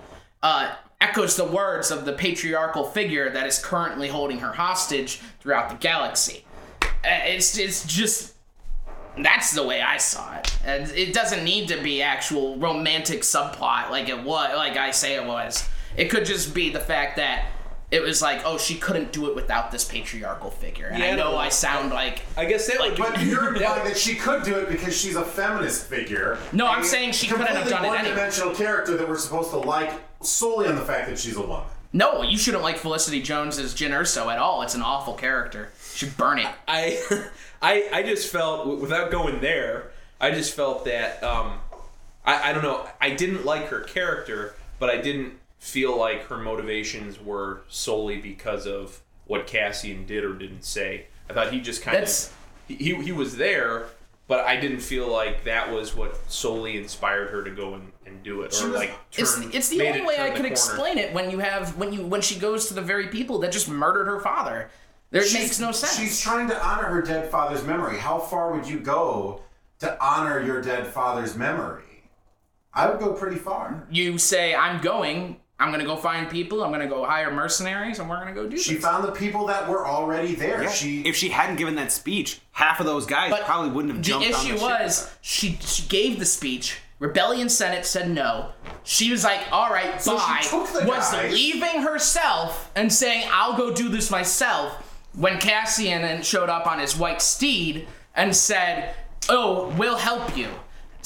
uh, 0.44 0.76
echoes 1.02 1.36
the 1.36 1.44
words 1.44 1.90
of 1.90 2.06
the 2.06 2.14
patriarchal 2.14 2.84
figure 2.84 3.30
that 3.32 3.48
is 3.48 3.58
currently 3.58 4.08
holding 4.08 4.38
her 4.38 4.54
hostage 4.54 5.20
throughout 5.40 5.70
the 5.70 5.76
galaxy. 5.76 6.46
Uh, 6.82 6.88
It's 7.26 7.58
it's 7.58 7.86
just 7.86 8.36
that's 9.18 9.52
the 9.52 9.66
way 9.66 9.82
I 9.82 9.98
saw 9.98 10.38
it. 10.38 10.56
And 10.64 10.90
it 10.92 11.12
doesn't 11.12 11.44
need 11.44 11.68
to 11.70 11.82
be 11.82 12.04
actual 12.04 12.56
romantic 12.58 13.22
subplot 13.22 13.90
like 13.90 14.10
it 14.10 14.24
was, 14.24 14.56
like 14.56 14.78
I 14.78 14.92
say 14.92 15.16
it 15.16 15.26
was. 15.26 15.68
It 15.96 16.12
could 16.12 16.26
just 16.26 16.54
be 16.54 16.70
the 16.70 16.80
fact 16.80 17.18
that 17.18 17.46
it 17.90 18.02
was 18.02 18.22
like, 18.22 18.42
oh, 18.44 18.58
she 18.58 18.76
couldn't 18.76 19.14
do 19.14 19.30
it 19.30 19.36
without 19.36 19.72
this 19.72 19.86
patriarchal 19.86 20.52
figure. 20.52 20.88
And 20.88 21.00
Yeah, 21.00 21.12
I 21.12 21.16
know 21.16 21.32
no, 21.32 21.38
I 21.38 21.50
sound 21.50 21.92
like 21.92 22.22
I 22.36 22.46
guess 22.46 22.68
that 22.68 22.80
would 22.80 22.96
be. 22.96 23.02
But 23.02 23.22
you're 23.22 23.48
implying 23.56 23.86
that 23.86 23.98
she 23.98 24.16
could 24.16 24.44
do 24.44 24.56
it 24.56 24.70
because 24.70 24.98
she's 25.00 25.16
a 25.16 25.24
feminist 25.24 25.86
figure. 25.86 26.38
No, 26.52 26.68
I'm 26.68 26.84
saying 26.84 27.14
she 27.14 27.28
couldn't 27.28 27.48
have 27.48 27.70
done 27.70 27.86
it 27.86 27.88
completely 27.88 28.10
one-dimensional 28.10 28.56
character 28.56 28.98
that 28.98 29.08
we're 29.08 29.18
supposed 29.18 29.52
to 29.52 29.58
like 29.58 29.94
solely 30.22 30.68
on 30.68 30.76
the 30.76 30.82
fact 30.82 31.08
that 31.10 31.18
she's 31.18 31.38
a 31.38 31.42
woman. 31.42 31.66
no, 31.94 32.24
you 32.24 32.38
shouldn't 32.38 32.64
like 32.64 32.78
Felicity 32.78 33.22
Jones 33.22 33.58
as 33.58 33.74
Jyn 33.74 33.92
Erso 33.92 34.32
at 34.32 34.38
all. 34.40 34.62
It's 34.64 34.76
an 34.76 34.82
awful 34.82 35.14
character. 35.14 35.70
You 35.94 35.98
should 35.98 36.18
burn 36.18 36.40
it. 36.40 36.48
I, 36.68 37.02
I, 37.62 37.90
I 37.94 38.04
just 38.04 38.32
felt 38.32 38.80
without 38.82 39.12
going 39.12 39.40
there. 39.40 39.92
I 40.20 40.32
just 40.32 40.54
felt 40.56 40.84
that 40.86 41.24
um, 41.24 41.60
I, 42.26 42.50
I 42.50 42.54
don't 42.54 42.64
know. 42.64 42.86
I 43.00 43.12
didn't 43.12 43.46
like 43.46 43.68
her 43.68 43.80
character, 43.82 44.56
but 44.80 44.90
I 44.90 44.98
didn't 44.98 45.34
feel 45.60 45.98
like 45.98 46.24
her 46.28 46.38
motivations 46.38 47.20
were 47.22 47.62
solely 47.68 48.18
because 48.18 48.66
of 48.68 49.02
what 49.26 49.48
Cassian 49.48 50.06
did 50.06 50.24
or 50.24 50.34
didn't 50.34 50.64
say. 50.64 51.08
I 51.30 51.34
thought 51.34 51.52
he 51.52 51.60
just 51.60 51.82
kind 51.82 51.96
That's- 51.96 52.28
of 52.28 52.34
he, 52.68 52.76
he 52.76 52.96
he 53.06 53.12
was 53.12 53.38
there, 53.38 53.88
but 54.28 54.42
I 54.42 54.58
didn't 54.58 54.80
feel 54.82 55.08
like 55.08 55.44
that 55.46 55.72
was 55.72 55.96
what 55.96 56.20
solely 56.32 56.78
inspired 56.78 57.30
her 57.32 57.44
to 57.44 57.52
go 57.52 57.74
and, 57.76 57.92
and 58.06 58.22
do 58.24 58.42
it 58.42 58.54
or 58.62 58.68
was- 58.68 58.76
like 58.76 58.94
It's, 59.14 59.36
turn- 59.36 59.50
it's 59.54 59.70
the 59.70 59.86
only 59.88 60.00
it 60.02 60.06
way 60.06 60.16
I 60.20 60.28
could 60.30 60.38
corner. 60.38 60.48
explain 60.50 60.98
it 60.98 61.14
when 61.14 61.32
you 61.32 61.40
have 61.40 61.76
when 61.78 61.92
you 61.94 62.06
when 62.06 62.22
she 62.22 62.38
goes 62.40 62.68
to 62.68 62.74
the 62.74 62.82
very 62.82 63.08
people 63.08 63.40
that 63.40 63.52
just 63.52 63.68
murdered 63.70 64.06
her 64.08 64.20
father. 64.20 64.70
There 65.10 65.24
it 65.26 65.34
makes 65.34 65.60
no 65.60 65.72
sense. 65.72 65.98
She's 65.98 66.20
trying 66.20 66.50
to 66.50 66.66
honor 66.66 66.84
her 66.84 67.02
dead 67.02 67.32
father's 67.32 67.64
memory. 67.64 67.98
How 67.98 68.20
far 68.20 68.52
would 68.54 68.68
you 68.68 68.80
go 68.80 69.42
to 69.80 69.98
honor 70.06 70.42
your 70.44 70.62
dead 70.62 70.88
father's 70.88 71.36
memory? 71.38 71.84
I 72.74 72.90
would 72.90 73.00
go 73.00 73.14
pretty 73.14 73.38
far. 73.38 73.88
you 73.90 74.18
say 74.18 74.54
I'm 74.54 74.82
going. 74.82 75.40
I'm 75.60 75.72
gonna 75.72 75.86
go 75.86 75.96
find 75.96 76.30
people. 76.30 76.64
I'm 76.64 76.72
gonna 76.72 76.88
go 76.88 77.04
hire 77.04 77.32
mercenaries, 77.32 77.98
and 78.00 78.08
we're 78.10 78.20
gonna 78.20 78.34
go 78.34 78.48
do 78.48 78.58
She 78.58 78.76
this. 78.76 78.84
found 78.84 79.04
the 79.04 79.12
people 79.12 79.48
that 79.48 79.68
were 79.68 79.88
already 79.88 80.36
there. 80.36 80.70
She 80.70 81.02
if 81.02 81.16
she 81.16 81.30
hadn't 81.30 81.56
given 81.56 81.76
that 81.76 81.92
speech, 81.92 82.40
half 82.52 82.80
of 82.80 82.86
those 82.86 83.06
guys 83.08 83.32
But 83.32 83.46
probably 83.46 83.72
wouldn't 83.72 83.94
have 83.96 84.04
the 84.04 84.08
jumped 84.10 84.26
on 84.28 84.32
issue 84.46 84.54
the 84.54 84.60
ship 84.60 84.62
was 84.82 85.16
she 85.22 85.58
she 85.62 85.84
gave 85.88 86.20
the 86.20 86.26
speech. 86.26 86.78
Rebellion 87.00 87.48
Senate 87.50 87.86
said 87.86 88.10
no. 88.10 88.50
She 88.84 89.12
was 89.12 89.24
like, 89.24 89.42
"All 89.52 89.70
right, 89.70 90.02
So 90.02 90.18
she 90.18 90.26
bye." 90.26 90.40
took 90.42 90.68
the 90.74 90.88
was 90.88 91.12
guys- 91.12 91.32
leaving 91.34 91.82
herself 91.82 92.72
and 92.76 92.92
saying, 92.94 93.28
"I'll 93.32 93.58
go 93.58 93.72
do 93.74 93.90
this 93.90 94.10
myself." 94.12 94.74
When 95.14 95.40
Cassian 95.40 96.04
and 96.04 96.24
showed 96.26 96.50
up 96.50 96.68
on 96.68 96.78
his 96.80 96.96
white 96.96 97.22
steed 97.22 97.88
and 98.16 98.36
said, 98.36 98.94
"Oh, 99.30 99.70
we'll 99.78 99.98
help 99.98 100.38
you." 100.38 100.50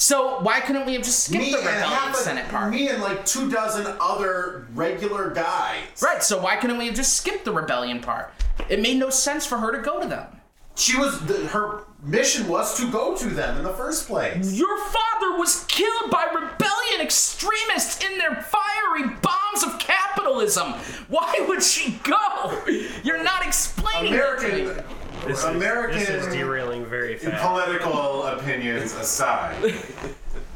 So 0.02 0.40
why 0.40 0.58
couldn't 0.58 0.84
we 0.84 0.94
have 0.94 1.04
just 1.04 1.22
skipped 1.22 1.44
me 1.44 1.52
the 1.52 1.58
Rebellion 1.58 2.10
a- 2.10 2.14
Senate 2.14 2.48
part? 2.48 2.72
me 2.72 2.88
and 2.88 3.00
like 3.00 3.24
two 3.24 3.48
dozen 3.48 3.86
other 4.00 4.66
regular 4.74 5.30
guys. 5.30 5.84
Right. 6.02 6.20
So 6.24 6.42
why 6.42 6.56
couldn't 6.56 6.76
we 6.78 6.86
have 6.86 6.96
just 6.96 7.14
skipped 7.14 7.44
the 7.44 7.52
rebellion 7.52 8.00
part? 8.00 8.34
It 8.68 8.80
made 8.80 8.96
no 8.96 9.10
sense 9.10 9.46
for 9.46 9.58
her 9.58 9.70
to 9.70 9.80
go 9.80 10.00
to 10.00 10.08
them. 10.08 10.26
She 10.74 10.98
was 10.98 11.20
the, 11.26 11.46
her 11.48 11.84
mission 12.02 12.48
was 12.48 12.76
to 12.78 12.90
go 12.90 13.16
to 13.16 13.28
them 13.28 13.58
in 13.58 13.62
the 13.62 13.74
first 13.74 14.08
place. 14.08 14.52
Your 14.54 14.76
father 14.86 15.38
was 15.38 15.64
killed 15.68 16.10
by 16.10 16.24
rebellion 16.34 17.00
extremists 17.00 18.04
in 18.04 18.18
their 18.18 18.42
fiery 18.42 19.08
bombs 19.22 19.62
of 19.64 19.78
capitalism. 19.78 20.72
Why 21.10 21.44
would 21.46 21.62
she 21.62 22.00
go? 22.02 22.60
You're 23.04 23.22
not 23.22 23.46
explaining 23.46 24.14
it 24.14 24.84
to. 25.22 25.28
American 25.28 25.28
This 25.30 25.38
is, 25.38 25.44
American 25.44 25.98
this 25.98 26.08
is 26.08 26.34
derailing 26.34 26.84
very 26.86 27.16
fast. 27.16 27.42
political 27.42 28.22
opinions 28.24 28.92
aside, 28.94 29.74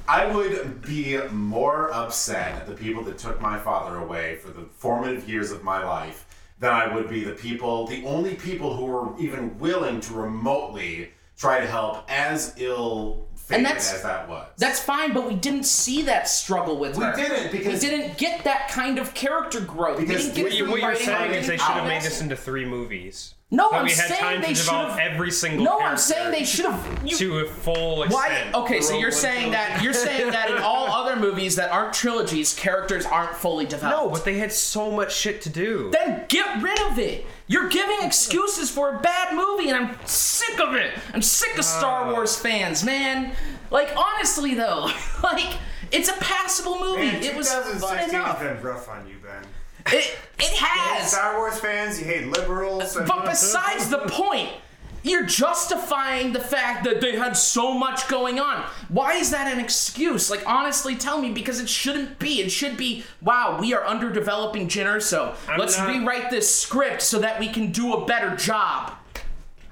I 0.09 0.27
would 0.27 0.83
be 0.83 1.19
more 1.33 1.93
upset 1.93 2.55
at 2.57 2.67
the 2.67 2.75
people 2.75 3.03
that 3.05 3.19
took 3.19 3.41
my 3.41 3.59
father 3.59 3.99
away 3.99 4.37
for 4.37 4.49
the 4.51 4.63
formative 4.79 5.29
years 5.29 5.51
of 5.51 5.63
my 5.65 5.83
life 5.85 6.25
than 6.59 6.73
I 6.73 6.95
would 6.95 7.09
be 7.11 7.23
the 7.25 7.33
people, 7.33 7.87
the 7.87 8.05
only 8.07 8.35
people 8.35 8.77
who 8.77 8.87
were 8.87 9.19
even 9.19 9.59
willing 9.59 10.01
to 10.03 10.15
remotely 10.15 11.11
try 11.37 11.61
to 11.61 11.67
help, 11.67 12.11
as 12.11 12.55
ill 12.57 13.27
fated 13.37 13.67
that's- 13.67 13.93
as 13.93 14.03
that 14.03 14.27
was. 14.29 14.47
That's 14.57 14.81
fine, 14.81 15.13
but 15.13 15.29
we 15.29 15.35
didn't 15.35 15.65
see 15.65 16.01
that 16.03 16.29
struggle 16.29 16.79
with 16.79 16.97
We 16.97 17.05
her. 17.05 17.15
didn't, 17.15 17.53
because- 17.53 17.83
we 17.83 17.89
didn't 17.91 18.17
get 18.17 18.43
that 18.45 18.69
kind 18.71 18.99
of 18.99 19.13
character 19.13 19.61
growth. 19.61 19.99
We 19.99 20.07
didn't 20.07 20.35
get 20.35 20.45
What, 20.45 20.53
you, 20.55 20.71
what 20.71 20.81
you're 20.81 20.97
saying 20.97 21.33
is 21.33 21.47
they 21.47 21.59
should 21.59 21.67
have 21.67 21.85
Oh, 21.85 21.89
made 21.89 22.01
this 22.03 22.23
into 22.23 22.37
three 22.37 22.65
movies. 22.65 23.35
No, 23.49 23.71
But 23.71 23.77
I'm 23.79 23.85
we 23.85 23.91
had 23.93 24.09
saying 24.09 24.21
time 24.21 24.43
they 24.43 24.55
should 24.55 24.75
have. 24.75 24.99
every 24.99 25.31
single 25.31 25.65
No, 25.65 25.79
character 25.79 25.91
I'm 25.93 25.99
saying 25.99 26.31
they 26.33 26.45
should 26.45 26.65
have. 26.65 27.03
You, 27.07 27.17
to 27.17 27.39
a 27.39 27.45
full 27.47 28.05
Why? 28.07 28.51
Okay, 28.53 28.81
so 28.81 28.99
you're 28.99 29.13
saying 29.13 29.53
that 29.53 29.83
you're 29.83 29.93
saying 29.93 30.33
that 30.33 30.51
in 30.51 30.59
all 30.59 30.89
other 30.89 31.07
other 31.17 31.21
movies 31.21 31.57
that 31.57 31.71
aren't 31.71 31.93
trilogies, 31.93 32.55
characters 32.55 33.05
aren't 33.07 33.35
fully 33.37 33.67
developed. 33.67 34.05
No, 34.05 34.11
but 34.11 34.25
they 34.25 34.39
had 34.39 34.53
so 34.53 34.91
much 34.91 35.15
shit 35.15 35.41
to 35.43 35.49
do. 35.49 35.91
Then 35.93 36.25
get 36.29 36.63
rid 36.63 36.79
of 36.91 36.99
it. 36.99 37.27
You're 37.47 37.69
giving 37.69 37.99
excuses 38.03 38.71
for 38.71 38.97
a 38.97 39.01
bad 39.01 39.35
movie, 39.35 39.69
and 39.71 39.77
I'm 39.77 40.07
sick 40.07 40.61
of 40.61 40.75
it. 40.75 40.93
I'm 41.15 41.23
sick 41.23 41.57
of 41.59 41.65
Star 41.65 42.05
ah. 42.07 42.13
Wars 42.13 42.37
fans, 42.37 42.85
man. 42.85 43.33
Like 43.71 43.95
honestly, 43.97 44.55
though, 44.55 44.91
like 45.23 45.57
it's 45.93 46.09
a 46.09 46.15
passable 46.15 46.79
movie. 46.81 47.07
Man, 47.07 47.23
it 47.23 47.37
was 47.37 47.53
fun 47.53 47.63
2016 47.65 48.21
enough. 48.21 48.39
has 48.39 48.57
been 48.57 48.63
rough 48.63 48.89
on 48.89 49.07
you, 49.07 49.17
Ben. 49.23 49.43
It 49.87 49.95
it 49.95 50.17
You 50.39 50.47
hate 50.49 50.57
has. 50.59 51.13
Star 51.13 51.37
Wars 51.39 51.59
fans, 51.59 51.99
you 51.99 52.07
hate 52.07 52.27
liberals. 52.29 52.97
But 53.07 53.25
besides 53.25 53.89
the 53.89 53.99
point, 54.09 54.51
you're 55.03 55.25
justifying 55.25 56.33
the 56.33 56.41
fact 56.41 56.85
that 56.85 57.01
they 57.01 57.17
had 57.17 57.37
so 57.37 57.73
much 57.73 58.09
going 58.09 58.39
on. 58.41 58.65
Why 58.89 59.15
is 59.15 59.31
that 59.31 59.51
an 59.53 59.61
excuse? 59.61 60.31
Like, 60.31 60.43
honestly, 60.47 60.97
tell 60.97 61.21
me 61.21 61.31
because 61.33 61.61
it 61.61 61.69
shouldn't 61.69 62.19
be. 62.19 62.41
It 62.43 62.51
should 62.51 62.77
be, 62.77 63.05
wow, 63.23 63.59
we 63.61 63.73
are 63.73 63.85
underdeveloping 63.85 64.67
Jyn 64.69 64.87
Erso. 64.87 65.35
I'm 65.49 65.59
Let's 65.61 65.79
not- 65.79 65.89
rewrite 65.89 66.31
this 66.31 66.53
script 66.55 67.03
so 67.03 67.19
that 67.21 67.39
we 67.41 67.49
can 67.49 67.71
do 67.73 67.95
a 67.95 68.05
better 68.05 68.35
job. 68.37 68.93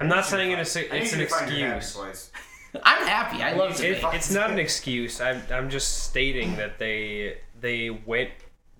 I'm 0.00 0.08
not 0.08 0.24
saying 0.24 0.52
it 0.52 0.58
is, 0.60 0.76
I 0.76 0.80
need 0.82 0.88
it's 0.92 1.12
an 1.12 1.20
you 1.20 1.26
to 1.26 1.30
find 1.30 1.50
your 1.50 1.66
happy 1.68 1.76
excuse. 1.78 1.96
place. 2.00 2.30
I'm 2.82 3.06
happy. 3.06 3.42
I 3.42 3.52
love 3.54 3.80
It, 3.80 3.98
it. 3.98 4.04
it's 4.14 4.30
not 4.32 4.50
an 4.50 4.58
excuse. 4.58 5.20
I'm, 5.20 5.42
I'm 5.52 5.68
just 5.70 6.04
stating 6.04 6.56
that 6.56 6.78
they 6.78 7.38
they 7.60 7.90
went 7.90 8.30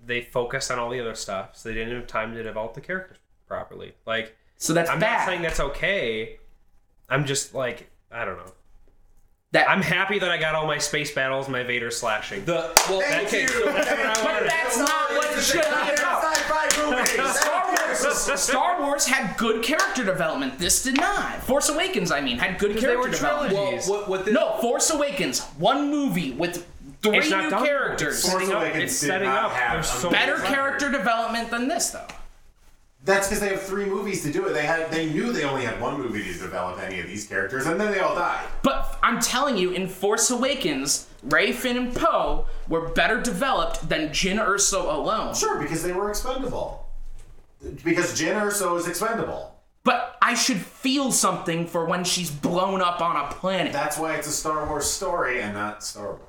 they 0.05 0.21
focused 0.21 0.71
on 0.71 0.79
all 0.79 0.89
the 0.89 0.99
other 0.99 1.15
stuff, 1.15 1.55
so 1.57 1.69
they 1.69 1.75
didn't 1.75 1.95
have 1.95 2.07
time 2.07 2.33
to 2.33 2.43
develop 2.43 2.73
the 2.73 2.81
characters 2.81 3.17
properly. 3.47 3.93
Like 4.05 4.35
So 4.57 4.73
that's 4.73 4.89
I'm 4.89 4.99
bad. 4.99 5.19
not 5.19 5.25
saying 5.27 5.41
that's 5.41 5.59
okay. 5.59 6.37
I'm 7.09 7.25
just 7.25 7.53
like 7.53 7.89
I 8.11 8.23
don't 8.25 8.37
know. 8.37 8.51
that 9.51 9.69
I'm 9.69 9.81
happy 9.81 10.19
that 10.19 10.29
I 10.31 10.37
got 10.37 10.55
all 10.55 10.67
my 10.67 10.77
space 10.77 11.13
battles, 11.13 11.47
my 11.49 11.63
Vader 11.63 11.91
slashing. 11.91 12.45
The 12.45 12.71
well, 12.89 13.01
Thank 13.01 13.27
okay, 13.27 13.41
you. 13.43 13.47
so 13.47 13.65
that's 13.65 14.21
But 14.21 14.43
that's 14.47 14.77
not 14.77 15.09
what 15.11 15.37
it 15.37 15.41
should 15.41 15.61
be 15.61 15.93
about. 15.93 16.21
Movies. 16.77 17.35
Star 17.39 17.71
Wars, 17.71 18.41
Star 18.41 18.81
Wars 18.81 19.05
had 19.05 19.37
good 19.37 19.63
character 19.63 20.03
development. 20.03 20.59
This 20.59 20.83
did 20.83 20.97
not. 20.97 21.41
Force 21.43 21.69
Awakens, 21.69 22.11
I 22.11 22.19
mean, 22.21 22.37
had 22.37 22.59
good 22.59 22.75
they 22.75 22.81
character 22.81 22.99
were 23.01 23.09
development. 23.09 23.53
trilogies. 23.53 23.87
Well, 23.89 23.99
what, 24.01 24.09
what 24.09 24.25
this, 24.25 24.33
No, 24.33 24.57
Force 24.61 24.89
Awakens, 24.89 25.41
one 25.57 25.89
movie 25.89 26.31
with 26.33 26.67
three 27.09 27.17
It's 27.19 27.29
not 27.29 27.43
new 27.45 27.49
done. 27.51 27.65
characters. 27.65 28.15
It's 28.19 28.31
setting 28.31 28.51
up. 28.51 28.61
Awakens 28.61 28.83
It's 28.83 28.99
did 29.01 29.07
setting 29.07 29.29
not 29.29 29.45
up. 29.45 29.51
have 29.53 29.73
There's 29.73 29.89
so 29.89 30.09
Better 30.09 30.37
character 30.37 30.91
development 30.91 31.49
than 31.49 31.67
this, 31.67 31.91
though. 31.91 32.07
That's 33.03 33.27
because 33.27 33.39
they 33.41 33.49
have 33.49 33.61
three 33.61 33.85
movies 33.85 34.23
to 34.23 34.31
do 34.31 34.47
it. 34.47 34.53
They 34.53 34.65
had 34.65 34.89
they 34.89 35.05
knew 35.11 35.31
they 35.31 35.43
only 35.43 35.63
had 35.63 35.79
one 35.79 35.99
movie 36.01 36.23
to 36.23 36.39
develop 36.39 36.81
any 36.81 36.99
of 36.99 37.05
these 37.05 37.27
characters, 37.27 37.67
and 37.67 37.79
then 37.79 37.91
they 37.91 37.99
all 37.99 38.15
died. 38.15 38.43
But 38.63 38.97
I'm 39.03 39.19
telling 39.19 39.57
you, 39.57 39.69
in 39.71 39.87
Force 39.87 40.31
Awakens, 40.31 41.07
Rey, 41.21 41.51
Finn, 41.51 41.77
and 41.77 41.95
Poe 41.95 42.45
were 42.67 42.89
better 42.89 43.21
developed 43.21 43.87
than 43.89 44.09
Jyn 44.09 44.43
Erso 44.43 44.91
alone. 44.91 45.35
Sure, 45.35 45.59
because 45.61 45.83
they 45.83 45.91
were 45.91 46.09
expendable. 46.09 46.87
Because 47.83 48.19
Jyn 48.19 48.41
Erso 48.41 48.75
is 48.79 48.87
expendable. 48.87 49.51
But 49.83 50.17
I 50.19 50.33
should 50.33 50.57
feel 50.57 51.11
something 51.11 51.67
for 51.67 51.85
when 51.85 52.03
she's 52.03 52.31
blown 52.31 52.81
up 52.81 53.01
on 53.01 53.15
a 53.15 53.27
planet. 53.31 53.71
That's 53.71 53.99
why 53.99 54.15
it's 54.15 54.27
a 54.27 54.31
Star 54.31 54.65
Wars 54.67 54.89
story 54.89 55.41
and 55.41 55.53
not 55.53 55.83
Star 55.83 56.07
Wars. 56.13 56.21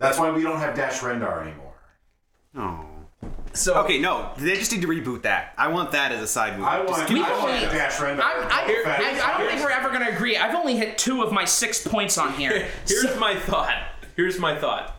That's 0.00 0.18
why 0.18 0.30
we 0.30 0.42
don't 0.42 0.58
have 0.58 0.74
Dash 0.74 0.98
Rendar 1.00 1.42
anymore. 1.42 1.74
Oh. 2.56 2.84
so 3.52 3.74
Okay, 3.84 4.00
no, 4.00 4.32
they 4.38 4.56
just 4.56 4.72
need 4.72 4.80
to 4.82 4.88
reboot 4.88 5.22
that. 5.22 5.54
I 5.56 5.68
want 5.68 5.92
that 5.92 6.10
as 6.10 6.20
a 6.20 6.26
side 6.26 6.54
movie. 6.58 6.68
I 6.68 6.78
Just 6.84 6.90
want, 6.90 7.06
keep- 7.08 7.16
We 7.18 7.22
I 7.24 7.30
want 7.30 7.44
only- 7.52 7.60
Dash 7.66 7.92
Rendar. 7.98 8.20
I, 8.22 8.32
I, 8.48 8.62
Boba 8.72 8.86
I, 8.86 9.34
I 9.34 9.38
don't 9.38 9.48
think 9.50 9.62
we're 9.62 9.70
ever 9.70 9.88
going 9.90 10.04
to 10.04 10.12
agree. 10.12 10.36
I've 10.36 10.54
only 10.56 10.74
hit 10.76 10.98
two 10.98 11.22
of 11.22 11.30
my 11.32 11.44
six 11.44 11.86
points 11.86 12.18
on 12.18 12.32
here. 12.32 12.66
Here's 12.88 13.16
my 13.18 13.36
thought. 13.38 13.76
Here's 14.16 14.38
my 14.40 14.58
thought. 14.58 14.96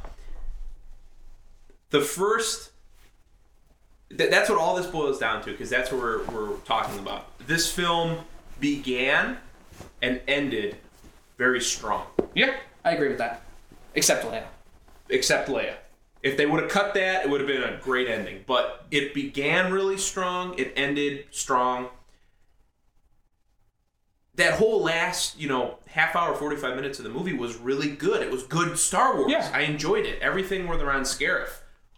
The 1.89 2.01
first. 2.01 2.69
Th- 4.15 4.29
that's 4.29 4.49
what 4.49 4.59
all 4.59 4.75
this 4.75 4.85
boils 4.87 5.19
down 5.19 5.41
to, 5.43 5.51
because 5.51 5.69
that's 5.69 5.91
what 5.91 6.01
we're, 6.01 6.23
we're 6.25 6.55
talking 6.59 6.99
about. 6.99 7.25
This 7.47 7.71
film 7.71 8.19
began 8.59 9.37
and 10.01 10.21
ended 10.27 10.77
very 11.37 11.59
strong, 11.61 12.05
yeah, 12.35 12.55
I 12.85 12.91
agree 12.91 13.07
with 13.07 13.17
that. 13.17 13.41
Except 13.95 14.23
Leia. 14.25 14.43
Except 15.11 15.49
Leia. 15.49 15.75
If 16.23 16.37
they 16.37 16.45
would 16.45 16.61
have 16.61 16.71
cut 16.71 16.93
that, 16.93 17.25
it 17.25 17.29
would 17.29 17.41
have 17.41 17.47
been 17.47 17.63
a 17.63 17.77
great 17.81 18.07
ending. 18.07 18.43
But 18.45 18.85
it 18.91 19.13
began 19.13 19.71
really 19.71 19.97
strong, 19.97 20.57
it 20.57 20.73
ended 20.75 21.25
strong. 21.31 21.89
That 24.35 24.53
whole 24.53 24.81
last, 24.81 25.39
you 25.39 25.49
know, 25.49 25.79
half 25.87 26.15
hour, 26.15 26.35
45 26.35 26.75
minutes 26.75 26.99
of 26.99 27.03
the 27.03 27.11
movie 27.11 27.33
was 27.33 27.57
really 27.57 27.89
good. 27.89 28.21
It 28.21 28.31
was 28.31 28.43
good 28.43 28.77
Star 28.77 29.15
Wars. 29.17 29.31
Yeah. 29.31 29.49
I 29.53 29.61
enjoyed 29.61 30.05
it. 30.05 30.21
Everything 30.21 30.67
with 30.67 30.81
around 30.81 31.03
Scarif. 31.03 31.49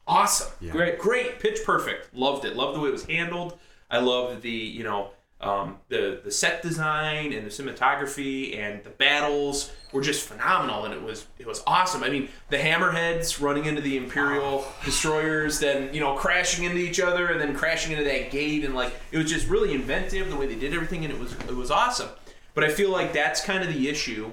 Awesome. 0.08 0.52
Great. 0.72 0.98
Great. 1.00 1.40
Pitch 1.40 1.60
perfect. 1.64 2.14
Loved 2.14 2.44
it. 2.44 2.56
Loved 2.56 2.76
the 2.76 2.82
way 2.82 2.90
it 2.90 2.94
was 2.94 3.06
handled. 3.06 3.58
I 3.90 4.00
loved 4.00 4.42
the, 4.42 4.50
you 4.50 4.84
know, 4.84 5.12
um, 5.44 5.78
the 5.90 6.22
the 6.24 6.32
set 6.32 6.62
design 6.62 7.34
and 7.34 7.46
the 7.46 7.50
cinematography 7.50 8.58
and 8.58 8.84
the 8.84 8.90
battles 8.90 9.72
were 9.92 10.02
just 10.02 10.28
phenomenal 10.28 10.86
and 10.86 10.94
it 10.94 11.02
was 11.02 11.28
it 11.38 11.46
was 11.46 11.62
awesome. 11.68 12.04
I 12.04 12.10
mean, 12.10 12.30
the 12.50 12.58
hammerheads 12.58 13.42
running 13.42 13.66
into 13.66 13.82
the 13.82 13.98
Imperial 13.98 14.66
destroyers, 14.86 15.60
then 15.60 15.94
you 15.94 16.00
know 16.00 16.16
crashing 16.16 16.66
into 16.66 16.78
each 16.78 17.00
other 17.00 17.28
and 17.28 17.40
then 17.40 17.56
crashing 17.56 17.92
into 17.92 18.04
that 18.06 18.32
gate 18.32 18.64
and 18.64 18.74
like 18.74 18.94
it 19.12 19.18
was 19.18 19.30
just 19.30 19.48
really 19.48 19.74
inventive 19.74 20.30
the 20.30 20.38
way 20.38 20.48
they 20.48 20.56
did 20.56 20.74
everything 20.74 21.04
and 21.04 21.14
it 21.14 21.20
was 21.20 21.34
it 21.34 21.56
was 21.56 21.72
awesome. 21.72 22.10
But 22.54 22.64
I 22.64 22.70
feel 22.70 22.92
like 22.92 23.14
that's 23.14 23.44
kind 23.44 23.64
of 23.64 23.74
the 23.74 23.90
issue 23.90 24.32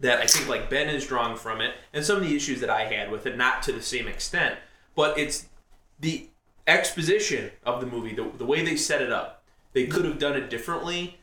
that 0.00 0.20
I 0.20 0.26
think 0.26 0.48
like 0.48 0.68
Ben 0.68 0.88
is 0.88 1.06
drawing 1.06 1.36
from 1.36 1.60
it, 1.60 1.74
and 1.92 2.04
some 2.04 2.16
of 2.16 2.22
the 2.22 2.36
issues 2.36 2.60
that 2.60 2.70
I 2.70 2.84
had 2.84 3.10
with 3.10 3.26
it, 3.26 3.36
not 3.36 3.62
to 3.64 3.72
the 3.72 3.82
same 3.82 4.06
extent, 4.06 4.56
but 4.94 5.18
it's 5.18 5.46
the 5.98 6.28
exposition 6.66 7.50
of 7.64 7.80
the 7.80 7.86
movie, 7.86 8.14
the, 8.14 8.30
the 8.36 8.44
way 8.44 8.64
they 8.64 8.76
set 8.76 9.00
it 9.00 9.12
up. 9.12 9.35
They 9.76 9.86
could 9.86 10.06
have 10.06 10.18
done 10.18 10.36
it 10.36 10.48
differently, 10.48 11.18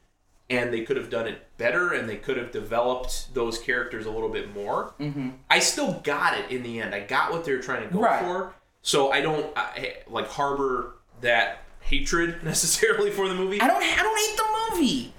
and 0.47 0.71
they 0.71 0.81
could 0.81 0.95
have 0.95 1.09
done 1.09 1.25
it 1.27 1.41
better, 1.57 1.91
and 1.91 2.07
they 2.07 2.17
could 2.17 2.37
have 2.37 2.51
developed 2.51 3.33
those 3.33 3.57
characters 3.57 4.05
a 4.05 4.11
little 4.11 4.29
bit 4.29 4.53
more. 4.53 4.93
Mm-hmm. 4.99 5.29
I 5.49 5.57
still 5.57 5.93
got 6.03 6.37
it 6.37 6.51
in 6.51 6.61
the 6.61 6.79
end. 6.79 6.93
I 6.93 6.99
got 6.99 7.31
what 7.31 7.45
they 7.45 7.53
were 7.53 7.63
trying 7.63 7.87
to 7.87 7.91
go 7.91 7.99
Right. 8.01 8.19
for, 8.23 8.53
so 8.83 9.11
I 9.11 9.21
don't 9.21 9.47
I, 9.57 9.95
like 10.07 10.27
harbor 10.27 10.97
that 11.21 11.63
hatred 11.79 12.43
necessarily 12.51 13.09
for 13.09 13.27
the 13.27 13.33
movie. 13.33 13.59
I 13.59 13.65
don't. 13.65 13.81
I 13.81 14.03
don't 14.03 14.19
hate 14.19 14.37
the 14.37 14.75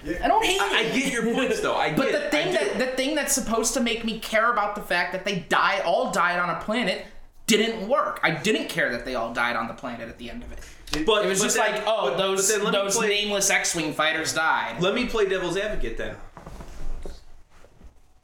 movie. 0.06 0.20
I 0.23 0.28
don't 0.28 0.44
hate 0.44 0.61
I, 0.61 0.78
I 0.78 0.97
get 0.97 1.12
your 1.12 1.35
points 1.35 1.61
though. 1.61 1.74
I 1.77 1.93
But 1.97 2.12
get 2.12 2.23
the 2.23 2.31
thing 2.31 2.48
I 2.51 2.52
that 2.52 2.73
do. 2.74 2.78
the 2.85 2.93
thing 2.93 3.16
that's 3.16 3.32
supposed 3.32 3.74
to 3.74 3.81
make 3.81 4.05
me 4.05 4.20
care 4.20 4.52
about 4.52 4.77
the 4.77 4.81
fact 4.82 5.12
that 5.12 5.24
they 5.24 5.40
die 5.48 5.81
all 5.85 6.12
died 6.12 6.39
on 6.39 6.51
a 6.51 6.61
planet, 6.61 7.05
didn't 7.48 7.89
work. 7.89 8.20
I 8.23 8.31
didn't 8.31 8.69
care 8.69 8.93
that 8.93 9.05
they 9.05 9.16
all 9.16 9.35
died 9.35 9.56
on 9.56 9.66
the 9.66 9.74
planet 9.74 10.09
at 10.09 10.19
the 10.19 10.31
end 10.31 10.44
of 10.44 10.52
it. 10.52 10.61
But 11.07 11.25
It 11.25 11.29
was 11.29 11.39
but 11.41 11.45
just 11.45 11.57
then- 11.57 11.73
like, 11.73 11.83
oh, 11.87 12.11
but- 12.11 12.16
those 12.19 12.47
but 12.49 12.57
then 12.57 12.65
let 12.65 12.73
me 12.75 12.79
those 12.79 12.97
play- 12.97 13.09
nameless 13.09 13.51
X-wing 13.51 13.93
fighters 13.93 14.33
died. 14.33 14.81
Let 14.81 14.95
me 14.95 15.07
play 15.07 15.27
devil's 15.29 15.57
advocate 15.57 15.97
then. 15.99 16.16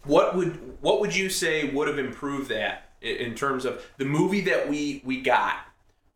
What 0.04 0.34
would 0.36 0.80
what 0.80 1.00
would 1.00 1.14
you 1.14 1.28
say 1.28 1.68
would 1.68 1.86
have 1.88 1.98
improved 1.98 2.48
that 2.50 2.88
i- 3.02 3.06
in 3.06 3.34
terms 3.34 3.64
of 3.66 3.84
the 3.98 4.04
movie 4.06 4.40
that 4.42 4.68
we 4.68 5.02
we 5.04 5.20
got 5.20 5.56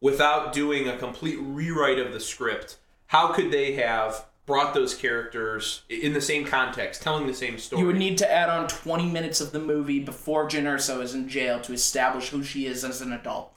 without 0.00 0.52
doing 0.52 0.88
a 0.88 0.96
complete 0.96 1.38
rewrite 1.40 1.98
of 1.98 2.12
the 2.12 2.20
script? 2.20 2.76
How 3.08 3.28
could 3.32 3.50
they 3.50 3.72
have 3.72 4.24
brought 4.46 4.74
those 4.74 4.94
characters 4.94 5.82
in 5.88 6.12
the 6.12 6.20
same 6.20 6.44
context, 6.44 7.02
telling 7.02 7.26
the 7.26 7.34
same 7.34 7.58
story? 7.58 7.80
You 7.80 7.86
would 7.86 7.96
need 7.96 8.18
to 8.18 8.30
add 8.30 8.48
on 8.48 8.68
20 8.68 9.06
minutes 9.06 9.40
of 9.40 9.52
the 9.52 9.58
movie 9.60 10.00
before 10.00 10.48
Jyn 10.48 10.64
Erso 10.64 11.00
is 11.02 11.14
in 11.14 11.28
jail 11.28 11.60
to 11.60 11.72
establish 11.72 12.28
who 12.30 12.42
she 12.42 12.66
is 12.66 12.84
as 12.84 13.00
an 13.00 13.12
adult. 13.12 13.53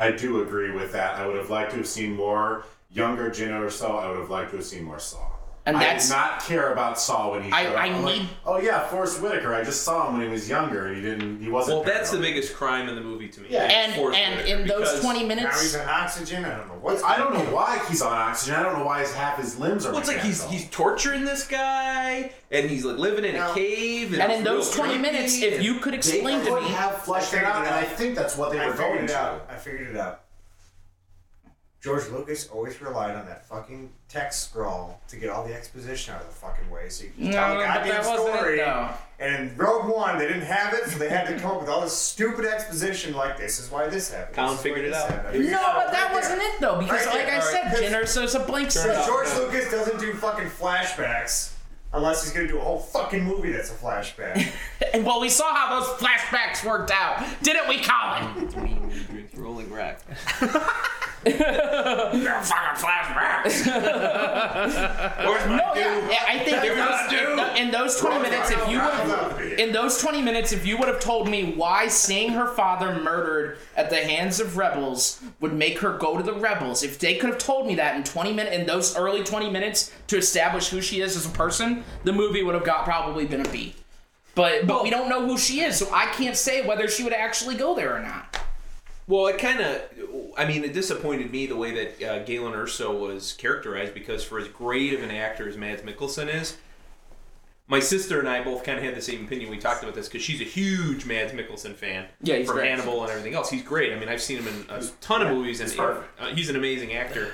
I 0.00 0.12
do 0.12 0.42
agree 0.42 0.70
with 0.70 0.92
that. 0.92 1.16
I 1.16 1.26
would 1.26 1.36
have 1.36 1.50
liked 1.50 1.72
to 1.72 1.76
have 1.76 1.86
seen 1.86 2.16
more 2.16 2.64
younger 2.90 3.28
Jyn 3.28 3.50
Erso. 3.50 4.02
I 4.02 4.08
would 4.08 4.18
have 4.18 4.30
liked 4.30 4.50
to 4.52 4.56
have 4.56 4.64
seen 4.64 4.84
more 4.84 4.98
Saw. 4.98 5.29
And 5.66 5.76
I 5.76 5.80
that's- 5.80 6.08
did 6.08 6.14
not 6.14 6.40
care 6.42 6.72
about 6.72 6.98
Saw 6.98 7.32
when 7.32 7.42
he 7.42 7.52
I- 7.52 7.64
showed 7.64 7.74
I 7.76 7.88
up. 7.90 7.96
I'm 7.96 8.02
like, 8.02 8.16
need- 8.20 8.28
oh 8.46 8.58
yeah, 8.58 8.86
Forest 8.88 9.20
Whitaker. 9.20 9.54
I 9.54 9.62
just 9.62 9.82
saw 9.82 10.06
him 10.08 10.14
when 10.14 10.22
he 10.26 10.28
was 10.32 10.48
younger, 10.48 10.86
and 10.86 10.96
he 10.96 11.02
didn't. 11.02 11.40
He 11.42 11.50
wasn't. 11.50 11.76
well, 11.76 11.84
that's 11.84 12.10
the 12.10 12.18
biggest 12.18 12.54
crime 12.56 12.88
in 12.88 12.94
the 12.94 13.02
movie 13.02 13.28
to 13.28 13.40
me. 13.42 13.48
Yeah. 13.50 13.66
is 13.66 13.72
and 13.72 13.94
Forrest 13.94 14.18
and 14.18 14.36
Whitaker, 14.38 14.58
in 14.62 14.66
those 14.66 14.78
because- 14.88 15.00
20 15.00 15.18
Now 15.20 15.34
he's 15.34 15.36
minutes, 15.36 15.74
on 15.76 15.88
oxygen. 15.88 16.44
I 16.46 16.56
don't 16.56 16.68
know 16.68 16.78
what's. 16.80 17.02
I 17.02 17.16
don't 17.18 17.34
know 17.34 17.40
why 17.54 17.78
he's 17.88 18.00
on 18.00 18.12
oxygen. 18.12 18.54
I 18.54 18.62
don't 18.62 18.78
know 18.78 18.84
why 18.86 19.00
his 19.00 19.12
half 19.14 19.38
his 19.38 19.58
limbs 19.58 19.84
are. 19.84 19.90
Well, 19.90 19.98
it's 20.00 20.08
like 20.08 20.20
he's 20.20 20.38
mechanical. 20.42 20.58
he's 20.58 20.70
torturing 20.70 21.24
this 21.26 21.46
guy, 21.46 22.32
and 22.50 22.70
he's 22.70 22.84
like 22.86 22.96
living 22.98 23.24
in 23.26 23.36
a 23.36 23.52
cave. 23.54 24.14
And, 24.14 24.22
and 24.22 24.32
in 24.32 24.44
those 24.44 24.70
20 24.74 24.96
minutes, 24.98 25.40
if 25.42 25.62
you 25.62 25.74
could 25.74 25.92
They 25.92 25.98
explain 25.98 26.40
to 26.44 26.50
could 26.50 26.62
me, 26.62 26.68
have 26.70 27.02
fleshed 27.02 27.34
I 27.34 27.36
it 27.36 27.40
figured 27.40 27.54
out, 27.56 27.66
and 27.66 27.74
I 27.74 27.82
think 27.84 28.14
that's 28.16 28.36
what 28.36 28.50
they 28.50 28.58
I 28.60 28.66
were 28.68 28.72
going 28.74 29.06
to. 29.06 29.16
out. 29.18 29.46
I 29.50 29.56
figured 29.56 29.88
it 29.88 29.96
out. 29.98 30.22
George 31.82 32.08
Lucas 32.08 32.46
always 32.48 32.78
relied 32.82 33.16
on 33.16 33.24
that 33.24 33.46
fucking 33.46 33.90
text 34.10 34.44
scroll 34.50 35.00
to 35.08 35.16
get 35.16 35.30
all 35.30 35.46
the 35.46 35.54
exposition 35.54 36.14
out 36.14 36.20
of 36.20 36.26
the 36.26 36.34
fucking 36.34 36.68
way, 36.70 36.90
so 36.90 37.04
you 37.04 37.10
can 37.16 37.24
No, 37.26 37.32
tell 37.32 37.52
a 37.52 37.54
but 37.56 37.64
goddamn 37.64 37.88
that 37.88 38.06
wasn't 38.06 38.34
story. 38.36 38.56
though. 38.58 38.88
and 39.18 39.34
in 39.50 39.56
Rogue 39.56 39.88
One, 39.96 40.18
they 40.18 40.26
didn't 40.26 40.42
have 40.42 40.74
it, 40.74 40.84
so 40.90 40.98
they 40.98 41.08
had 41.08 41.26
to 41.28 41.38
come 41.38 41.52
up 41.52 41.60
with 41.62 41.70
all 41.70 41.80
this 41.80 41.96
stupid 41.96 42.44
exposition 42.44 43.14
like 43.14 43.38
this 43.38 43.58
is 43.58 43.70
why 43.70 43.88
this 43.88 44.12
happened. 44.12 44.36
Colin 44.36 44.50
this 44.52 44.62
figured 44.62 44.84
it 44.84 44.90
this 44.92 44.96
out. 45.02 45.10
happened. 45.10 45.44
No, 45.44 45.48
it 45.48 45.54
out 45.54 45.74
but 45.76 45.92
that 45.92 46.04
right 46.06 46.14
wasn't 46.14 46.38
there. 46.40 46.54
it 46.54 46.60
though, 46.60 46.78
because 46.78 47.06
Right 47.06 47.14
like 47.16 47.26
there, 47.26 47.34
I 47.34 47.36
all 47.36 47.42
said, 47.50 47.64
right. 47.64 47.76
Jyn 47.76 48.02
Erso's 48.02 48.34
a 48.34 48.40
blank 48.40 48.68
Because 48.68 48.82
slate. 48.82 49.06
George 49.06 49.28
Lucas 49.38 49.70
doesn't 49.70 49.98
do 50.00 50.12
fucking 50.12 50.48
flashbacks. 50.48 51.52
Unless 51.92 52.22
he's 52.22 52.32
gonna 52.32 52.46
do 52.46 52.58
a 52.58 52.62
whole 52.62 52.78
fucking 52.78 53.24
movie 53.24 53.50
that's 53.52 53.70
a 53.70 53.74
flashback. 53.74 54.52
And 54.92 55.06
well, 55.06 55.20
we 55.20 55.28
saw 55.28 55.54
how 55.54 55.78
those 55.80 55.88
flashbacks 55.98 56.64
worked 56.64 56.90
out, 56.90 57.24
didn't 57.42 57.68
we, 57.68 57.78
Colin? 57.80 58.44
It's 58.44 58.56
me, 58.56 58.78
Rolling 59.34 59.70
Rock. 59.72 59.98
They're 61.24 62.42
fucking 62.42 62.82
flashbacks. 62.82 63.66
Where's 65.26 65.46
my 65.48 65.56
No, 65.56 65.74
yeah, 65.74 66.10
yeah, 66.10 66.24
I 66.26 66.38
think 66.38 66.64
in 66.64 66.76
those, 66.76 67.58
in 67.58 67.70
those 67.70 68.00
20 68.00 68.22
minutes, 68.22 68.50
if 68.50 68.68
you 68.68 68.78
would 68.78 68.94
have, 68.94 69.40
in 69.58 69.72
those 69.72 70.00
20 70.00 70.22
minutes, 70.22 70.52
if 70.52 70.66
you 70.66 70.78
would 70.78 70.88
have 70.88 71.00
told 71.00 71.28
me 71.28 71.52
why 71.52 71.88
seeing 71.88 72.30
her 72.30 72.48
father 72.48 72.98
murdered 73.00 73.58
at 73.76 73.90
the 73.90 73.96
hands 73.96 74.40
of 74.40 74.56
rebels 74.56 75.22
would 75.40 75.52
make 75.52 75.78
her 75.80 75.98
go 75.98 76.16
to 76.16 76.22
the 76.22 76.32
rebels, 76.32 76.82
if 76.82 76.98
they 76.98 77.16
could 77.16 77.30
have 77.30 77.38
told 77.38 77.66
me 77.66 77.74
that 77.74 77.96
in 77.96 78.04
20 78.04 78.32
minutes, 78.32 78.56
in 78.56 78.66
those 78.66 78.96
early 78.96 79.22
20 79.22 79.50
minutes 79.50 79.92
to 80.06 80.16
establish 80.16 80.68
who 80.68 80.80
she 80.80 81.02
is 81.02 81.16
as 81.16 81.26
a 81.26 81.30
person, 81.30 81.84
the 82.04 82.12
movie 82.12 82.42
would 82.42 82.54
have 82.54 82.64
got 82.64 82.84
probably 82.84 83.26
been 83.26 83.44
a 83.44 83.48
B. 83.50 83.74
But 84.34 84.66
but 84.66 84.82
we 84.82 84.90
don't 84.90 85.08
know 85.08 85.26
who 85.26 85.36
she 85.36 85.60
is, 85.60 85.76
so 85.76 85.88
I 85.92 86.06
can't 86.06 86.36
say 86.36 86.66
whether 86.66 86.88
she 86.88 87.02
would 87.02 87.12
actually 87.12 87.56
go 87.56 87.74
there 87.74 87.96
or 87.96 88.00
not. 88.00 88.39
Well, 89.10 89.26
it 89.26 89.38
kind 89.38 89.60
of, 89.60 89.82
I 90.38 90.44
mean, 90.46 90.62
it 90.62 90.72
disappointed 90.72 91.32
me 91.32 91.46
the 91.46 91.56
way 91.56 91.72
that 91.98 92.02
uh, 92.08 92.18
Galen 92.24 92.52
Erso 92.52 92.96
was 92.98 93.32
characterized 93.32 93.92
because 93.92 94.22
for 94.22 94.38
as 94.38 94.46
great 94.48 94.94
of 94.94 95.02
an 95.02 95.10
actor 95.10 95.48
as 95.48 95.56
Mads 95.56 95.82
Mikkelsen 95.82 96.32
is, 96.32 96.56
my 97.66 97.80
sister 97.80 98.20
and 98.20 98.28
I 98.28 98.42
both 98.42 98.62
kind 98.62 98.78
of 98.78 98.84
had 98.84 98.94
the 98.94 99.00
same 99.02 99.24
opinion. 99.24 99.50
We 99.50 99.58
talked 99.58 99.82
about 99.82 99.96
this 99.96 100.06
because 100.08 100.22
she's 100.22 100.40
a 100.40 100.44
huge 100.44 101.06
Mads 101.06 101.32
Mikkelsen 101.32 101.74
fan. 101.74 102.06
Yeah, 102.22 102.36
he's 102.36 102.46
from 102.46 102.56
great. 102.58 102.70
Hannibal 102.70 103.02
and 103.02 103.10
everything 103.10 103.34
else. 103.34 103.50
He's 103.50 103.62
great. 103.64 103.92
I 103.92 103.98
mean, 103.98 104.08
I've 104.08 104.22
seen 104.22 104.38
him 104.38 104.46
in 104.48 104.64
a 104.70 104.80
ton 105.00 105.22
of 105.22 105.28
movies, 105.36 105.60
and 105.60 105.72
perfect. 105.76 106.20
uh, 106.20 106.26
he's 106.28 106.48
an 106.48 106.54
amazing 106.56 106.92
actor. 106.94 107.32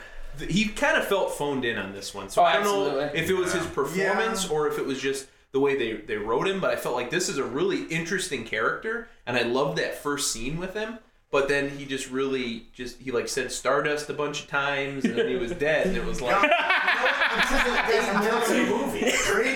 He 0.48 0.68
kind 0.68 0.96
of 0.96 1.06
felt 1.06 1.32
phoned 1.32 1.64
in 1.66 1.76
on 1.78 1.92
this 1.92 2.14
one, 2.14 2.28
so 2.30 2.40
Oh, 2.42 2.44
I 2.46 2.54
don't 2.54 2.64
know 2.64 2.98
if 3.14 3.28
it 3.30 3.34
was 3.34 3.52
his 3.54 3.66
performance 3.66 4.46
Yeah. 4.46 4.50
or 4.52 4.68
if 4.68 4.78
it 4.78 4.84
was 4.86 5.00
just 5.00 5.26
the 5.52 5.60
way 5.60 5.76
they, 5.78 5.92
they 5.94 6.16
wrote 6.16 6.46
him. 6.48 6.60
But 6.60 6.70
I 6.70 6.76
felt 6.76 6.94
like 6.94 7.10
this 7.10 7.28
is 7.30 7.36
a 7.38 7.44
really 7.44 7.84
interesting 7.84 8.44
character, 8.44 9.08
and 9.26 9.36
I 9.38 9.42
loved 9.42 9.76
that 9.78 9.94
first 9.96 10.30
scene 10.32 10.58
with 10.58 10.74
him. 10.74 10.98
But 11.36 11.48
then 11.48 11.68
he 11.68 11.84
just 11.84 12.10
really 12.10 12.64
just 12.72 12.96
he 12.98 13.12
like 13.12 13.28
said 13.28 13.52
Stardust 13.52 14.08
a 14.08 14.14
bunch 14.14 14.40
of 14.44 14.48
times, 14.48 15.04
and 15.04 15.18
then 15.18 15.28
he 15.28 15.36
was 15.36 15.52
dead, 15.52 15.86
and 15.86 15.94
it 15.94 16.02
was 16.02 16.22
like. 16.22 16.32
Read 16.42 16.48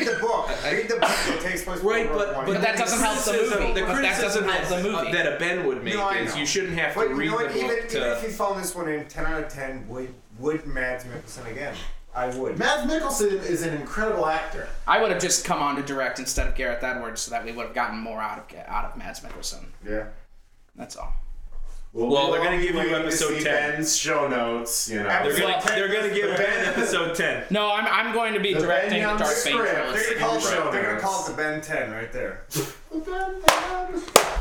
the 0.07 0.19
book. 0.21 0.49
Read 0.63 0.89
the 0.89 0.99
book 1.01 1.01
that 1.01 1.39
takes 1.41 1.65
place. 1.65 1.81
Right, 1.81 2.03
before 2.07 2.19
but, 2.27 2.35
but 2.35 2.47
But 2.47 2.61
that 2.61 2.77
doesn't 2.77 2.99
help 3.01 3.19
the 3.25 3.33
movie. 3.33 3.81
The 3.81 3.87
But 3.87 4.03
that 4.03 4.21
doesn't 4.21 4.45
help 4.47 4.69
the 4.69 4.77
uh, 4.77 4.83
movie. 4.83 5.13
that 5.13 5.27
a 5.33 5.39
Ben 5.39 5.67
would 5.67 5.83
make 5.83 5.95
No, 5.95 6.11
is 6.11 6.37
you 6.37 6.45
shouldn't 6.45 6.75
have 6.75 6.95
But 6.95 7.05
to 7.05 7.09
you 7.13 7.17
read 7.17 7.31
know 7.31 7.39
the 7.39 7.45
what? 7.45 7.55
book 7.55 7.57
Even, 7.65 7.77
even 7.79 7.89
to. 7.89 8.13
if 8.19 8.23
you 8.25 8.29
found 8.29 8.63
this 8.63 8.75
one 8.75 8.87
in 8.87 9.07
10 9.07 9.25
out 9.25 9.43
of 9.45 9.49
10, 9.49 9.89
would, 9.89 10.13
would 10.39 10.67
Mads 10.67 11.05
Mikkelsen 11.05 11.51
again? 11.51 11.75
I 12.15 12.29
would. 12.29 12.59
Mads 12.59 12.93
Mikkelsen 12.93 13.43
is 13.43 13.63
an 13.63 13.73
incredible 13.73 14.27
actor. 14.27 14.69
I 14.87 15.01
would 15.01 15.13
have 15.13 15.23
just 15.23 15.47
come 15.47 15.63
on 15.63 15.77
to 15.77 15.83
direct 15.83 16.19
instead 16.19 16.47
of 16.47 16.55
Gareth 16.55 16.85
Edwards, 16.85 17.23
so 17.23 17.31
that 17.31 17.43
we 17.43 17.53
would 17.53 17.65
have 17.65 17.75
gotten 17.75 17.99
more 17.99 18.21
out 18.21 18.39
of 18.53 18.59
out 18.69 18.85
of 18.85 18.99
Mads 18.99 19.21
Mikkelsen. 19.21 19.65
Yeah. 19.83 20.09
That's 20.77 20.97
all. 20.97 21.15
Well, 21.93 22.31
they're 22.31 22.43
gonna 22.43 22.63
give 22.63 22.75
you 22.77 22.95
episode 22.95 23.41
10. 23.41 23.45
Ben's 23.45 23.97
show 23.97 24.29
notes. 24.29 24.89
You 24.89 24.99
know, 25.03 25.09
they're 25.09 25.37
gonna 25.37 25.61
they're 25.67 25.89
gonna 25.89 26.15
give 26.15 26.37
Ben 26.37 26.67
episode 26.69 27.17
ten. 27.17 27.45
No, 27.51 27.73
I'm, 27.73 27.85
I'm 27.87 28.15
going 28.15 28.33
to 28.35 28.41
be 28.41 28.55
The 28.55 28.61
directing 28.61 29.03
Ben 29.03 29.17
the 29.17 29.25
Dark 29.25 29.35
Fate 29.37 29.55
script. 29.55 29.75
They're 29.75 30.19
gonna 30.19 30.21
call 30.21 30.37
it, 30.37 30.43
Show 30.43 30.71
they're 30.71 30.85
gonna 30.85 31.01
call 31.01 31.25
it 31.25 31.31
the 31.31 31.37
Ben 31.37 31.61
10 31.61 31.91
right 31.91 32.13
there. 32.13 32.45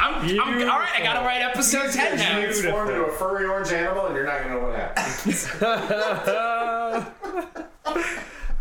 I'm, 0.01 0.39
I'm, 0.39 0.61
all 0.69 0.79
right, 0.79 0.91
I 0.95 1.01
gotta 1.03 1.25
write 1.25 1.41
episode 1.41 1.91
10 1.91 2.17
now. 2.17 2.37
You 2.37 2.45
transform 2.45 2.89
into 2.89 3.05
a 3.05 3.11
furry 3.13 3.45
orange 3.45 3.71
animal, 3.71 4.05
and 4.05 4.15
you're 4.15 4.25
not 4.25 4.41
gonna 4.43 4.53
know 4.53 4.67
what 4.67 4.75
happened. 4.75 5.35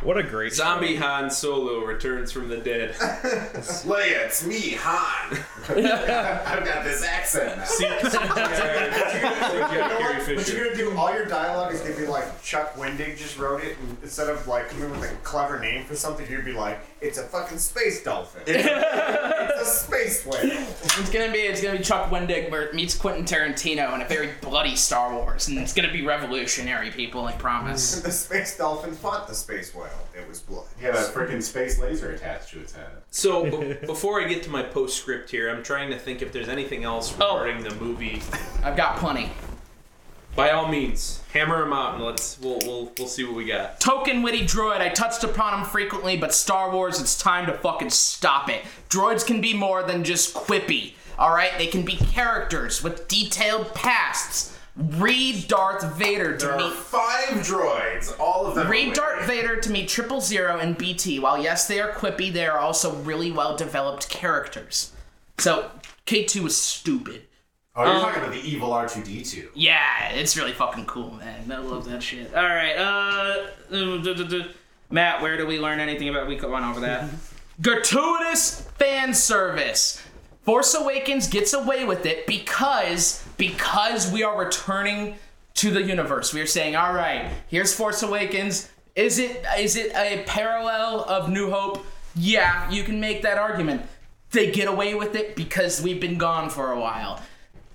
What 0.09 0.17
a 0.17 0.23
great 0.23 0.55
Zombie 0.55 0.97
Han 0.97 1.29
Solo 1.29 1.85
returns 1.85 2.33
from 2.33 2.49
the 2.49 2.57
dead. 2.57 2.95
Leia, 2.95 4.25
it's 4.25 4.43
me, 4.43 4.71
Han. 4.71 5.39
I've 5.69 6.65
got 6.65 6.83
this 6.83 7.05
accent 7.05 7.59
now. 7.59 7.65
See, 7.65 7.85
CGI, 7.85 9.69
Carrie 9.69 10.15
What 10.15 10.23
Fisher. 10.23 10.57
you're 10.57 10.65
gonna 10.73 10.77
do, 10.79 10.97
all 10.97 11.13
your 11.13 11.27
dialogue 11.27 11.75
is 11.75 11.83
gonna 11.83 11.95
be 11.95 12.07
like 12.07 12.43
Chuck 12.43 12.73
Wendig 12.77 13.19
just 13.19 13.37
wrote 13.37 13.63
it, 13.63 13.77
and 13.79 13.99
instead 14.03 14.31
of 14.31 14.49
like 14.49 14.71
coming 14.71 14.91
with 14.93 15.13
a 15.13 15.15
clever 15.17 15.61
name 15.61 15.85
for 15.85 15.95
something, 15.95 16.27
you'd 16.31 16.43
be 16.43 16.53
like, 16.53 16.81
it's 17.03 17.19
a 17.19 17.25
fucking 17.25 17.59
space 17.59 18.03
dolphin. 18.03 18.41
it's 18.47 19.61
a 19.61 19.65
space 19.67 20.25
whale. 20.25 20.41
It's 20.43 21.11
gonna 21.11 21.31
be 21.31 21.41
it's 21.41 21.63
gonna 21.63 21.77
be 21.77 21.85
Chuck 21.85 22.09
Wendig 22.09 22.51
where 22.51 22.63
it 22.63 22.73
meets 22.73 22.97
Quentin 22.97 23.27
Tarantino 23.27 23.95
in 23.95 24.01
a 24.01 24.09
very 24.09 24.31
bloody 24.41 24.75
Star 24.75 25.13
Wars, 25.15 25.49
and 25.49 25.59
it's 25.59 25.75
gonna 25.75 25.93
be 25.93 26.01
revolutionary, 26.01 26.91
people. 26.91 27.27
I 27.27 27.33
promise. 27.33 28.01
The 28.01 28.11
space 28.11 28.57
dolphin 28.57 28.95
fought 28.95 29.29
the 29.29 29.35
space 29.35 29.75
whale. 29.75 29.98
It 30.17 30.27
was 30.29 30.41
blood. 30.41 30.67
Yeah, 30.83 30.91
a 30.91 31.09
freaking 31.09 31.43
space 31.43 31.79
laser 31.79 32.11
attached 32.13 32.51
to 32.51 32.61
its 32.61 32.73
head. 32.75 32.89
So 33.11 33.45
b- 33.51 33.75
before 33.87 34.21
I 34.21 34.27
get 34.29 34.43
to 34.45 34.51
my 34.51 34.63
postscript 34.63 35.31
here, 35.31 35.51
I'm 35.51 35.63
trying 35.63 35.91
to 35.91 35.99
think 35.99 36.23
if 36.23 36.33
there's 36.33 36.49
anything 36.49 36.85
else 36.85 37.15
Oh. 37.21 37.39
regarding 37.41 37.65
the 37.65 37.75
movie. 37.77 38.23
I've 38.65 38.77
got 38.77 38.97
plenty. 38.99 39.31
By 40.37 40.51
all 40.53 40.69
means, 40.69 41.21
hammer 41.33 41.63
him 41.65 41.73
out 41.73 41.95
and 41.95 42.05
let's 42.05 42.39
we'll 42.41 42.61
we'll, 42.65 42.93
we'll 42.97 43.09
see 43.09 43.25
what 43.25 43.35
we 43.35 43.45
got. 43.45 43.81
Token 43.81 44.23
witty 44.23 44.43
droid, 44.43 44.81
I 44.81 44.89
touched 44.89 45.25
upon 45.25 45.59
him 45.59 45.65
frequently, 45.67 46.17
but 46.17 46.33
Star 46.33 46.71
Wars, 46.71 47.01
it's 47.01 47.19
time 47.19 47.47
to 47.47 47.55
fucking 47.55 47.91
stop 47.91 48.49
it. 48.49 48.63
Droids 48.89 49.27
can 49.27 49.41
be 49.41 49.53
more 49.53 49.83
than 49.83 50.05
just 50.05 50.35
quippy, 50.35 50.93
alright? 51.19 51.53
They 51.59 51.67
can 51.67 51.85
be 51.85 51.97
characters 51.97 52.85
with 52.85 53.09
detailed 53.09 53.75
pasts. 53.75 54.57
Read 54.79 55.49
Darth 55.49 55.97
Vader 55.97 56.37
to 56.37 56.47
There 56.47 56.57
meet. 56.57 56.73
five 56.73 57.35
droids, 57.45 58.19
all 58.21 58.47
of 58.47 58.55
them. 58.55 58.69
Read 58.69 58.89
witty. 58.89 59.01
Darth 59.01 59.27
Vader 59.27 59.57
to 59.57 59.71
meet 59.71 59.89
Triple 59.89 60.21
Zero 60.21 60.59
and 60.59 60.79
BT. 60.79 61.19
While 61.19 61.43
yes, 61.43 61.67
they 61.67 61.81
are 61.81 61.91
quippy, 61.91 62.33
they 62.33 62.47
are 62.47 62.59
also 62.59 62.95
really 62.97 63.33
well 63.33 63.57
developed 63.57 64.09
characters. 64.09 64.93
So, 65.39 65.73
K2 66.07 66.47
is 66.47 66.57
stupid. 66.57 67.23
Oh, 67.75 67.85
you're 67.85 68.01
talking 68.01 68.23
about 68.23 68.35
the 68.35 68.41
evil 68.41 68.71
R2D2. 68.71 69.49
Yeah, 69.55 70.11
it's 70.11 70.37
really 70.37 70.53
fucking 70.53 70.87
cool, 70.87 71.13
man. 71.15 71.51
I 71.51 71.59
love 71.59 71.85
that 71.87 72.03
shit. 72.03 72.35
All 72.35 72.43
right, 72.43 72.75
uh. 72.77 73.47
Matt, 74.91 75.21
where 75.23 75.37
do 75.37 75.47
we 75.47 75.59
learn 75.61 75.81
anything 75.81 76.09
about? 76.09 76.27
We 76.29 76.37
went 76.41 76.65
over 76.65 76.81
that. 76.81 77.09
Gratuitous 77.63 78.63
fan 78.79 79.13
service. 79.13 80.03
Force 80.49 80.73
Awakens 80.73 81.27
gets 81.27 81.53
away 81.53 81.85
with 81.85 82.07
it 82.07 82.27
because 82.27 83.23
because 83.37 84.11
we 84.11 84.23
are 84.23 84.43
returning 84.43 85.17
to 85.57 85.71
the 85.71 85.83
universe. 85.83 86.33
We 86.33 86.41
are 86.41 86.47
saying, 86.47 86.75
all 86.75 86.95
right, 86.95 87.31
here's 87.49 87.75
Force 87.75 88.03
Awakens. 88.03 88.71
Is 88.97 89.19
it 89.19 89.45
is 89.59 89.77
it 89.77 89.95
a 89.95 90.25
parallel 90.27 91.05
of 91.05 91.29
New 91.29 91.51
Hope? 91.51 91.85
Yeah, 92.17 92.71
you 92.71 92.83
can 92.83 92.99
make 92.99 93.21
that 93.25 93.37
argument. 93.37 93.83
They 94.31 94.51
get 94.51 94.69
away 94.69 94.95
with 94.95 95.17
it 95.17 95.37
because 95.37 95.83
we've 95.83 96.01
been 96.01 96.17
gone 96.17 96.49
for 96.49 96.73
a 96.73 96.81
while 96.81 97.21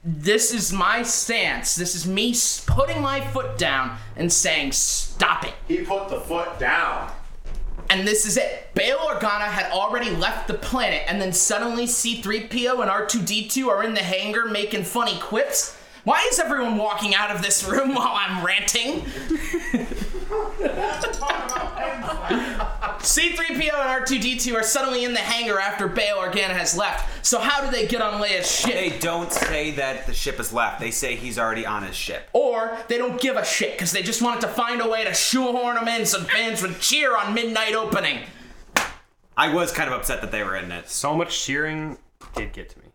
this 0.06 0.54
is 0.54 0.74
my 0.74 1.02
stance. 1.02 1.76
This 1.76 1.95
is 1.95 2.06
me 2.06 2.36
putting 2.68 3.02
my 3.02 3.22
foot 3.22 3.58
down 3.58 3.98
and 4.18 4.30
saying, 4.30 4.74
stop 4.74 5.45
it. 5.45 5.54
He 5.66 5.78
put 5.86 6.10
the 6.10 6.20
foot 6.20 6.60
down. 6.60 7.10
And 7.94 8.07
this 8.07 8.26
is 8.26 8.38
it. 8.38 8.74
Bail 8.74 8.98
Organa 8.98 9.45
had 9.45 9.72
already 9.72 10.10
left 10.10 10.48
the 10.48 10.56
planet, 10.56 11.03
and 11.07 11.22
then 11.22 11.32
suddenly 11.32 11.86
C3PO 11.86 12.82
and 12.82 12.90
R2D2 12.90 13.68
are 13.68 13.84
in 13.84 13.94
the 13.94 14.02
hangar 14.02 14.45
making 14.45 14.84
funny 14.84 15.20
quips. 15.20 15.78
Why 16.03 16.28
is 16.32 16.40
everyone 16.40 16.78
walking 16.78 17.14
out 17.14 17.30
of 17.30 17.44
this 17.44 17.64
room 17.64 17.94
while 17.94 18.15
I'm 18.15 18.44
ranting? 18.44 19.06
C3PO 23.04 23.74
and 23.74 24.06
R2D2 24.06 24.56
are 24.56 24.64
suddenly 24.64 25.04
in 25.04 25.12
the 25.12 25.20
hangar 25.20 25.60
after 25.60 25.90
Bail 25.90 26.18
Organa 26.18 26.52
has 26.52 26.78
left. 26.78 27.26
So 27.26 27.38
how 27.38 27.64
do 27.64 27.70
they 27.70 27.86
get 27.86 28.02
on 28.02 28.22
Leia's 28.22 28.50
ship? 28.50 28.74
They 28.74 28.98
don't 29.00 29.30
say 29.30 29.72
that 29.72 30.08
the 30.08 30.14
ship 30.14 30.40
is 30.40 30.54
left. 30.54 30.80
They 30.80 30.90
say 30.90 31.18
he's 31.18 31.38
already 31.38 31.66
on 31.66 31.84
his 31.84 31.98
ship. 31.98 32.30
Or 32.32 32.78
they 32.88 32.98
don't 32.98 33.20
give 33.20 33.36
a 33.36 33.44
shit 33.44 33.74
because 33.74 33.92
they 33.92 34.04
just 34.04 34.22
wanted 34.22 34.40
to 34.42 34.48
find 34.48 34.80
a 34.80 34.88
way 34.88 35.04
to 35.04 35.14
shoehorn 35.14 35.76
him 35.76 35.88
in 35.90 36.06
so 36.06 36.22
fans 36.22 36.62
would 36.62 36.80
cheer 36.80 37.18
on 37.18 37.34
midnight 37.34 37.76
opening. 37.76 38.20
I 39.36 39.54
was 39.54 39.74
kind 39.74 39.90
of 39.92 40.00
upset 40.00 40.22
that 40.22 40.32
they 40.32 40.42
were 40.42 40.56
in 40.56 40.72
it. 40.72 40.90
So 40.90 41.14
much 41.14 41.44
cheering 41.44 41.98
did 42.36 42.54
get 42.54 42.70
to 42.70 42.80
me. 42.80 42.86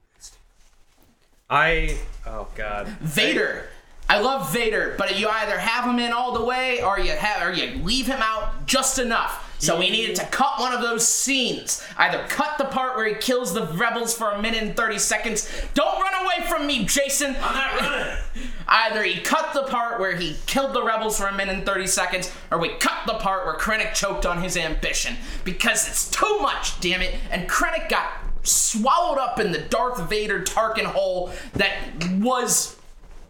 I 1.50 1.98
oh 2.26 2.48
god. 2.54 2.86
Vader. 3.00 3.68
I 4.08 4.20
love 4.20 4.52
Vader, 4.52 4.94
but 4.96 5.18
you 5.18 5.28
either 5.28 5.58
have 5.58 5.84
him 5.84 5.98
in 5.98 6.12
all 6.12 6.32
the 6.32 6.44
way 6.44 6.82
or 6.82 6.98
you 6.98 7.12
have 7.12 7.46
or 7.46 7.52
you 7.52 7.82
leave 7.82 8.06
him 8.06 8.20
out 8.22 8.66
just 8.66 8.98
enough. 8.98 9.44
So 9.60 9.76
we 9.78 9.90
needed 9.90 10.14
to 10.16 10.26
cut 10.26 10.60
one 10.60 10.72
of 10.72 10.80
those 10.80 11.06
scenes. 11.06 11.84
Either 11.96 12.24
cut 12.28 12.58
the 12.58 12.64
part 12.64 12.96
where 12.96 13.08
he 13.08 13.14
kills 13.16 13.52
the 13.52 13.66
rebels 13.66 14.16
for 14.16 14.30
a 14.30 14.40
minute 14.40 14.62
and 14.62 14.76
30 14.76 14.98
seconds. 14.98 15.50
Don't 15.74 16.00
run 16.00 16.24
away 16.24 16.46
from 16.46 16.66
me, 16.66 16.84
Jason. 16.84 17.36
I'm 17.42 17.54
not 17.54 17.80
running. 17.80 18.16
Either 18.68 19.02
he 19.02 19.20
cut 19.20 19.52
the 19.54 19.64
part 19.64 19.98
where 19.98 20.14
he 20.14 20.36
killed 20.46 20.74
the 20.74 20.82
rebels 20.82 21.18
for 21.18 21.26
a 21.26 21.34
minute 21.34 21.56
and 21.56 21.66
30 21.66 21.86
seconds, 21.88 22.32
or 22.52 22.58
we 22.58 22.68
cut 22.68 23.06
the 23.06 23.14
part 23.14 23.46
where 23.46 23.56
Krennic 23.56 23.94
choked 23.94 24.24
on 24.24 24.42
his 24.42 24.56
ambition. 24.56 25.16
Because 25.44 25.88
it's 25.88 26.08
too 26.08 26.38
much, 26.40 26.78
damn 26.80 27.02
it. 27.02 27.16
And 27.30 27.48
Krennic 27.48 27.88
got 27.88 28.10
swallowed 28.44 29.18
up 29.18 29.40
in 29.40 29.50
the 29.52 29.58
Darth 29.58 30.08
Vader 30.08 30.42
Tarkin 30.42 30.84
hole 30.84 31.32
that 31.54 31.74
was 32.20 32.77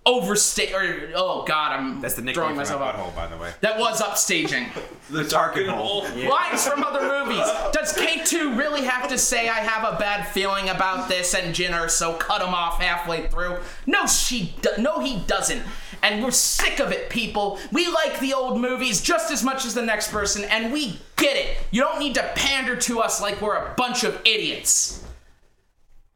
overstate 0.08 0.72
or 0.74 1.10
oh 1.14 1.44
god, 1.46 1.72
I'm 1.78 2.00
That's 2.00 2.14
the 2.14 2.22
nickname 2.22 2.34
throwing 2.34 2.50
for 2.54 2.56
my 2.56 2.62
myself 2.62 2.82
up. 2.82 2.96
butthole, 2.96 3.14
by 3.14 3.26
the 3.28 3.36
way. 3.36 3.52
That 3.60 3.78
was 3.78 4.00
upstaging. 4.00 4.66
The 5.10 5.22
Tarkin 5.22 5.68
hole. 5.68 6.02
Lines 6.28 6.68
from 6.68 6.84
other 6.84 7.00
movies. 7.00 7.46
Does 7.72 7.94
K2 7.94 8.58
really 8.58 8.84
have 8.84 9.08
to 9.08 9.16
say 9.16 9.48
I 9.48 9.60
have 9.60 9.90
a 9.90 9.96
bad 9.98 10.28
feeling 10.28 10.68
about 10.68 11.08
this 11.08 11.34
and 11.34 11.54
Jyn 11.54 11.88
so 11.88 12.12
cut 12.12 12.42
him 12.42 12.52
off 12.52 12.78
halfway 12.82 13.26
through? 13.28 13.56
No, 13.86 14.04
she 14.06 14.54
do- 14.60 14.82
no 14.82 15.00
he 15.00 15.20
doesn't. 15.20 15.62
And 16.02 16.22
we're 16.22 16.30
sick 16.30 16.78
of 16.78 16.92
it, 16.92 17.08
people. 17.08 17.58
We 17.72 17.88
like 17.90 18.20
the 18.20 18.34
old 18.34 18.60
movies 18.60 19.00
just 19.00 19.30
as 19.32 19.42
much 19.42 19.64
as 19.64 19.72
the 19.72 19.80
next 19.82 20.10
person, 20.12 20.44
and 20.44 20.74
we 20.74 21.00
get 21.16 21.38
it. 21.38 21.56
You 21.70 21.80
don't 21.80 21.98
need 22.00 22.14
to 22.16 22.30
pander 22.34 22.76
to 22.76 23.00
us 23.00 23.18
like 23.18 23.40
we're 23.40 23.56
a 23.56 23.72
bunch 23.78 24.04
of 24.04 24.20
idiots. 24.26 25.02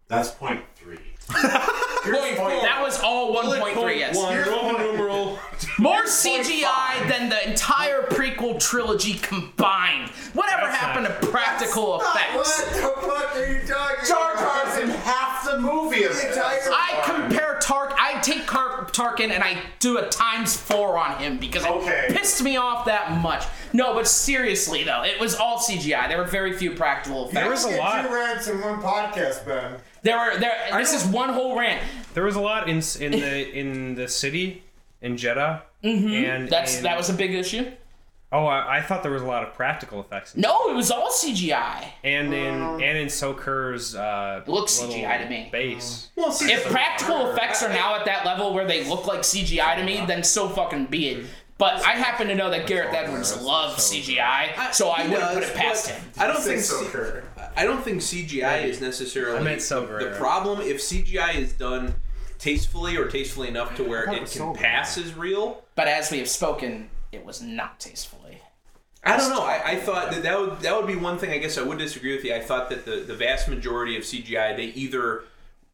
That's 0.09 0.31
point 0.31 0.61
three. 0.61 0.72
Point 1.33 2.37
four. 2.37 2.51
That 2.51 2.81
was 2.83 3.01
all 3.01 3.35
1.3, 3.35 3.97
yes. 3.97 4.17
One, 4.17 4.37
Roman 4.39 4.83
numeral. 4.83 5.12
More 5.79 6.03
CGI 6.05 7.09
than 7.09 7.29
the 7.29 7.49
entire 7.49 8.03
prequel 8.03 8.59
trilogy 8.59 9.15
combined. 9.15 10.11
Whatever 10.35 10.63
That's 10.63 10.77
happened 10.77 11.09
not 11.09 11.21
to 11.21 11.27
practical 11.29 12.01
effects? 12.01 12.35
What 12.35 12.69
the 12.69 12.81
fuck 12.81 13.37
are 13.37 13.47
you 13.47 13.61
talking 13.67 14.09
Jar 14.09 14.33
about? 14.33 14.65
Jar's 14.65 14.79
in 14.83 14.89
half 14.91 15.45
the 15.45 15.59
movie 15.59 16.05
of 16.05 16.13
this. 16.13 16.37
I 16.39 17.03
compare 17.05 17.59
Tark. 17.61 17.95
I 17.99 18.21
take 18.21 18.47
Car- 18.47 18.85
Tarkin 18.87 19.31
and 19.31 19.43
I 19.43 19.63
do 19.79 19.99
a 19.99 20.09
times 20.09 20.57
four 20.57 20.99
on 20.99 21.19
him 21.19 21.39
because 21.39 21.65
it 21.67 22.17
pissed 22.17 22.43
me 22.43 22.57
off 22.57 22.85
that 22.87 23.21
much. 23.23 23.45
No, 23.73 23.95
but 23.95 24.07
seriously 24.09 24.85
though, 24.85 25.03
it 25.03 25.21
was 25.21 25.35
all 25.35 25.59
CGI. 25.59 26.09
There 26.09 26.19
were 26.19 26.25
very 26.25 26.57
few 26.57 26.73
practical 26.75 27.23
effects. 27.29 27.35
There 27.35 27.51
was 27.51 27.65
a 27.65 27.71
Get 27.71 27.79
lot. 27.79 28.03
Two 28.07 28.15
rants 28.15 28.49
in 28.49 28.61
one 28.61 28.81
podcast, 28.83 29.47
Ben. 29.47 29.77
There 30.03 30.19
were 30.19 30.39
there. 30.39 30.57
This 30.73 30.93
is 30.93 31.05
one 31.07 31.31
whole 31.31 31.57
rant. 31.57 31.81
There 32.15 32.25
was 32.25 32.35
a 32.37 32.41
lot 32.41 32.69
in 32.69 32.83
in 33.01 33.13
the 33.13 33.59
in 33.59 33.95
the 33.95 34.09
city 34.09 34.63
in 35.03 35.17
Jedha, 35.17 35.63
and 35.83 36.49
That's 36.49 36.79
in- 36.79 36.83
that 36.85 36.97
was 36.97 37.11
a 37.11 37.15
big 37.15 37.35
issue. 37.35 37.71
Oh, 38.35 38.47
I, 38.47 38.79
I 38.79 38.81
thought 38.81 39.03
there 39.03 39.13
was 39.13 39.21
a 39.21 39.27
lot 39.27 39.43
of 39.43 39.53
practical 39.53 40.01
effects. 40.01 40.35
No, 40.35 40.71
it 40.71 40.75
was 40.75 40.91
all 40.91 41.11
CGI. 41.11 41.85
And 42.03 42.33
in 42.33 42.63
and 42.63 42.97
in 42.97 43.09
Sokur's 43.09 43.95
uh, 43.95 44.43
Looks 44.47 44.81
CGI 44.81 45.23
to 45.23 45.29
me. 45.29 45.51
Base. 45.53 46.09
Well, 46.17 46.33
see, 46.33 46.51
If 46.51 46.65
practical 46.65 47.27
effects 47.31 47.63
are 47.63 47.69
now 47.69 47.95
at 47.95 48.07
that 48.07 48.25
level 48.25 48.55
where 48.55 48.67
they 48.67 48.89
look 48.89 49.07
like 49.07 49.21
CGI 49.21 49.77
to 49.77 49.85
me, 49.85 50.03
then 50.07 50.25
so 50.25 50.49
fucking 50.49 50.87
be 50.87 51.09
it. 51.11 51.27
But 51.59 51.85
I 51.85 51.91
happen 51.93 52.27
to 52.29 52.35
know 52.35 52.49
that 52.51 52.67
Gareth 52.67 52.95
Edwards 52.95 53.41
loves 53.43 53.93
CGI, 53.93 54.73
so 54.73 54.91
I 54.91 55.03
He 55.03 55.11
wouldn't 55.11 55.35
put 55.35 55.43
it 55.43 55.55
past 55.55 55.91
him. 55.91 56.03
I 56.19 56.27
don't 56.27 56.41
think 56.41 56.61
so, 56.63 56.81
C- 56.83 56.87
Kurt. 56.89 57.25
I 57.55 57.65
don't 57.65 57.85
think 57.85 58.01
CGI 58.01 58.65
is 58.65 58.81
necessarily 58.81 59.45
the, 59.57 59.61
Silver 59.61 59.99
the 59.99 60.07
Arrow. 60.07 60.17
problem. 60.17 60.61
If 60.63 60.79
CGI 60.79 61.35
is 61.35 61.53
done 61.53 61.95
tastefully 62.43 62.97
or 62.97 63.07
tastefully 63.07 63.47
enough 63.47 63.77
to 63.77 63.85
where 63.85 64.03
it 64.03 64.15
it 64.15 64.19
can 64.19 64.27
Silver 64.27 64.59
pass 64.59 64.99
as 64.99 65.15
real, 65.15 65.63
But 65.77 65.87
as 65.87 66.11
we 66.11 66.19
have 66.19 66.29
spoken, 66.29 66.91
it 67.13 67.25
was 67.25 67.41
not 67.41 67.79
tastefully. 67.79 68.39
I 69.05 69.17
don't 69.17 69.31
know. 69.31 69.43
I, 69.43 69.63
I 69.65 69.77
thought 69.77 70.11
that 70.11 70.23
that 70.25 70.39
would 70.39 70.61
that 70.61 70.77
would 70.77 70.87
be 70.87 70.97
one 70.97 71.19
thing. 71.19 71.31
I 71.31 71.39
guess 71.39 71.57
I 71.57 71.63
would 71.63 71.79
disagree 71.79 72.15
with 72.15 72.25
you. 72.25 72.35
I 72.35 72.41
thought 72.41 72.69
that 72.71 72.85
the 72.85 72.97
the 72.97 73.15
vast 73.15 73.49
majority 73.49 73.97
of 73.97 74.03
CGI 74.03 74.57
they 74.57 74.67
either 74.67 75.25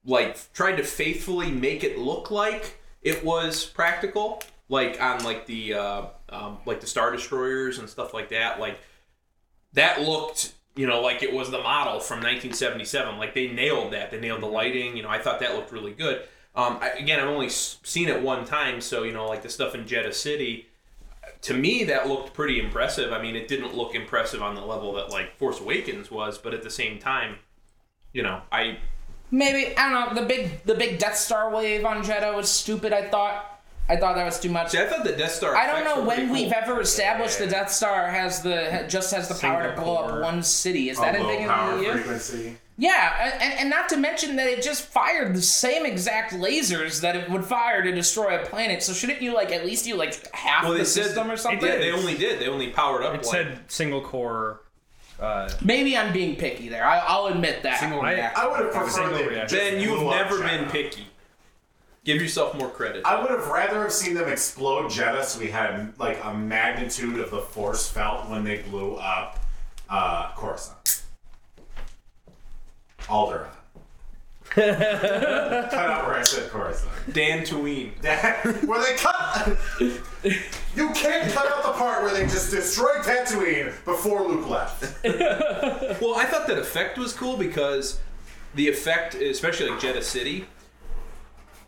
like 0.04 0.38
tried 0.52 0.76
to 0.76 0.82
faithfully 0.82 1.50
make 1.50 1.84
it 1.84 1.98
look 1.98 2.30
like 2.30 2.78
it 3.02 3.24
was 3.24 3.64
practical, 3.64 4.42
like 4.68 5.00
on 5.00 5.24
like 5.24 5.46
the 5.46 5.74
uh, 5.74 6.02
um, 6.28 6.58
like 6.66 6.80
the 6.80 6.86
star 6.86 7.12
destroyers 7.12 7.78
and 7.78 7.88
stuff 7.88 8.12
like 8.12 8.28
that. 8.30 8.60
Like 8.60 8.78
that 9.72 10.02
looked 10.02 10.54
you 10.76 10.86
know 10.86 11.00
like 11.00 11.22
it 11.22 11.32
was 11.32 11.50
the 11.50 11.62
model 11.62 12.00
from 12.00 12.18
1977. 12.18 13.18
Like 13.18 13.34
they 13.34 13.48
nailed 13.48 13.92
that. 13.92 14.10
They 14.10 14.20
nailed 14.20 14.42
the 14.42 14.46
lighting. 14.46 14.96
You 14.96 15.02
know, 15.02 15.10
I 15.10 15.18
thought 15.18 15.40
that 15.40 15.54
looked 15.54 15.72
really 15.72 15.92
good. 15.92 16.22
Um, 16.58 16.78
I, 16.82 16.90
again, 16.90 17.20
I've 17.20 17.28
only 17.28 17.48
seen 17.48 18.08
it 18.08 18.20
one 18.20 18.44
time, 18.44 18.80
so 18.80 19.04
you 19.04 19.12
know, 19.12 19.26
like 19.26 19.42
the 19.42 19.48
stuff 19.48 19.74
in 19.74 19.84
Jedha 19.84 20.12
City 20.12 20.66
to 21.42 21.54
me 21.54 21.84
that 21.84 22.08
looked 22.08 22.34
pretty 22.34 22.58
impressive. 22.60 23.12
I 23.12 23.22
mean, 23.22 23.36
it 23.36 23.48
didn't 23.48 23.74
look 23.74 23.94
impressive 23.94 24.42
on 24.42 24.54
the 24.54 24.60
level 24.60 24.92
that 24.94 25.10
like 25.10 25.36
Force 25.36 25.60
Awakens 25.60 26.10
was, 26.10 26.36
but 26.36 26.54
at 26.54 26.62
the 26.62 26.70
same 26.70 26.98
time, 26.98 27.36
you 28.12 28.22
know, 28.22 28.42
I 28.50 28.78
Maybe 29.30 29.76
I 29.76 29.90
don't 29.90 30.14
know. 30.14 30.20
The 30.22 30.26
big 30.26 30.62
the 30.64 30.74
big 30.74 30.98
Death 30.98 31.16
Star 31.16 31.50
wave 31.54 31.84
on 31.84 32.02
Jedha 32.02 32.34
was 32.34 32.50
stupid. 32.50 32.92
I 32.92 33.08
thought. 33.08 33.54
I 33.90 33.96
thought 33.96 34.16
that 34.16 34.24
was 34.26 34.38
too 34.38 34.50
much. 34.50 34.72
see. 34.72 34.78
I 34.78 34.86
thought 34.86 35.02
the 35.02 35.12
Death 35.16 35.32
Star. 35.32 35.56
I 35.56 35.66
don't 35.66 35.84
know 35.84 36.00
were 36.00 36.06
pretty 36.08 36.24
when 36.24 36.32
we've 36.32 36.52
cool. 36.52 36.62
ever 36.62 36.80
established 36.82 37.38
the 37.38 37.46
Death 37.46 37.70
Star 37.70 38.08
has 38.08 38.42
the 38.42 38.84
just 38.88 39.14
has 39.14 39.28
the 39.28 39.34
power 39.34 39.62
to 39.62 39.68
Single 39.68 39.84
blow 39.84 39.96
up 39.96 40.22
one 40.22 40.42
city. 40.42 40.90
Is 40.90 40.98
that 40.98 41.16
a 41.16 41.22
low 41.22 41.28
thing 41.28 41.42
in 41.42 41.48
power 41.48 41.76
the 41.76 41.82
EU? 41.84 41.92
frequency. 41.92 42.56
Yeah, 42.80 43.36
and, 43.42 43.54
and 43.60 43.70
not 43.70 43.88
to 43.88 43.96
mention 43.96 44.36
that 44.36 44.46
it 44.46 44.62
just 44.62 44.84
fired 44.84 45.34
the 45.34 45.42
same 45.42 45.84
exact 45.84 46.32
lasers 46.32 47.00
that 47.00 47.16
it 47.16 47.28
would 47.28 47.44
fire 47.44 47.82
to 47.82 47.90
destroy 47.90 48.40
a 48.40 48.46
planet. 48.46 48.84
So 48.84 48.92
shouldn't 48.92 49.20
you 49.20 49.34
like 49.34 49.50
at 49.50 49.66
least 49.66 49.84
do 49.84 49.96
like 49.96 50.32
half 50.32 50.62
Well, 50.62 50.72
the 50.72 50.78
they 50.78 50.84
said 50.84 51.06
system 51.06 51.28
or 51.28 51.36
something? 51.36 51.68
Yeah, 51.68 51.78
they 51.78 51.90
only 51.90 52.16
did. 52.16 52.40
They 52.40 52.46
only 52.46 52.70
powered 52.70 53.02
up. 53.02 53.14
It 53.14 53.18
like, 53.18 53.24
said 53.26 53.60
single 53.66 54.00
core. 54.00 54.60
Uh, 55.18 55.50
Maybe 55.64 55.96
I'm 55.96 56.12
being 56.12 56.36
picky 56.36 56.68
there. 56.68 56.84
I, 56.86 56.98
I'll 56.98 57.26
admit 57.26 57.64
that. 57.64 57.80
Single 57.80 58.00
I- 58.00 58.12
reactor. 58.14 58.40
I 58.40 58.46
would 58.46 58.60
have 58.60 58.72
preferred 58.72 58.90
Single 59.10 59.24
reactor. 59.24 59.56
Ben, 59.56 59.80
you've 59.80 60.02
never 60.02 60.36
Jedha. 60.36 60.46
been 60.60 60.70
picky. 60.70 61.06
Give 62.04 62.22
yourself 62.22 62.54
more 62.56 62.70
credit. 62.70 63.04
I 63.04 63.20
would 63.20 63.30
have 63.30 63.48
rather 63.48 63.82
have 63.82 63.92
seen 63.92 64.14
them 64.14 64.28
explode 64.28 64.84
Jedha 64.92 65.24
so 65.24 65.40
we 65.40 65.48
had 65.48 65.98
like 65.98 66.18
a 66.22 66.32
magnitude 66.32 67.18
of 67.18 67.32
the 67.32 67.40
force 67.40 67.88
felt 67.88 68.30
when 68.30 68.44
they 68.44 68.58
blew 68.58 68.94
up 68.94 69.40
uh, 69.90 70.30
Coruscant. 70.36 70.97
Alderaan. 73.08 73.48
cut 74.50 74.70
out 75.74 76.06
where 76.06 76.16
I 76.16 76.22
said 76.22 76.50
Coruscant. 76.50 76.92
Dantooine. 77.10 77.92
where 78.66 78.82
they 78.82 78.96
cut. 78.96 79.56
you 80.74 80.90
can't 80.90 81.30
cut 81.32 81.50
out 81.50 81.62
the 81.64 81.72
part 81.72 82.02
where 82.02 82.14
they 82.14 82.22
just 82.22 82.50
destroyed 82.50 83.02
Tatooine 83.02 83.72
before 83.84 84.26
Luke 84.26 84.48
left. 84.48 85.04
Well, 86.00 86.14
I 86.16 86.24
thought 86.24 86.46
that 86.46 86.58
effect 86.58 86.96
was 86.96 87.12
cool 87.12 87.36
because 87.36 88.00
the 88.54 88.68
effect, 88.68 89.14
especially 89.14 89.68
like 89.68 89.80
Jeddah 89.80 90.02
City, 90.02 90.46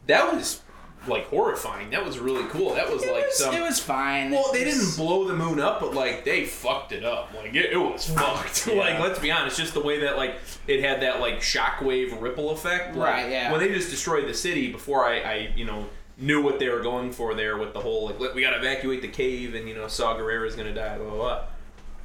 that 0.06 0.32
was 0.32 0.62
like 1.06 1.26
horrifying. 1.28 1.90
That 1.90 2.04
was 2.04 2.18
really 2.18 2.44
cool. 2.48 2.74
That 2.74 2.92
was 2.92 3.02
It 3.02 3.12
like 3.12 3.26
was, 3.26 3.36
some. 3.38 3.54
it 3.54 3.62
was 3.62 3.80
fine. 3.80 4.30
Well, 4.30 4.52
they 4.52 4.64
didn't 4.64 4.96
blow 4.96 5.26
the 5.26 5.34
moon 5.34 5.58
up, 5.58 5.80
but 5.80 5.94
like 5.94 6.24
they 6.24 6.44
fucked 6.44 6.92
it 6.92 7.04
up. 7.04 7.32
Like 7.34 7.54
it, 7.54 7.72
it 7.72 7.76
was 7.78 8.08
fucked. 8.08 8.66
like 8.74 8.98
let's 9.00 9.18
be 9.18 9.30
honest, 9.30 9.56
just 9.58 9.72
the 9.74 9.80
way 9.80 10.00
that 10.00 10.16
like 10.16 10.36
it 10.66 10.80
had 10.80 11.00
that 11.02 11.20
like 11.20 11.36
shockwave 11.40 12.20
ripple 12.20 12.50
effect. 12.50 12.94
Like, 12.96 13.08
Right, 13.14 13.30
yeah. 13.30 13.50
When 13.50 13.60
they 13.60 13.68
just 13.72 13.90
destroyed 13.90 14.28
the 14.28 14.34
city 14.34 14.70
before 14.70 15.04
I, 15.06 15.20
I 15.20 15.52
you 15.56 15.64
know 15.64 15.86
knew 16.18 16.42
what 16.42 16.58
they 16.58 16.68
were 16.68 16.80
going 16.80 17.12
for 17.12 17.34
there 17.34 17.56
with 17.56 17.72
the 17.72 17.80
whole 17.80 18.08
like 18.18 18.34
we 18.34 18.42
got 18.42 18.50
to 18.50 18.58
evacuate 18.58 19.00
the 19.00 19.08
cave 19.08 19.54
and 19.54 19.66
you 19.66 19.74
know 19.74 19.88
Saw 19.88 20.16
Gerrera's 20.18 20.54
gonna 20.54 20.74
die 20.74 20.98
blah 20.98 21.06
blah 21.08 21.16
blah. 21.16 21.44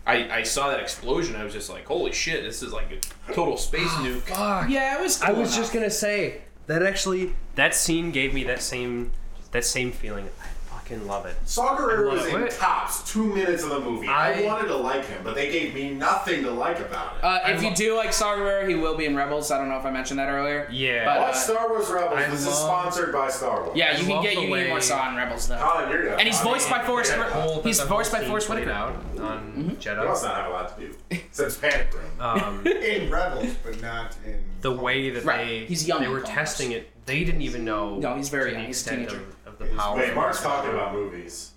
I, 0.08 0.38
I 0.38 0.44
saw 0.44 0.70
that 0.70 0.80
explosion. 0.80 1.36
I 1.36 1.44
was 1.44 1.52
just 1.52 1.68
like, 1.68 1.86
holy 1.88 2.12
shit! 2.12 2.44
This 2.44 2.62
is 2.62 2.72
like 2.72 2.92
a 2.92 3.34
total 3.34 3.58
space 3.58 3.90
nuke. 3.96 4.22
fuck. 4.22 4.70
yeah, 4.70 4.98
it 4.98 5.02
was. 5.02 5.22
I 5.22 5.32
cool 5.32 5.42
was 5.42 5.56
just 5.56 5.74
gonna 5.74 5.90
say 5.90 6.44
that 6.68 6.84
actually 6.84 7.34
that 7.56 7.76
scene 7.76 8.12
gave 8.12 8.34
me 8.34 8.44
that 8.44 8.62
same 8.62 9.12
that 9.52 9.66
same 9.66 9.92
feeling. 9.92 10.30
I 10.42 10.48
fucking 10.86 11.08
love 11.08 11.26
it. 11.26 11.36
Saw 11.46 11.76
Gerrera 11.78 12.10
I 12.12 12.14
was 12.14 12.26
in 12.28 12.44
it. 12.44 12.52
tops 12.52 13.12
two 13.12 13.26
minutes 13.34 13.64
of 13.64 13.70
the 13.70 13.80
movie. 13.80 14.08
I, 14.08 14.42
I- 14.42 14.46
wanted 14.46 14.68
to 14.68 14.78
like 14.78 15.06
him, 15.06 15.22
but 15.24 15.36
they 15.36 15.52
gave 15.52 15.74
me 15.74 15.92
nothing 15.92 16.44
to 16.44 16.52
like 16.52 16.80
about 16.80 17.18
it. 17.18 17.24
Uh, 17.24 17.40
if 17.46 17.60
I 17.62 17.68
you 17.70 17.76
do 17.76 17.96
like 17.96 18.14
Saw 18.14 18.36
Gerrera, 18.36 18.68
he 18.68 18.76
will 18.76 18.96
be 18.96 19.06
in 19.06 19.16
Rebels. 19.16 19.50
I 19.52 19.58
don't 19.58 19.70
know 19.70 19.78
if 19.78 19.86
I 19.86 19.92
mentioned 19.92 20.20
that 20.20 20.30
earlier. 20.30 20.68
Yeah. 20.72 21.06
But, 21.06 21.20
Watch 21.22 21.34
uh, 21.34 21.38
Star 21.38 21.70
Wars 21.70 21.90
Rebels. 21.90 22.20
I 22.20 22.30
this 22.30 22.46
is 22.48 22.54
sponsored 22.54 23.12
by 23.12 23.30
Star 23.30 23.64
Wars. 23.64 23.76
Yeah, 23.78 23.94
I 23.96 23.98
you 24.00 24.06
can 24.06 24.22
get 24.22 24.36
the 24.36 24.42
you 24.42 24.48
can 24.48 24.58
get 24.58 24.68
more 24.68 24.76
way- 24.76 24.82
Saw 24.82 25.10
in 25.10 25.16
Rebels 25.16 25.48
though. 25.48 25.58
Colin, 25.58 25.90
you're 25.90 26.08
And 26.14 26.22
he's 26.28 26.40
voiced 26.42 26.70
by 26.70 26.84
Forrest. 26.84 27.12
That 27.16 27.32
whole- 27.32 27.62
He's 27.64 27.82
voiced 27.82 28.12
by 28.12 28.20
scene 28.20 28.28
Forrest 28.28 28.48
played 28.48 28.60
Whitaker. 28.60 28.72
out 28.72 28.96
on 29.20 29.54
You 29.58 29.64
must 29.74 29.80
Jedha. 29.88 30.24
not 30.24 30.36
have 30.36 30.46
a 30.48 30.50
lot 30.54 30.78
to 30.78 30.88
do. 30.88 31.18
Since 31.32 31.58
Panic 31.58 31.88
Room. 31.94 32.04
Um, 32.20 32.66
In 32.68 33.10
Rebels, 33.10 33.56
but 33.64 33.82
not 33.82 34.16
in. 34.26 34.44
the 34.62 34.72
way 34.72 35.10
that 35.10 35.24
Right. 35.26 35.46
they 35.46 35.66
He's 35.66 35.88
young 35.88 36.02
they 36.02 36.08
were 36.08 36.22
Clone 36.22 36.36
testing 36.36 36.72
it, 36.72 36.92
they 37.06 37.24
didn't 37.24 37.42
even 37.42 37.66
know. 37.66 37.98
No, 37.98 38.16
he's 38.16 38.30
very 38.30 38.54
young. 38.54 38.66
He's 38.66 38.86
a 38.86 38.90
teenager. 38.92 39.18
of, 39.18 39.22
of 39.24 39.35
the 39.70 39.76
power. 39.76 39.98
Wait, 39.98 40.14
Mark's 40.14 40.42
talking 40.42 40.72
Wars. 40.72 40.82
about 40.82 40.94
movies. 40.94 41.52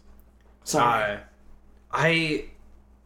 Sorry. 0.65 1.15
Uh, 1.15 1.19
I 1.93 2.45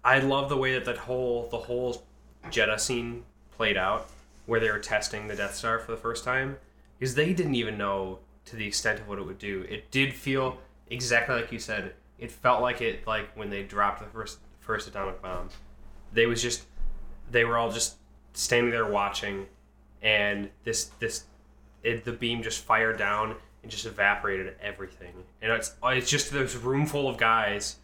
I 0.05 0.19
love 0.19 0.49
the 0.49 0.57
way 0.57 0.75
that 0.75 0.85
that 0.85 0.99
whole 0.99 1.49
the 1.51 1.59
whole 1.59 2.05
Jedha 2.47 2.79
scene 2.81 3.25
played 3.57 3.77
out, 3.77 4.09
where 4.47 4.61
they 4.61 4.71
were 4.71 4.79
testing 4.79 5.29
the 5.29 5.37
Death 5.37 5.55
Star 5.55 5.79
for 5.79 5.93
the 5.93 5.97
first 5.97 6.25
time, 6.25 6.59
because 6.99 7.15
they 7.15 7.33
didn't 7.33 7.55
even 7.55 7.79
know 7.79 8.19
to 8.47 8.57
the 8.57 8.67
extent 8.67 8.99
of 9.01 9.09
what 9.09 9.19
it 9.19 9.27
would 9.27 9.39
do. 9.39 9.65
It 9.69 9.91
did 9.91 10.13
feel 10.13 10.59
exactly 10.91 11.37
like 11.37 11.53
you 11.53 11.59
said. 11.59 11.95
It 12.19 12.31
felt 12.31 12.63
like 12.63 12.81
it 12.81 13.07
like 13.07 13.37
when 13.37 13.51
they 13.51 13.63
dropped 13.63 14.01
the 14.01 14.07
first 14.07 14.39
first 14.61 14.89
atomic 14.89 15.23
bomb. 15.23 15.49
They 16.13 16.27
was 16.27 16.43
just 16.43 16.65
they 17.31 17.45
were 17.45 17.57
all 17.57 17.71
just 17.71 17.97
standing 18.33 18.71
there 18.71 18.87
watching, 18.87 19.47
and 20.03 20.51
this 20.65 20.91
this 20.99 21.25
it, 21.83 22.05
the 22.05 22.13
beam 22.13 22.43
just 22.43 22.65
fired 22.65 22.99
down 22.99 23.37
and 23.63 23.71
just 23.71 23.87
evaporated 23.87 24.55
everything. 24.61 25.13
And 25.41 25.53
it's 25.53 25.75
it's 25.85 26.11
just 26.11 26.33
this 26.33 26.55
room 26.57 26.87
full 26.87 27.09
of 27.09 27.17
guys 27.17 27.77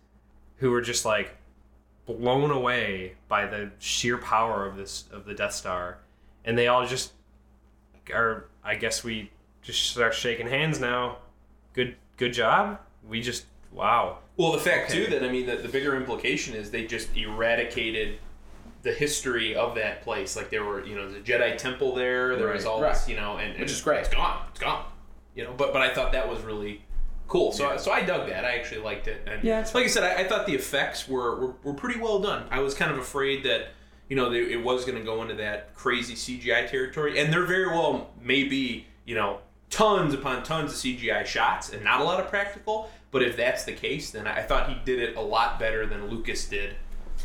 who 0.57 0.71
were 0.71 0.81
just 0.81 1.05
like 1.05 1.37
blown 2.07 2.51
away 2.51 3.15
by 3.29 3.47
the 3.47 3.71
sheer 3.79 4.19
power 4.19 4.67
of 4.67 4.77
this 4.77 5.05
of 5.13 5.25
the 5.25 5.35
Death 5.35 5.53
Star, 5.55 5.99
and 6.45 6.57
they 6.59 6.67
all 6.69 6.87
just 6.87 7.13
are. 8.13 8.47
I 8.65 8.75
guess 8.75 9.03
we 9.05 9.31
just 9.63 9.91
start 9.91 10.15
shaking 10.15 10.47
hands 10.49 10.81
now. 10.81 11.19
good 11.75 11.97
good 12.17 12.33
job. 12.33 12.81
We 13.09 13.21
just 13.23 13.45
wow. 13.73 14.19
Well, 14.37 14.53
the 14.53 14.59
fact 14.59 14.91
too 14.91 15.07
that 15.07 15.23
I 15.25 15.29
mean 15.31 15.47
that 15.47 15.63
the 15.63 15.69
bigger 15.69 15.97
implication 15.97 16.55
is 16.55 16.71
they 16.71 16.87
just 16.87 17.17
eradicated 17.17 18.19
the 18.83 18.93
history 18.93 19.55
of 19.57 19.75
that 19.75 20.03
place. 20.03 20.37
Like 20.37 20.51
there 20.51 20.65
were, 20.65 20.85
you 20.87 20.95
know, 20.95 21.11
the 21.11 21.19
Jedi 21.21 21.57
temple 21.59 21.95
there. 21.95 22.37
There 22.37 22.49
was 22.49 22.65
Right. 22.65 22.71
all 22.71 22.81
Right. 22.81 22.95
this, 22.95 23.09
you 23.09 23.17
know, 23.17 23.37
and, 23.37 23.51
and 23.53 23.61
Which 23.61 23.73
is 23.73 23.81
great. 23.81 24.01
It's 24.01 24.09
gone. 24.09 24.45
It's 24.51 24.61
gone. 24.61 24.85
You 25.39 25.45
know, 25.45 25.55
but 25.57 25.73
but 25.73 25.81
I 25.81 25.95
thought 25.95 26.11
that 26.13 26.29
was 26.29 26.41
really 26.41 26.83
cool. 27.29 27.53
So 27.53 27.77
so 27.77 27.93
I 27.93 28.03
dug 28.03 28.29
that. 28.29 28.45
I 28.45 28.57
actually 28.57 28.81
liked 28.81 29.07
it. 29.07 29.23
And 29.25 29.45
Yeah, 29.45 29.61
it's 29.61 29.73
like 29.73 29.85
I 29.85 29.87
said, 29.87 30.03
I, 30.03 30.23
I 30.23 30.25
thought 30.29 30.47
the 30.47 30.55
effects 30.57 31.09
were, 31.09 31.37
were 31.39 31.55
were 31.63 31.75
pretty 31.75 32.01
well 32.01 32.19
done. 32.19 32.49
I 32.51 32.59
was 32.59 32.75
kind 32.75 32.91
of 32.91 32.99
afraid 32.99 33.45
that 33.45 33.69
you 34.09 34.17
know 34.17 34.31
they, 34.31 34.41
it 34.41 34.65
was 34.65 34.85
going 34.85 34.99
to 34.99 35.05
go 35.05 35.23
into 35.23 35.35
that 35.35 35.77
crazy 35.77 36.15
CGI 36.15 36.69
territory, 36.69 37.21
and 37.21 37.33
there 37.33 37.47
very 37.47 37.69
well 37.69 38.11
may 38.21 38.43
be 38.43 38.87
you 39.05 39.15
know 39.15 39.39
tons 39.71 40.13
upon 40.13 40.43
tons 40.43 40.73
of 40.73 40.77
CGI 40.77 41.25
shots 41.25 41.73
and 41.73 41.85
not 41.85 42.01
a 42.01 42.05
lot 42.05 42.19
of 42.19 42.27
practical. 42.27 42.91
But 43.13 43.23
if 43.23 43.37
that's 43.37 43.65
the 43.65 43.73
case, 43.73 44.11
then 44.11 44.27
I 44.27 44.43
thought 44.43 44.69
he 44.69 44.77
did 44.85 44.99
it 44.99 45.17
a 45.17 45.21
lot 45.21 45.61
better 45.61 45.87
than 45.87 46.09
Lucas 46.09 46.47
did. 46.47 46.75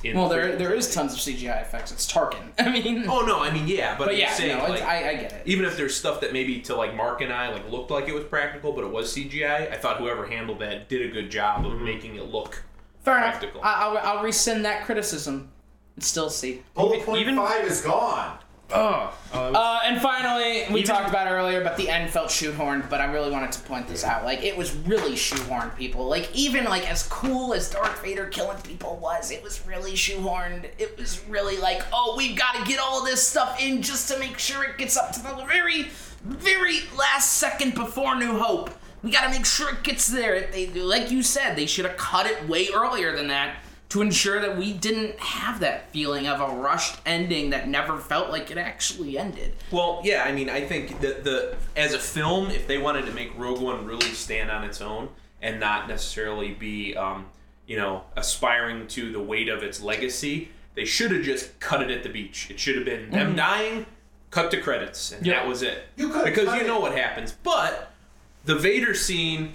In 0.04 0.18
Well, 0.18 0.28
there 0.28 0.56
there 0.56 0.74
is 0.74 0.94
tons 0.94 1.14
of 1.14 1.20
CGI 1.20 1.62
effects. 1.62 1.92
It's 1.92 2.12
Tarkin. 2.12 2.52
I 2.60 2.70
mean, 2.70 3.06
Oh 3.08 3.22
no, 3.22 3.40
I 3.40 3.52
mean 3.52 3.68
yeah, 3.68 3.98
but, 3.98 4.08
but 4.08 4.18
yeah, 4.18 4.34
saying, 4.34 4.58
no, 4.58 4.68
like, 4.68 4.82
I, 4.82 5.12
I 5.12 5.16
get 5.16 5.32
it. 5.32 5.44
even 5.46 5.66
if 5.66 5.78
there's 5.78 5.96
stuff 5.96 6.22
that 6.22 6.34
maybe 6.34 6.60
to 6.62 6.76
like 6.76 6.96
Mark 6.96 7.22
and 7.22 7.32
I 7.32 7.52
like 7.52 7.70
looked 7.72 7.90
like 7.90 8.08
it 8.08 8.14
was 8.14 8.26
practical, 8.26 8.74
but 8.74 8.84
it 8.84 8.92
was 8.92 9.16
CGI, 9.16 9.72
I 9.72 9.78
thought 9.78 9.98
whoever 9.98 10.26
handled 10.26 10.60
that 10.60 10.90
did 10.90 11.10
a 11.10 11.14
good 11.14 11.32
job 11.32 11.66
of 11.66 11.74
mm-hmm. 11.74 11.86
making 11.86 12.16
it 12.16 12.26
look 12.26 12.64
Fair 13.04 13.18
enough. 13.18 13.40
practical. 13.40 13.62
I, 13.64 13.74
I'll, 13.74 13.98
I'll 14.18 14.24
rescind 14.24 14.66
that 14.66 14.86
criticism. 14.86 15.50
And 15.96 16.04
still 16.04 16.30
see. 16.30 16.64
Bullet 16.74 17.06
point 17.06 17.22
even- 17.22 17.36
five 17.36 17.66
is 17.66 17.82
gone. 17.82 18.40
Oh, 18.76 19.14
oh, 19.34 19.54
Uh, 19.54 19.80
and 19.86 20.02
finally, 20.02 20.64
we 20.72 20.82
Even- 20.82 20.84
talked 20.96 21.08
about 21.10 21.28
it 21.28 21.30
earlier, 21.30 21.64
but 21.64 21.78
the 21.78 21.90
end 21.90 22.10
felt 22.12 22.30
shoehorned. 22.30 22.90
But 22.90 23.02
I 23.02 23.06
really 23.06 23.30
wanted 23.30 23.52
to 23.54 23.60
point 23.62 23.88
this 23.88 24.04
out. 24.04 24.26
Like, 24.26 24.44
it 24.44 24.58
was 24.58 24.74
really 24.74 25.14
shoehorned, 25.14 25.76
people. 25.78 26.06
Like, 26.08 26.30
even 26.34 26.64
like 26.66 26.90
as 26.90 27.04
cool 27.04 27.54
as 27.54 27.70
Darth 27.70 28.02
Vader 28.02 28.26
killing 28.26 28.58
people 28.64 28.98
was, 28.98 29.32
it 29.32 29.44
was 29.44 29.66
really 29.68 29.94
shoehorned. 29.94 30.66
It 30.78 30.98
was 30.98 31.22
really 31.28 31.58
like, 31.58 31.84
oh, 31.94 32.16
we've 32.18 32.36
got 32.38 32.56
to 32.56 32.64
get 32.66 32.80
all 32.80 33.04
this 33.04 33.26
stuff 33.26 33.60
in 33.62 33.82
just 33.82 34.10
to 34.10 34.20
make 34.20 34.40
sure 34.40 34.64
it 34.64 34.78
gets 34.78 34.98
up 34.98 35.12
to 35.14 35.22
the 35.22 35.46
very, 35.48 35.90
very 36.24 36.80
last 36.98 37.34
second 37.34 37.76
before 37.76 38.16
New 38.16 38.38
Hope. 38.40 38.72
We 39.04 39.12
got 39.12 39.24
to 39.26 39.30
make 39.30 39.46
sure 39.46 39.70
it 39.70 39.84
gets 39.84 40.08
there. 40.08 40.48
They, 40.52 40.68
like 40.68 41.12
you 41.12 41.22
said, 41.24 41.56
they 41.56 41.66
should 41.66 41.86
have 41.86 41.98
cut 41.98 42.26
it 42.26 42.48
way 42.48 42.70
earlier 42.74 43.16
than 43.16 43.28
that 43.28 43.56
to 43.94 44.02
ensure 44.02 44.42
that 44.42 44.58
we 44.58 44.74
didn't 44.74 45.20
have 45.20 45.60
that 45.60 45.88
feeling 45.92 46.26
of 46.26 46.42
a 46.42 46.56
rushed 46.56 47.00
ending 47.06 47.52
that 47.52 47.68
never 47.68 48.00
felt 48.00 48.32
like 48.32 48.50
it 48.50 48.58
actually 48.58 49.20
ended. 49.20 49.54
Well, 49.70 50.02
yeah, 50.04 50.24
I 50.26 50.32
mean, 50.32 50.50
I 50.50 50.62
think 50.66 51.00
that 51.02 51.24
the 51.24 51.56
as 51.78 51.94
a 51.94 52.00
film, 52.00 52.50
if 52.50 52.66
they 52.66 52.80
wanted 52.80 53.06
to 53.06 53.12
make 53.12 53.38
Rogue 53.38 53.62
One 53.62 53.86
really 53.86 54.08
stand 54.08 54.50
on 54.50 54.64
its 54.64 54.82
own 54.82 55.10
and 55.44 55.60
not 55.60 55.88
necessarily 55.88 56.56
be, 56.56 56.96
um, 56.98 57.28
you 57.68 57.78
know, 57.78 58.02
aspiring 58.18 58.88
to 58.88 59.12
the 59.12 59.20
weight 59.22 59.48
of 59.48 59.62
its 59.62 59.80
legacy, 59.80 60.50
they 60.74 60.86
should 60.86 61.12
have 61.12 61.22
just 61.22 61.60
cut 61.60 61.84
it 61.84 61.92
at 61.92 62.02
the 62.02 62.10
beach. 62.10 62.48
It 62.50 62.60
should 62.60 62.76
have 62.78 62.86
been 62.86 63.12
them 63.12 63.36
dying, 63.36 63.86
cut 64.32 64.50
to 64.52 64.60
credits, 64.60 65.12
and 65.12 65.24
Yeah. 65.24 65.34
that 65.36 65.48
was 65.48 65.62
it. 65.62 65.84
You 65.98 66.10
could've 66.10 66.26
because 66.26 66.46
cut 66.46 66.56
you 66.58 66.64
it- 66.64 66.68
know 66.68 66.80
what 66.80 66.98
happens. 66.98 67.34
But 67.44 67.92
the 68.44 68.56
Vader 68.56 68.96
scene. 68.96 69.54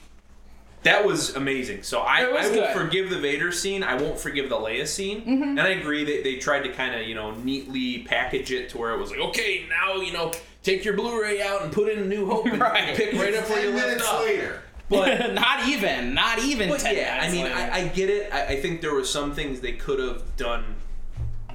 That 0.84 1.05
was 1.05 1.34
amazing. 1.34 1.82
So 1.82 2.00
I, 2.00 2.22
I 2.22 2.28
will 2.48 2.55
good. 2.55 2.70
forgive 2.76 3.10
the 3.10 3.18
Vader 3.18 3.50
scene. 3.50 3.82
I 3.82 3.94
won't 4.00 4.18
forgive 4.18 4.48
the 4.48 4.56
Leia 4.56 4.86
scene. 4.86 5.20
Mm-hmm. 5.22 5.42
And 5.42 5.60
I 5.60 5.68
agree 5.70 6.05
that 6.05 6.22
they 6.24 6.36
tried 6.36 6.60
to 6.62 6.72
kind 6.72 6.94
of, 6.94 7.06
you 7.06 7.14
know, 7.14 7.32
neatly 7.32 8.00
package 8.05 8.52
it 8.52 8.68
to 8.70 8.78
where 8.78 8.92
it 8.92 8.98
was 8.98 9.10
like, 9.10 9.20
okay, 9.20 9.66
now, 9.68 9.96
you 9.96 10.12
know, 10.12 10.32
take 10.62 10.84
your 10.84 10.94
Blu-ray 10.94 11.42
out 11.42 11.62
and 11.62 11.72
put 11.72 11.88
in 11.92 11.98
a 11.98 12.05
New 12.05 12.26
Hope 12.26 12.46
and 12.46 12.60
Right. 12.60 12.96
pick 12.96 13.12
right 13.14 13.34
up 13.34 13.48
where 13.50 13.62
you 13.62 13.70
left 13.70 13.86
minutes 13.88 14.06
off. 14.09 14.22
later. 14.24 14.62
But, 14.88 15.34
not 15.34 15.68
even, 15.68 16.14
not 16.14 16.38
even. 16.38 16.68
but 16.68 16.80
10 16.80 16.96
yeah, 16.96 17.18
I 17.22 17.30
mean, 17.30 17.44
later. 17.44 17.55
I, 17.56 17.70
I 17.80 17.88
get 17.88 18.09
it. 18.09 18.32
I, 18.32 18.46
I 18.46 18.60
think 18.60 18.80
there 18.80 18.94
were 18.94 19.05
some 19.05 19.34
things 19.34 19.60
they 19.60 19.72
could 19.72 19.98
have 19.98 20.36
done 20.36 20.76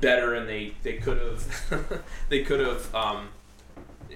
better, 0.01 0.35
and 0.35 0.47
they 0.47 0.73
they 0.83 0.93
could 0.97 1.17
have 1.17 2.03
they 2.29 2.43
could 2.43 2.59
have. 2.59 2.93
Um, 2.93 3.29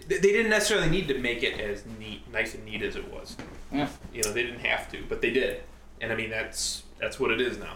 they 0.08 0.18
they 0.20 0.32
didn't 0.34 0.50
necessarily 0.52 0.90
need 0.90 1.08
to 1.08 1.18
make 1.18 1.42
it 1.44 1.60
as 1.60 1.84
neat, 1.98 2.32
nice 2.32 2.54
and 2.54 2.64
neat 2.66 2.82
as 2.84 2.96
it 2.96 3.12
was. 3.12 3.38
Yeah. 3.72 3.88
You 4.14 4.24
know, 4.24 4.32
they 4.32 4.44
didn't 4.44 4.66
have 4.66 4.92
to, 4.92 5.04
but 5.10 5.22
they 5.22 5.32
did. 5.32 5.62
And 6.02 6.12
I 6.12 6.16
mean, 6.16 6.30
that's 6.30 6.84
that's 7.00 7.20
what 7.20 7.32
it 7.32 7.42
is 7.42 7.58
now. 7.58 7.76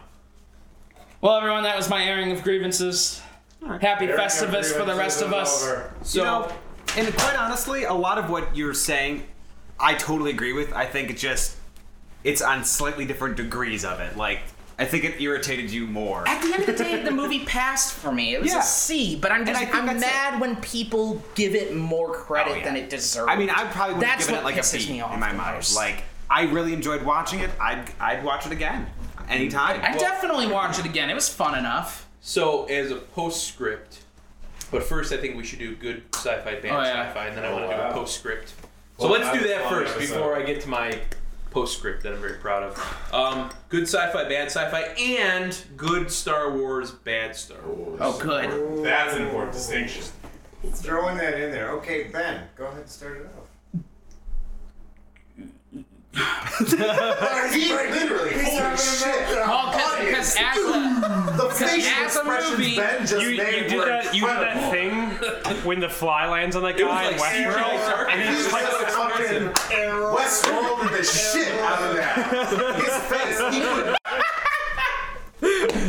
Well, 1.22 1.36
everyone, 1.36 1.64
that 1.64 1.78
was 1.78 1.90
my 1.90 2.04
airing 2.04 2.32
of 2.32 2.44
grievances. 2.44 3.22
Happy 3.80 4.08
Festivus 4.08 4.76
for 4.76 4.86
the 4.86 4.96
rest 4.96 5.22
of 5.22 5.34
us. 5.34 5.64
So. 6.02 6.20
you 6.20 6.26
know, 6.26 6.52
and 6.98 7.16
quite 7.16 7.36
honestly, 7.36 7.84
a 7.84 7.94
lot 7.94 8.18
of 8.18 8.30
what 8.30 8.56
you're 8.56 8.74
saying, 8.74 9.24
I 9.80 9.94
totally 9.94 10.32
agree 10.32 10.54
with. 10.54 10.74
I 10.74 10.86
think 10.86 11.12
it 11.12 11.18
just 11.18 11.58
it's 12.24 12.42
on 12.42 12.64
slightly 12.66 13.06
different 13.06 13.38
degrees 13.38 13.86
of 13.86 14.00
it. 14.00 14.18
Like 14.18 14.42
I 14.82 14.86
think 14.86 15.04
it 15.04 15.22
irritated 15.22 15.70
you 15.70 15.86
more. 15.86 16.28
At 16.28 16.42
the 16.42 16.54
end 16.54 16.68
of 16.68 16.76
the 16.76 16.84
day, 16.84 17.04
the 17.04 17.12
movie 17.12 17.46
passed 17.46 17.94
for 17.94 18.12
me. 18.12 18.34
It 18.34 18.42
was 18.42 18.52
Yeah. 18.52 18.60
a 18.62 18.64
C, 18.64 19.16
but 19.16 19.32
I'm 19.32 19.46
just 19.46 19.62
I 19.62 19.66
think 19.66 19.76
I'm 19.78 19.86
that's 19.86 20.02
mad 20.02 20.42
when 20.42 20.56
people 20.56 21.24
give 21.36 21.54
it 21.54 21.76
more 21.76 22.12
credit 22.14 22.52
Oh, 22.52 22.56
yeah. 22.56 22.64
than 22.66 22.76
it 22.76 22.90
deserves. 22.90 23.30
I 23.32 23.36
mean, 23.36 23.52
I 23.52 23.66
probably 23.66 23.96
would 23.96 24.04
have 24.08 24.18
That's 24.18 24.26
given 24.28 24.42
it 24.42 24.44
like 24.44 24.58
a 24.58 24.62
pisses 24.62 24.90
me 24.90 25.00
off 25.02 25.14
in 25.14 25.20
my 25.20 25.32
the 25.32 25.38
mind. 25.38 25.56
most. 25.58 25.76
Like 25.76 26.04
I 26.32 26.44
really 26.44 26.74
enjoyed 26.74 27.04
watching 27.04 27.42
it. 27.42 27.52
I'd 27.62 27.92
I'd 28.00 28.24
watch 28.24 28.48
it 28.48 28.52
again 28.52 28.88
anytime. 29.30 29.80
I 29.84 29.96
definitely 29.98 30.48
watch 30.48 30.80
it 30.80 30.86
again. 30.86 31.12
It 31.12 31.16
was 31.16 31.30
fun 31.30 31.56
enough. 31.58 32.08
So, 32.22 32.66
as 32.66 32.90
a 32.92 32.96
postscript, 32.96 34.00
but 34.72 34.82
first 34.84 35.14
I 35.14 35.18
think 35.18 35.36
we 35.38 35.44
should 35.44 35.60
do 35.60 35.76
good 35.76 36.04
sci-fi, 36.14 36.56
bad 36.56 36.66
Oh, 36.66 36.82
yeah. 36.84 37.08
sci-fi, 37.08 37.28
and 37.28 37.38
then 37.38 37.46
I 37.46 37.52
want 37.54 37.70
to 37.70 37.76
oh, 37.76 37.82
do 37.88 37.90
a 37.90 37.94
postscript. 37.94 38.50
So 38.98 39.10
Well, 39.10 39.12
let's 39.20 39.32
do 39.40 39.48
that 39.48 39.70
first 39.70 39.96
episode. 39.96 40.16
before 40.16 40.36
I 40.36 40.42
get 40.44 40.62
to 40.62 40.70
my 40.70 41.00
postscript 41.52 42.04
that 42.04 42.14
I'm 42.14 42.22
very 42.22 42.40
proud 42.40 42.64
of. 42.64 43.14
Um, 43.14 43.50
good 43.70 43.84
sci-fi, 43.84 44.28
bad 44.28 44.48
sci-fi, 44.48 44.82
and 45.00 45.56
good 45.78 46.12
Star 46.12 46.52
Wars, 46.58 46.92
bad 46.92 47.36
Star 47.36 47.62
Wars. 47.68 48.00
Oh, 48.02 48.18
good. 48.20 48.84
That's 48.84 49.16
an 49.16 49.24
important 49.24 49.54
distinction. 49.54 50.04
Throwing 50.64 51.18
that 51.18 51.40
in 51.40 51.52
there. 51.52 51.72
Okay, 51.74 52.06
Ben, 52.06 52.44
go 52.56 52.66
ahead 52.66 52.80
and 52.80 52.90
start 52.90 53.18
it 53.18 53.26
off. 53.38 53.41
He 56.14 56.76
literally, 56.76 58.34
holy 58.44 58.78
shit. 58.78 59.30
Well, 59.32 59.72
because 60.06 60.36
as 60.38 60.58
a, 60.58 61.32
The 61.38 61.50
facial 61.50 61.92
as 62.04 62.16
a 62.16 62.20
expressions 62.20 62.58
movie, 62.58 62.76
Ben 62.76 63.00
just 63.08 63.22
you, 63.24 63.30
you 63.30 63.38
made 63.38 63.68
did 63.70 63.78
were 63.80 63.86
that. 63.86 64.14
You 64.14 64.22
did 64.28 64.30
that 64.30 64.58
incredible. 64.58 65.54
thing 65.54 65.66
when 65.66 65.80
the 65.80 65.90
fly 65.90 66.28
lands 66.28 66.56
on 66.56 66.64
that 66.64 66.80
It 66.80 66.84
was 66.84 66.92
guy 66.94 67.06
like 67.18 67.36
in 67.36 67.48
Westworld, 67.48 68.10
and 68.12 68.22
He 68.22 68.28
he's 68.28 68.44
was 68.44 68.54
like, 68.54 68.74
like 68.74 68.90
fucking 68.90 69.48
Westworld 70.12 70.80
with 70.82 70.98
the 70.98 71.04
shit 71.04 71.54
out 71.62 71.82
of 71.82 71.96
that. 71.96 72.76
His 72.76 72.96
face, 73.10 73.40
he 73.54 73.62
would. 73.62 73.96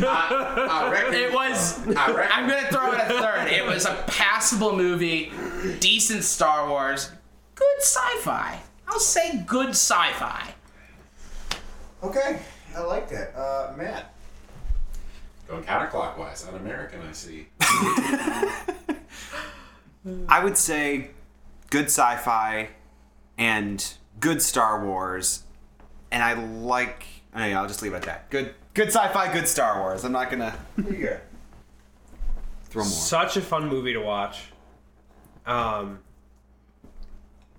I, 0.05 0.67
I 0.71 0.91
reckon. 0.91 1.13
it 1.13 1.33
was. 1.33 1.79
I 1.95 2.11
reckon. 2.11 2.31
I'm 2.33 2.49
gonna 2.49 2.67
throw 2.69 2.91
it 2.93 2.99
a 2.99 3.21
third. 3.21 3.51
It 3.51 3.65
was 3.65 3.85
a 3.85 3.93
passable 4.07 4.75
movie, 4.75 5.31
decent 5.79 6.23
Star 6.23 6.67
Wars, 6.67 7.11
good 7.55 7.77
sci-fi. 7.79 8.59
I'll 8.93 8.99
say 8.99 9.43
good 9.47 9.69
sci-fi. 9.69 10.53
Okay, 12.03 12.39
I 12.75 12.81
like 12.81 13.09
that. 13.09 13.35
Uh, 13.35 13.73
Matt. 13.75 14.13
Going 15.47 15.63
counterclockwise 15.63 16.47
on 16.47 16.53
American, 16.59 17.01
I 17.01 17.11
see. 17.11 17.47
I 20.29 20.43
would 20.43 20.57
say 20.59 21.09
good 21.71 21.85
sci-fi 21.85 22.69
and 23.39 23.93
good 24.19 24.43
Star 24.43 24.85
Wars, 24.85 25.41
and 26.11 26.21
I 26.21 26.33
like. 26.33 27.07
I 27.33 27.47
mean, 27.47 27.57
I'll 27.57 27.67
just 27.67 27.81
leave 27.81 27.93
it 27.93 27.97
at 27.97 28.03
that. 28.03 28.29
Good, 28.29 28.53
good 28.75 28.89
sci-fi, 28.89 29.33
good 29.33 29.47
Star 29.47 29.79
Wars. 29.79 30.03
I'm 30.03 30.11
not 30.11 30.29
gonna 30.29 30.55
Here 30.75 30.93
you 30.93 31.03
go. 31.07 31.19
throw 32.65 32.83
more. 32.83 32.91
such 32.91 33.37
a 33.37 33.41
fun 33.41 33.67
movie 33.69 33.93
to 33.93 34.01
watch. 34.01 34.51
Um, 35.47 35.97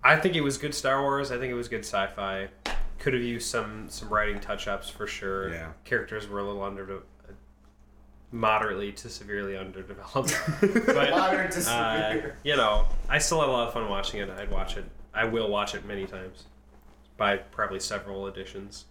I 0.05 0.17
think 0.17 0.37
it 0.37 0.43
was 0.43 0.59
good 0.59 0.75
Star 0.75 1.03
Wars. 1.03 1.33
I 1.33 1.39
think 1.39 1.51
it 1.51 1.55
was 1.55 1.69
good 1.69 1.81
sci-fi. 1.81 2.49
Could 2.99 3.15
have 3.15 3.23
used 3.23 3.49
some 3.49 3.89
some 3.89 4.09
writing 4.11 4.39
touch-ups 4.39 4.91
for 4.91 5.07
sure. 5.07 5.53
Yeah. 5.53 5.71
Characters 5.85 6.29
were 6.29 6.41
a 6.41 6.45
little 6.45 6.63
under, 6.63 7.03
moderately 8.31 8.93
to 8.93 9.09
severely 9.09 9.57
underdeveloped. 9.57 10.39
but 10.61 11.11
Moderate 11.11 11.53
to 11.53 11.71
uh, 11.71 12.31
you 12.43 12.57
know, 12.57 12.87
I 13.09 13.19
still 13.19 13.41
had 13.41 13.49
a 13.49 13.53
lot 13.53 13.69
of 13.69 13.75
fun 13.75 13.89
watching 13.89 14.21
it. 14.21 14.29
I'd 14.31 14.51
watch 14.51 14.77
it. 14.77 14.85
I 15.15 15.25
will 15.25 15.49
watch 15.49 15.75
it 15.75 15.85
many 15.87 16.07
times, 16.07 16.45
by 17.17 17.37
probably 17.37 17.81
several 17.81 18.27
editions. 18.27 18.85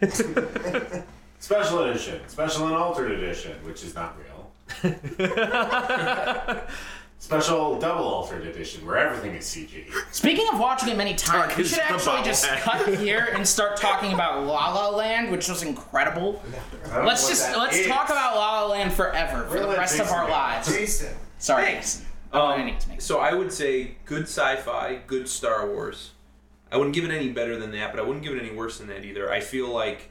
Special 1.38 1.84
edition, 1.84 2.20
special 2.28 2.66
and 2.66 2.76
altered 2.76 3.12
edition, 3.12 3.56
which 3.64 3.82
is 3.82 3.94
not 3.94 4.14
real. 4.18 4.52
special 7.20 7.78
double 7.78 8.02
altered 8.04 8.44
edition, 8.46 8.84
where 8.84 8.96
everything 8.96 9.36
is 9.36 9.44
CG. 9.44 9.84
Speaking 10.10 10.46
of 10.52 10.58
watching 10.58 10.88
it 10.88 10.96
many 10.96 11.14
times, 11.14 11.54
we 11.56 11.62
is 11.62 11.68
should 11.70 11.78
the 11.78 11.84
actually 11.92 12.22
just 12.22 12.44
bobblehead. 12.46 12.60
cut 12.86 12.98
here 12.98 13.28
and 13.34 13.46
start 13.46 13.76
talking 13.76 14.12
about 14.14 14.44
La 14.46 14.72
La 14.74 14.88
Land, 14.90 15.30
which 15.30 15.48
was 15.48 15.62
incredible. 15.62 16.42
I 16.90 16.96
don't 16.96 17.06
Let's 17.06 17.22
what 17.22 17.28
just 17.30 17.46
that 17.46 17.58
let's 17.58 17.76
is. 17.76 17.86
talk 17.86 18.06
about 18.08 18.34
La 18.34 18.62
La 18.62 18.66
Land 18.68 18.92
forever 18.92 19.44
for 19.44 19.50
We're 19.50 19.60
the 19.60 19.66
gonna 19.66 19.78
rest 19.78 19.94
of 19.94 20.06
Jason 20.06 20.16
our 20.18 20.26
go. 20.26 20.32
lives. 20.32 20.68
Jason. 20.68 21.16
Sorry, 21.38 21.64
Thanks. 21.64 21.96
Jason. 21.98 22.06
Oh, 22.32 22.46
I 22.46 22.54
Um, 22.56 22.66
need 22.66 22.80
to 22.80 22.88
make 22.88 23.00
so 23.00 23.18
I 23.18 23.34
would 23.34 23.52
say 23.52 23.96
good 24.06 24.22
sci-fi, 24.22 25.00
good 25.06 25.28
Star 25.28 25.66
Wars. 25.68 26.12
I 26.72 26.76
wouldn't 26.76 26.94
give 26.94 27.04
it 27.04 27.10
any 27.10 27.28
better 27.30 27.58
than 27.58 27.72
that, 27.72 27.92
but 27.92 28.00
I 28.00 28.02
wouldn't 28.04 28.24
give 28.24 28.34
it 28.34 28.40
any 28.42 28.54
worse 28.54 28.78
than 28.78 28.86
that 28.88 29.04
either. 29.04 29.30
I 29.30 29.40
feel 29.40 29.68
like 29.68 30.10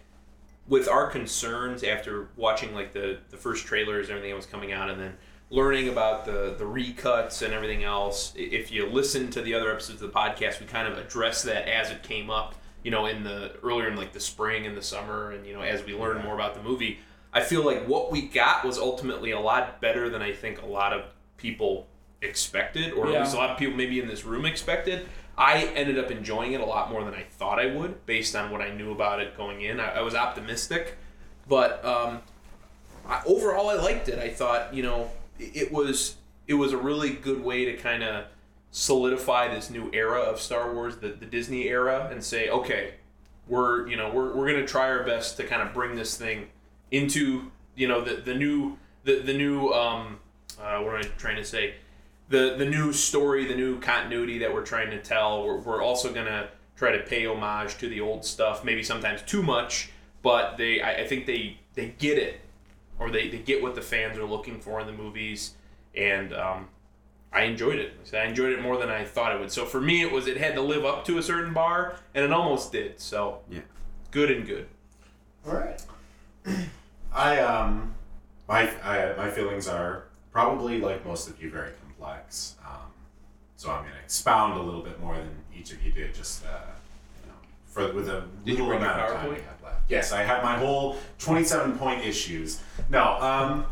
with 0.67 0.87
our 0.87 1.07
concerns 1.07 1.83
after 1.83 2.27
watching 2.35 2.75
like 2.75 2.93
the 2.93 3.17
the 3.29 3.37
first 3.37 3.65
trailers 3.65 4.07
and 4.09 4.11
everything 4.11 4.29
that 4.31 4.35
was 4.35 4.45
coming 4.45 4.71
out, 4.73 4.89
and 4.91 5.01
then 5.01 5.17
learning 5.51 5.89
about 5.89 6.25
the 6.25 6.55
the 6.57 6.63
recuts 6.65 7.41
and 7.41 7.53
everything 7.53 7.83
else. 7.83 8.33
If 8.35 8.71
you 8.71 8.87
listen 8.87 9.29
to 9.31 9.41
the 9.41 9.53
other 9.53 9.71
episodes 9.71 10.01
of 10.01 10.11
the 10.11 10.17
podcast, 10.19 10.59
we 10.59 10.65
kind 10.67 10.87
of 10.87 10.97
address 10.97 11.43
that 11.43 11.67
as 11.67 11.89
it 11.91 12.03
came 12.03 12.29
up. 12.29 12.55
You 12.83 12.91
know, 12.91 13.07
in 13.07 13.23
the 13.23 13.51
earlier 13.63 13.87
in 13.89 13.95
like 13.97 14.13
the 14.13 14.19
spring 14.19 14.65
and 14.65 14.75
the 14.77 14.81
summer, 14.81 15.31
and 15.31 15.45
you 15.45 15.53
know, 15.53 15.61
as 15.61 15.83
we 15.83 15.93
learned 15.93 16.23
more 16.23 16.33
about 16.33 16.55
the 16.55 16.63
movie, 16.63 16.99
I 17.33 17.41
feel 17.41 17.65
like 17.65 17.85
what 17.87 18.11
we 18.11 18.21
got 18.21 18.63
was 18.65 18.77
ultimately 18.77 19.31
a 19.31 19.39
lot 19.39 19.81
better 19.81 20.09
than 20.09 20.21
I 20.21 20.31
think 20.31 20.61
a 20.61 20.65
lot 20.65 20.93
of 20.93 21.03
people 21.37 21.87
expected, 22.21 22.93
or 22.93 23.07
Yeah. 23.09 23.15
at 23.17 23.21
least 23.23 23.33
a 23.35 23.37
lot 23.37 23.49
of 23.49 23.57
people 23.57 23.75
maybe 23.75 23.99
in 23.99 24.07
this 24.07 24.23
room 24.25 24.45
expected. 24.45 25.07
I 25.37 25.65
ended 25.75 25.97
up 25.97 26.11
enjoying 26.11 26.51
it 26.53 26.59
a 26.61 26.65
lot 26.65 26.89
more 26.91 27.03
than 27.05 27.13
I 27.13 27.23
thought 27.23 27.59
I 27.59 27.67
would, 27.67 28.05
based 28.05 28.35
on 28.35 28.51
what 28.51 28.59
I 28.61 28.71
knew 28.71 28.91
about 28.91 29.21
it 29.21 29.37
going 29.37 29.61
in. 29.61 29.79
I, 29.79 29.95
I 29.97 30.01
was 30.01 30.13
optimistic, 30.15 30.97
but 31.47 31.83
um, 31.85 32.21
I, 33.07 33.21
overall, 33.25 33.69
I 33.69 33.75
liked 33.75 34.09
it. 34.09 34.19
I 34.19 34.29
thought, 34.29 34.73
you 34.73 34.83
know, 34.83 35.09
it, 35.39 35.71
was 35.71 36.15
it 36.47 36.55
was 36.55 36.73
a 36.73 36.77
really 36.77 37.11
good 37.11 37.43
way 37.43 37.65
to 37.65 37.73
kind 37.77 38.03
of 38.03 38.25
solidify 38.71 39.53
this 39.53 39.69
new 39.69 39.89
era 39.93 40.19
of 40.19 40.39
Star 40.39 40.73
Wars, 40.73 40.97
the, 40.97 41.09
the 41.09 41.25
Disney 41.25 41.67
era, 41.67 42.09
and 42.11 42.23
say, 42.23 42.49
okay, 42.49 42.95
we're 43.47 43.87
you 43.87 43.95
know 43.95 44.11
we're, 44.13 44.35
we're 44.35 44.49
gonna 44.49 44.67
try 44.67 44.89
our 44.89 45.03
best 45.03 45.37
to 45.37 45.43
kind 45.43 45.61
of 45.61 45.73
bring 45.73 45.95
this 45.95 46.15
thing 46.17 46.47
into 46.91 47.51
you 47.75 47.87
know 47.87 48.01
the 48.01 48.15
the 48.17 48.35
new 48.35 48.77
the 49.03 49.19
the 49.19 49.33
new 49.33 49.69
um 49.69 50.19
uh, 50.61 50.79
what 50.79 50.95
am 50.95 50.99
I 50.99 51.01
trying 51.17 51.37
to 51.37 51.45
say? 51.45 51.75
The 52.29 52.55
the 52.57 52.65
new 52.65 52.93
story 52.93 53.45
the 53.45 53.55
new 53.55 53.79
continuity 53.79 54.37
that 54.39 54.53
we're 54.53 54.65
trying 54.65 54.91
to 54.91 55.01
tell. 55.01 55.43
We're, 55.43 55.57
we're 55.57 55.81
also 55.81 56.13
gonna 56.13 56.49
try 56.79 56.91
to 56.93 56.99
pay 56.99 57.25
homage 57.25 57.77
to 57.77 57.89
the 57.89 57.99
old 57.99 58.23
stuff 58.23 58.63
maybe 58.63 58.81
sometimes 58.81 59.21
too 59.23 59.43
much 59.43 59.89
but 60.21 60.57
they 60.57 60.81
I, 60.81 61.01
I 61.01 61.07
think 61.07 61.25
they 61.25 61.57
they 61.75 61.93
get 61.97 62.17
it 62.17 62.39
or 62.99 63.09
they, 63.09 63.29
they 63.29 63.37
get 63.39 63.61
what 63.61 63.75
the 63.75 63.81
fans 63.81 64.17
are 64.17 64.25
looking 64.25 64.59
for 64.59 64.79
in 64.79 64.85
the 64.87 64.93
movies 64.93 65.55
and 65.95 66.33
um, 66.33 66.67
I 67.31 67.43
enjoyed 67.43 67.77
it. 67.79 67.93
I 68.13 68.25
enjoyed 68.25 68.53
it 68.53 68.61
more 68.61 68.77
than 68.77 68.89
I 68.89 69.03
thought 69.05 69.33
it 69.35 69.39
would. 69.39 69.51
So 69.51 69.65
for 69.65 69.79
me, 69.81 70.01
it 70.01 70.11
was 70.11 70.27
it 70.27 70.37
had 70.37 70.55
to 70.55 70.61
live 70.61 70.85
up 70.85 71.05
to 71.05 71.17
a 71.17 71.23
certain 71.23 71.53
bar, 71.53 71.95
and 72.15 72.23
it 72.25 72.31
almost 72.31 72.71
did. 72.71 72.99
So 72.99 73.39
Yeah. 73.49 73.61
good 74.11 74.31
and 74.31 74.45
good. 74.47 74.67
All 75.47 75.53
right. 75.53 75.81
I 77.13 77.39
um, 77.39 77.93
my 78.47 78.69
I, 78.83 79.13
my 79.15 79.29
feelings 79.29 79.67
are 79.67 80.05
probably 80.31 80.79
like 80.79 81.05
most 81.05 81.29
of 81.29 81.41
you 81.41 81.49
very 81.51 81.71
complex. 81.83 82.55
Um, 82.65 82.91
so 83.57 83.69
I'm 83.71 83.83
gonna 83.83 83.95
expound 84.03 84.59
a 84.59 84.61
little 84.63 84.81
bit 84.81 84.99
more 84.99 85.15
than 85.15 85.29
each 85.55 85.71
of 85.71 85.83
you 85.83 85.91
did, 85.91 86.13
just 86.13 86.45
uh, 86.45 86.49
you 87.23 87.29
know, 87.29 87.35
for 87.67 87.93
with 87.93 88.09
a 88.09 88.25
Did 88.45 88.53
little 88.59 88.71
amount 88.71 89.01
of 89.01 89.21
time 89.21 89.35
Yes, 89.87 90.11
I 90.11 90.23
have 90.23 90.43
my 90.43 90.57
whole 90.57 90.97
27 91.19 91.77
point 91.77 92.05
issues. 92.05 92.61
No, 92.89 93.19
um, 93.21 93.65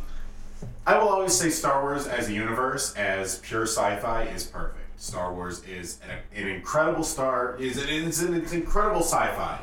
I 0.86 0.98
will 0.98 1.10
always 1.10 1.34
say 1.34 1.50
Star 1.50 1.82
Wars 1.82 2.08
as 2.08 2.30
a 2.30 2.34
universe, 2.34 2.96
as 2.96 3.40
pure 3.40 3.64
sci-fi, 3.64 4.24
is 4.24 4.44
perfect. 4.44 5.00
Star 5.00 5.34
Wars 5.34 5.64
is 5.66 6.00
an, 6.04 6.18
an 6.36 6.48
incredible 6.48 7.04
star. 7.04 7.56
Is 7.58 7.78
it 7.78 7.90
is 7.90 8.22
an 8.24 8.34
it's 8.34 8.54
incredible 8.54 9.02
sci-fi. 9.02 9.62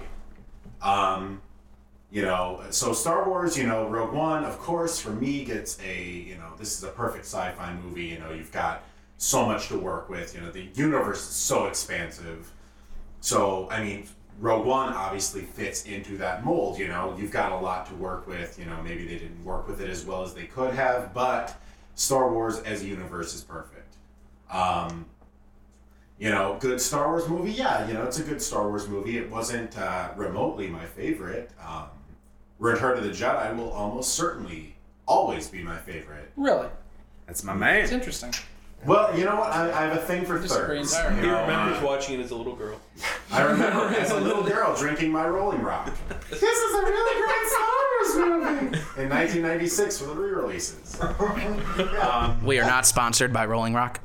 Um, 0.81 1.41
you 2.11 2.23
know, 2.23 2.63
so 2.71 2.93
Star 2.93 3.29
Wars, 3.29 3.59
you 3.59 3.67
know, 3.67 3.89
Rogue 3.89 4.13
One, 4.13 4.45
of 4.45 4.59
course, 4.59 5.01
for 5.01 5.11
me 5.11 5.45
gets 5.45 5.77
a, 5.85 6.05
you 6.05 6.37
know, 6.37 6.53
this 6.57 6.79
is 6.79 6.85
a 6.85 6.89
perfect 6.89 7.25
sci-fi 7.25 7.75
movie. 7.83 8.05
You 8.05 8.21
know, 8.21 8.31
you've 8.31 8.53
got 8.53 8.85
so 9.19 9.45
much 9.45 9.67
to 9.69 9.79
work 9.79 10.09
with. 10.09 10.35
You 10.35 10.43
know, 10.43 10.53
the 10.53 10.69
universe 10.75 11.19
is 11.19 11.35
so 11.35 11.67
expansive. 11.67 12.53
So, 13.21 13.69
I 13.71 13.83
mean, 13.83 14.07
Rogue 14.41 14.67
One 14.67 14.93
obviously 14.93 15.43
fits 15.43 15.85
into 15.85 16.17
that 16.19 16.45
mold. 16.45 16.79
You 16.79 16.89
know, 16.89 17.17
you've 17.19 17.31
got 17.31 17.53
a 17.53 17.57
lot 17.57 17.87
to 17.87 17.95
work 17.95 18.27
with. 18.27 18.59
You 18.59 18.67
know, 18.67 18.83
maybe 18.83 19.07
they 19.07 19.19
didn't 19.19 19.45
work 19.45 19.69
with 19.69 19.81
it 19.81 19.89
as 19.89 20.05
well 20.05 20.23
as 20.23 20.35
they 20.35 20.45
could 20.45 20.75
have, 20.75 21.15
but 21.15 21.57
Star 21.95 22.33
Wars 22.33 22.59
as 22.61 22.83
a 22.83 22.87
universe 22.87 23.35
is 23.35 23.43
perfect. 23.43 23.95
Um, 24.51 25.07
you 26.19 26.31
know, 26.31 26.57
good 26.61 26.81
Star 26.81 27.09
Wars 27.09 27.29
movie. 27.29 27.53
Yeah, 27.53 27.87
you 27.87 27.95
know, 27.95 28.05
it's 28.05 28.19
a 28.19 28.23
good 28.23 28.41
Star 28.41 28.69
Wars 28.69 28.89
movie. 28.89 29.19
It 29.19 29.31
wasn't 29.31 29.77
uh, 29.79 30.11
remotely 30.17 30.69
my 30.69 30.87
favorite. 30.87 31.51
Um, 31.65 31.87
Return 32.59 32.97
of 32.97 33.05
the 33.05 33.11
Jedi 33.11 33.57
will 33.57 33.71
almost 33.71 34.15
certainly 34.15 34.77
always 35.07 35.49
be 35.49 35.63
my 35.63 35.77
favorite. 35.77 36.31
Really? 36.37 36.69
That's 37.27 37.43
my 37.43 37.55
man. 37.55 37.81
It's 37.81 37.91
man. 37.91 38.01
interesting. 38.01 38.33
Well, 38.87 39.17
you 39.19 39.25
know 39.25 39.37
what? 39.37 39.51
I, 39.53 39.69
I 39.71 39.87
have 39.87 39.97
a 39.97 40.01
thing 40.01 40.25
for 40.25 40.39
Disagree 40.39 40.79
thirds. 40.79 40.95
You 40.95 41.09
He 41.17 41.27
know, 41.27 41.41
remembers 41.43 41.83
watching 41.83 42.21
it 42.21 42.23
as 42.25 42.31
a 42.33 42.37
little 42.37 42.55
girl. 42.55 42.81
I 43.31 43.43
remember 43.43 43.87
as 43.99 44.11
a 44.11 44.21
little 44.21 44.43
girl 44.43 44.77
drinking 44.77 45.11
my 45.11 45.27
Rolling 45.27 45.63
Rock. 45.63 45.93
This 46.31 46.43
is 46.43 46.75
a 46.75 46.83
really 46.83 47.23
great 47.23 47.49
Star 47.51 48.41
Wars 48.43 48.71
movie. 48.77 49.03
In 49.03 49.09
1996 49.09 49.99
for 49.99 50.05
the 50.07 50.15
re-releases. 50.15 51.01
Um, 51.01 52.45
We 52.45 52.59
are 52.61 52.67
not 52.67 52.87
sponsored 52.87 53.33
by 53.33 53.47
Rolling 53.47 53.75
Rock. 53.75 54.01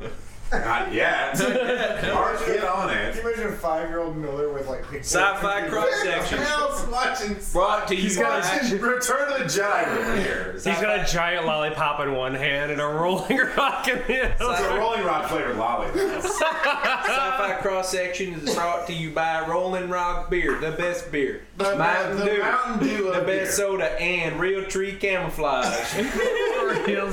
Not 0.52 0.94
yet. 0.94 1.38
Mark, 2.14 2.46
get 2.46 2.64
on 2.64 2.90
it. 2.90 3.14
Can 3.16 3.24
you 3.24 3.30
imagine 3.34 3.48
a 3.48 3.52
five-year-old 3.56 4.18
Miller 4.18 4.52
with 4.52 4.68
like 4.68 4.90
big 4.90 5.02
Sci-fi 5.04 5.68
cross 5.70 5.88
section. 6.04 6.40
watching 6.92 7.38
Brought 7.54 7.88
to 7.90 7.96
you 7.96 8.14
got 8.16 8.42
by 8.44 8.58
a- 8.58 8.76
Return 8.80 9.32
of 9.32 9.40
the 9.40 9.46
Jedi 9.46 9.88
over 9.98 10.16
here. 10.18 10.52
He's 10.54 10.64
got 10.64 11.00
a 11.00 11.12
giant 11.12 11.46
lollipop 11.46 12.00
in 12.02 12.14
one 12.14 12.34
hand 12.36 12.72
and 12.72 12.82
a 12.82 12.86
rolling 12.86 13.38
rock 13.58 13.88
in 13.88 13.98
the 14.08 14.24
other. 14.24 14.34
It's 14.34 14.42
other. 14.42 14.70
a 14.70 14.78
Rolling 14.80 15.04
Rock 15.04 15.30
flavored 15.30 15.58
lolly. 15.58 15.88
Sci-Fi 16.22 17.58
cross 17.62 17.90
section 17.90 18.34
is 18.34 18.56
brought 18.56 18.88
to 18.88 18.94
you 18.94 19.12
by 19.12 19.46
Rolling 19.48 19.90
Rock 19.90 20.30
Beer, 20.30 20.60
the 20.60 20.72
best 20.72 21.12
beer. 21.12 21.42
The- 21.58 21.76
Mountain 21.76 22.18
the 22.20 22.26
Dew, 22.26 22.40
Mountain 22.40 22.88
Dew 22.88 23.08
of 23.10 23.16
the 23.16 23.22
beer. 23.26 23.46
best 23.46 23.58
soda, 23.58 23.92
and 24.02 24.40
Real 24.40 24.66
Tree 24.66 24.94
Camouflage. 24.96 25.96
Real 26.86 27.12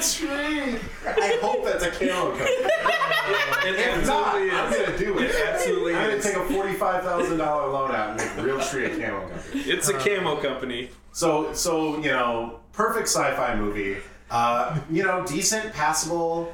tree. 0.00 0.78
I 1.06 1.38
hope 1.42 1.64
that's 1.64 1.84
a 1.84 1.90
camo 1.90 2.30
company. 2.36 2.63
It 2.64 3.78
If 3.78 4.06
not, 4.06 4.36
absolutely 4.36 4.50
I'm 4.50 4.72
gonna 4.72 4.98
do 4.98 5.18
it. 5.18 5.30
It 5.30 5.46
absolutely 5.48 5.94
I'm 5.94 6.02
gonna 6.04 6.14
is. 6.16 6.24
take 6.24 6.36
a 6.36 6.44
forty-five 6.46 7.02
thousand 7.04 7.38
dollar 7.38 7.68
loan 7.72 7.90
out 7.92 8.20
and 8.20 8.36
make 8.36 8.44
Real 8.46 8.60
Tree 8.60 8.86
a 8.86 8.90
camo 8.90 9.28
company. 9.28 9.60
It's 9.62 9.88
a 9.88 9.94
camo 9.94 10.36
company. 10.36 10.90
So, 11.12 11.52
so 11.52 11.96
you 11.98 12.10
know, 12.10 12.60
perfect 12.72 13.08
sci-fi 13.08 13.54
movie. 13.56 13.98
Uh, 14.30 14.78
you 14.90 15.02
know, 15.04 15.24
decent, 15.26 15.72
passable 15.72 16.52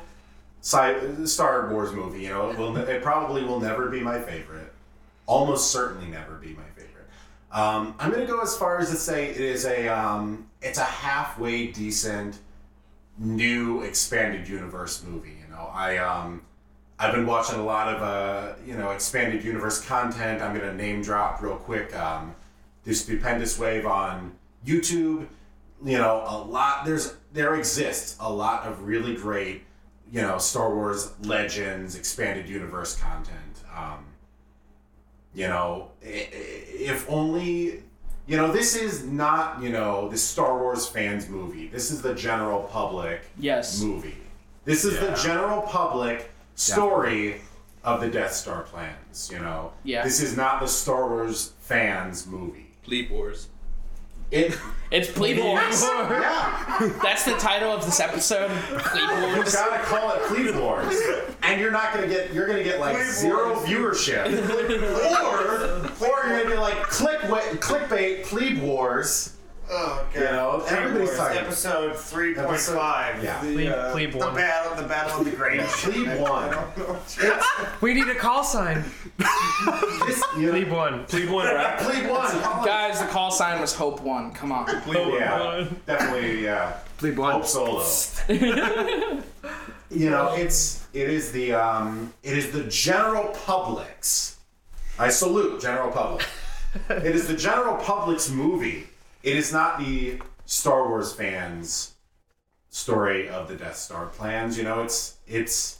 sci- 0.60 1.24
Star 1.26 1.70
Wars 1.72 1.92
movie. 1.92 2.22
You 2.22 2.28
know, 2.30 2.50
it 2.50 2.58
will. 2.58 2.76
It 2.76 3.02
probably 3.02 3.42
will 3.44 3.60
never 3.60 3.88
be 3.88 4.00
my 4.00 4.20
favorite. 4.20 4.72
Almost 5.26 5.70
certainly 5.70 6.08
never 6.08 6.34
be 6.34 6.48
my 6.48 6.64
favorite. 6.76 7.08
Um, 7.52 7.94
I'm 7.98 8.10
gonna 8.12 8.26
go 8.26 8.40
as 8.40 8.56
far 8.56 8.78
as 8.78 8.90
to 8.90 8.96
say 8.96 9.28
it 9.30 9.36
is 9.40 9.64
a. 9.64 9.88
Um, 9.88 10.46
it's 10.62 10.78
a 10.78 10.84
halfway 10.84 11.68
decent, 11.68 12.38
new 13.18 13.80
expanded 13.82 14.46
universe 14.48 15.02
movie. 15.04 15.36
Know, 15.60 15.70
I 15.74 15.98
um, 15.98 16.42
I've 16.98 17.14
been 17.14 17.26
watching 17.26 17.58
a 17.58 17.64
lot 17.64 17.94
of 17.94 18.02
uh, 18.02 18.54
you 18.66 18.76
know 18.76 18.90
expanded 18.90 19.44
universe 19.44 19.84
content. 19.84 20.42
I'm 20.42 20.56
gonna 20.56 20.74
name 20.74 21.02
drop 21.02 21.42
real 21.42 21.56
quick. 21.56 21.94
Um, 21.94 22.34
the 22.84 22.94
stupendous 22.94 23.58
wave 23.58 23.86
on 23.86 24.32
YouTube. 24.66 25.26
You 25.82 25.98
know, 25.98 26.24
a 26.26 26.38
lot. 26.38 26.84
There's 26.84 27.14
there 27.32 27.56
exists 27.56 28.16
a 28.20 28.30
lot 28.32 28.64
of 28.64 28.82
really 28.82 29.14
great, 29.16 29.62
you 30.10 30.20
know, 30.22 30.38
Star 30.38 30.74
Wars 30.74 31.12
Legends 31.22 31.96
expanded 31.96 32.48
universe 32.48 32.96
content. 32.96 33.64
Um, 33.76 34.04
you 35.34 35.46
know, 35.48 35.90
if 36.02 37.08
only. 37.10 37.84
You 38.26 38.36
know, 38.36 38.52
this 38.52 38.76
is 38.76 39.02
not, 39.04 39.60
you 39.60 39.70
know, 39.70 40.08
the 40.08 40.16
Star 40.16 40.56
Wars 40.56 40.86
fans 40.86 41.28
movie. 41.28 41.66
This 41.66 41.90
is 41.90 42.00
the 42.00 42.14
general 42.14 42.62
public 42.62 43.22
Yes. 43.36 43.80
movie. 43.80 44.16
This 44.64 44.84
is 44.84 44.98
the 45.00 45.12
general 45.22 45.62
public 45.62 46.30
story 46.54 47.40
of 47.82 48.00
the 48.00 48.08
Death 48.08 48.32
Star 48.32 48.62
plans, 48.62 49.30
you 49.32 49.38
know. 49.38 49.72
Yeah. 49.84 50.02
This 50.04 50.20
is 50.20 50.36
not 50.36 50.60
the 50.60 50.66
Star 50.68 51.08
Wars 51.08 51.52
fans 51.60 52.26
movie. 52.26 52.66
Bleep 52.86 53.10
Wars. 53.10 53.48
It 54.30 54.56
It's 54.92 55.10
Plebe 55.10 55.38
Wars. 55.42 55.82
yeah. 55.82 56.92
That's 57.02 57.24
the 57.24 57.34
title 57.36 57.72
of 57.72 57.84
this 57.84 57.98
episode. 57.98 58.48
Plebe 58.50 59.28
You 59.30 59.36
Wars. 59.36 59.52
gotta 59.54 59.82
call 59.82 60.12
it 60.12 60.22
Plebe 60.28 60.54
Wars. 60.56 60.94
And 61.42 61.60
you're 61.60 61.72
not 61.72 61.92
gonna 61.92 62.06
get 62.06 62.32
you're 62.32 62.46
gonna 62.46 62.62
get 62.62 62.78
like 62.78 62.94
Plebe 62.96 63.08
zero 63.10 63.54
Wars. 63.54 63.68
viewership. 63.68 64.26
or 66.00 66.06
or 66.06 66.26
you're 66.28 66.42
gonna 66.42 66.54
be 66.54 66.60
like 66.60 66.76
click 66.84 67.18
clickbait 67.20 68.24
Plebe 68.26 68.62
Wars. 68.62 69.36
Oh 69.72 70.06
god. 70.12 70.20
You 70.20 70.26
know, 70.26 70.62
Plebe 70.66 70.78
everybody's 70.78 71.16
Wars, 71.18 71.36
episode 71.36 71.96
three 71.96 72.34
point 72.34 72.58
five. 72.58 73.22
Yeah. 73.22 73.40
The, 73.42 73.52
Plebe- 73.54 73.72
uh, 73.72 73.92
Plebe 73.92 74.12
the 74.12 74.18
one. 74.18 74.34
battle, 74.34 74.82
the 74.82 74.88
battle 74.88 75.20
of 75.20 75.24
the 75.24 75.30
great. 75.30 75.60
Plebe 75.60 76.20
one. 76.20 76.56
We 77.80 77.94
need 77.94 78.08
a 78.08 78.14
call 78.14 78.44
sign. 78.44 78.84
This, 79.16 80.22
you 80.36 80.46
know, 80.46 80.52
Leave 80.52 80.70
one. 80.70 81.04
Bleep 81.06 81.30
one, 81.32 81.46
right? 81.46 81.78
Plebe 81.78 82.10
one. 82.10 82.30
Guys, 82.66 83.00
the 83.00 83.06
call 83.06 83.30
sign 83.30 83.60
was 83.60 83.74
Hope 83.74 84.00
One. 84.02 84.32
Come 84.32 84.52
on. 84.52 84.66
Yeah, 84.86 85.66
definitely. 85.86 86.44
Yeah. 86.44 86.78
Bleep 86.98 87.16
Hope. 87.16 87.46
Solo. 87.46 87.84
you 89.90 90.10
know, 90.10 90.34
it's 90.34 90.86
it 90.92 91.08
is 91.08 91.32
the 91.32 91.52
um, 91.54 92.12
it 92.22 92.36
is 92.36 92.50
the 92.52 92.64
general 92.64 93.28
public's 93.28 94.36
I 94.98 95.08
salute 95.08 95.62
general 95.62 95.90
public. 95.90 96.26
it 96.90 97.14
is 97.14 97.26
the 97.26 97.36
general 97.36 97.76
public's 97.76 98.28
movie. 98.30 98.86
It 99.22 99.36
is 99.36 99.52
not 99.52 99.78
the 99.78 100.20
Star 100.46 100.88
Wars 100.88 101.12
fans' 101.12 101.94
story 102.70 103.28
of 103.28 103.48
the 103.48 103.54
Death 103.56 103.76
Star 103.76 104.06
plans. 104.06 104.56
You 104.56 104.64
know, 104.64 104.82
it's 104.82 105.16
it's 105.26 105.78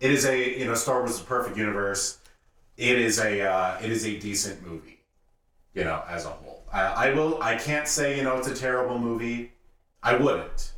it 0.00 0.10
is 0.10 0.24
a 0.24 0.58
you 0.58 0.64
know 0.64 0.74
Star 0.74 0.98
Wars 1.00 1.12
is 1.12 1.20
a 1.20 1.24
perfect 1.24 1.56
universe. 1.56 2.18
It 2.76 2.98
is 2.98 3.18
a 3.18 3.42
uh, 3.42 3.78
it 3.82 3.90
is 3.90 4.06
a 4.06 4.18
decent 4.18 4.66
movie. 4.66 5.00
You 5.74 5.84
know, 5.84 6.02
as 6.08 6.24
a 6.24 6.30
whole, 6.30 6.64
I, 6.72 6.80
I 7.08 7.14
will 7.14 7.40
I 7.42 7.56
can't 7.56 7.86
say 7.86 8.16
you 8.16 8.22
know 8.22 8.36
it's 8.38 8.48
a 8.48 8.54
terrible 8.54 8.98
movie. 8.98 9.52
I 10.02 10.16
wouldn't, 10.16 10.72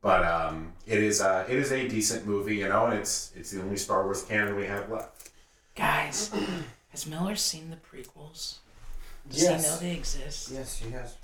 but 0.00 0.24
um, 0.24 0.72
it 0.86 1.02
is 1.02 1.20
uh, 1.20 1.44
it 1.48 1.56
is 1.58 1.70
a 1.72 1.86
decent 1.86 2.26
movie. 2.26 2.56
You 2.56 2.68
know, 2.68 2.86
and 2.86 2.94
it's 2.94 3.32
it's 3.36 3.50
the 3.50 3.60
only 3.60 3.76
Star 3.76 4.04
Wars 4.04 4.22
canon 4.22 4.56
we 4.56 4.66
have 4.66 4.90
left. 4.90 5.30
Guys, 5.74 6.30
has 6.90 7.06
Miller 7.06 7.36
seen 7.36 7.70
the 7.70 7.76
prequels? 7.76 8.56
Does 9.28 9.42
Yes. 9.42 9.64
he 9.64 9.70
know 9.70 9.76
they 9.92 9.96
exist? 9.98 10.50
Yes, 10.52 10.76
she 10.82 10.90
has. 10.90 11.14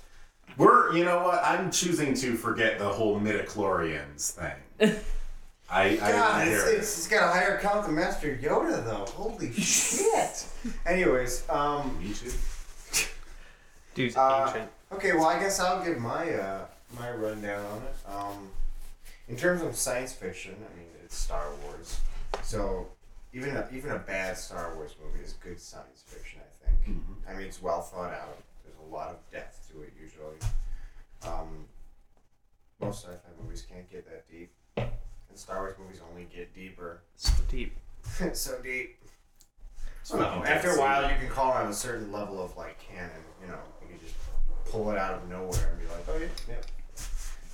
We're, 0.57 0.93
you 0.95 1.05
know 1.05 1.23
what? 1.23 1.41
I'm 1.43 1.71
choosing 1.71 2.13
to 2.15 2.35
forget 2.35 2.79
the 2.79 2.87
whole 2.89 3.19
midichlorians 3.19 4.31
thing. 4.31 4.95
I, 5.71 5.83
I, 5.83 5.95
God, 5.97 6.35
I 6.35 6.43
it's, 6.45 6.63
it. 6.67 6.77
it's, 6.79 6.97
it's 6.97 7.07
got 7.07 7.29
a 7.29 7.31
higher 7.31 7.59
count 7.59 7.85
than 7.85 7.95
Master 7.95 8.35
Yoda, 8.41 8.83
though. 8.83 9.05
Holy 9.11 9.51
shit! 9.53 10.45
Anyways, 10.85 11.47
um, 11.49 11.97
Me 12.03 12.11
too. 12.13 12.31
Dude's 13.93 14.15
Uh, 14.17 14.45
ancient. 14.47 14.69
okay, 14.93 15.13
well, 15.13 15.25
I 15.27 15.39
guess 15.39 15.59
I'll 15.59 15.83
give 15.83 15.99
my 15.99 16.33
uh, 16.33 16.65
my 16.97 17.11
rundown 17.11 17.63
on 17.65 17.77
it. 17.83 17.95
Um, 18.11 18.49
in 19.27 19.35
terms 19.37 19.61
of 19.61 19.75
science 19.75 20.11
fiction, 20.13 20.55
I 20.55 20.77
mean, 20.77 20.87
it's 21.03 21.15
Star 21.15 21.47
Wars, 21.63 21.99
so 22.41 22.87
even 23.33 23.55
a, 23.55 23.67
even 23.71 23.91
a 23.91 23.99
bad 23.99 24.37
Star 24.37 24.73
Wars 24.75 24.95
movie 25.03 25.23
is 25.23 25.33
good 25.33 25.59
science 25.59 26.03
fiction. 26.07 26.39
I 26.41 26.65
think. 26.85 26.97
I 27.29 27.33
mean, 27.33 27.45
it's 27.47 27.61
well 27.61 27.81
thought 27.81 28.11
out. 28.13 28.37
There's 28.69 28.87
a 28.87 28.93
lot 28.93 29.09
of 29.09 29.31
depth 29.31 29.71
to 29.71 29.81
it 29.81 29.93
usually. 29.99 30.35
Um, 31.23 31.65
most 32.79 33.03
sci-fi 33.03 33.41
movies 33.41 33.65
can't 33.69 33.89
get 33.89 34.05
that 34.05 34.29
deep, 34.29 34.51
and 34.77 35.37
Star 35.37 35.59
Wars 35.59 35.75
movies 35.79 36.01
only 36.09 36.27
get 36.33 36.53
deeper. 36.53 37.01
So 37.15 37.31
deep. 37.49 37.75
so 38.33 38.59
deep. 38.61 38.97
So 40.03 40.17
No, 40.17 40.43
after 40.45 40.71
a 40.71 40.79
while, 40.79 41.09
you 41.09 41.15
can 41.17 41.29
call 41.29 41.51
on 41.51 41.67
a 41.67 41.73
certain 41.73 42.11
level 42.11 42.43
of 42.43 42.55
like 42.57 42.79
canon. 42.79 43.09
You 43.41 43.47
know, 43.47 43.59
you 43.81 43.87
can 43.87 43.99
just 44.05 44.15
pull 44.65 44.91
it 44.91 44.97
out 44.97 45.15
of 45.15 45.29
nowhere 45.29 45.69
and 45.71 45.79
be 45.79 45.87
like, 45.87 46.05
oh 46.09 46.17
yeah, 46.17 46.27
yeah. 46.47 47.03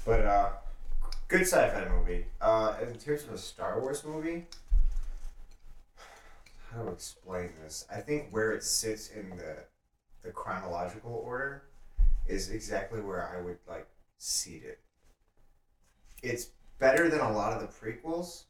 But 0.05 0.25
uh, 0.25 0.49
good 1.27 1.41
sci-fi 1.41 1.87
movie. 1.89 2.25
Uh, 2.41 2.75
in 2.81 2.93
terms 2.95 3.23
of 3.23 3.33
a 3.33 3.37
Star 3.37 3.79
Wars 3.79 4.03
movie, 4.05 4.45
how 6.73 6.83
to 6.83 6.91
explain 6.91 7.51
this? 7.63 7.85
I 7.91 8.01
think 8.01 8.27
where 8.31 8.51
it 8.51 8.63
sits 8.63 9.09
in 9.09 9.29
the 9.37 9.57
the 10.25 10.31
chronological 10.31 11.21
order 11.23 11.63
is 12.27 12.49
exactly 12.49 12.99
where 12.99 13.31
I 13.35 13.41
would 13.41 13.59
like 13.69 13.87
seat 14.17 14.63
it. 14.65 14.79
It's 16.23 16.49
better 16.79 17.07
than 17.09 17.19
a 17.19 17.31
lot 17.31 17.53
of 17.53 17.61
the 17.61 17.67
prequels. 17.67 18.43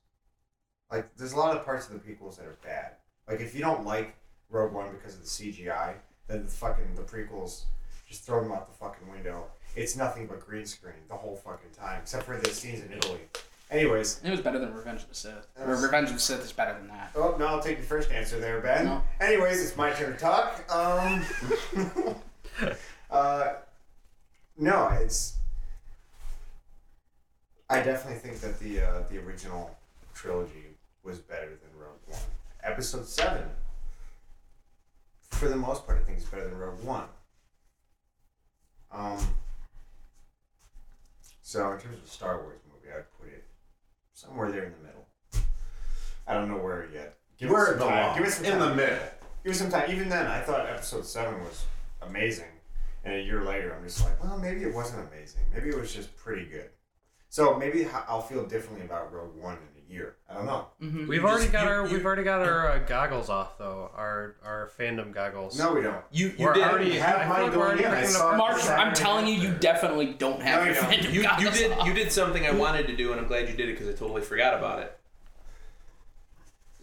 Like, 0.89 1.15
there's 1.17 1.33
a 1.33 1.37
lot 1.37 1.57
of 1.57 1.65
parts 1.65 1.89
of 1.89 1.93
the 1.93 1.99
prequels 1.99 2.37
that 2.37 2.45
are 2.45 2.57
bad. 2.63 2.93
Like, 3.27 3.41
if 3.41 3.53
you 3.53 3.61
don't 3.61 3.85
like 3.85 4.15
Rogue 4.49 4.71
One 4.71 4.91
because 4.91 5.15
of 5.15 5.21
the 5.21 5.27
CGI, 5.27 5.95
then 6.27 6.43
the 6.43 6.49
fucking 6.49 6.95
the 6.95 7.01
prequels 7.01 7.63
just 8.07 8.23
throw 8.23 8.41
them 8.41 8.51
out 8.51 8.67
the 8.67 8.77
fucking 8.77 9.11
window. 9.11 9.45
It's 9.75 9.97
nothing 9.97 10.27
but 10.27 10.45
green 10.45 10.65
screen 10.65 10.93
the 11.09 11.15
whole 11.15 11.35
fucking 11.35 11.71
time, 11.77 12.01
except 12.01 12.23
for 12.23 12.37
the 12.37 12.49
scenes 12.51 12.81
in 12.81 12.93
Italy. 12.93 13.21
Anyways, 13.71 14.21
It 14.23 14.29
was 14.29 14.41
better 14.41 14.59
than 14.59 14.73
Revenge 14.73 15.01
of 15.01 15.09
the 15.09 15.15
Sith. 15.15 15.47
Yes. 15.57 15.81
Revenge 15.81 16.09
of 16.09 16.15
the 16.15 16.19
Sith 16.21 16.43
is 16.45 16.51
better 16.51 16.73
than 16.77 16.87
that. 16.89 17.11
oh 17.15 17.35
no, 17.39 17.47
I'll 17.47 17.61
take 17.61 17.77
the 17.79 17.83
first 17.85 18.11
answer 18.11 18.39
there, 18.39 18.61
Ben. 18.61 18.85
No. 18.85 19.01
Anyways, 19.19 19.61
it's 19.63 19.75
my 19.75 19.91
turn 19.91 20.13
to 20.13 20.17
talk. 20.19 20.63
Um, 20.73 21.25
uh, 23.09 23.53
no, 24.57 24.87
it's. 24.89 25.37
I 27.69 27.81
definitely 27.81 28.19
think 28.19 28.39
that 28.41 28.59
the 28.59 28.81
uh, 28.81 29.03
the 29.09 29.17
original 29.17 29.75
trilogy 30.13 30.77
was 31.03 31.17
better 31.17 31.47
than 31.49 31.79
Rogue 31.79 31.97
One. 32.07 32.19
Episode 32.63 33.07
seven, 33.07 33.49
for 35.31 35.49
the 35.49 35.55
most 35.55 35.87
part, 35.87 35.99
I 35.99 36.03
think 36.03 36.19
is 36.19 36.25
better 36.25 36.47
than 36.47 36.57
Rogue 36.57 36.83
One. 36.83 37.05
Um. 38.91 39.17
So 41.41 41.71
in 41.71 41.79
terms 41.79 41.97
of 42.03 42.07
Star 42.09 42.41
Wars 42.41 42.59
movie, 42.71 42.93
I'd 42.95 43.05
put 43.19 43.27
it 43.29 43.43
somewhere 44.15 44.49
there 44.51 44.63
in 44.63 44.71
the 44.71 44.79
middle. 44.87 45.07
I 46.25 46.33
don't 46.33 46.49
know 46.49 46.57
where 46.57 46.87
yet. 46.91 47.17
Give 47.37 47.49
Where 47.51 47.73
it 47.73 47.77
time. 47.77 47.89
belongs. 47.89 48.17
Give 48.17 48.27
it 48.27 48.31
some 48.31 48.45
In 48.45 48.59
the 48.59 48.73
middle. 48.73 48.97
Give 49.43 49.51
it 49.51 49.55
some 49.55 49.69
time. 49.69 49.91
Even 49.91 50.09
then, 50.09 50.25
I 50.25 50.39
thought 50.41 50.67
episode 50.67 51.05
seven 51.05 51.39
was 51.41 51.65
amazing, 52.01 52.47
and 53.03 53.13
a 53.15 53.21
year 53.21 53.43
later, 53.43 53.75
I'm 53.75 53.83
just 53.85 54.03
like, 54.03 54.23
well, 54.23 54.39
maybe 54.39 54.63
it 54.63 54.73
wasn't 54.73 55.07
amazing. 55.11 55.41
Maybe 55.53 55.69
it 55.69 55.77
was 55.79 55.93
just 55.93 56.15
pretty 56.15 56.45
good. 56.45 56.69
So 57.29 57.57
maybe 57.57 57.87
I'll 58.07 58.21
feel 58.21 58.45
differently 58.45 58.85
about 58.85 59.13
Rogue 59.13 59.35
One 59.35 59.57
year. 59.89 60.15
I 60.29 60.33
don't 60.35 60.45
know. 60.45 60.67
We've 61.07 61.23
already 61.23 61.43
just- 61.43 61.51
got 61.51 61.63
you- 61.65 61.69
our 61.71 61.87
you- 61.87 61.93
we've 61.97 62.05
already 62.05 62.23
got 62.23 62.41
our 62.41 62.71
uh, 62.71 62.79
goggles 62.79 63.29
off 63.29 63.57
though. 63.57 63.91
Our 63.95 64.35
our 64.43 64.69
fandom 64.79 65.13
goggles. 65.13 65.57
No, 65.57 65.73
we 65.73 65.81
don't. 65.81 66.03
You 66.11 66.33
you 66.37 66.45
We're 66.45 66.53
did 66.53 66.63
already 66.63 66.97
have 66.97 67.21
I 67.21 67.27
mine 67.27 67.27
feel 67.27 67.33
like 67.35 67.43
we're 67.45 67.51
going 67.51 67.63
already 67.67 67.83
in. 67.83 67.91
I 67.91 67.95
picking 67.95 68.09
saw 68.11 68.27
up- 68.29 68.33
it. 68.33 68.37
Mark, 68.37 68.69
I'm 68.69 68.93
telling 68.93 69.27
you, 69.27 69.33
you 69.33 69.53
definitely 69.55 70.13
don't 70.13 70.41
have 70.41 70.59
No, 70.61 70.65
your 70.65 70.73
you 70.75 70.81
don't. 70.81 70.89
Phantom 70.89 71.11
you, 71.13 71.21
you 71.21 71.27
goggles 71.27 71.57
did 71.57 71.71
on. 71.71 71.85
you 71.87 71.93
did 71.93 72.11
something 72.11 72.45
I 72.45 72.51
wanted 72.51 72.87
to 72.87 72.95
do, 72.95 73.11
and 73.11 73.21
I'm 73.21 73.27
glad 73.27 73.47
you 73.49 73.55
did 73.55 73.69
it 73.69 73.73
because 73.77 73.87
I 73.87 73.97
totally 73.97 74.21
forgot 74.21 74.53
about 74.57 74.79
it. 74.79 74.97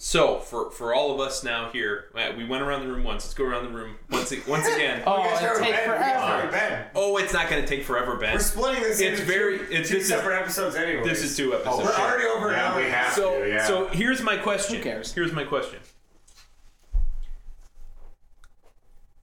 So 0.04 0.40
for 0.40 0.68
for 0.72 0.92
all 0.92 1.14
of 1.14 1.20
us 1.20 1.44
now 1.44 1.70
here, 1.72 2.06
uh, 2.16 2.32
we 2.36 2.44
went 2.44 2.64
around 2.64 2.80
the 2.80 2.88
room 2.92 3.04
once. 3.04 3.22
Let's 3.24 3.34
go 3.34 3.44
around 3.44 3.66
the 3.66 3.70
room 3.78 3.94
once 4.10 4.34
once 4.48 4.66
again. 4.74 5.00
Oh, 5.06 5.22
We 5.22 5.28
gotta 5.28 5.46
it'd 5.52 5.62
take 5.62 5.72
Ben. 5.76 5.90
We 5.92 5.96
gotta 5.96 6.18
start 6.18 6.40
forever. 6.40 6.50
Ben. 6.50 6.86
Oh, 6.96 7.16
it's 7.18 7.32
not 7.32 7.48
going 7.48 7.62
to 7.62 7.68
take 7.68 7.84
forever, 7.84 8.16
Ben. 8.16 8.32
We're 8.32 8.40
splitting 8.40 8.82
this 8.82 8.98
It's 8.98 9.20
into 9.20 9.32
very- 9.32 9.58
two, 9.58 9.64
it's- 9.66 9.88
two 9.88 9.94
this 9.94 10.02
is- 10.02 10.08
separate 10.08 10.40
episodes 10.40 10.74
anyway. 10.74 11.04
This 11.04 11.22
is 11.22 11.36
two 11.36 11.54
episodes. 11.54 11.84
We're 11.84 11.94
already 12.04 12.24
over 12.26 12.48
an 12.48 12.54
Yeah, 12.56 12.72
hour. 12.72 12.80
we 12.82 12.90
have 12.90 13.12
So 13.12 13.42
to, 13.44 13.48
yeah. 13.48 13.64
so 13.64 13.86
here's 13.92 14.20
my 14.22 14.36
question. 14.38 14.78
Who 14.78 14.82
cares? 14.82 15.12
Here's 15.12 15.32
my 15.32 15.44
question. 15.44 15.78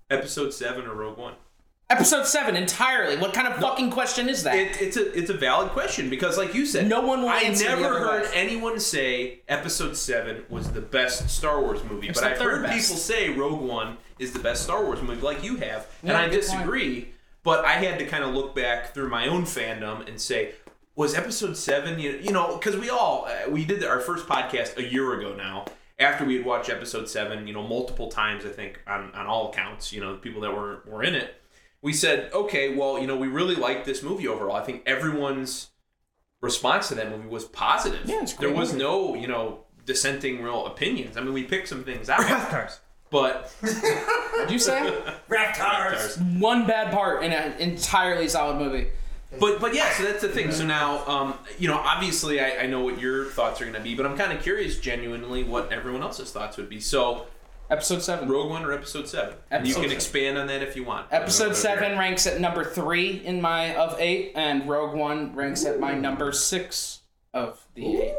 Episode 0.09 0.53
seven 0.53 0.85
or 0.87 0.93
Rogue 0.95 1.17
One? 1.17 1.33
Episode 1.91 2.27
seven 2.27 2.55
entirely. 2.55 3.17
What 3.17 3.33
kind 3.33 3.47
of 3.47 3.55
fucking 3.55 3.89
question 3.89 4.29
is 4.29 4.43
that? 4.43 4.55
It, 4.55 4.79
it's 4.79 4.95
a 4.95 5.11
it's 5.17 5.31
a 5.31 5.33
valid 5.33 5.69
question 5.71 6.07
because, 6.07 6.37
like 6.37 6.53
you 6.53 6.67
said, 6.67 6.87
No 6.87 7.01
one 7.01 7.21
will 7.23 7.29
I 7.29 7.41
never 7.47 7.99
heard 7.99 8.29
anyone 8.35 8.79
say 8.79 9.39
Episode 9.47 9.97
Seven 9.97 10.43
was 10.49 10.71
the 10.71 10.81
best 10.81 11.27
Star 11.31 11.59
Wars 11.59 11.83
movie, 11.83 12.09
It's 12.09 12.21
but 12.21 12.31
I've 12.31 12.37
heard 12.37 12.61
best. 12.61 12.73
people 12.89 12.95
say 13.01 13.29
Rogue 13.31 13.61
One 13.61 13.97
is 14.19 14.33
the 14.33 14.39
best 14.39 14.61
Star 14.63 14.83
Wars 14.85 15.01
movie, 15.01 15.19
like 15.21 15.43
you 15.43 15.55
have, 15.57 15.87
and 16.03 16.11
I 16.11 16.25
good 16.25 16.31
point. 16.31 16.41
disagree. 16.43 17.11
But 17.41 17.65
I 17.65 17.71
had 17.73 17.97
to 17.97 18.05
kind 18.05 18.23
of 18.23 18.35
look 18.35 18.53
back 18.53 18.93
through 18.93 19.09
my 19.09 19.27
own 19.27 19.43
fandom 19.43 20.07
and 20.07 20.21
say, 20.21 20.53
was 20.95 21.15
Episode 21.15 21.57
Seven? 21.57 21.97
You, 21.97 22.19
you 22.21 22.31
know, 22.31 22.55
because 22.57 22.75
we 22.77 22.91
all 22.91 23.25
uh, 23.27 23.49
we 23.49 23.65
did 23.65 23.83
our 23.83 23.99
first 23.99 24.27
podcast 24.27 24.77
a 24.77 24.83
year 24.83 25.19
ago 25.19 25.35
now. 25.35 25.65
After 25.97 26.23
we 26.23 26.35
had 26.37 26.45
watched 26.45 26.69
episode 26.69 27.09
seven, 27.09 27.45
you 27.47 27.53
know, 27.53 27.67
multiple 27.67 28.09
times, 28.09 28.45
I 28.45 28.49
think 28.49 28.79
on, 28.87 29.11
on 29.15 29.25
all 29.25 29.49
accounts, 29.49 29.91
you 29.91 29.99
know, 29.99 30.13
the 30.13 30.19
people 30.19 30.39
that 30.41 30.53
were 30.55 30.81
were 30.85 31.03
in 31.03 31.13
it, 31.15 31.38
we 31.81 31.93
said, 31.93 32.31
okay, 32.33 32.75
well, 32.75 32.99
you 32.99 33.07
know, 33.07 33.15
we 33.15 33.27
really 33.27 33.55
liked 33.55 33.85
this 33.85 34.03
movie 34.03 34.27
overall. 34.27 34.55
I 34.55 34.63
think 34.63 34.83
everyone's 34.85 35.69
response 36.41 36.87
to 36.89 36.95
that 36.95 37.09
movie 37.09 37.27
was 37.27 37.45
positive. 37.45 38.01
Yeah, 38.05 38.21
it's 38.23 38.33
a 38.33 38.37
there 38.37 38.53
was 38.53 38.71
movie. 38.73 38.83
no, 38.83 39.15
you 39.15 39.27
know, 39.27 39.65
dissenting 39.85 40.41
real 40.41 40.65
opinions. 40.67 41.17
I 41.17 41.21
mean, 41.21 41.33
we 41.33 41.43
picked 41.43 41.67
some 41.67 41.83
things 41.83 42.09
out, 42.09 42.19
Rathtars. 42.21 42.79
but 43.09 43.51
What'd 43.61 44.51
you 44.51 44.59
say? 44.59 44.93
Raptors. 45.29 46.39
One 46.39 46.67
bad 46.67 46.91
part 46.93 47.23
in 47.23 47.31
an 47.31 47.53
entirely 47.59 48.27
solid 48.27 48.57
movie. 48.57 48.87
but 49.39 49.59
but 49.59 49.73
yeah, 49.75 49.91
so 49.93 50.03
that's 50.03 50.21
the 50.21 50.29
thing. 50.29 50.51
So 50.51 50.65
now, 50.65 51.05
um, 51.07 51.33
you 51.57 51.67
know, 51.67 51.77
obviously, 51.77 52.39
I, 52.39 52.63
I 52.63 52.65
know 52.67 52.81
what 52.81 52.99
your 52.99 53.25
thoughts 53.25 53.61
are 53.61 53.65
going 53.65 53.75
to 53.75 53.81
be, 53.81 53.95
but 53.95 54.05
I'm 54.05 54.17
kind 54.17 54.31
of 54.33 54.41
curious, 54.41 54.79
genuinely, 54.79 55.43
what 55.43 55.71
everyone 55.71 56.01
else's 56.01 56.31
thoughts 56.31 56.57
would 56.57 56.69
be. 56.69 56.79
So, 56.79 57.27
Episode 57.69 58.01
seven. 58.01 58.27
Rogue 58.29 58.49
One 58.49 58.65
or 58.65 58.71
Episode 58.73 59.07
Seven? 59.07 59.35
And 59.51 59.65
you 59.67 59.73
Episode 59.73 59.81
can 59.81 59.89
seven. 59.89 59.95
expand 59.95 60.37
on 60.39 60.47
that 60.47 60.61
if 60.63 60.75
you 60.75 60.83
want. 60.83 61.07
Episode 61.11 61.55
seven 61.55 61.97
ranks 61.99 62.25
at 62.25 62.39
number 62.41 62.63
three 62.63 63.23
in 63.23 63.41
my 63.41 63.75
of 63.75 63.95
eight, 63.99 64.31
and 64.35 64.67
Rogue 64.67 64.95
One 64.95 65.35
ranks 65.35 65.65
at 65.65 65.79
my 65.79 65.93
number 65.93 66.31
six 66.31 67.01
of 67.31 67.63
the 67.75 67.95
eight. 67.97 68.15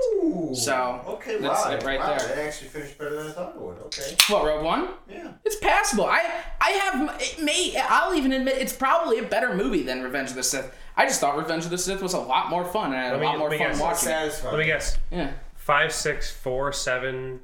So 0.57 1.03
Okay, 1.09 1.39
that's 1.39 1.65
wow. 1.65 1.73
it 1.73 1.83
right 1.83 1.99
wow, 1.99 2.17
there. 2.17 2.29
That 2.29 2.39
actually 2.39 2.69
finished 2.69 2.97
better 2.97 3.17
than 3.17 3.27
I 3.27 3.33
thought 3.33 3.57
it 3.57 3.61
would. 3.61 3.79
Okay. 3.87 4.15
What 4.29 4.45
Rogue 4.45 4.65
One? 4.65 4.89
Yeah. 5.09 5.33
It's 5.45 5.57
passable. 5.57 6.05
I 6.07 6.31
I 6.61 6.71
have 6.71 7.21
it 7.21 7.43
may 7.43 7.75
I'll 7.89 8.15
even 8.15 8.31
admit 8.33 8.57
it's 8.59 8.73
probably 8.73 9.19
a 9.19 9.25
better 9.25 9.53
movie 9.57 9.83
than 9.83 10.03
Revenge 10.05 10.31
of 10.31 10.37
the 10.37 10.45
Sith. 10.45 10.73
I 10.97 11.07
just 11.07 11.21
thought 11.21 11.37
Revenge 11.37 11.65
of 11.65 11.71
the 11.71 11.79
Sith 11.79 12.03
was 12.03 12.15
a 12.15 12.21
lot 12.21 12.51
more 12.51 12.65
fun 12.65 12.93
and 12.93 13.01
I 13.01 13.05
had 13.05 13.13
a 13.15 13.17
Let 13.17 13.21
me- 13.21 13.27
lot 13.27 13.39
more 13.39 13.51
let 13.51 13.59
me 13.59 13.65
fun 13.65 13.73
guess. 13.73 13.81
watching. 13.81 14.09
it. 14.11 14.13
Satisfying. 14.13 14.55
Let 14.55 14.61
me 14.61 14.67
guess. 14.67 14.99
Yeah. 15.11 15.33
Five, 15.57 15.93
six, 15.93 16.31
four, 16.31 16.73
seven. 16.73 17.41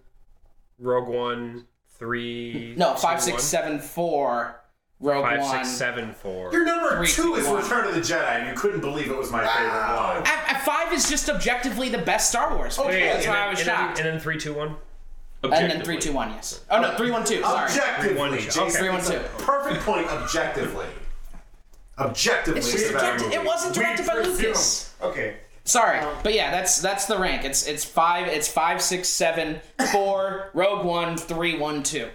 Rogue 0.78 1.09
One, 1.09 1.66
three. 1.98 2.74
No, 2.77 2.93
two, 2.94 2.98
five, 3.01 3.20
six, 3.23 3.35
one. 3.35 3.40
seven, 3.43 3.78
four. 3.81 4.60
Rogue 4.98 5.24
Five, 5.24 5.40
One. 5.40 5.64
six, 5.64 5.68
seven, 5.77 6.12
four. 6.14 6.51
Your 6.52 6.64
number 6.64 6.97
Three, 6.97 7.06
two 7.09 7.23
two, 7.23 7.35
is 7.35 7.47
one. 7.47 7.62
Return 7.62 7.85
of 7.86 7.94
the 7.94 8.01
Jedi, 8.01 8.39
and 8.40 8.48
you 8.48 8.55
couldn't 8.55 8.81
believe 8.81 9.10
it 9.10 9.16
was 9.16 9.31
my 9.31 9.40
favorite 9.47 9.68
one. 9.68 10.23
I, 10.27 10.44
I- 10.48 10.59
five 10.64 10.90
is 10.94 11.06
just 11.10 11.28
objectively 11.28 11.90
the 11.90 11.98
best 11.98 12.31
Star 12.31 12.56
Wars. 12.56 12.78
Wait, 12.78 13.01
That's 13.05 13.27
and 13.27 13.35
why 13.35 13.35
then, 13.40 13.43
I 13.47 13.51
was 13.51 13.59
and 13.60 13.68
then- 13.68 13.77
shocked. 13.77 13.98
and 13.98 14.06
then 14.09 14.20
three, 14.20 14.39
two, 14.39 14.55
one. 14.55 14.77
And 15.43 15.52
then 15.70 15.82
three, 15.85 15.98
two, 15.98 16.12
one. 16.14 16.31
Yes. 16.31 16.64
Oh 16.70 16.81
no, 16.81 16.97
three, 16.97 17.10
one, 17.10 17.24
two. 17.27 17.43
Sorry. 17.43 17.64
Objectively, 17.70 18.16
One, 18.18 18.31
two. 18.31 18.36
Jason, 18.39 18.70
Three, 18.70 18.89
one, 18.89 18.98
it's 19.01 19.10
a 19.10 19.18
two. 19.18 19.24
Perfect 19.44 19.82
point. 19.85 20.06
Objectively. 20.09 20.86
Objectively, 21.98 22.59
It's 22.59 22.73
it's 22.73 22.82
just 22.82 22.90
a 22.90 22.94
better 22.94 23.06
directed- 23.18 23.24
movie. 23.27 23.36
it 23.36 23.44
wasn't 23.44 23.74
directed 23.74 24.06
by 24.06 24.14
presume- 24.14 24.36
Lucas. 24.47 24.94
Okay. 25.02 25.36
Sorry, 25.66 26.01
but 26.22 26.32
yeah, 26.32 26.51
that's 26.51 26.80
that's 26.80 27.06
the 27.06 27.18
rank. 27.18 27.44
It's 27.44 27.66
it's 27.66 27.84
five. 27.84 28.28
It's 28.28 28.48
five, 28.48 28.80
six, 28.80 29.09
seven, 29.09 29.60
four. 29.93 30.51
Rogue 30.55 30.84
One, 30.86 31.16
three, 31.16 31.59
one, 31.59 31.82
two, 31.82 32.09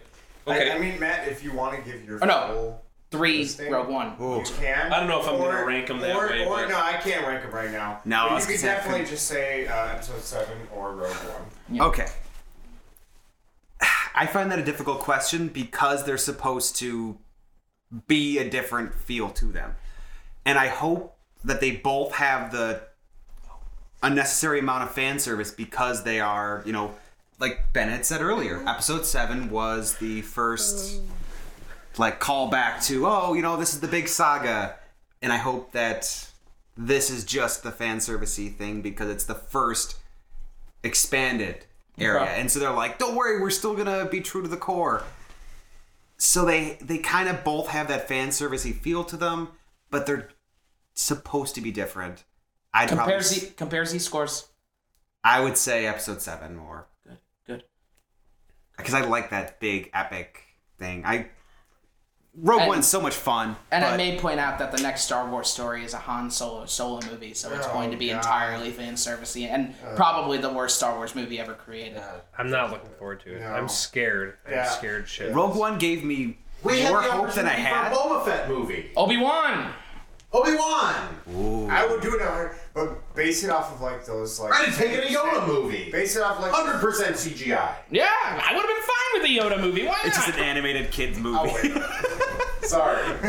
Okay. 0.47 0.71
I, 0.71 0.75
I 0.75 0.79
mean, 0.79 0.99
Matt, 0.99 1.27
if 1.27 1.43
you 1.43 1.51
want 1.53 1.75
to 1.75 1.91
give 1.91 2.03
your 2.05 2.19
Oh, 2.23 2.25
no. 2.25 2.47
full 2.47 2.85
three. 3.11 3.39
listing, 3.39 3.71
Rogue 3.71 3.89
One. 3.89 4.15
you 4.19 4.43
can. 4.57 4.91
I 4.93 4.99
don't 4.99 5.09
know 5.09 5.21
if 5.21 5.27
I'm 5.27 5.37
gonna 5.37 5.65
rank 5.65 5.89
'em 5.89 5.99
that 5.99 6.15
or, 6.15 6.29
way, 6.29 6.45
Or 6.45 6.55
but- 6.61 6.69
no, 6.69 6.77
I 6.79 6.93
can't 6.93 7.27
rank 7.27 7.43
them 7.43 7.51
right 7.51 7.69
now. 7.71 7.99
No, 8.05 8.27
I 8.27 8.33
was 8.35 8.43
you 8.49 8.55
can 8.55 8.55
gonna 8.55 8.57
say 8.61 8.69
I 8.71 8.75
definitely 8.75 8.99
couldn't. 9.01 9.13
just 9.15 9.27
say 9.27 9.67
uh, 9.67 9.85
episode 9.87 10.21
seven 10.21 10.57
or 10.73 10.95
Rogue 10.95 11.11
One. 11.69 11.81
Okay. 11.81 12.07
I 14.15 14.27
find 14.27 14.51
that 14.51 14.59
a 14.59 14.63
difficult 14.65 14.99
question 14.99 15.47
because 15.49 16.05
they're 16.05 16.17
supposed 16.17 16.75
to 16.77 17.17
be 18.07 18.37
a 18.37 18.49
different 18.49 18.93
feel 18.95 19.29
to 19.31 19.45
them. 19.45 19.75
And 20.45 20.57
I 20.57 20.67
hope 20.67 21.17
that 21.43 21.59
they 21.59 21.71
both 21.71 22.13
have 22.15 22.51
the 22.51 22.83
unnecessary 24.03 24.59
amount 24.59 24.83
of 24.83 24.91
fan 24.91 25.19
service 25.19 25.51
because 25.51 26.03
they 26.03 26.19
are, 26.19 26.63
you 26.65 26.73
know, 26.73 26.95
like 27.39 27.73
Bennett 27.73 28.05
said 28.05 28.21
earlier, 28.21 28.63
episode 28.67 29.05
7 29.05 29.49
was 29.49 29.95
the 29.97 30.21
first 30.21 31.01
like 31.97 32.19
callback 32.19 32.83
to, 32.87 33.05
oh, 33.07 33.33
you 33.33 33.41
know, 33.41 33.57
this 33.57 33.73
is 33.73 33.79
the 33.79 33.87
big 33.87 34.07
saga. 34.07 34.75
And 35.21 35.31
I 35.31 35.37
hope 35.37 35.71
that 35.73 36.27
this 36.77 37.09
is 37.09 37.25
just 37.25 37.63
the 37.63 37.71
fan 37.71 37.97
servicey 37.97 38.55
thing 38.55 38.81
because 38.81 39.09
it's 39.09 39.25
the 39.25 39.35
first 39.35 39.97
expanded 40.83 41.65
area 41.99 42.21
Okay. 42.23 42.39
and 42.39 42.49
so 42.49 42.57
they're 42.59 42.71
like 42.71 42.97
don't 42.97 43.15
worry 43.15 43.39
we're 43.39 43.49
still 43.51 43.75
gonna 43.75 44.05
be 44.05 44.21
true 44.21 44.41
to 44.41 44.47
the 44.47 44.57
core 44.57 45.03
so 46.17 46.45
they 46.45 46.77
they 46.81 46.97
kind 46.97 47.29
of 47.29 47.43
both 47.43 47.67
have 47.67 47.87
that 47.89 48.07
fan 48.07 48.29
servicey 48.29 48.73
feel 48.73 49.03
to 49.03 49.17
them 49.17 49.49
but 49.91 50.05
they're 50.07 50.29
supposed 50.95 51.53
to 51.53 51.61
be 51.61 51.69
different 51.71 52.23
i'd 52.73 52.88
probably 52.88 53.03
Compare 53.03 53.22
Z. 53.22 53.53
Compare 53.57 53.85
Z 53.85 53.99
scores. 53.99 54.48
i 55.23 55.39
would 55.39 55.57
say 55.57 55.85
episode 55.88 56.22
7 56.22 56.56
more 56.56 56.88
Good. 57.06 57.18
Good. 57.48 57.64
because 58.77 58.93
i 58.93 59.02
like 59.02 59.30
that 59.31 59.60
big 59.60 59.89
epic 59.93 60.41
thing 60.77 61.03
i 61.06 61.27
rogue 62.35 62.61
And- 62.61 62.69
one's 62.69 62.88
so 62.88 63.02
much 63.02 63.14
fun 63.14 63.57
And 63.72 63.84
I 63.84 63.98
may 63.98 64.18
point 64.18 64.39
out 64.39 64.57
that 64.60 64.72
the 64.72 64.81
next 64.81 65.02
Star 65.03 65.30
Wars 65.30 65.49
story 65.49 65.84
is 65.84 65.93
a 65.93 65.98
Han 65.98 66.31
Solo 66.31 66.65
solo 66.65 67.02
movie, 67.11 67.34
so 67.34 67.52
it's 67.53 67.68
Oh, 67.68 67.73
going 67.73 67.91
to 67.91 67.98
be 67.98 68.07
God. 68.07 68.15
entirely 68.18 68.72
fan 68.72 68.93
servicey 68.93 69.48
and 69.49 69.76
uh. 69.85 69.95
probably 69.98 70.38
the 70.38 70.49
worst 70.49 70.77
Star 70.77 70.95
Wars 70.95 71.14
movie 71.14 71.41
ever 71.41 71.53
created. 71.53 72.02
I'm 72.38 72.49
not 72.49 72.72
looking 72.72 72.89
forward 72.98 73.19
to 73.26 73.35
it. 73.35 73.41
No. 73.41 73.48
I'm 73.48 73.68
scared. 73.68 74.38
I'm 74.48 74.65
scared 74.65 75.10
shit. 75.10 75.34
rogue 75.35 75.57
one 75.57 75.77
gave 75.77 76.06
me 76.06 76.38
We 76.64 76.80
had 76.80 76.91
more 76.93 77.03
the 77.03 77.11
hope 77.11 77.34
than 77.34 77.48
i 77.48 77.49
opportunity 77.49 77.61
had 77.64 77.93
for 77.93 77.99
a 77.99 78.02
Boba 78.02 78.26
Fett 78.26 78.48
movie. 78.49 78.91
Obi 78.95 79.18
Wan. 79.18 79.73
Obi 80.33 80.55
Wan. 80.55 81.67
I 81.69 81.85
would 81.85 82.01
do 82.01 82.15
another, 82.15 82.55
but 82.73 83.15
base 83.15 83.43
it 83.43 83.49
off 83.49 83.73
of 83.73 83.81
like 83.81 84.05
those 84.05 84.39
like. 84.39 84.53
I'd 84.53 84.73
take 84.73 84.91
it 84.91 85.03
a 85.11 85.13
Yoda 85.13 85.45
movie. 85.47 85.91
Base 85.91 86.15
it 86.15 86.21
off 86.21 86.39
like. 86.39 86.51
Hundred 86.51 86.79
percent 86.79 87.15
CGI. 87.15 87.75
Yeah, 87.89 88.07
I 88.09 88.53
would 88.55 88.61
have 88.61 88.69
been 88.69 88.83
fine 88.83 89.11
with 89.13 89.23
the 89.23 89.37
Yoda 89.37 89.61
movie. 89.61 89.85
Why 89.85 89.99
it's 90.05 90.17
not? 90.17 90.27
just 90.27 90.37
an 90.37 90.43
animated 90.45 90.91
kids 90.91 91.17
movie 91.19 91.37
Oh, 91.41 91.59
wait. 91.61 92.63
Sorry, 92.69 93.01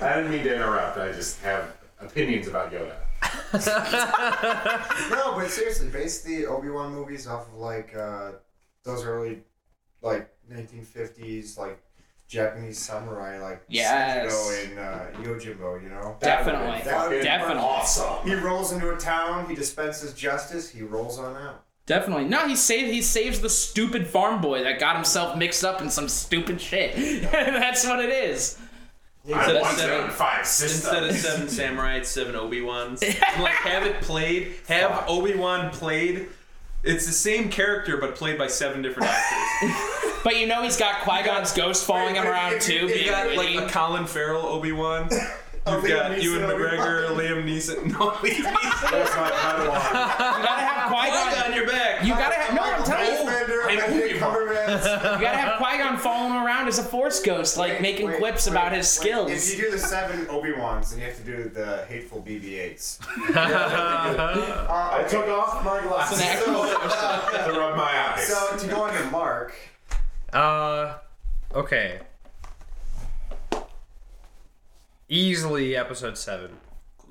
I 0.00 0.16
didn't 0.16 0.30
mean 0.30 0.44
to 0.44 0.54
interrupt. 0.54 0.96
I 0.98 1.10
just 1.12 1.40
have 1.42 1.76
opinions 2.00 2.46
about 2.46 2.72
Yoda. 2.72 2.94
no, 5.10 5.34
but 5.36 5.48
seriously, 5.50 5.88
base 5.88 6.22
the 6.22 6.46
Obi 6.46 6.70
Wan 6.70 6.92
movies 6.92 7.26
off 7.26 7.48
of 7.48 7.54
like 7.54 7.96
uh, 7.96 8.32
those 8.84 9.04
early, 9.04 9.40
like 10.02 10.30
1950s, 10.52 11.56
like 11.58 11.82
Japanese 12.34 12.78
samurai, 12.78 13.38
like 13.40 13.62
Yes. 13.68 14.32
Sanjuro 14.32 14.64
and 14.70 14.78
uh, 14.78 15.20
Yojimbo. 15.28 15.82
You 15.82 15.88
know. 15.90 16.16
Definitely. 16.20 16.82
That 16.84 17.08
would 17.08 17.18
be 17.18 17.22
Definitely. 17.24 17.62
Awesome. 17.62 18.28
He 18.28 18.34
rolls 18.34 18.72
into 18.72 18.92
a 18.92 18.96
town. 18.98 19.48
He 19.48 19.54
dispenses 19.54 20.12
justice. 20.14 20.68
He 20.70 20.82
rolls 20.82 21.18
on 21.18 21.36
out. 21.36 21.64
Definitely. 21.86 22.24
No, 22.24 22.48
he 22.48 22.56
saved 22.56 22.92
he 22.92 23.02
saves 23.02 23.40
the 23.40 23.50
stupid 23.50 24.06
farm 24.06 24.40
boy 24.40 24.62
that 24.64 24.80
got 24.80 24.96
himself 24.96 25.36
mixed 25.36 25.64
up 25.64 25.80
in 25.82 25.90
some 25.90 26.08
stupid 26.08 26.60
shit. 26.60 26.96
That's 27.30 27.84
what 27.86 28.00
it 28.00 28.10
is. 28.10 28.58
Instead 29.26 29.56
of 29.56 29.62
One, 29.62 29.74
seven- 29.76 29.96
seven, 30.00 30.10
five 30.10 30.46
systems. 30.46 30.84
Instead 30.84 31.04
of 31.04 31.16
seven 31.16 31.48
samurai, 31.58 31.96
it's 31.96 32.08
seven 32.10 32.34
Obi 32.36 32.60
Wans. 32.62 33.02
like 33.38 33.52
have 33.52 33.84
it 33.86 34.00
played, 34.02 34.52
have 34.68 35.04
Obi 35.08 35.34
Wan 35.34 35.70
played. 35.70 36.28
It's 36.84 37.06
the 37.06 37.12
same 37.12 37.48
character 37.48 37.96
but 37.96 38.14
played 38.14 38.36
by 38.38 38.46
seven 38.46 38.82
different 38.82 39.08
actors. 39.10 39.70
But 40.24 40.38
you 40.40 40.46
know 40.46 40.62
he's 40.62 40.78
got 40.78 41.02
Qui 41.02 41.22
Gon's 41.22 41.52
ghost 41.52 41.84
following 41.84 42.14
him 42.14 42.26
around 42.26 42.58
too, 42.62 42.86
if 42.88 42.94
being 42.94 43.04
You 43.04 43.10
got 43.10 43.36
like 43.36 43.56
a 43.56 43.68
Colin 43.68 44.06
Farrell 44.06 44.46
Obi 44.46 44.72
Wan. 44.72 45.10
You've 45.66 45.82
Liam 45.82 45.88
got 45.88 46.10
Neeson 46.12 46.22
Ewan 46.22 46.42
Obi-Wan. 46.44 46.60
McGregor, 46.60 47.08
Liam 47.16 47.44
Neeson. 47.44 47.84
No, 47.92 48.10
Liam 48.10 48.44
Neeson. 48.52 48.90
That's 48.90 49.16
my 49.16 49.30
Padawan. 49.30 49.80
You 50.38 50.44
gotta 50.44 50.60
have 50.64 50.90
Qui 50.90 51.08
Qui 51.10 51.34
Gon. 51.40 51.44
on 51.50 51.56
your 51.56 51.66
back. 51.66 52.04
You 52.04 52.12
gotta 52.14 52.34
have 52.34 52.54
no. 52.54 52.63
Have 56.04 56.12
Qui 56.12 56.20
Gon 56.20 56.28
following 56.28 56.40
him 56.40 56.46
around 56.46 56.68
as 56.68 56.78
a 56.78 56.82
Force 56.82 57.20
ghost, 57.22 57.56
like 57.56 57.72
Wait, 57.74 57.82
making 57.82 58.06
wait, 58.06 58.18
quips 58.18 58.46
wait, 58.46 58.52
about 58.52 58.72
his 58.72 58.86
wait. 59.00 59.08
skills. 59.08 59.30
If 59.30 59.58
you 59.58 59.64
do 59.64 59.70
the 59.70 59.78
seven 59.78 60.26
Obi 60.28 60.52
Wans, 60.52 60.90
then 60.90 61.00
you 61.00 61.06
have 61.06 61.16
to 61.16 61.24
do 61.24 61.48
the 61.48 61.84
hateful 61.88 62.22
BB-8s. 62.22 62.98
I 63.36 65.04
took 65.08 65.28
off 65.28 65.64
my 65.64 65.80
glasses 65.82 66.20
It's 66.20 66.46
an 66.46 66.54
to 67.52 67.58
rub 67.58 67.76
my 67.76 68.12
eyes. 68.14 68.26
So 68.26 68.56
to 68.58 68.66
go 68.68 68.82
on 68.82 68.94
to 68.94 69.04
Mark, 69.10 69.54
Uh, 70.32 70.94
okay. 71.54 72.00
Easily 75.08 75.76
episode 75.76 76.16
seven. 76.16 76.56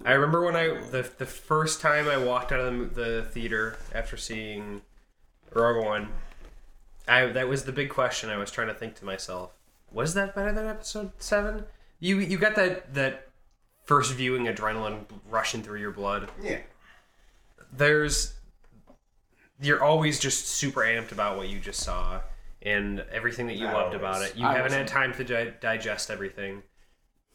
I 0.06 0.14
remember 0.14 0.44
when 0.44 0.56
I 0.56 0.68
the 0.90 1.10
the 1.18 1.26
first 1.26 1.80
time 1.80 2.08
I 2.10 2.18
walked 2.18 2.52
out 2.52 2.60
of 2.60 2.96
the, 2.96 3.02
the 3.02 3.22
theater 3.24 3.78
after 3.94 4.18
seeing 4.18 4.82
Rogue 5.54 5.86
One. 5.86 6.10
I 7.08 7.26
that 7.28 7.48
was 7.48 7.64
the 7.66 7.72
big 7.72 7.90
question 7.90 8.30
I 8.30 8.38
was 8.38 8.52
trying 8.52 8.68
to 8.68 8.74
think 8.74 8.96
to 8.96 9.06
myself. 9.06 9.52
Was 9.92 10.14
that 10.16 10.34
better 10.36 10.52
than 10.52 10.66
episode 10.68 11.12
seven? 11.20 11.66
You 12.00 12.20
you 12.20 12.38
got 12.38 12.56
that 12.56 12.94
that 12.94 13.28
first 13.86 14.14
viewing 14.14 14.46
adrenaline 14.46 15.06
rushing 15.30 15.62
through 15.62 15.80
your 15.80 15.92
blood. 15.92 16.30
yeah, 16.42 16.60
there's 17.72 18.34
you're 19.62 19.84
always 19.84 20.20
just 20.20 20.48
super 20.48 20.82
amped 20.82 21.12
about 21.12 21.38
what 21.38 21.48
you 21.50 21.60
just 21.60 21.82
saw 21.82 22.22
and 22.62 23.02
everything 23.12 23.48
that 23.48 23.56
you 23.56 23.66
loved 23.66 23.94
about 23.96 24.22
it. 24.24 24.36
You 24.36 24.46
I 24.46 24.56
haven't 24.56 24.72
had 24.72 24.82
wasn't. 24.84 24.90
time 24.90 25.14
to 25.16 25.24
di- 25.24 25.54
digest 25.62 26.10
everything. 26.10 26.64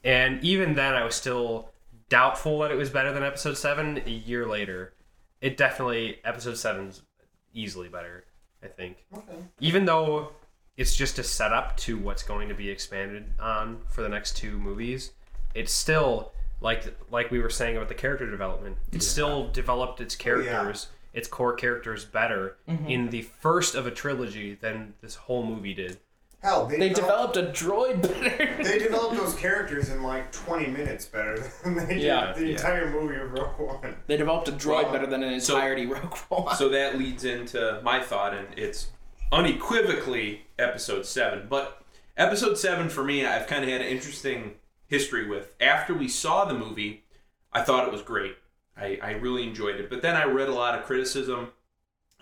And 0.04 0.42
even 0.44 0.74
then, 0.74 0.94
I 0.94 1.04
was 1.04 1.14
still 1.14 1.70
doubtful 2.08 2.60
that 2.60 2.70
it 2.70 2.76
was 2.76 2.88
better 2.90 3.12
than 3.12 3.22
episode 3.22 3.56
7 3.58 4.02
a 4.06 4.10
year 4.10 4.46
later. 4.46 4.94
It 5.40 5.56
definitely, 5.56 6.18
episode 6.24 6.54
7's 6.54 7.02
easily 7.52 7.88
better, 7.88 8.24
I 8.62 8.68
think. 8.68 9.04
Even 9.60 9.84
though 9.84 10.32
it's 10.76 10.94
just 10.94 11.18
a 11.18 11.24
setup 11.24 11.76
to 11.78 11.98
what's 11.98 12.22
going 12.22 12.48
to 12.48 12.54
be 12.54 12.70
expanded 12.70 13.26
on 13.40 13.80
for 13.88 14.02
the 14.02 14.08
next 14.08 14.36
two 14.36 14.58
movies, 14.58 15.12
it's 15.54 15.72
still 15.72 16.32
like 16.60 16.84
like 17.10 17.30
we 17.30 17.38
were 17.40 17.50
saying 17.50 17.76
about 17.76 17.88
the 17.88 17.94
character 17.94 18.30
development. 18.30 18.76
It 18.92 19.02
still 19.02 19.48
developed 19.48 20.00
its 20.00 20.16
oh, 20.18 20.22
characters, 20.22 20.88
its 21.12 21.28
core 21.28 21.54
characters 21.54 22.04
better 22.04 22.56
mm-hmm. 22.68 22.86
in 22.86 23.10
the 23.10 23.22
first 23.22 23.74
of 23.74 23.86
a 23.86 23.90
trilogy 23.90 24.54
than 24.54 24.94
this 25.00 25.14
whole 25.14 25.44
movie 25.44 25.74
did. 25.74 25.98
Hell, 26.42 26.66
they, 26.66 26.78
they 26.78 26.88
developed, 26.90 27.34
developed 27.34 27.60
a 27.60 27.64
droid 27.64 28.02
better. 28.38 28.62
they 28.62 28.78
developed 28.78 29.16
those 29.16 29.34
characters 29.34 29.88
in 29.90 30.02
like 30.02 30.30
20 30.32 30.66
minutes 30.68 31.06
better 31.06 31.36
than 31.64 31.74
they 31.76 31.86
did 31.94 32.02
Yeah, 32.02 32.32
the 32.32 32.44
yeah. 32.46 32.50
entire 32.52 32.90
movie 32.90 33.16
of 33.16 33.32
Rogue 33.32 33.58
One. 33.58 33.96
they 34.06 34.16
developed 34.16 34.48
a 34.48 34.52
droid 34.52 34.84
Well, 34.84 34.92
better 34.92 35.06
than 35.06 35.22
an 35.22 35.40
so- 35.40 35.54
entirety 35.56 35.86
Rogue 35.94 36.14
One. 36.28 36.56
So 36.56 36.68
that 36.70 36.98
leads 36.98 37.24
into 37.24 37.80
my 37.82 38.00
thought, 38.00 38.34
and 38.34 38.46
it's 38.56 38.88
unequivocally 39.32 40.42
episode 40.58 41.04
seven. 41.06 41.46
But 41.48 41.82
episode 42.16 42.56
seven 42.58 42.88
for 42.88 43.02
me, 43.04 43.24
I've 43.26 43.46
kind 43.46 43.64
of 43.64 43.70
had 43.70 43.80
an 43.80 43.86
interesting 43.88 44.54
history 44.86 45.28
with. 45.28 45.54
After 45.60 45.94
we 45.94 46.08
saw 46.08 46.44
the 46.44 46.54
movie, 46.54 47.04
I 47.52 47.62
thought 47.62 47.86
it 47.86 47.92
was 47.92 48.02
great. 48.02 48.36
I, 48.76 48.98
I 49.02 49.10
really 49.12 49.42
enjoyed 49.42 49.76
it. 49.76 49.90
But 49.90 50.02
then 50.02 50.14
I 50.16 50.24
read 50.24 50.48
a 50.48 50.54
lot 50.54 50.78
of 50.78 50.84
criticism. 50.84 51.48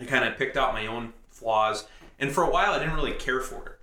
I 0.01 0.05
kind 0.05 0.25
of 0.25 0.37
picked 0.39 0.57
out 0.57 0.73
my 0.73 0.87
own 0.87 1.13
flaws, 1.31 1.87
and 2.19 2.31
for 2.33 2.43
a 2.45 2.51
while 2.51 2.73
I 2.73 2.79
didn't 2.79 2.95
really 2.95 3.13
care 3.13 3.41
for 3.41 3.67
it. 3.67 3.76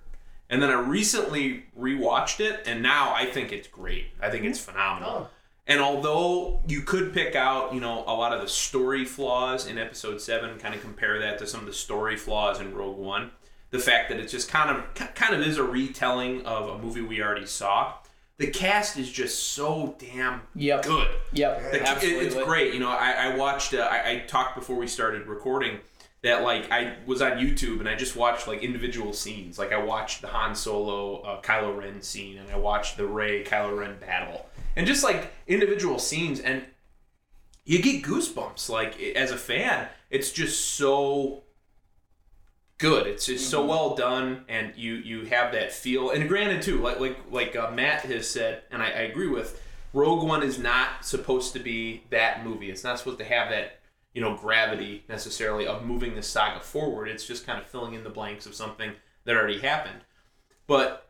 And 0.54 0.62
then 0.62 0.70
I 0.70 0.74
recently 0.74 1.64
rewatched 1.76 2.38
it, 2.38 2.62
and 2.64 2.80
now 2.80 3.12
I 3.12 3.26
think 3.26 3.50
it's 3.50 3.66
great. 3.66 4.06
I 4.22 4.30
think 4.30 4.44
it's 4.44 4.60
phenomenal. 4.60 5.10
Oh. 5.26 5.28
And 5.66 5.80
although 5.80 6.60
you 6.68 6.82
could 6.82 7.12
pick 7.12 7.34
out, 7.34 7.74
you 7.74 7.80
know, 7.80 8.04
a 8.06 8.14
lot 8.14 8.32
of 8.32 8.40
the 8.40 8.46
story 8.46 9.04
flaws 9.04 9.66
in 9.66 9.78
episode 9.78 10.20
7, 10.20 10.56
kind 10.60 10.72
of 10.72 10.80
compare 10.80 11.18
that 11.18 11.40
to 11.40 11.46
some 11.48 11.58
of 11.58 11.66
the 11.66 11.72
story 11.72 12.16
flaws 12.16 12.60
in 12.60 12.72
Rogue 12.72 12.98
One, 12.98 13.32
the 13.70 13.80
fact 13.80 14.10
that 14.10 14.20
it 14.20 14.28
just 14.28 14.48
kind 14.48 14.70
of 14.70 14.94
kind 15.16 15.34
of 15.34 15.40
is 15.40 15.58
a 15.58 15.64
retelling 15.64 16.46
of 16.46 16.68
a 16.68 16.78
movie 16.78 17.00
we 17.02 17.20
already 17.20 17.46
saw. 17.46 17.94
The 18.38 18.46
cast 18.46 18.96
is 18.96 19.10
just 19.10 19.54
so 19.54 19.96
damn 19.98 20.42
Yep. 20.54 20.84
good. 20.84 21.08
Yep. 21.32 21.62
The- 21.72 21.76
it- 21.78 21.82
absolutely. 21.82 22.26
it's 22.26 22.36
great. 22.36 22.74
You 22.74 22.78
know, 22.78 22.90
I, 22.90 23.10
I 23.32 23.36
watched. 23.36 23.74
Uh, 23.74 23.78
I, 23.90 24.10
I 24.10 24.18
talked 24.28 24.54
before 24.54 24.76
we 24.76 24.86
started 24.86 25.26
recording 25.26 25.80
that 26.24 26.42
like 26.42 26.72
I 26.72 26.96
was 27.06 27.22
on 27.22 27.32
YouTube 27.32 27.80
and 27.80 27.88
I 27.88 27.94
just 27.94 28.16
watched 28.16 28.48
like 28.48 28.62
individual 28.62 29.12
scenes. 29.12 29.58
Like 29.58 29.72
I 29.72 29.78
watched 29.78 30.22
the 30.22 30.28
Han 30.28 30.54
Solo 30.54 31.20
uh, 31.20 31.42
Kylo 31.42 31.76
Ren 31.76 32.00
scene 32.02 32.38
and 32.38 32.50
I 32.50 32.56
watched 32.56 32.96
the 32.96 33.06
Rey 33.06 33.44
Kylo 33.44 33.78
Ren 33.78 33.98
battle 34.00 34.46
and 34.74 34.86
just 34.86 35.04
like 35.04 35.32
individual 35.46 35.98
scenes 35.98 36.40
and 36.40 36.64
you 37.64 37.80
get 37.80 38.02
goosebumps. 38.02 38.68
Like 38.68 39.00
as 39.00 39.30
a 39.30 39.36
fan, 39.36 39.88
it's 40.10 40.32
just 40.32 40.74
so 40.74 41.42
good. 42.78 43.06
It's 43.06 43.26
just 43.26 43.50
so 43.50 43.64
well 43.64 43.94
done, 43.94 44.44
and 44.48 44.72
you 44.76 44.94
you 44.94 45.26
have 45.26 45.52
that 45.52 45.72
feel. 45.72 46.10
And 46.10 46.28
granted, 46.28 46.62
too, 46.62 46.80
like 46.80 47.00
like 47.00 47.18
like 47.30 47.56
uh, 47.56 47.70
Matt 47.70 48.02
has 48.02 48.28
said, 48.28 48.62
and 48.70 48.82
I, 48.82 48.86
I 48.86 49.00
agree 49.02 49.28
with. 49.28 49.60
Rogue 49.92 50.24
One 50.24 50.42
is 50.42 50.58
not 50.58 51.04
supposed 51.04 51.52
to 51.52 51.60
be 51.60 52.02
that 52.10 52.44
movie. 52.44 52.68
It's 52.68 52.82
not 52.82 52.98
supposed 52.98 53.18
to 53.18 53.24
have 53.24 53.50
that 53.50 53.78
you 54.14 54.22
know 54.22 54.36
gravity 54.36 55.04
necessarily 55.08 55.66
of 55.66 55.84
moving 55.84 56.14
the 56.14 56.22
saga 56.22 56.60
forward. 56.60 57.08
It's 57.08 57.26
just 57.26 57.46
kind 57.46 57.60
of 57.60 57.66
filling 57.66 57.94
in 57.94 58.04
the 58.04 58.10
blanks 58.10 58.46
of 58.46 58.54
something 58.54 58.92
that 59.24 59.36
already 59.36 59.60
happened. 59.60 60.00
But 60.66 61.04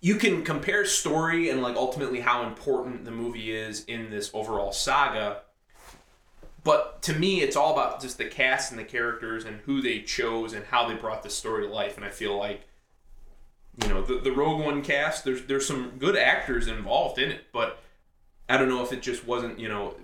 you 0.00 0.16
can 0.16 0.44
compare 0.44 0.84
story 0.84 1.48
and 1.48 1.62
like 1.62 1.76
ultimately 1.76 2.20
how 2.20 2.46
important 2.46 3.04
the 3.04 3.10
movie 3.10 3.54
is 3.54 3.84
in 3.86 4.10
this 4.10 4.30
overall 4.34 4.72
saga 4.72 5.40
but 6.62 7.00
to 7.02 7.12
me 7.12 7.40
it's 7.40 7.56
all 7.56 7.72
about 7.72 8.00
just 8.00 8.18
the 8.18 8.24
cast 8.24 8.70
and 8.70 8.78
the 8.78 8.84
characters 8.84 9.44
and 9.44 9.60
who 9.60 9.80
they 9.80 10.00
chose 10.00 10.52
and 10.52 10.64
how 10.66 10.88
they 10.88 10.94
brought 10.94 11.22
the 11.22 11.30
story 11.30 11.66
to 11.66 11.72
life 11.72 11.96
and 11.96 12.04
i 12.04 12.10
feel 12.10 12.36
like 12.36 12.62
you 13.82 13.88
know 13.88 14.02
the, 14.02 14.16
the 14.16 14.32
rogue 14.32 14.62
one 14.62 14.82
cast 14.82 15.24
there's 15.24 15.44
there's 15.46 15.66
some 15.66 15.92
good 15.98 16.16
actors 16.16 16.68
involved 16.68 17.18
in 17.18 17.30
it 17.30 17.44
but 17.52 17.80
i 18.48 18.56
don't 18.56 18.68
know 18.68 18.82
if 18.82 18.92
it 18.92 19.02
just 19.02 19.26
wasn't 19.26 19.58
you 19.58 19.68
know 19.68 19.94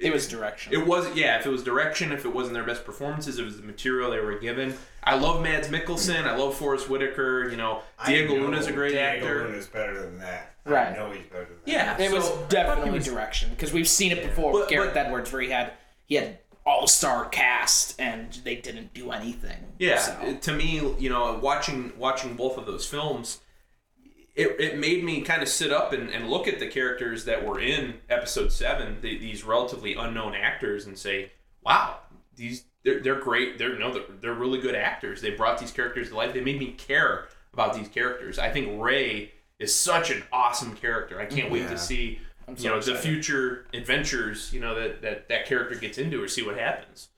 It 0.00 0.12
was 0.12 0.26
direction. 0.26 0.72
it 0.72 0.86
was 0.86 1.14
yeah. 1.14 1.38
If 1.38 1.46
it 1.46 1.50
was 1.50 1.62
direction, 1.62 2.10
if 2.10 2.24
it 2.24 2.30
wasn't 2.34 2.54
their 2.54 2.64
best 2.64 2.84
performances, 2.84 3.38
it 3.38 3.44
was 3.44 3.56
the 3.58 3.62
material 3.62 4.10
they 4.10 4.20
were 4.20 4.38
given. 4.38 4.74
I 5.04 5.16
love 5.16 5.42
Mads 5.42 5.68
Mikkelsen. 5.68 6.24
I 6.24 6.34
love 6.36 6.54
Forest 6.56 6.88
Whitaker. 6.88 7.48
You 7.50 7.56
know, 7.56 7.82
Diego 8.06 8.34
I 8.34 8.36
know 8.38 8.44
Luna's 8.44 8.66
a 8.66 8.72
great 8.72 8.94
actor. 8.96 9.20
Diego 9.20 9.34
actor. 9.40 9.48
Luna's 9.48 9.66
better 9.66 10.00
than 10.00 10.18
that. 10.18 10.54
Right. 10.64 10.88
I 10.88 10.96
know 10.96 11.10
he's 11.12 11.26
better 11.26 11.44
than 11.44 11.56
that. 11.64 11.70
Yeah, 11.70 11.98
It 12.00 12.10
was 12.12 12.24
so- 12.24 12.46
definitely 12.48 12.98
direction 13.00 13.50
because 13.50 13.72
we've 13.72 13.88
seen 13.88 14.12
it 14.12 14.22
before 14.22 14.52
with 14.52 14.62
But- 14.62 14.70
Gareth 14.70 14.94
but- 14.94 15.06
Edwards, 15.06 15.32
where 15.32 15.42
he 15.42 15.50
had 15.50 15.72
he 16.06 16.14
had 16.16 16.38
all 16.66 16.86
star 16.86 17.26
cast 17.26 17.98
and 18.00 18.32
they 18.44 18.54
didn't 18.56 18.92
do 18.94 19.10
anything. 19.12 19.72
Yeah, 19.78 19.98
So- 19.98 20.34
to 20.40 20.52
me, 20.52 20.94
you 20.98 21.08
know, 21.10 21.38
watching 21.42 21.92
watching 21.98 22.34
both 22.36 22.56
of 22.58 22.66
those 22.66 22.86
films, 22.86 23.40
it, 24.34 24.60
it 24.60 24.78
made 24.78 25.04
me 25.04 25.20
kind 25.22 25.42
of 25.42 25.48
sit 25.48 25.72
up 25.72 25.92
and, 25.92 26.10
and 26.10 26.30
look 26.30 26.46
at 26.48 26.58
the 26.58 26.66
characters 26.66 27.24
that 27.24 27.44
were 27.46 27.60
in 27.60 27.94
Episode 28.08 28.52
Seven, 28.52 28.98
the, 29.00 29.18
these 29.18 29.44
relatively 29.44 29.94
unknown 29.94 30.34
actors, 30.34 30.86
and 30.86 30.96
say, 30.98 31.32
"Wow, 31.62 31.98
these 32.36 32.64
they're, 32.84 33.00
they're 33.00 33.20
great. 33.20 33.58
They're 33.58 33.78
no, 33.78 33.92
they're, 33.92 34.02
they're 34.20 34.34
really 34.34 34.60
good 34.60 34.74
actors. 34.74 35.20
They 35.20 35.30
brought 35.30 35.58
these 35.58 35.72
characters 35.72 36.08
to 36.10 36.16
life. 36.16 36.32
They 36.32 36.40
made 36.40 36.58
me 36.58 36.72
care 36.72 37.28
about 37.52 37.74
these 37.74 37.88
characters. 37.88 38.38
I 38.38 38.50
think 38.50 38.80
Rey 38.80 39.32
is 39.58 39.74
such 39.74 40.10
an 40.10 40.22
awesome 40.32 40.74
character. 40.76 41.20
I 41.20 41.26
can't 41.26 41.50
wait 41.50 41.62
Yeah. 41.62 41.70
to 41.70 41.78
see." 41.78 42.18
so 42.56 42.64
you 42.64 42.68
know 42.68 42.80
the 42.80 42.96
future 42.96 43.66
adventures 43.72 44.52
you 44.52 44.58
know 44.58 44.74
that, 44.74 45.02
that 45.02 45.28
that 45.28 45.46
character 45.46 45.76
gets 45.76 45.98
into 45.98 46.20
or 46.20 46.26
see 46.26 46.42
what 46.44 46.58
happens 46.58 47.10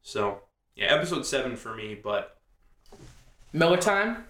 so 0.00 0.40
yeah 0.74 0.86
episode 0.86 1.26
7 1.26 1.54
for 1.54 1.74
me 1.74 1.94
but 2.02 2.38
Miller 3.52 3.76
time. 3.76 4.24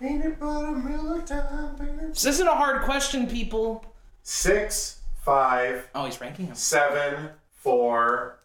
Peanut 0.00 0.40
butter 0.40 0.72
Miller 0.72 1.20
time, 1.22 1.76
peanut 1.76 2.14
This 2.14 2.24
isn't 2.24 2.48
a 2.48 2.54
hard 2.54 2.82
question, 2.82 3.26
people. 3.26 3.84
Six, 4.22 5.00
five, 5.22 5.88
Oh, 5.94 6.06
he's 6.06 6.20
ranking 6.20 6.46
them. 6.46 6.54
seven, 6.54 7.30
four, 7.50 8.38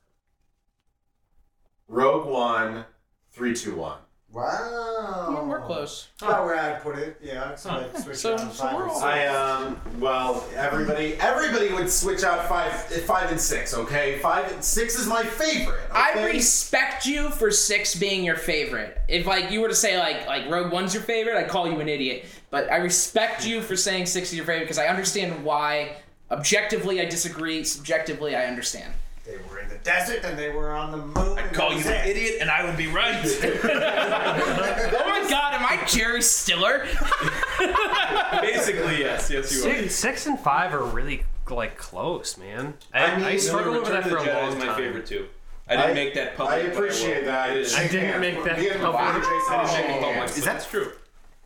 Rogue 1.88 2.28
One, 2.28 2.86
three, 3.32 3.56
two, 3.56 3.76
one. 3.76 4.00
Wow. 4.36 5.30
Yeah, 5.32 5.44
we're 5.44 5.62
close. 5.62 6.10
About 6.22 6.44
where 6.46 6.56
I'd 6.56 6.82
put 6.84 6.98
it. 6.98 7.18
Yeah, 7.24 7.52
it's 7.52 7.66
like 7.66 7.98
switch 7.98 8.18
So- 8.18 8.34
on 8.34 8.40
so 8.52 8.64
five 8.64 8.76
we're 8.76 8.82
and 8.84 8.92
all- 8.92 8.96
six. 9.00 9.06
I 9.06 9.28
um 9.28 9.82
well 10.00 10.46
everybody 10.56 11.14
everybody 11.22 11.74
would 11.74 11.90
switch 11.90 12.24
out 12.24 12.48
five 12.50 12.74
five 12.74 13.32
and 13.32 13.40
six 13.40 13.74
okay 13.74 14.20
five 14.20 14.52
and 14.52 14.64
six 14.64 15.00
is 15.00 15.08
my 15.08 15.24
favorite 15.24 15.80
I 15.92 16.26
respect 16.26 17.06
you 17.06 17.30
for 17.30 17.50
six 17.50 17.96
being 17.96 18.24
your 18.24 18.36
favorite. 18.36 18.98
If 19.08 19.26
like 19.26 19.52
you 19.52 19.62
were 19.62 19.70
to 19.70 19.76
say 19.76 19.98
like 19.98 20.28
like 20.28 20.50
Rogue 20.50 20.72
One's 20.72 20.94
your 20.94 21.04
favorite, 21.04 21.38
I'd 21.38 21.48
call 21.50 21.68
you 21.68 21.80
an 21.80 21.88
idiot. 21.90 22.26
But 22.52 22.72
I 22.72 22.78
respect 22.78 23.48
you 23.48 23.62
for 23.62 23.76
saying 23.76 24.06
six 24.06 24.30
is 24.30 24.36
your 24.36 24.46
favorite 24.46 24.66
because 24.66 24.78
I 24.80 24.88
understand 24.88 25.44
why. 25.44 25.96
Objectively, 26.32 27.00
I 27.02 27.06
disagree. 27.06 27.64
Subjectively, 27.64 28.36
I 28.36 28.46
understand. 28.46 28.94
They 29.26 29.38
were 29.50 29.60
in 29.60 29.68
the 29.70 29.74
desert 29.86 30.26
and 30.26 30.38
they 30.38 30.50
were 30.50 30.72
on 30.72 30.92
the 30.92 30.98
moon. 30.98 31.38
I'd 31.40 31.54
call 31.54 31.72
you 31.74 31.80
an 31.88 32.08
idiot 32.08 32.38
and 32.42 32.50
I 32.50 32.66
would 32.66 32.76
be 32.76 32.88
right 32.88 33.16
Oh 33.24 35.04
my 35.08 35.30
God, 35.30 35.54
am 35.54 35.66
I 35.66 35.82
Jerry 35.88 36.22
Stiller? 36.22 36.86
basically 38.42 39.00
yes 39.00 39.30
yes 39.30 39.54
you 39.54 39.60
are 39.70 39.74
Six, 39.76 39.96
six 39.96 40.26
and 40.26 40.40
five 40.40 40.74
are 40.74 40.84
really 40.84 41.24
like 41.50 41.78
close, 41.78 42.38
man. 42.38 42.74
I, 42.94 43.06
I 43.06 43.16
mean, 43.18 43.26
I 43.26 43.32
no, 43.34 43.38
struggled 43.38 43.76
with 43.78 43.86
that 43.90 44.04
of 44.06 44.10
for 44.10 44.18
a 44.18 44.22
Jedi 44.22 44.34
long 44.42 44.52
is 44.54 44.56
my 44.58 44.66
time. 44.66 44.78
favorite 44.78 45.06
too 45.06 45.28
I 45.68 45.76
didn't 45.78 45.92
I- 45.92 45.94
make 45.94 46.14
that 46.16 46.36
public 46.36 46.56
I 46.56 46.58
appreciate 46.68 47.20
will. 47.20 47.26
that 47.32 47.50
It 47.52 47.58
is. 47.58 47.76
I 47.76 47.88
didn't 47.88 48.20
make 48.22 48.44
that 48.44 48.56
public. 48.82 49.24
Jason 49.24 49.54
I 49.54 49.66
didn't 49.78 49.88
make 49.92 50.02
Oh. 50.02 50.14
public 50.14 50.30
Is 50.38 50.44
that- 50.46 50.68
true 50.70 50.92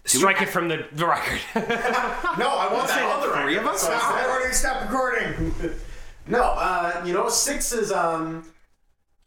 Strike 0.05 0.41
it 0.41 0.49
from 0.49 0.69
the, 0.69 0.87
the 0.93 1.05
record. 1.05 1.39
no 1.55 1.61
I 1.67 2.73
want 2.73 2.87
that 2.87 3.03
on 3.03 3.27
the 3.29 3.35
three 3.43 3.57
of 3.57 3.63
record. 3.63 3.75
us? 3.75 3.81
So 3.83 3.91
I 3.91 3.97
Stop 3.99 4.13
said- 4.15 4.25
recording, 4.25 4.53
stop 4.53 4.81
recording. 4.89 5.75
No, 6.29 6.43
uh, 6.43 7.03
you 7.05 7.13
know, 7.13 7.27
six 7.27 7.73
is 7.73 7.91
um, 7.91 8.45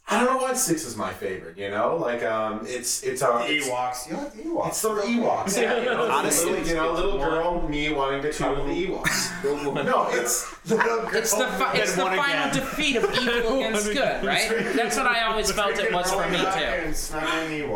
I 0.08 0.18
don't 0.22 0.34
know 0.36 0.42
why 0.42 0.52
six 0.54 0.84
is 0.86 0.96
my 0.96 1.12
favorite. 1.12 1.58
You 1.58 1.70
know, 1.70 1.96
like 1.96 2.22
um, 2.22 2.64
it's 2.66 3.02
it's 3.02 3.22
uh, 3.22 3.38
The 3.38 3.54
it's, 3.56 3.68
Ewoks. 3.68 4.08
You 4.10 4.16
like 4.16 4.32
the 4.32 4.42
Ewoks? 4.42 4.68
it's 4.68 4.82
the 4.82 4.88
Ewoks. 4.88 5.60
Yeah, 5.62 5.78
you 5.78 5.84
know, 5.86 6.10
Honestly, 6.10 6.50
little, 6.52 6.66
you 6.68 6.74
know, 6.74 6.92
little 6.92 7.18
girl 7.18 7.68
me 7.68 7.92
wanting 7.92 8.22
to 8.22 8.30
cuddle 8.32 8.64
the 8.66 8.86
Ewoks. 8.86 9.44
Rogue 9.44 9.74
One. 9.74 9.84
No, 9.86 10.06
it's 10.10 10.52
It's 10.64 11.32
the 11.34 11.46
fi- 11.58 11.72
it's 11.74 11.94
the 11.96 12.02
final 12.02 12.50
again. 12.50 12.54
defeat 12.54 12.96
of 12.96 13.04
evil 13.14 13.56
against 13.56 13.86
good, 13.92 14.24
right? 14.24 14.48
That's 14.76 14.96
what 14.96 15.06
I 15.06 15.22
always 15.24 15.50
felt 15.50 15.76
it 15.78 15.92
was 15.92 16.12
for 16.12 16.28
me 16.30 16.38
too. 16.38 16.44
It's 16.88 17.12
not. 17.12 17.24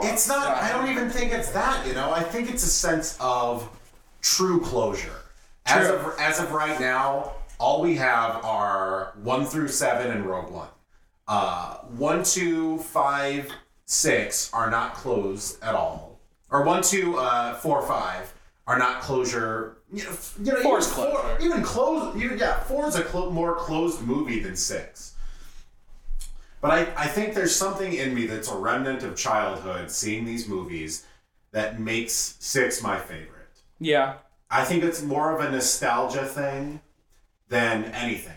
It's 0.04 0.28
not. 0.28 0.48
I 0.56 0.72
don't 0.72 0.88
even 0.88 1.10
think 1.10 1.32
it's 1.32 1.50
that. 1.50 1.84
You 1.86 1.94
know, 1.94 2.12
I 2.12 2.22
think 2.22 2.48
it's 2.50 2.62
a 2.64 2.68
sense 2.68 3.16
of 3.20 3.68
true 4.20 4.60
closure. 4.60 5.10
As 5.68 5.88
True. 5.88 5.96
of 5.96 6.20
as 6.20 6.38
of 6.38 6.52
right 6.52 6.78
now, 6.78 7.32
all 7.58 7.80
we 7.82 7.96
have 7.96 8.44
are 8.44 9.14
one 9.22 9.44
through 9.46 9.68
seven 9.68 10.10
and 10.10 10.24
Rogue 10.26 10.50
One. 10.50 10.68
Uh, 11.28 11.78
one, 11.96 12.22
two, 12.22 12.78
five, 12.78 13.50
six 13.84 14.52
are 14.52 14.70
not 14.70 14.94
closed 14.94 15.62
at 15.62 15.74
all, 15.74 16.20
or 16.50 16.62
one, 16.62 16.82
two, 16.82 17.16
uh, 17.18 17.54
four, 17.54 17.82
five 17.82 18.32
are 18.66 18.78
not 18.78 19.00
closure. 19.00 19.78
You 19.92 20.04
know, 20.04 20.10
you 20.42 20.52
know 20.52 20.60
Four's 20.62 20.86
even 20.90 20.96
four- 21.12 21.20
closure. 21.20 21.38
even 21.44 21.62
closed. 21.62 22.18
Even, 22.22 22.38
yeah, 22.38 22.60
four 22.60 22.86
is 22.88 22.96
a 22.96 23.02
clo- 23.04 23.30
more 23.30 23.54
closed 23.56 24.02
movie 24.02 24.40
than 24.40 24.56
six. 24.56 25.14
But 26.60 26.70
I, 26.70 26.80
I 26.96 27.06
think 27.06 27.34
there's 27.34 27.54
something 27.54 27.92
in 27.92 28.14
me 28.14 28.26
that's 28.26 28.50
a 28.50 28.56
remnant 28.56 29.02
of 29.04 29.14
childhood 29.16 29.90
seeing 29.90 30.24
these 30.24 30.48
movies 30.48 31.04
that 31.52 31.78
makes 31.80 32.36
six 32.40 32.82
my 32.82 32.98
favorite. 32.98 33.30
Yeah. 33.78 34.14
I 34.50 34.64
think 34.64 34.82
it's 34.82 35.02
more 35.02 35.32
of 35.38 35.44
a 35.46 35.50
nostalgia 35.50 36.24
thing 36.24 36.80
than 37.48 37.84
anything. 37.86 38.32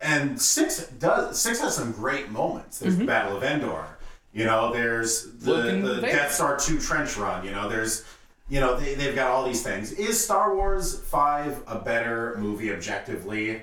And 0.00 0.40
six 0.40 0.86
does 0.86 1.40
six 1.40 1.60
has 1.60 1.74
some 1.74 1.92
great 1.92 2.30
moments. 2.30 2.78
There's 2.78 2.96
the 2.96 3.04
Battle 3.04 3.36
of 3.36 3.42
Endor. 3.42 3.84
You 4.32 4.44
know, 4.44 4.72
there's 4.72 5.32
the, 5.38 5.80
the. 5.82 6.00
Death 6.00 6.32
Star 6.32 6.56
2 6.56 6.78
trench 6.78 7.16
run. 7.16 7.44
You 7.44 7.50
know, 7.50 7.68
there's 7.68 8.04
you 8.48 8.60
know, 8.60 8.78
they, 8.78 8.94
they've 8.94 9.14
got 9.14 9.30
all 9.30 9.44
these 9.44 9.62
things. 9.62 9.92
Is 9.92 10.22
Star 10.22 10.54
Wars 10.54 11.00
5 11.00 11.64
a 11.66 11.78
better 11.80 12.36
movie 12.38 12.72
objectively? 12.72 13.62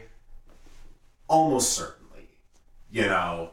Almost 1.27 1.73
certainly. 1.73 2.27
You 2.91 3.03
know. 3.03 3.51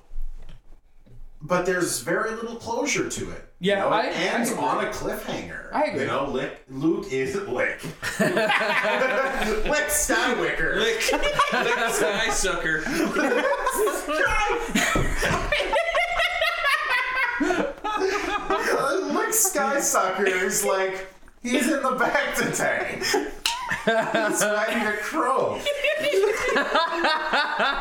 But 1.44 1.66
there's 1.66 2.00
very 2.00 2.30
little 2.30 2.54
closure 2.56 3.08
to 3.08 3.30
it. 3.32 3.44
Yeah, 3.58 3.84
you 3.84 3.90
know, 3.90 3.96
it 3.96 4.04
I 4.04 4.08
ends 4.10 4.50
agree. 4.52 4.62
on 4.64 4.84
a 4.84 4.88
cliffhanger. 4.90 5.72
I 5.72 5.84
agree. 5.86 6.02
You 6.02 6.06
know, 6.06 6.26
Lick, 6.28 6.64
Luke 6.70 7.12
is 7.12 7.34
Lick. 7.34 7.82
Lick 8.20 9.88
Skywalker. 9.88 10.76
Lick, 10.78 11.12
lick 11.52 11.90
sky 11.90 12.28
sucker. 12.30 12.84
Lick 19.12 19.34
Sky 19.34 19.80
Sucker 19.80 20.26
is 20.26 20.64
like 20.64 21.08
he's 21.42 21.70
in 21.70 21.82
the 21.82 21.92
back 21.92 22.34
to 22.36 22.50
tank. 22.52 23.02
He's 23.02 24.42
riding 24.42 24.86
a 24.86 24.96
crow. 25.00 25.58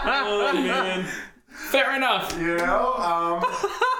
Oh 0.03 0.51
man. 0.53 1.05
Fair 1.69 1.95
enough. 1.95 2.37
You 2.39 2.57
know? 2.57 2.93
Um 2.95 3.43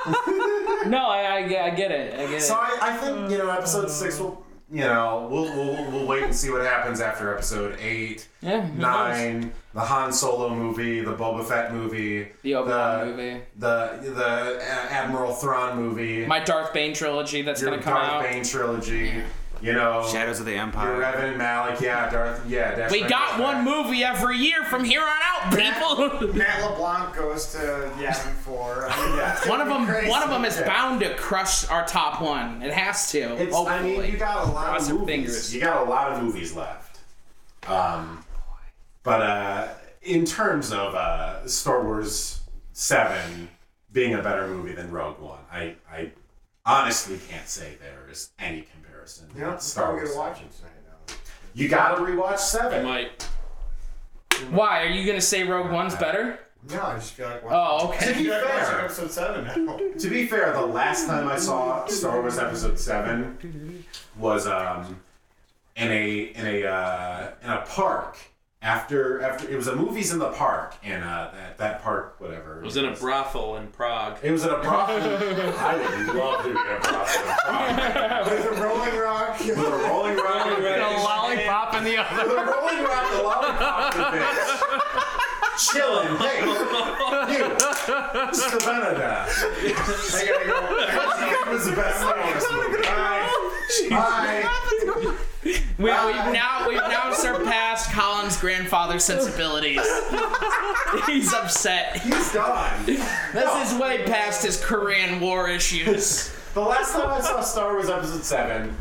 No, 0.90 1.06
I, 1.08 1.36
I, 1.36 1.48
get- 1.48 1.64
I 1.64 1.70
get 1.76 1.92
it. 1.92 2.20
I 2.20 2.26
get 2.28 2.42
so 2.42 2.56
it. 2.56 2.60
I, 2.82 2.94
I 2.94 2.98
think, 2.98 3.30
you 3.30 3.38
know, 3.38 3.50
episode 3.52 3.90
six 3.90 4.20
will 4.20 4.44
you 4.74 4.80
know, 4.86 5.28
we'll, 5.30 5.44
we'll 5.54 5.92
we'll 5.92 6.08
wait 6.08 6.24
and 6.24 6.34
see 6.34 6.50
what 6.50 6.62
happens 6.62 7.02
after 7.02 7.34
episode 7.34 7.78
eight, 7.82 8.30
Yeah, 8.42 8.62
knows? 8.70 8.78
nine, 8.78 9.52
the 9.74 9.82
Han 9.82 10.14
Solo 10.14 10.48
movie, 10.56 11.02
the 11.02 11.12
Boba 11.14 11.44
Fett 11.44 11.74
movie, 11.74 12.30
The 12.42 12.56
Obi-Wan 12.56 13.00
the- 13.00 13.06
movie. 13.14 13.42
the 13.60 14.00
the 14.16 14.64
Admiral 14.90 15.34
Thrawn 15.34 15.76
movie, 15.76 16.26
My 16.26 16.40
Darth 16.40 16.72
Bane 16.74 16.94
trilogy 16.94 17.42
that's 17.42 17.62
gonna 17.62 17.82
come 17.82 17.96
Darth 17.96 18.12
out. 18.12 18.24
Bane 18.24 18.46
trilogy, 18.46 19.22
you 19.62 19.74
know, 19.74 20.08
Shadows 20.12 20.40
of 20.40 20.46
the 20.46 20.54
your 20.54 20.62
Empire. 20.62 20.98
Revenant 20.98 21.38
Malik, 21.38 21.80
yeah, 21.82 22.10
Darth, 22.10 22.44
yeah. 22.48 22.76
Dash 22.76 22.92
We 22.92 23.02
Rendar 23.02 23.10
got 23.10 23.38
back. 23.38 23.40
one 23.40 23.64
movie 23.66 24.04
every 24.04 24.38
year 24.38 24.64
from 24.66 24.84
here 24.84 25.02
on 25.02 25.08
out, 25.08 25.56
people. 25.56 26.34
Matt 26.34 26.64
LeBlanc 26.70 27.16
goes 27.16 27.52
to 27.54 27.58
Yavin 27.98 28.34
4. 28.34 28.88
I 28.90 29.06
mean, 29.08 29.18
yeah, 29.18 29.50
one 29.50 29.62
of 29.62 29.68
them, 29.68 29.86
be 29.86 30.10
one 30.10 30.24
of 30.24 30.30
them 30.30 30.46
is 30.46 30.56
crazy. 30.56 30.68
bound 30.70 31.00
to 31.02 31.14
crush 31.16 31.68
our 31.70 31.86
top 31.86 32.22
one. 32.22 32.62
It 32.62 32.74
has 32.74 33.12
to. 33.12 33.20
It's, 33.42 33.56
hopefully. 33.56 33.78
I 33.78 33.84
mean, 34.02 34.12
you 34.12 34.18
got 34.18 34.48
a 34.48 34.52
lot 34.52 34.66
Cross 34.70 34.90
of 34.90 35.00
movies. 35.00 35.08
fingers. 35.16 35.56
You 35.56 35.62
got 35.62 35.86
a 35.86 35.90
lot 35.90 36.12
of 36.12 36.24
movies 36.24 36.56
left. 36.56 37.00
Um, 37.68 38.26
but 39.04 39.22
uh, 39.22 39.68
in 40.02 40.26
terms 40.26 40.72
of 40.72 40.96
uh, 40.96 41.48
Star 41.48 41.84
Wars 41.84 42.42
Seven 42.74 43.50
being 43.92 44.16
a 44.16 44.22
better 44.24 44.48
movie 44.48 44.74
than 44.74 44.90
Rogue 44.92 45.20
One, 45.20 45.40
I, 45.52 45.76
I 45.92 46.12
honestly 46.66 47.20
can't 47.30 47.48
say 47.48 47.74
there 47.80 48.10
is 48.10 48.30
any 48.40 48.62
comparison. 48.62 48.81
You 49.36 49.41
know, 49.41 49.52
with 49.52 49.61
Star 49.61 49.84
Star 49.86 49.94
Wars 49.95 50.10
Wars. 50.10 50.18
watch 50.18 50.41
it 50.41 50.52
tonight 50.57 50.72
now. 51.07 51.15
You 51.53 51.68
gotta 51.68 52.02
rewatch 52.02 52.34
I 52.34 52.36
Seven. 52.38 52.86
might. 52.86 53.28
Why 54.49 54.84
are 54.84 54.88
you 54.90 55.06
gonna 55.06 55.22
say 55.22 55.44
Rogue 55.44 55.72
One's 55.72 55.95
better? 55.95 56.40
No, 56.69 56.82
I 56.82 56.95
just 56.95 57.14
feel 57.14 57.28
like 57.28 57.44
Oh, 57.45 57.49
I 57.49 57.84
okay. 57.90 58.06
To 58.14 58.18
be 58.19 58.23
feel 58.26 58.34
like 58.34 58.45
watching 58.45 58.65
fair, 58.65 58.86
episode 58.86 59.11
7 59.11 59.44
now. 59.45 59.78
to 59.98 60.10
be 60.10 60.28
fair, 60.28 60.53
the 60.53 60.65
last 60.65 61.07
time 61.07 61.28
I 61.28 61.38
saw 61.38 61.86
Star 61.88 62.22
Wars 62.22 62.38
Episode 62.38 62.78
Seven 62.80 63.84
was 64.18 64.45
um, 64.48 64.99
in 65.76 65.91
a 65.91 66.18
in 66.36 66.45
a 66.48 66.65
uh, 66.68 67.32
in 67.44 67.49
a 67.49 67.61
park 67.68 68.18
after 68.62 69.22
after 69.22 69.50
it 69.50 69.56
was 69.56 69.68
a 69.68 69.76
movies 69.76 70.12
in 70.12 70.20
the 70.20 70.30
park 70.30 70.76
in 70.84 71.02
uh, 71.02 71.32
that, 71.34 71.58
that 71.58 71.82
park 71.82 72.16
whatever 72.20 72.60
It 72.60 72.66
was 72.66 72.78
in 72.78 72.86
a 72.86 72.96
brothel 72.96 73.56
in 73.58 73.68
Prague. 73.68 74.20
It 74.22 74.32
was 74.32 74.44
in 74.44 74.52
a 74.52 74.60
brothel. 74.62 74.98
I 75.58 75.76
would 75.78 76.16
love 76.16 76.44
to 76.44 76.50
be 76.50 76.52
in 76.52 76.58
a 76.58 76.80
brothel. 76.80 77.26
in 77.26 77.76
Prague. 77.76 78.30
With 78.30 78.46
a 78.46 78.62
Rolling 78.62 78.98
Rock. 79.00 79.40
With 79.40 79.58
a 79.58 79.88
rolling 79.88 80.18
rock 80.18 80.48
and 80.48 80.82
a 80.82 80.90
lollipop 80.90 81.74
in 81.76 81.84
the 81.86 81.98
other. 81.98 82.30
With 82.30 82.38
a 82.38 82.52
rolling 82.52 82.84
rock 82.84 83.12
and 83.12 83.20
a 83.20 83.24
lollipop 83.24 83.96
and 83.96 84.04
a 84.04 84.06
bitch. 84.20 84.72
Chilling. 85.58 86.18
Hey, 86.18 86.42
you. 87.38 88.34
Savannah. 88.34 88.92
I 89.34 90.26
gotta 90.28 90.46
go. 90.46 90.58
It 91.42 91.48
was 91.52 91.66
the 91.66 91.74
best 91.74 92.00
Star 92.00 92.18
Wars 92.24 92.46
movie. 92.52 92.84
Bye. 92.84 94.46
Bye. 95.10 95.18
We, 95.82 95.88
we've 95.88 96.34
now 96.34 96.68
we've 96.68 96.78
now 96.78 97.12
surpassed 97.12 97.91
Colin's 97.91 98.38
grandfather's 98.38 99.03
sensibilities. 99.03 99.82
He's 101.08 101.34
upset. 101.34 101.99
He's 102.02 102.32
gone. 102.32 102.86
This 102.86 103.72
is 103.72 103.80
way 103.80 104.03
past 104.03 104.45
his 104.45 104.64
Korean 104.64 105.20
War 105.20 105.49
issues. 105.49 106.32
The 106.53 106.62
last 106.62 106.94
time 106.94 107.08
I 107.08 107.22
saw 107.22 107.41
Star 107.41 107.74
Wars 107.74 107.90
Episode 107.90 108.24
Seven, 108.24 108.76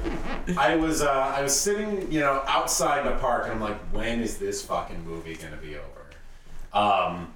I 0.58 0.76
was 0.76 1.00
uh, 1.00 1.10
I 1.10 1.40
was 1.40 1.58
sitting, 1.58 2.12
you 2.12 2.20
know, 2.20 2.42
outside 2.46 3.06
the 3.06 3.16
park, 3.18 3.44
and 3.44 3.52
I'm 3.52 3.60
like, 3.60 3.78
when 3.92 4.20
is 4.20 4.36
this 4.36 4.62
fucking 4.66 5.02
movie 5.06 5.36
gonna 5.36 5.56
be 5.56 5.76
over? 5.76 6.78
Um, 6.84 7.32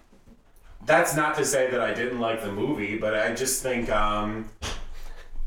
that's 0.84 1.16
not 1.16 1.36
to 1.36 1.44
say 1.46 1.70
that 1.70 1.80
I 1.80 1.94
didn't 1.94 2.20
like 2.20 2.42
the 2.42 2.52
movie, 2.52 2.98
but 2.98 3.14
I 3.14 3.32
just 3.32 3.62
think 3.62 3.90
um, 3.90 4.50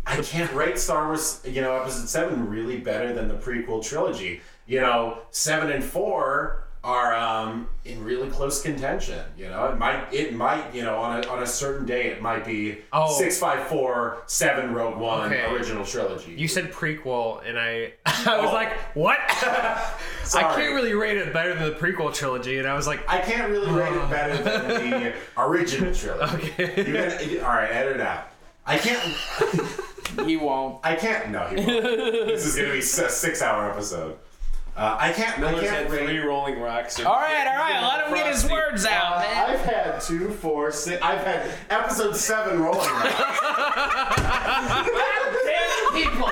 I 0.07 0.21
can't 0.21 0.51
rate 0.53 0.79
Star 0.79 1.07
Wars, 1.07 1.41
you 1.45 1.61
know, 1.61 1.75
Episode 1.81 2.07
Seven 2.07 2.49
really 2.49 2.77
better 2.77 3.13
than 3.13 3.27
the 3.27 3.35
prequel 3.35 3.83
trilogy. 3.83 4.41
You 4.65 4.81
know, 4.81 5.19
seven 5.31 5.71
and 5.71 5.83
four 5.83 6.63
are 6.83 7.13
um, 7.15 7.67
in 7.83 8.01
really 8.03 8.29
close 8.29 8.61
contention. 8.61 9.19
You 9.37 9.49
know, 9.49 9.65
it 9.67 9.77
might 9.77 10.13
it 10.13 10.33
might 10.33 10.73
you 10.73 10.83
know 10.83 10.97
on 10.97 11.21
a 11.23 11.27
on 11.27 11.43
a 11.43 11.47
certain 11.47 11.85
day 11.85 12.07
it 12.07 12.21
might 12.21 12.45
be 12.45 12.79
Oh. 12.93 13.11
six 13.17 13.37
five 13.37 13.67
four 13.67 14.23
seven 14.27 14.73
Rogue 14.73 14.97
One 14.97 15.25
Okay. 15.31 15.45
original 15.53 15.83
trilogy. 15.85 16.31
You 16.33 16.47
said 16.47 16.71
prequel, 16.71 17.41
and 17.45 17.59
I 17.59 17.93
I 18.05 18.37
was 18.41 18.49
Oh. 18.49 18.53
like, 18.53 18.73
what? 18.95 19.17
I 19.29 20.53
can't 20.55 20.73
really 20.75 20.93
rate 20.93 21.17
it 21.17 21.33
better 21.33 21.53
than 21.53 21.63
the 21.63 21.75
prequel 21.75 22.13
trilogy, 22.13 22.59
and 22.59 22.67
I 22.67 22.73
was 22.75 22.87
like, 22.87 23.01
I 23.09 23.19
can't 23.19 23.49
really 23.49 23.71
rate 23.71 23.93
it 23.93 24.09
better 24.09 24.37
than 24.43 24.89
the 24.89 25.13
original 25.41 25.93
trilogy. 25.93 26.51
Okay. 26.59 26.77
You 26.77 27.37
can, 27.37 27.45
all 27.45 27.51
right, 27.51 27.71
edit 27.71 27.95
it 27.97 28.01
out. 28.01 28.29
I 28.65 28.77
can't. 28.77 29.01
He 30.25 30.37
won't. 30.37 30.79
I 30.83 30.95
can't. 30.95 31.29
No, 31.29 31.47
he 31.47 31.55
won't. 31.57 31.67
this 32.27 32.45
is 32.45 32.55
gonna 32.55 32.71
be 32.71 32.79
a 32.79 32.81
six-hour 32.81 33.69
episode. 33.71 34.17
Uh, 34.75 34.95
I 34.99 35.11
can't. 35.11 35.37
I 35.39 35.41
Miller's 35.41 35.61
can't 35.61 35.75
had 35.75 35.87
three 35.89 36.19
rate. 36.19 36.25
rolling 36.25 36.59
rocks. 36.59 36.99
All 36.99 37.15
right, 37.15 37.47
all 37.47 37.57
right. 37.57 37.81
Let 37.97 38.07
him 38.07 38.13
get 38.13 38.31
his 38.31 38.47
words 38.49 38.85
out, 38.85 39.17
Uh, 39.17 39.19
man. 39.21 39.49
I've 39.49 39.61
had 39.65 39.99
two, 40.01 40.29
four, 40.29 40.71
six. 40.71 41.01
I've 41.01 41.21
had 41.25 41.51
episode 41.71 42.15
seven 42.15 42.59
rolling. 42.61 42.87
Rock. 42.87 43.07
Damn 45.45 45.93
people. 45.93 46.29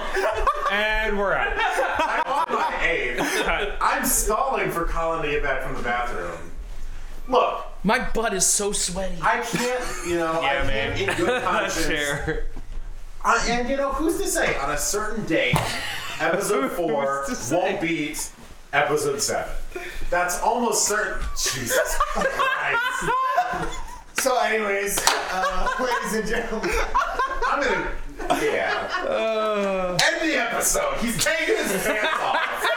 and 0.72 1.18
we're 1.18 1.34
out. 1.34 1.53
I'm 1.57 2.31
on 2.49 2.56
my 2.60 2.85
eighth. 2.85 3.22
I'm 3.81 4.06
stalling 4.06 4.69
for 4.72 4.85
Colin 4.85 5.23
to 5.23 5.30
get 5.30 5.43
back 5.43 5.64
from 5.64 5.76
the 5.76 5.81
bathroom. 5.81 6.38
Look, 7.27 7.65
My 7.84 8.07
butt 8.14 8.34
is 8.35 8.45
so 8.45 8.72
sweaty. 8.72 9.18
I 9.23 9.39
can't. 9.41 9.84
You 10.07 10.18
know, 10.19 10.34
I 10.34 10.41
Yeah, 10.53 10.53
can't 10.61 10.68
man. 10.68 11.10
in 11.10 11.18
good 11.18 11.43
conscience. 11.43 11.88
Chair. 11.88 12.45
Uh, 13.26 13.43
and 13.49 13.68
you 13.68 13.76
know, 13.76 13.91
who's 13.91 14.22
to 14.22 14.27
say 14.27 14.56
on 14.57 14.69
a 14.69 14.77
certain 14.77 15.26
date, 15.26 15.56
episode 16.19 16.72
four 16.72 17.23
Who's 17.27 17.49
to 17.49 17.56
won't 17.56 17.81
beat 17.81 18.30
episode 18.72 19.19
seven? 19.19 19.52
That's 20.11 20.39
almost 20.41 20.88
certain. 20.88 21.26
Jesus 21.35 21.97
Christ. 21.99 23.11
So, 24.19 24.39
anyways, 24.39 24.99
uh, 25.31 25.68
ladies 25.80 26.14
and 26.19 26.27
gentlemen, 26.27 26.69
I'm 27.49 27.64
gonna. 27.64 27.91
Yeah. 28.43 29.97
End 30.03 30.30
the 30.30 30.38
episode. 30.38 30.97
He's 30.97 31.23
taking 31.23 31.57
his 31.57 31.84
pants 31.84 32.07
off. 32.22 32.74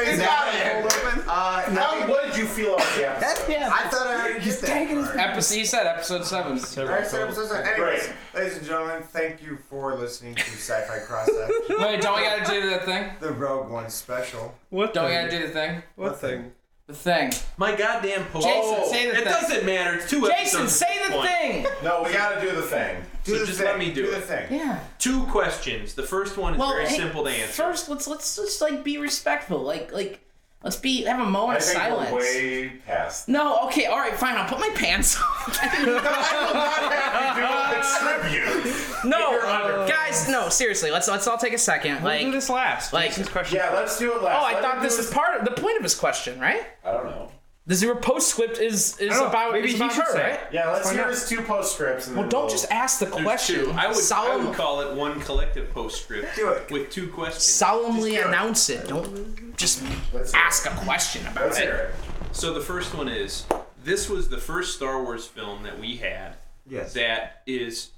Ladies 0.00 0.18
and 0.20 0.22
gotta 0.28 0.58
gentlemen, 0.58 1.24
uh, 1.28 1.62
How, 1.62 2.08
what 2.08 2.26
did 2.26 2.36
you 2.36 2.46
feel 2.46 2.74
about 2.74 2.96
the 2.96 3.08
episode? 3.10 3.54
I 3.56 3.88
thought 3.88 4.06
I 4.06 4.14
already 4.14 4.44
did 4.44 4.54
that. 4.60 5.16
Episode, 5.16 5.54
he 5.54 5.64
said 5.64 5.86
episode 5.86 6.24
seven. 6.24 6.52
Alright, 6.52 7.06
so 7.06 7.22
episode 7.22 7.48
seven. 7.48 7.66
Anyways, 7.66 8.10
ladies 8.34 8.56
and 8.58 8.66
gentlemen, 8.66 9.02
thank 9.02 9.42
you 9.42 9.58
for 9.68 9.94
listening 9.96 10.34
to 10.34 10.40
Sci-Fi 10.42 10.98
Cross 11.00 11.28
Wait, 11.68 12.00
don't 12.00 12.16
we 12.16 12.22
gotta 12.22 12.44
do 12.50 12.70
the 12.70 12.78
thing? 12.78 13.10
the 13.20 13.32
Rogue 13.32 13.70
One 13.70 13.90
special. 13.90 14.54
What 14.70 14.94
Don't 14.94 15.06
we 15.06 15.12
gotta 15.12 15.30
do 15.30 15.46
the 15.46 15.52
thing? 15.52 15.82
What 15.96 16.18
thing? 16.20 16.52
The 16.90 16.96
thing. 16.96 17.32
My 17.56 17.74
goddamn 17.76 18.24
post. 18.26 18.46
Jason, 18.48 18.76
oh, 18.78 18.90
say 18.90 19.06
the 19.06 19.12
it 19.12 19.16
thing. 19.18 19.24
doesn't 19.24 19.64
matter. 19.66 19.94
It's 19.96 20.10
two 20.10 20.20
Jason, 20.26 20.62
episodes 20.62 20.72
say 20.72 20.98
the 21.06 21.14
point. 21.14 21.28
thing. 21.28 21.66
No, 21.84 22.02
we 22.02 22.12
gotta 22.12 22.40
do 22.40 22.50
the 22.54 22.62
thing. 22.62 22.96
Do 23.22 23.32
So 23.34 23.38
the 23.40 23.46
just 23.46 23.58
thing. 23.58 23.66
let 23.68 23.78
me 23.78 23.92
do 23.92 24.06
do 24.06 24.10
it. 24.10 24.14
the 24.16 24.20
thing. 24.22 24.46
Yeah. 24.58 24.80
Two 24.98 25.22
questions. 25.26 25.94
The 25.94 26.02
first 26.02 26.36
one 26.36 26.54
is 26.54 26.58
Well, 26.58 26.72
very 26.72 26.86
hey, 26.88 26.96
simple 26.96 27.22
to 27.24 27.30
answer. 27.30 27.52
First, 27.62 27.88
let's 27.88 28.08
let's 28.08 28.34
just 28.36 28.60
like 28.60 28.82
be 28.82 28.98
respectful. 28.98 29.58
Like 29.60 29.92
like 29.92 30.18
let's 30.62 30.76
be 30.76 31.02
have 31.04 31.20
a 31.20 31.24
moment 31.30 31.58
of 31.58 31.64
think 31.64 31.78
silence. 31.78 32.10
we're 32.12 32.18
way 32.20 32.72
past. 32.86 33.28
No, 33.28 33.58
okay, 33.66 33.86
all 33.86 33.98
right, 33.98 34.14
fine. 34.14 34.36
I'll 34.36 34.48
put 34.48 34.58
my 34.60 34.70
pants 34.74 35.16
on. 35.16 35.22
I 35.62 35.82
will 35.84 36.54
not 36.54 36.92
have 36.92 37.36
you 37.36 38.32
do 38.32 38.60
a 38.60 38.62
tribute. 38.62 39.04
no, 39.04 39.30
You're 39.32 39.88
guys, 39.88 40.28
no, 40.28 40.48
seriously. 40.48 40.90
Let's 40.90 41.08
let's 41.08 41.26
all 41.26 41.38
take 41.38 41.52
a 41.54 41.58
second. 41.58 42.02
We'll 42.02 42.18
do 42.20 42.30
this 42.32 42.48
last. 42.50 42.92
like- 42.92 43.10
Jason's 43.10 43.28
question. 43.30 43.56
Yeah, 43.56 43.70
let's 43.74 43.98
do 43.98 44.12
it 44.14 44.22
last. 44.22 44.42
oh, 44.42 44.46
I 44.46 44.52
Let 44.54 44.62
thought 44.62 44.82
this 44.82 44.96
do 44.96 45.02
is 45.02 45.10
part 45.10 45.38
of 45.38 45.44
the 45.44 45.60
point 45.60 45.76
of 45.76 45.82
his 45.82 45.94
question, 45.94 46.38
right? 46.40 46.62
I 46.84 46.92
don't 46.92 47.06
know. 47.06 47.30
The 47.66 47.74
zero 47.74 47.94
postscript 47.96 48.58
is 48.58 48.98
is 48.98 49.10
know, 49.10 49.26
about 49.26 49.52
maybe 49.52 49.68
is 49.68 49.74
he 49.74 49.76
about 49.80 49.92
should 49.92 50.04
her, 50.04 50.12
say 50.12 50.30
right? 50.30 50.40
Yeah, 50.52 50.70
let's 50.72 50.86
Why 50.86 50.92
hear 50.94 51.02
not? 51.02 51.10
his 51.10 51.28
two 51.28 51.42
postscripts. 51.42 52.06
and 52.06 52.16
Well, 52.16 52.24
then 52.24 52.30
don't 52.30 52.40
we'll- 52.42 52.50
just 52.50 52.70
ask 52.70 52.98
the 52.98 53.06
There's 53.06 53.22
question. 53.22 53.70
I 53.72 53.86
would, 53.86 53.96
I 53.96 54.00
Solemn- 54.00 54.46
would 54.48 54.56
call 54.56 54.80
it 54.80 54.94
one 54.96 55.20
collective 55.20 55.72
postscript. 55.72 56.34
Do 56.36 56.48
it. 56.50 56.70
With 56.70 56.90
two 56.90 57.08
questions. 57.08 57.44
solemnly 57.44 58.12
Just 58.12 58.22
do 58.22 58.28
it. 58.28 58.28
announce 58.28 58.70
it. 58.70 58.88
Don't 58.88 59.56
just 59.56 59.82
Let's 60.12 60.32
hear 60.32 60.40
ask 60.42 60.66
a 60.66 60.70
question 60.84 61.26
about 61.26 61.44
Let's 61.46 61.58
it. 61.58 61.62
hear 61.64 61.74
it. 61.74 61.94
So 62.34 62.54
the 62.54 62.60
first 62.62 62.94
one 62.94 63.08
is 63.08 63.44
this 63.84 64.08
was 64.08 64.30
the 64.30 64.38
first 64.38 64.74
Star 64.74 65.02
Wars 65.02 65.26
film 65.26 65.62
that 65.62 65.78
we 65.78 65.96
had 65.98 66.36
Yes. 66.66 66.94
that 66.94 67.42
is 67.46 67.90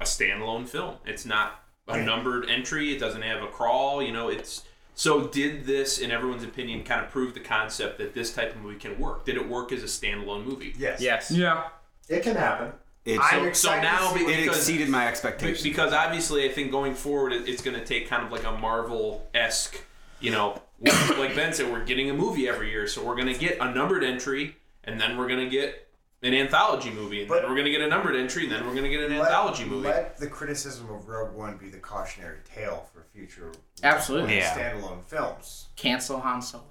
a 0.00 0.04
standalone 0.04 0.68
film. 0.68 0.96
It's 1.06 1.24
not 1.24 1.60
a 1.86 1.98
numbered 2.02 2.50
entry. 2.50 2.94
It 2.94 2.98
doesn't 2.98 3.22
have 3.22 3.42
a 3.42 3.46
crawl. 3.46 4.02
You 4.02 4.12
know, 4.12 4.28
it's 4.28 4.62
so 4.94 5.26
did 5.26 5.66
this, 5.66 5.98
in 5.98 6.10
everyone's 6.10 6.44
opinion, 6.44 6.84
kind 6.84 7.04
of 7.04 7.10
prove 7.10 7.34
the 7.34 7.40
concept 7.40 7.98
that 7.98 8.14
this 8.14 8.32
type 8.32 8.54
of 8.54 8.62
movie 8.62 8.78
can 8.78 8.98
work? 8.98 9.24
Did 9.24 9.36
it 9.36 9.48
work 9.48 9.72
as 9.72 9.82
a 9.82 9.86
standalone 9.86 10.44
movie? 10.44 10.74
Yes. 10.78 11.00
Yes. 11.00 11.30
Yeah. 11.30 11.68
It 12.08 12.22
can 12.22 12.36
happen. 12.36 12.72
It, 13.04 13.18
I'm 13.20 13.52
So 13.54 13.68
now 13.80 14.12
to 14.12 14.18
see 14.18 14.24
it 14.24 14.36
because 14.42 14.56
exceeded 14.56 14.88
my 14.88 15.06
expectations. 15.06 15.62
Because 15.62 15.92
obviously, 15.92 16.48
I 16.48 16.52
think 16.52 16.70
going 16.70 16.94
forward, 16.94 17.32
it's 17.32 17.60
going 17.62 17.78
to 17.78 17.84
take 17.84 18.08
kind 18.08 18.24
of 18.24 18.32
like 18.32 18.44
a 18.44 18.52
Marvel 18.52 19.28
esque, 19.34 19.78
you 20.20 20.30
know, 20.30 20.62
like 21.18 21.34
Ben 21.34 21.52
said, 21.52 21.70
we're 21.70 21.84
getting 21.84 22.08
a 22.10 22.14
movie 22.14 22.48
every 22.48 22.70
year, 22.70 22.86
so 22.86 23.04
we're 23.04 23.16
going 23.16 23.32
to 23.32 23.38
get 23.38 23.58
a 23.60 23.70
numbered 23.74 24.04
entry, 24.04 24.56
and 24.84 24.98
then 25.00 25.18
we're 25.18 25.28
going 25.28 25.40
to 25.40 25.50
get 25.50 25.86
an 26.22 26.32
anthology 26.32 26.90
movie, 26.90 27.20
and 27.20 27.28
But- 27.28 27.42
then 27.42 27.50
we're 27.50 27.56
going 27.56 27.66
to 27.66 27.70
get 27.70 27.82
a 27.82 27.88
numbered 27.88 28.16
entry, 28.16 28.44
and 28.44 28.52
then 28.52 28.64
we're 28.66 28.72
going 28.72 28.84
to 28.84 28.90
get 28.90 29.00
an 29.00 29.18
Let- 29.18 29.26
anthology 29.30 29.64
movie. 29.66 29.88
Let 29.88 30.16
the 30.16 30.26
criticism 30.26 30.88
of 30.90 31.06
Rogue 31.06 31.34
One 31.34 31.58
be 31.58 31.68
the 31.68 31.78
cautionary 31.78 32.38
tale 32.44 32.88
for 32.93 32.93
future 33.14 33.52
Absolutely. 33.82 34.36
Yeah. 34.38 34.54
standalone 34.74 35.04
films. 35.04 35.68
Cancel 35.76 36.20
Han 36.20 36.42
Solo. 36.42 36.64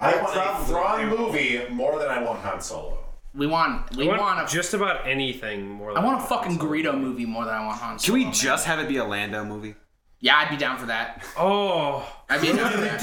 I 0.00 0.10
Yeah, 0.14 0.22
want 0.22 0.36
a 0.36 0.40
probably. 0.40 0.66
Thrawn 0.66 1.08
movie 1.08 1.60
more 1.70 1.98
than 1.98 2.08
I 2.08 2.22
want 2.22 2.40
Han 2.40 2.60
Solo. 2.60 2.98
We 3.34 3.46
want. 3.46 3.94
We 3.96 4.04
I 4.04 4.08
want, 4.08 4.20
want 4.20 4.48
a. 4.50 4.52
just 4.52 4.74
about 4.74 5.06
anything 5.06 5.68
more. 5.68 5.92
Than 5.94 6.02
I 6.02 6.06
want 6.06 6.22
a 6.22 6.26
fucking 6.26 6.52
Han 6.52 6.60
Solo. 6.60 6.72
Greedo 6.72 7.00
movie 7.00 7.26
more 7.26 7.44
than 7.44 7.54
I 7.54 7.64
want 7.64 7.78
Han 7.80 7.98
Solo. 7.98 7.98
Can 7.98 8.00
Solo. 8.00 8.18
we 8.18 8.24
man. 8.24 8.32
just 8.32 8.66
have 8.66 8.78
it 8.80 8.88
be 8.88 8.96
a 8.96 9.04
Lando 9.04 9.44
movie? 9.44 9.74
Yeah, 10.20 10.36
I'd 10.36 10.50
be 10.50 10.56
down 10.56 10.78
for 10.78 10.86
that. 10.86 11.24
Oh, 11.36 12.08
I'd 12.28 12.40
be 12.40 12.48
down 12.52 12.72
for 12.72 12.80
that. 12.80 13.02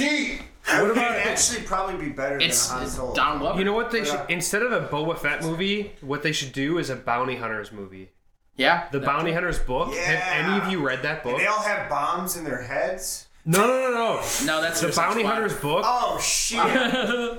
What 0.82 0.92
about 0.92 1.12
actually 1.16 1.62
probably 1.62 2.04
be 2.08 2.12
better 2.12 2.40
It's, 2.40 2.68
than 2.70 2.80
Han 2.80 2.88
Solo? 2.88 3.14
Don 3.16 3.40
Glover. 3.40 3.60
you 3.60 3.66
know 3.66 3.74
what 3.74 3.92
they 3.92 4.04
should 4.04 4.20
instead 4.30 4.64
of 4.64 4.72
a 4.72 4.88
Boba 4.88 5.18
Fett 5.18 5.44
movie, 5.44 5.94
what 6.02 6.24
they 6.24 6.32
should 6.32 6.52
do 6.54 6.78
is 6.80 6.90
a 6.90 6.96
bounty 6.96 7.36
hunters 7.36 7.72
movie. 7.72 8.10
Yeah. 8.58 8.88
The 8.92 9.00
Bounty 9.00 9.32
Hunters 9.34 9.60
book. 9.60 9.90
Yeah. 9.94 10.02
Have 10.02 10.46
any 10.54 10.66
of 10.66 10.72
you 10.72 10.86
read 10.86 11.02
that 11.04 11.24
book? 11.24 11.34
And 11.34 11.42
they 11.42 11.48
all 11.48 11.62
have 11.62 11.90
bombs 11.90 12.38
in 12.38 12.44
their 12.44 12.62
heads. 12.62 13.28
No, 13.48 13.68
no, 13.68 13.80
no, 13.80 13.92
no. 13.92 14.16
No, 14.46 14.62
that's 14.62 14.82
The 14.82 14.92
Bounty 14.96 15.24
Hunters 15.24 15.54
book. 15.56 15.84
Oh 15.86 16.20
shit! 16.20 16.60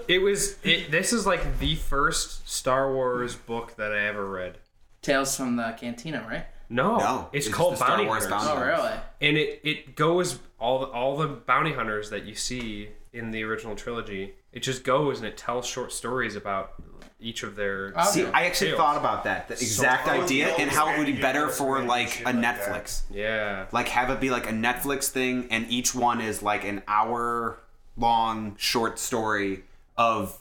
It 0.09 0.23
was. 0.23 0.57
It, 0.63 0.91
this 0.91 1.13
is 1.13 1.27
like 1.27 1.59
the 1.59 1.75
first 1.75 2.49
Star 2.49 2.93
Wars 2.93 3.35
book 3.35 3.75
that 3.77 3.93
I 3.93 4.07
ever 4.07 4.25
read. 4.29 4.59
Tales 5.03 5.37
from 5.37 5.57
the 5.57 5.75
Cantina, 5.79 6.25
right? 6.29 6.47
No, 6.69 6.97
No, 6.99 7.29
it's, 7.33 7.47
it's 7.47 7.55
called 7.55 7.73
the 7.75 7.77
Star 7.77 7.91
Bounty 7.91 8.07
Wars 8.07 8.27
Hunters, 8.27 8.49
Bounty 8.49 8.61
Oh, 8.63 8.67
really? 8.67 8.93
and 9.21 9.37
it 9.37 9.61
it 9.63 9.95
goes 9.97 10.39
all 10.59 10.81
the, 10.81 10.87
all 10.87 11.17
the 11.17 11.29
bounty 11.29 11.73
hunters 11.73 12.11
that 12.11 12.25
you 12.25 12.35
see 12.35 12.89
in 13.13 13.31
the 13.31 13.43
original 13.45 13.77
trilogy. 13.77 14.35
It 14.53 14.61
just 14.65 14.83
goes 14.85 15.19
and 15.19 15.27
it 15.29 15.37
tells 15.37 15.65
short 15.67 15.93
stories 15.93 16.35
about 16.35 16.73
each 17.21 17.43
of 17.43 17.57
their. 17.57 17.93
Oh, 17.97 18.05
See, 18.11 18.25
I 18.27 18.45
actually 18.45 18.69
Tales. 18.69 18.79
thought 18.79 18.97
about 18.97 19.25
that, 19.25 19.49
the 19.49 19.55
exact 19.55 20.09
Oh, 20.09 20.23
idea, 20.23 20.49
and 20.57 20.71
how 20.71 20.93
it 20.93 20.99
would 20.99 21.07
be 21.07 21.21
better 21.21 21.49
for 21.49 21.81
yeah, 21.81 21.87
like 21.89 22.09
shit 22.09 22.23
a 22.27 22.33
like 22.33 22.41
that. 22.43 22.59
Netflix. 22.85 23.03
yeah. 23.11 23.67
Like 23.73 23.89
have 23.89 24.11
it 24.11 24.21
be 24.21 24.31
like 24.31 24.47
a 24.49 24.53
Netflix 24.53 25.09
thing, 25.09 25.49
and 25.51 25.67
each 25.71 25.95
one 25.95 26.21
is 26.21 26.43
like 26.43 26.65
an 26.65 26.83
hour 26.89 27.59
long 27.97 28.55
short 28.59 28.99
story 28.99 29.65
of 29.97 30.39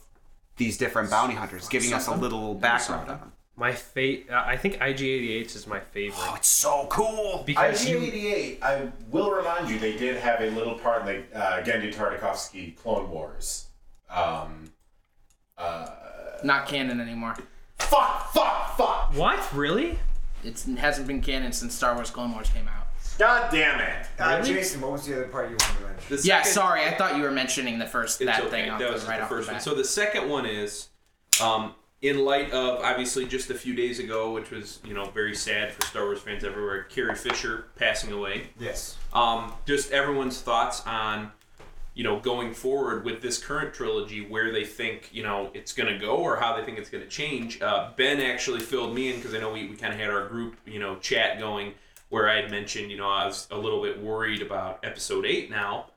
these 0.58 0.78
different 0.78 1.10
bounty 1.10 1.36
hunters, 1.36 1.68
giving 1.70 1.94
us 1.94 2.08
a 2.08 2.16
little 2.16 2.56
background 2.56 3.10
on 3.10 3.20
them. 3.20 3.32
My 3.58 3.72
fate. 3.72 4.28
Uh, 4.30 4.44
I 4.46 4.58
think 4.58 4.80
IG88 4.80 5.56
is 5.56 5.66
my 5.66 5.80
favorite 5.80 6.18
Oh, 6.20 6.36
it's 6.36 6.48
so 6.50 6.88
cool. 6.90 7.42
because. 7.46 7.86
IG88, 7.86 8.62
I 8.62 8.92
will 9.12 9.32
remind 9.32 9.70
you, 9.70 9.80
they 9.80 9.96
did 9.96 10.18
have 10.18 10.42
a 10.42 10.50
little 10.50 10.76
part 10.78 11.08
in 11.08 11.24
the 11.32 11.40
uh, 11.40 11.64
Genndy 11.64 11.94
Tartakovsky 11.96 12.76
Clone 12.76 13.10
Wars. 13.10 13.68
Um, 14.10 14.72
uh, 15.58 15.88
Not 16.44 16.68
canon 16.68 17.00
anymore. 17.00 17.36
fuck, 17.80 18.32
fuck, 18.34 18.78
fuck! 18.78 19.14
What 19.16 19.54
really? 19.54 20.00
It's, 20.44 20.68
it 20.68 20.78
hasn't 20.78 21.08
been 21.08 21.22
canon 21.22 21.52
since 21.52 21.74
Star 21.74 21.96
Wars 21.96 22.10
Clone 22.12 22.32
Wars 22.34 22.50
came 22.50 22.68
out. 22.68 22.88
God 23.18 23.50
damn 23.52 23.80
it! 23.80 24.08
Uh, 24.20 24.38
Really? 24.42 24.56
Jason, 24.56 24.82
what 24.82 24.92
was 24.92 25.06
the 25.08 25.14
other 25.16 25.28
part 25.30 25.50
you 25.50 25.56
wanted 25.60 25.78
to 25.80 25.88
mention? 25.88 26.16
The 26.18 26.22
Yeah, 26.28 26.38
second- 26.40 26.52
sorry, 26.54 26.86
I 26.86 26.96
thought 26.98 27.16
you 27.16 27.24
were 27.24 27.32
mentioning 27.32 27.80
the 27.80 27.86
first 27.88 28.20
It's 28.22 28.30
that 28.30 28.42
okay. 28.42 28.50
thing 28.50 28.70
off 28.70 28.80
that 28.80 28.88
the, 28.88 28.92
was 28.94 29.02
just 29.02 29.10
right 29.10 29.18
the 29.18 29.24
off 29.24 29.30
first 29.30 29.48
the 29.48 29.54
one. 29.54 29.56
bat. 29.58 29.64
So 29.64 29.74
the 29.76 29.84
second 29.86 30.30
one 30.30 30.46
is, 30.46 30.90
um, 31.42 31.74
in 32.02 32.26
light 32.26 32.52
of 32.52 32.84
obviously 32.84 33.26
just 33.26 33.50
a 33.50 33.56
few 33.56 33.74
days 33.74 34.00
ago, 34.00 34.32
which 34.34 34.52
was 34.52 34.80
you 34.86 34.94
know 34.94 35.06
very 35.12 35.34
sad 35.34 35.72
for 35.72 35.82
Star 35.86 36.04
Wars 36.04 36.20
fans 36.20 36.44
everywhere, 36.44 36.84
Carrie 36.84 37.16
Fisher 37.16 37.68
passing 37.78 38.12
away. 38.12 38.48
Yes. 38.60 38.98
Um, 39.14 39.54
just 39.66 39.92
everyone's 39.92 40.42
thoughts 40.42 40.86
on, 40.86 41.32
you 41.96 42.04
know, 42.04 42.20
going 42.20 42.54
forward 42.54 43.04
with 43.06 43.22
this 43.22 43.38
current 43.44 43.74
trilogy, 43.74 44.22
where 44.22 44.52
they 44.52 44.66
think 44.66 45.10
you 45.12 45.24
know 45.24 45.50
it's 45.54 45.74
gonna 45.74 45.98
go 45.98 46.18
or 46.18 46.36
how 46.36 46.56
they 46.56 46.64
think 46.64 46.78
it's 46.78 46.90
gonna 46.90 47.08
change. 47.08 47.62
Uh, 47.62 47.90
ben 47.96 48.22
actually 48.22 48.60
filled 48.60 48.94
me 48.94 49.10
in 49.10 49.16
because 49.16 49.34
I 49.34 49.40
know 49.40 49.52
we, 49.52 49.68
we 49.68 49.76
kind 49.76 49.94
of 49.94 50.00
had 50.00 50.10
our 50.12 50.28
group 50.28 50.58
you 50.68 50.80
know 50.80 50.98
chat 50.98 51.40
going 51.40 51.74
where 52.10 52.30
I 52.30 52.36
had 52.42 52.52
mentioned 52.52 52.92
you 52.92 52.98
know 52.98 53.10
I 53.10 53.26
was 53.26 53.48
a 53.50 53.58
little 53.58 53.82
bit 53.82 54.00
worried 54.02 54.42
about 54.44 54.80
Episode 54.84 55.26
Eight 55.26 55.50
now. 55.50 55.88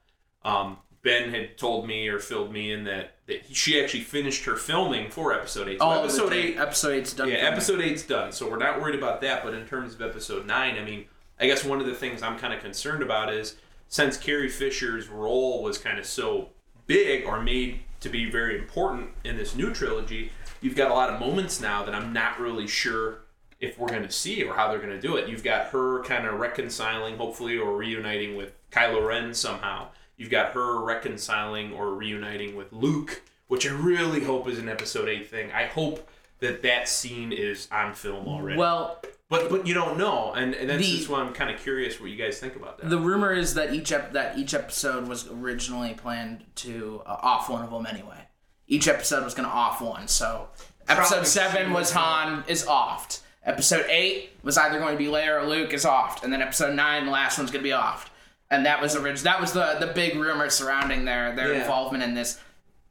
Um, 0.45 0.79
ben 1.03 1.31
had 1.31 1.57
told 1.59 1.87
me 1.87 2.09
or 2.09 2.19
filled 2.19 2.53
me 2.53 2.73
in 2.73 2.85
that, 2.85 3.17
that 3.27 3.43
he, 3.43 3.55
she 3.55 3.83
actually 3.83 4.01
finished 4.03 4.45
her 4.45 4.57
filming 4.57 5.11
for 5.11 5.33
Episode 5.33 5.69
Eight. 5.69 5.79
So 5.81 5.87
Oh, 5.87 6.01
episode 6.03 6.33
Eight 6.33 6.57
Episode 6.59 6.93
eight's 6.93 7.13
done. 7.13 7.29
yeah, 7.29 7.37
episode 7.37 7.81
eight's 7.81 8.03
done, 8.05 8.33
so 8.33 8.49
we're 8.51 8.57
not 8.57 8.81
worried 8.81 8.97
about 8.97 9.21
that. 9.23 9.45
But 9.45 9.55
in 9.55 9.67
terms 9.67 9.95
of 9.95 10.03
episode 10.03 10.47
nine, 10.47 10.77
I 10.77 10.85
mean, 10.85 11.05
I 11.41 11.47
guess 11.47 11.65
one 11.65 11.81
of 11.81 11.87
the 11.87 11.95
things 11.95 12.23
I'm 12.23 12.39
kind 12.39 12.53
of 12.55 12.61
concerned 12.61 13.03
about 13.03 13.33
is 13.33 13.57
since 13.89 14.17
Carrie 14.17 14.49
Fisher's 14.49 15.09
role 15.09 15.63
was 15.63 15.79
kind 15.79 15.99
of 15.99 16.07
so 16.07 16.51
big 16.87 17.25
or 17.25 17.41
made 17.41 17.81
to 18.01 18.09
be 18.09 18.31
very 18.31 18.59
important 18.59 19.11
in 19.25 19.37
this 19.37 19.57
new 19.57 19.73
trilogy, 19.73 20.31
you've 20.61 20.77
got 20.77 20.91
a 20.91 20.95
lot 20.95 21.11
of 21.11 21.21
moments 21.21 21.61
now 21.61 21.85
that 21.85 21.95
I'm 21.95 22.13
not 22.13 22.39
really 22.39 22.67
sure 22.67 23.21
if 23.61 23.79
we're 23.79 23.89
going 23.89 24.03
to 24.03 24.11
see 24.11 24.43
or 24.45 24.55
how 24.55 24.69
they're 24.69 24.79
going 24.79 24.91
to 24.91 25.01
do 25.01 25.17
it. 25.17 25.29
You've 25.29 25.43
got 25.43 25.69
her 25.69 26.03
kind 26.05 26.27
of 26.27 26.39
reconciling, 26.39 27.17
hopefully, 27.17 27.59
or 27.59 27.77
reuniting 27.77 28.37
with 28.37 28.53
Kylo 28.71 29.05
Ren 29.05 29.35
somehow. 29.35 29.89
You've 30.17 30.31
got 30.31 30.53
her 30.53 30.81
reconciling 30.83 31.73
or 31.73 31.95
reuniting 31.95 32.57
with 32.57 32.73
Luke, 32.73 33.23
which 33.49 33.67
I 33.67 33.73
really 33.73 34.23
hope 34.23 34.49
is 34.49 34.59
an 34.59 34.69
episode 34.69 35.09
eight 35.09 35.29
thing. 35.29 35.51
I 35.53 35.65
hope 35.65 36.09
that 36.41 36.63
that 36.63 36.89
scene 36.89 37.33
is 37.33 37.69
on 37.73 37.95
film 37.95 38.27
already. 38.29 38.57
Well, 38.59 39.01
but 39.29 39.51
but 39.51 39.67
you 39.67 39.75
don't 39.75 39.99
know, 39.99 40.33
and, 40.33 40.55
and 40.55 40.71
that's 40.71 40.83
The- 40.87 40.97
just 40.97 41.09
why 41.09 41.21
I'm 41.21 41.33
kind 41.35 41.51
of 41.51 41.61
curious 41.61 42.01
what 42.01 42.11
you 42.11 42.17
guys 42.17 42.39
think 42.39 42.57
about 42.57 42.79
that. 42.79 42.89
the 42.91 42.99
rumor 42.99 43.33
is 43.33 43.55
that 43.55 43.75
each 43.75 43.93
ep- 43.93 44.13
that 44.13 44.39
each 44.39 44.55
episode 44.55 45.07
was 45.09 45.29
originally 45.29 45.95
planned 45.95 46.45
to 46.57 47.03
uh, 47.07 47.17
off 47.21 47.49
one 47.51 47.63
of 47.63 47.71
them 47.71 47.87
anyway. 47.87 48.19
Each 48.67 48.87
episode 48.89 49.25
was 49.25 49.35
going 49.35 49.49
to 49.49 49.55
off 49.55 49.81
one. 49.81 50.09
So 50.09 50.49
episode 50.89 51.09
Probably 51.09 51.27
seven 51.27 51.73
was 51.73 51.89
was 51.89 51.93
Han 51.93 52.45
is 52.49 52.65
offed. 52.67 53.21
Episode 53.45 53.87
eight 53.89 54.31
was 54.43 54.59
either 54.59 54.79
going 54.79 54.93
to 54.93 54.99
be 54.99 55.07
Leia 55.07 55.43
or 55.43 55.47
Luke 55.47 55.73
is 55.73 55.85
offed, 55.87 56.23
and 56.23 56.31
then 56.33 56.43
episode 56.43 56.75
nine, 56.75 57.07
the 57.07 57.11
last 57.13 57.39
one's 57.39 57.51
going 57.51 57.63
to 57.63 57.69
be 57.69 57.75
offed. 57.75 58.09
And 58.51 58.65
that 58.67 58.81
was 58.81 58.95
orig- 58.97 59.17
That 59.19 59.41
was 59.41 59.53
the 59.53 59.77
the 59.81 59.87
big 59.89 60.17
rumor 60.17 60.49
surrounding 60.51 61.05
their 61.05 61.35
their 61.37 61.53
Yeah. 61.55 61.61
involvement 61.61 62.03
in 62.05 62.15
this. 62.15 62.39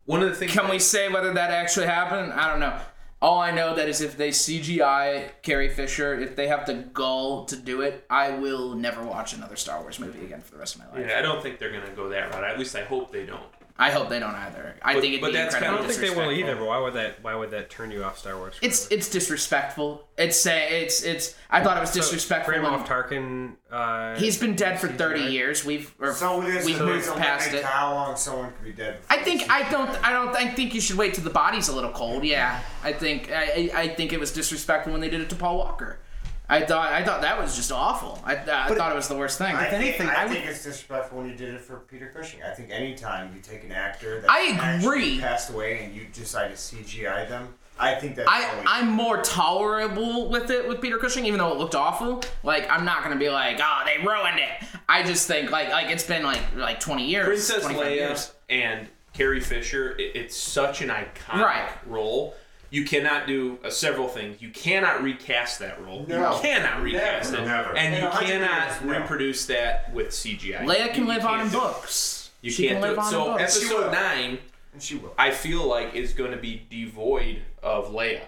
One 0.05 0.21
of 0.23 0.29
the 0.29 0.35
things 0.35 0.51
Can 0.51 0.63
that- 0.65 0.71
we 0.71 0.79
say 0.79 1.09
whether 1.09 1.33
that 1.33 1.49
actually 1.51 1.87
happened? 1.87 2.31
I 2.33 2.47
don't 2.49 2.59
know. 2.59 2.79
All 3.19 3.39
I 3.39 3.49
know 3.49 3.73
that 3.73 3.89
is 3.89 4.01
if 4.01 4.15
they 4.15 4.29
CGI 4.29 5.29
Carrie 5.41 5.69
Fisher, 5.69 6.19
if 6.19 6.35
they 6.35 6.47
have 6.47 6.67
the 6.67 6.75
gall 6.75 7.45
to 7.45 7.55
do 7.55 7.81
it, 7.81 8.05
I 8.11 8.31
will 8.31 8.75
never 8.75 9.03
watch 9.03 9.33
another 9.33 9.55
Star 9.55 9.81
Wars 9.81 9.99
movie 9.99 10.23
again 10.23 10.41
for 10.41 10.51
the 10.51 10.59
rest 10.59 10.75
of 10.75 10.81
my 10.81 10.91
life. 10.91 11.07
Yeah, 11.09 11.17
I 11.17 11.23
don't 11.23 11.41
think 11.41 11.57
they're 11.57 11.71
gonna 11.71 11.95
go 11.95 12.09
that 12.09 12.31
route. 12.31 12.43
At 12.43 12.59
least 12.59 12.75
I 12.75 12.83
hope 12.83 13.11
they 13.11 13.25
don't. 13.25 13.41
I 13.79 13.91
hope 13.91 14.09
they 14.09 14.19
don't 14.19 14.33
either. 14.33 14.75
I 14.81 14.93
But- 14.95 15.01
think 15.01 15.13
it'd 15.13 15.21
but 15.21 15.27
be 15.27 15.33
that's 15.33 15.53
I 15.53 15.59
incredibly 15.59 15.87
don't 15.87 15.95
think 15.95 16.01
they 16.01 16.09
will 16.09 16.29
disrespectful. 16.29 16.49
either. 16.49 16.55
But 16.59 16.65
why 16.67 16.79
would 16.79 16.93
that? 16.93 17.23
Why 17.23 17.35
would 17.35 17.51
that 17.51 17.69
turn 17.69 17.91
you 17.91 18.03
off 18.03 18.17
Star 18.17 18.35
Wars? 18.37 18.55
It's 18.61 18.87
it's 18.89 19.07
disrespectful. 19.09 20.07
It's 20.17 20.39
say 20.39 20.81
it's 20.81 21.03
it's. 21.03 21.35
I 21.51 21.63
thought 21.63 21.77
it 21.77 21.81
was 21.81 21.91
disrespectful. 21.91 22.53
Grand 22.53 22.63
when- 22.71 22.81
Moff 22.81 22.87
Tarkin. 22.87 23.53
Uh, 23.71 24.17
He's 24.19 24.37
been 24.39 24.55
dead 24.55 24.79
for 24.79 24.87
thirty 24.87 25.21
years. 25.23 25.63
We've 25.63 25.93
or 25.99 26.13
So 26.13 26.41
this, 26.41 26.65
we've 26.65 26.77
so 26.77 26.85
moved 26.85 27.07
it's 27.07 27.13
past 27.15 27.53
it. 27.53 27.63
how 27.63 27.93
long 27.93 28.15
someone 28.15 28.51
could 28.53 28.63
be 28.63 28.71
dead. 28.73 28.97
I 29.09 29.17
think 29.17 29.49
I 29.49 29.69
don't 29.69 29.89
I 30.03 30.11
don't 30.11 30.35
I 30.35 30.47
think 30.49 30.73
you 30.73 30.81
should 30.81 30.97
wait 30.97 31.13
till 31.13 31.23
the 31.23 31.29
body's 31.29 31.67
a 31.67 31.75
little 31.75 31.91
cold. 31.91 32.23
Yeah, 32.23 32.59
I 32.83 32.93
think 32.93 33.31
I, 33.31 33.69
I 33.75 33.81
I 33.81 33.87
think 33.89 34.11
it 34.13 34.19
was 34.19 34.31
disrespectful 34.31 34.91
when 34.91 35.01
they 35.01 35.09
did 35.09 35.21
it 35.21 35.29
to 35.29 35.35
Paul 35.35 35.57
Walker. 35.57 35.99
I 36.49 36.61
thought 36.65 36.91
I 36.93 37.03
thought 37.03 37.21
that 37.21 37.37
was 37.39 37.55
just 37.55 37.71
awful. 37.71 38.21
I, 38.23 38.35
I 38.35 38.73
thought 38.73 38.91
it 38.91 38.95
was 38.95 39.07
the 39.09 39.17
worst 39.17 39.37
thing. 39.37 39.53
I, 39.55 39.65
If 39.65 39.69
think, 39.71 39.83
anything, 39.83 40.07
I, 40.09 40.13
I 40.21 40.25
would- 40.25 40.33
think 40.33 40.45
it's 40.45 40.63
disrespectful 40.63 41.17
when 41.19 41.29
you 41.29 41.35
did 41.35 41.53
it 41.53 41.61
for 41.61 41.77
Peter 41.77 42.11
Cushing. 42.15 42.41
I 42.41 42.51
think 42.53 42.69
anytime 42.71 43.33
you 43.35 43.41
take 43.41 43.63
an 43.65 43.71
actor 43.73 44.21
that 44.21 44.29
I 44.29 44.77
agree. 44.79 45.19
passed 45.19 45.49
away 45.49 45.83
and 45.83 45.93
you 45.93 46.05
decide 46.13 46.47
to 46.49 46.55
CGI 46.55 47.27
them, 47.27 47.53
I 47.79 47.95
think 47.95 48.15
that 48.15 48.29
I, 48.29 48.49
always- 48.49 48.65
I'm 48.67 48.87
more 48.89 49.21
tolerable 49.21 50.29
with 50.29 50.49
it 50.49 50.67
with 50.67 50.81
Peter 50.81 50.97
Cushing, 50.97 51.25
even 51.25 51.39
though 51.39 51.51
it 51.51 51.57
looked 51.57 51.75
awful. 51.75 52.23
Like 52.43 52.69
I'm 52.71 52.85
not 52.85 53.03
gonna 53.03 53.17
be 53.17 53.29
like, 53.29 53.59
oh, 53.61 53.83
they 53.85 54.01
ruined 54.05 54.39
it. 54.39 54.67
I 54.87 55.03
just 55.03 55.27
think 55.27 55.51
like 55.51 55.69
like 55.69 55.87
it's 55.89 56.05
been 56.05 56.23
like 56.23 56.41
like 56.55 56.79
20 56.79 57.05
years, 57.05 57.25
Princess 57.27 57.63
25 57.63 57.85
Leia 57.85 57.95
years. 57.95 58.33
and 58.49 58.87
Carrie 59.13 59.41
Fisher, 59.41 59.91
it, 59.97 60.11
it's 60.15 60.35
such 60.37 60.81
an 60.81 60.89
iconic 60.89 61.41
Right. 61.43 61.69
role. 61.87 62.35
You 62.69 62.83
cannot 62.85 63.27
do 63.27 63.59
uh, 63.63 63.69
several 63.69 64.07
things. 64.07 64.41
You 64.41 64.49
cannot 64.49 65.01
recast 65.03 65.59
that 65.59 65.81
role. 65.83 66.05
No. 66.07 66.35
You 66.35 66.41
cannot 66.41 66.81
recast 66.81 67.31
Never, 67.31 67.43
it. 67.43 67.47
never. 67.47 67.77
And 67.77 67.95
In 67.95 68.03
you 68.03 68.09
cannot 68.09 68.67
years, 68.69 68.81
no. 68.83 68.99
reproduce 68.99 69.45
that 69.45 69.93
with 69.93 70.09
CGI. 70.09 70.63
Leia 70.65 70.87
can 70.93 71.05
You- 71.05 71.11
you 71.11 71.13
live 71.15 71.25
on 71.25 71.39
in 71.41 71.49
books. 71.49 72.29
You 72.41 72.51
she 72.51 72.67
can't 72.67 72.81
can 72.83 72.93
do 72.95 72.99
it. 72.99 73.05
So 73.05 73.31
in 73.31 73.37
books. 73.37 73.59
She 73.59 73.65
episode 73.65 73.91
nine, 73.91 74.37
and 74.73 74.81
she 74.83 74.95
will. 74.95 75.13
I 75.17 75.31
feel 75.31 75.65
like 75.67 75.95
is 75.95 76.13
going 76.13 76.31
to 76.31 76.37
be 76.37 76.65
devoid 76.69 77.41
of 77.63 77.91
Leia. 77.91 78.21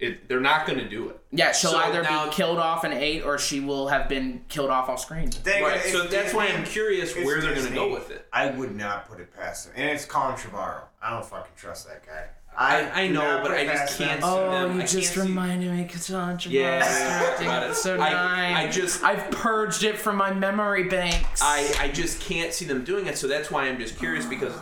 It, 0.00 0.28
they're 0.28 0.40
not 0.40 0.66
going 0.66 0.80
to 0.80 0.88
do 0.88 1.08
it. 1.10 1.20
yeah, 1.30 1.52
she'll 1.52 1.70
So 1.70 1.78
either 1.78 2.02
now- 2.02 2.24
be 2.26 2.32
killed 2.32 2.58
off 2.58 2.84
in 2.84 2.92
eight 2.92 3.22
or 3.22 3.38
she 3.38 3.60
will 3.60 3.86
have 3.88 4.08
been 4.08 4.44
killed 4.48 4.68
off 4.68 4.88
off 4.88 4.98
screen. 5.00 5.30
They- 5.44 5.62
Right. 5.62 5.76
it's 5.76 5.92
So 5.92 6.08
that's 6.08 6.34
why 6.34 6.48
I'm 6.48 6.64
curious 6.64 7.14
where 7.14 7.40
they're 7.40 7.54
going 7.54 7.68
to 7.68 7.72
go 7.74 7.92
with 7.92 8.10
it. 8.10 8.26
I 8.32 8.50
would 8.50 8.74
not 8.74 9.08
put 9.08 9.20
it 9.20 9.32
past 9.34 9.66
them, 9.66 9.74
And 9.76 9.90
it's 9.90 10.04
Colin 10.04 10.34
Trevorrow. 10.34 10.82
I 11.00 11.10
don't 11.10 11.24
fucking 11.24 11.52
trust 11.56 11.86
that 11.88 12.04
guy. 12.04 12.24
I, 12.56 13.02
I 13.02 13.06
do 13.08 13.14
know, 13.14 13.40
but 13.42 13.50
I 13.52 13.64
just 13.66 13.98
can't 13.98 14.10
him. 14.12 14.20
see 14.20 14.26
Oh, 14.26 14.50
them. 14.50 14.74
you 14.76 14.78
I 14.82 14.86
just 14.86 14.94
can't 14.94 15.04
see- 15.06 15.20
reminded 15.20 15.72
me 15.72 15.82
because 15.82 16.10
on 16.12 16.38
Yeah, 16.46 16.78
directing 17.18 17.46
about 17.46 17.62
it. 17.62 17.66
episode 17.66 18.00
I- 18.00 18.12
nine. 18.12 18.54
I 18.54 18.70
just- 18.70 19.02
I've 19.02 19.30
purged 19.30 19.82
it 19.82 19.98
from 19.98 20.16
my 20.16 20.32
memory 20.32 20.84
banks. 20.84 21.40
I, 21.42 21.68
I 21.80 21.88
just 21.88 22.20
can't 22.20 22.52
see 22.52 22.64
them 22.64 22.84
doing 22.84 23.06
it. 23.06 23.18
So 23.18 23.26
that's 23.26 23.50
why 23.50 23.64
I'm 23.68 23.78
just 23.78 23.98
curious 23.98 24.24
because, 24.26 24.54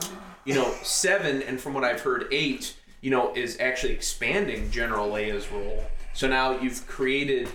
you 0.44 0.54
know, 0.54 0.72
seven, 0.82 1.42
and 1.42 1.60
from 1.60 1.74
what 1.74 1.84
I've 1.84 2.00
heard, 2.00 2.26
eight, 2.32 2.74
you 3.02 3.10
know, 3.10 3.34
is 3.34 3.58
actually 3.60 3.92
expanding 3.92 4.70
General 4.70 5.08
Leia's 5.10 5.50
role. 5.50 5.84
So 6.14 6.28
now 6.28 6.58
you've 6.60 6.86
created, 6.86 7.48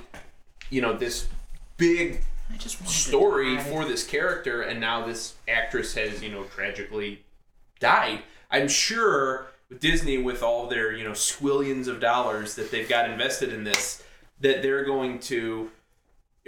you 0.70 0.82
know, 0.82 0.94
this 0.94 1.28
big 1.78 2.22
I 2.54 2.58
just 2.58 2.86
story 2.88 3.58
for 3.58 3.86
this 3.86 4.06
character, 4.06 4.62
and 4.62 4.80
now 4.80 5.06
this 5.06 5.36
actress 5.48 5.94
has, 5.96 6.22
you 6.24 6.30
know, 6.30 6.44
tragically 6.44 7.24
died. 7.80 8.20
I'm 8.52 8.68
sure 8.68 9.48
with 9.70 9.80
Disney, 9.80 10.18
with 10.18 10.44
all 10.44 10.68
their, 10.68 10.94
you 10.94 11.04
know, 11.04 11.12
squillions 11.12 11.88
of 11.88 12.00
dollars 12.00 12.56
that 12.56 12.72
they've 12.72 12.88
got 12.88 13.10
invested 13.10 13.52
in 13.54 13.64
this, 13.64 14.04
that 14.40 14.62
they're 14.62 14.86
going 14.86 15.20
to, 15.20 15.70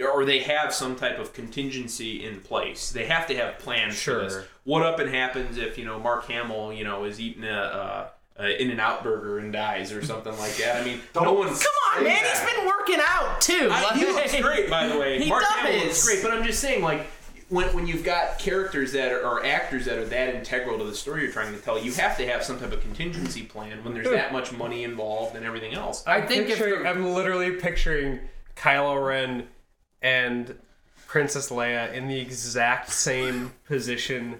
or 0.00 0.24
they 0.24 0.40
have 0.40 0.72
some 0.72 0.96
type 0.96 1.18
of 1.18 1.32
contingency 1.32 2.24
in 2.24 2.40
place. 2.40 2.90
They 2.90 3.06
have 3.06 3.26
to 3.26 3.36
have 3.36 3.58
plans 3.58 4.00
for 4.00 4.22
this. 4.22 4.32
Sure. 4.32 4.44
What 4.64 4.82
up 4.82 4.98
and 4.98 5.10
happens 5.10 5.58
if 5.58 5.76
you 5.76 5.84
know 5.84 5.98
Mark 5.98 6.26
Hamill, 6.28 6.72
you 6.72 6.84
know, 6.84 7.04
is 7.04 7.20
eating 7.20 7.44
a, 7.44 8.10
a, 8.38 8.42
a 8.42 8.62
In 8.62 8.70
and 8.70 8.80
Out 8.80 9.02
burger 9.02 9.38
and 9.38 9.52
dies 9.52 9.92
or 9.92 10.02
something 10.02 10.36
like 10.38 10.56
that? 10.56 10.80
I 10.80 10.84
mean, 10.84 11.00
no 11.14 11.34
one's. 11.34 11.62
Come 11.62 11.98
on, 11.98 12.04
man. 12.04 12.22
that. 12.22 12.46
He's 12.46 12.56
been 12.56 12.66
working 12.66 13.00
out 13.06 13.40
too. 13.42 13.68
I, 13.70 13.98
he 13.98 14.06
looks 14.06 14.40
great, 14.40 14.70
by 14.70 14.86
the 14.86 14.98
way. 14.98 15.18
He 15.22 15.28
Mark 15.28 15.42
does. 15.42 15.52
Hamill 15.56 15.84
looks 15.84 16.06
great, 16.06 16.22
but 16.22 16.32
I'm 16.32 16.44
just 16.44 16.60
saying, 16.60 16.82
like, 16.82 17.06
when, 17.50 17.66
when 17.74 17.86
you've 17.86 18.04
got 18.04 18.38
characters 18.38 18.92
that 18.92 19.12
are 19.12 19.20
or 19.22 19.44
actors 19.44 19.84
that 19.84 19.98
are 19.98 20.06
that 20.06 20.34
integral 20.34 20.78
to 20.78 20.84
the 20.84 20.94
story 20.94 21.22
you're 21.24 21.32
trying 21.32 21.52
to 21.52 21.60
tell, 21.60 21.78
you 21.78 21.92
have 21.94 22.16
to 22.16 22.26
have 22.26 22.42
some 22.42 22.58
type 22.58 22.72
of 22.72 22.80
contingency 22.80 23.42
plan 23.42 23.82
when 23.84 23.92
there's 23.92 24.08
that 24.08 24.32
much 24.32 24.52
money 24.52 24.84
involved 24.84 25.36
and 25.36 25.44
everything 25.44 25.74
else. 25.74 26.06
I 26.06 26.20
think 26.22 26.48
if 26.48 26.58
Picturing- 26.58 26.86
I'm 26.86 27.12
literally 27.12 27.52
picturing 27.52 28.20
Kylo 28.56 29.04
Ren 29.04 29.48
and 30.00 30.56
Princess 31.08 31.50
Leia 31.50 31.92
in 31.92 32.06
the 32.06 32.18
exact 32.20 32.92
same 32.92 33.52
position. 33.66 34.38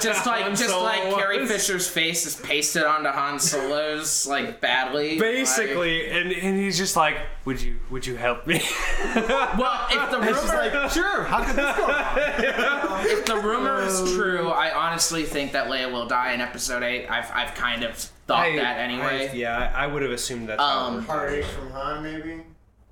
Just 0.00 0.26
like 0.26 0.42
Han 0.42 0.50
just 0.52 0.68
Solo 0.68 0.82
like 0.84 1.14
Carrie. 1.14 1.46
Fisher's 1.46 1.88
face 1.88 2.26
is 2.26 2.36
pasted 2.36 2.82
onto 2.84 3.08
Han 3.10 3.38
Solo's 3.38 4.26
like 4.26 4.60
badly. 4.60 5.18
Basically, 5.18 6.10
and, 6.10 6.32
and 6.32 6.58
he's 6.58 6.76
just 6.78 6.96
like, 6.96 7.16
"Would 7.44 7.60
you 7.62 7.78
would 7.90 8.06
you 8.06 8.16
help 8.16 8.46
me?" 8.46 8.60
Well, 9.14 9.86
if 9.90 10.10
the 10.10 10.18
rumor 10.20 10.88
Sure. 10.88 11.24
How 11.24 11.44
could 11.44 11.56
this 11.56 11.76
go 11.76 11.86
wrong? 11.86 13.04
if 13.06 13.24
the 13.26 13.36
rumor 13.36 13.82
is 13.82 14.12
true, 14.14 14.48
I 14.48 14.72
honestly 14.72 15.24
think 15.24 15.52
that 15.52 15.68
Leia 15.68 15.90
will 15.90 16.06
die 16.06 16.32
in 16.32 16.40
Episode 16.40 16.82
Eight. 16.82 17.06
I've 17.08 17.30
I've 17.32 17.54
kind 17.54 17.82
of 17.84 17.94
thought 17.96 18.46
I- 18.46 18.56
that 18.56 18.78
anyway. 18.78 19.28
I- 19.30 19.34
yeah, 19.34 19.72
I 19.74 19.86
would 19.86 20.02
have 20.02 20.12
assumed 20.12 20.48
that. 20.48 20.60
Um. 20.60 21.02
Heartache 21.04 21.44
from 21.44 21.70
Han, 21.72 22.02
maybe. 22.02 22.42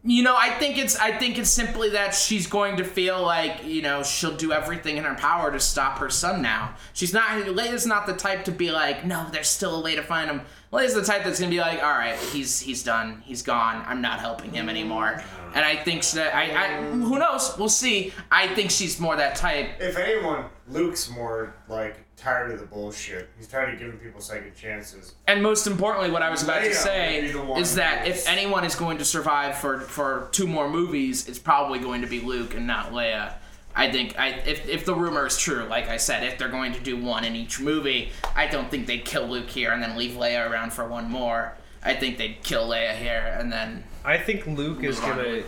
You 0.08 0.22
know, 0.22 0.34
I 0.34 0.48
think 0.52 0.78
it's 0.78 0.96
I 0.96 1.12
think 1.12 1.36
it's 1.36 1.50
simply 1.50 1.90
that 1.90 2.14
she's 2.14 2.46
going 2.46 2.78
to 2.78 2.84
feel 2.84 3.20
like 3.20 3.66
you 3.66 3.82
know 3.82 4.02
she'll 4.02 4.34
do 4.34 4.52
everything 4.52 4.96
in 4.96 5.04
her 5.04 5.14
power 5.14 5.52
to 5.52 5.60
stop 5.60 5.98
her 5.98 6.08
son. 6.08 6.40
Now 6.40 6.74
she's 6.94 7.12
not 7.12 7.28
Leia's 7.44 7.86
not 7.86 8.06
the 8.06 8.14
type 8.14 8.46
to 8.46 8.50
be 8.50 8.70
like, 8.70 9.04
no, 9.04 9.26
there's 9.30 9.48
still 9.48 9.78
a 9.78 9.82
way 9.82 9.96
to 9.96 10.02
find 10.02 10.30
him. 10.30 10.40
Leia's 10.72 10.94
the 10.94 11.04
type 11.04 11.24
that's 11.24 11.38
gonna 11.38 11.50
be 11.50 11.60
like, 11.60 11.82
all 11.82 11.90
right, 11.90 12.18
he's 12.32 12.58
he's 12.58 12.82
done, 12.82 13.22
he's 13.26 13.42
gone. 13.42 13.84
I'm 13.86 14.00
not 14.00 14.18
helping 14.18 14.50
him 14.50 14.70
anymore. 14.70 15.22
And 15.54 15.62
I 15.62 15.76
think 15.76 16.02
that 16.12 16.34
I, 16.34 16.78
I 16.78 16.82
who 16.84 17.18
knows, 17.18 17.54
we'll 17.58 17.68
see. 17.68 18.14
I 18.30 18.48
think 18.54 18.70
she's 18.70 18.98
more 18.98 19.14
that 19.14 19.36
type. 19.36 19.72
If 19.78 19.98
anyone, 19.98 20.46
Luke's 20.70 21.10
more 21.10 21.54
like 21.68 22.07
tired 22.18 22.50
of 22.50 22.60
the 22.60 22.66
bullshit. 22.66 23.28
He's 23.36 23.46
tired 23.46 23.74
of 23.74 23.78
giving 23.78 23.98
people 23.98 24.20
second 24.20 24.54
chances. 24.54 25.14
And 25.26 25.42
most 25.42 25.66
importantly, 25.66 26.10
what 26.10 26.22
I 26.22 26.30
was 26.30 26.42
about 26.42 26.62
to 26.62 26.74
say 26.74 27.20
would 27.20 27.26
be 27.28 27.32
the 27.32 27.42
one 27.42 27.60
is 27.60 27.74
that 27.76 28.06
if 28.06 28.28
anyone 28.28 28.64
is 28.64 28.74
going 28.74 28.98
to 28.98 29.04
survive 29.04 29.56
for 29.56 29.80
for 29.80 30.28
two 30.32 30.46
more 30.46 30.68
movies, 30.68 31.28
it's 31.28 31.38
probably 31.38 31.78
going 31.78 32.02
to 32.02 32.06
be 32.06 32.20
Luke 32.20 32.54
and 32.54 32.66
not 32.66 32.92
Leia. 32.92 33.34
I 33.74 33.90
think 33.90 34.18
I 34.18 34.30
if, 34.30 34.68
if 34.68 34.84
the 34.84 34.94
rumor 34.94 35.26
is 35.26 35.38
true, 35.38 35.64
like 35.64 35.88
I 35.88 35.96
said, 35.96 36.24
if 36.24 36.38
they're 36.38 36.48
going 36.48 36.72
to 36.72 36.80
do 36.80 36.96
one 36.96 37.24
in 37.24 37.36
each 37.36 37.60
movie, 37.60 38.10
I 38.34 38.46
don't 38.48 38.70
think 38.70 38.86
they'd 38.86 39.04
kill 39.04 39.26
Luke 39.26 39.48
here 39.48 39.70
and 39.72 39.82
then 39.82 39.96
leave 39.96 40.12
Leia 40.12 40.50
around 40.50 40.72
for 40.72 40.86
one 40.86 41.08
more. 41.08 41.54
I 41.82 41.94
think 41.94 42.18
they'd 42.18 42.42
kill 42.42 42.68
Leia 42.68 42.96
here 42.96 43.36
and 43.38 43.52
then 43.52 43.84
I 44.04 44.18
think 44.18 44.46
Luke 44.46 44.82
is 44.82 44.98
gonna 44.98 45.42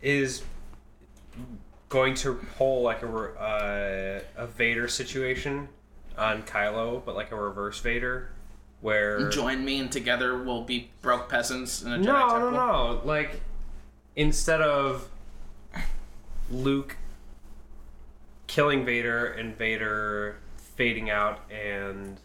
is 0.00 0.42
going 1.88 2.14
to 2.14 2.34
pull 2.56 2.82
like 2.82 3.02
a 3.02 3.08
uh, 3.08 4.20
a 4.36 4.46
Vader 4.46 4.88
situation 4.88 5.68
on 6.18 6.42
Kylo, 6.42 7.04
but 7.04 7.14
like 7.14 7.32
a 7.32 7.36
reverse 7.36 7.80
Vader, 7.80 8.30
where 8.80 9.28
join 9.30 9.64
me 9.64 9.80
and 9.80 9.90
together 9.90 10.42
we'll 10.42 10.64
be 10.64 10.90
broke 11.02 11.28
peasants 11.28 11.82
in 11.82 11.92
a 11.92 11.98
Jedi 11.98 12.04
no, 12.04 12.12
no, 12.12 12.28
temple. 12.28 12.50
no, 12.50 13.00
like 13.04 13.40
instead 14.14 14.60
of 14.60 15.08
Luke 16.50 16.96
killing 18.46 18.84
Vader 18.84 19.26
and 19.26 19.56
Vader 19.56 20.36
fading 20.76 21.10
out 21.10 21.40
and 21.50 22.18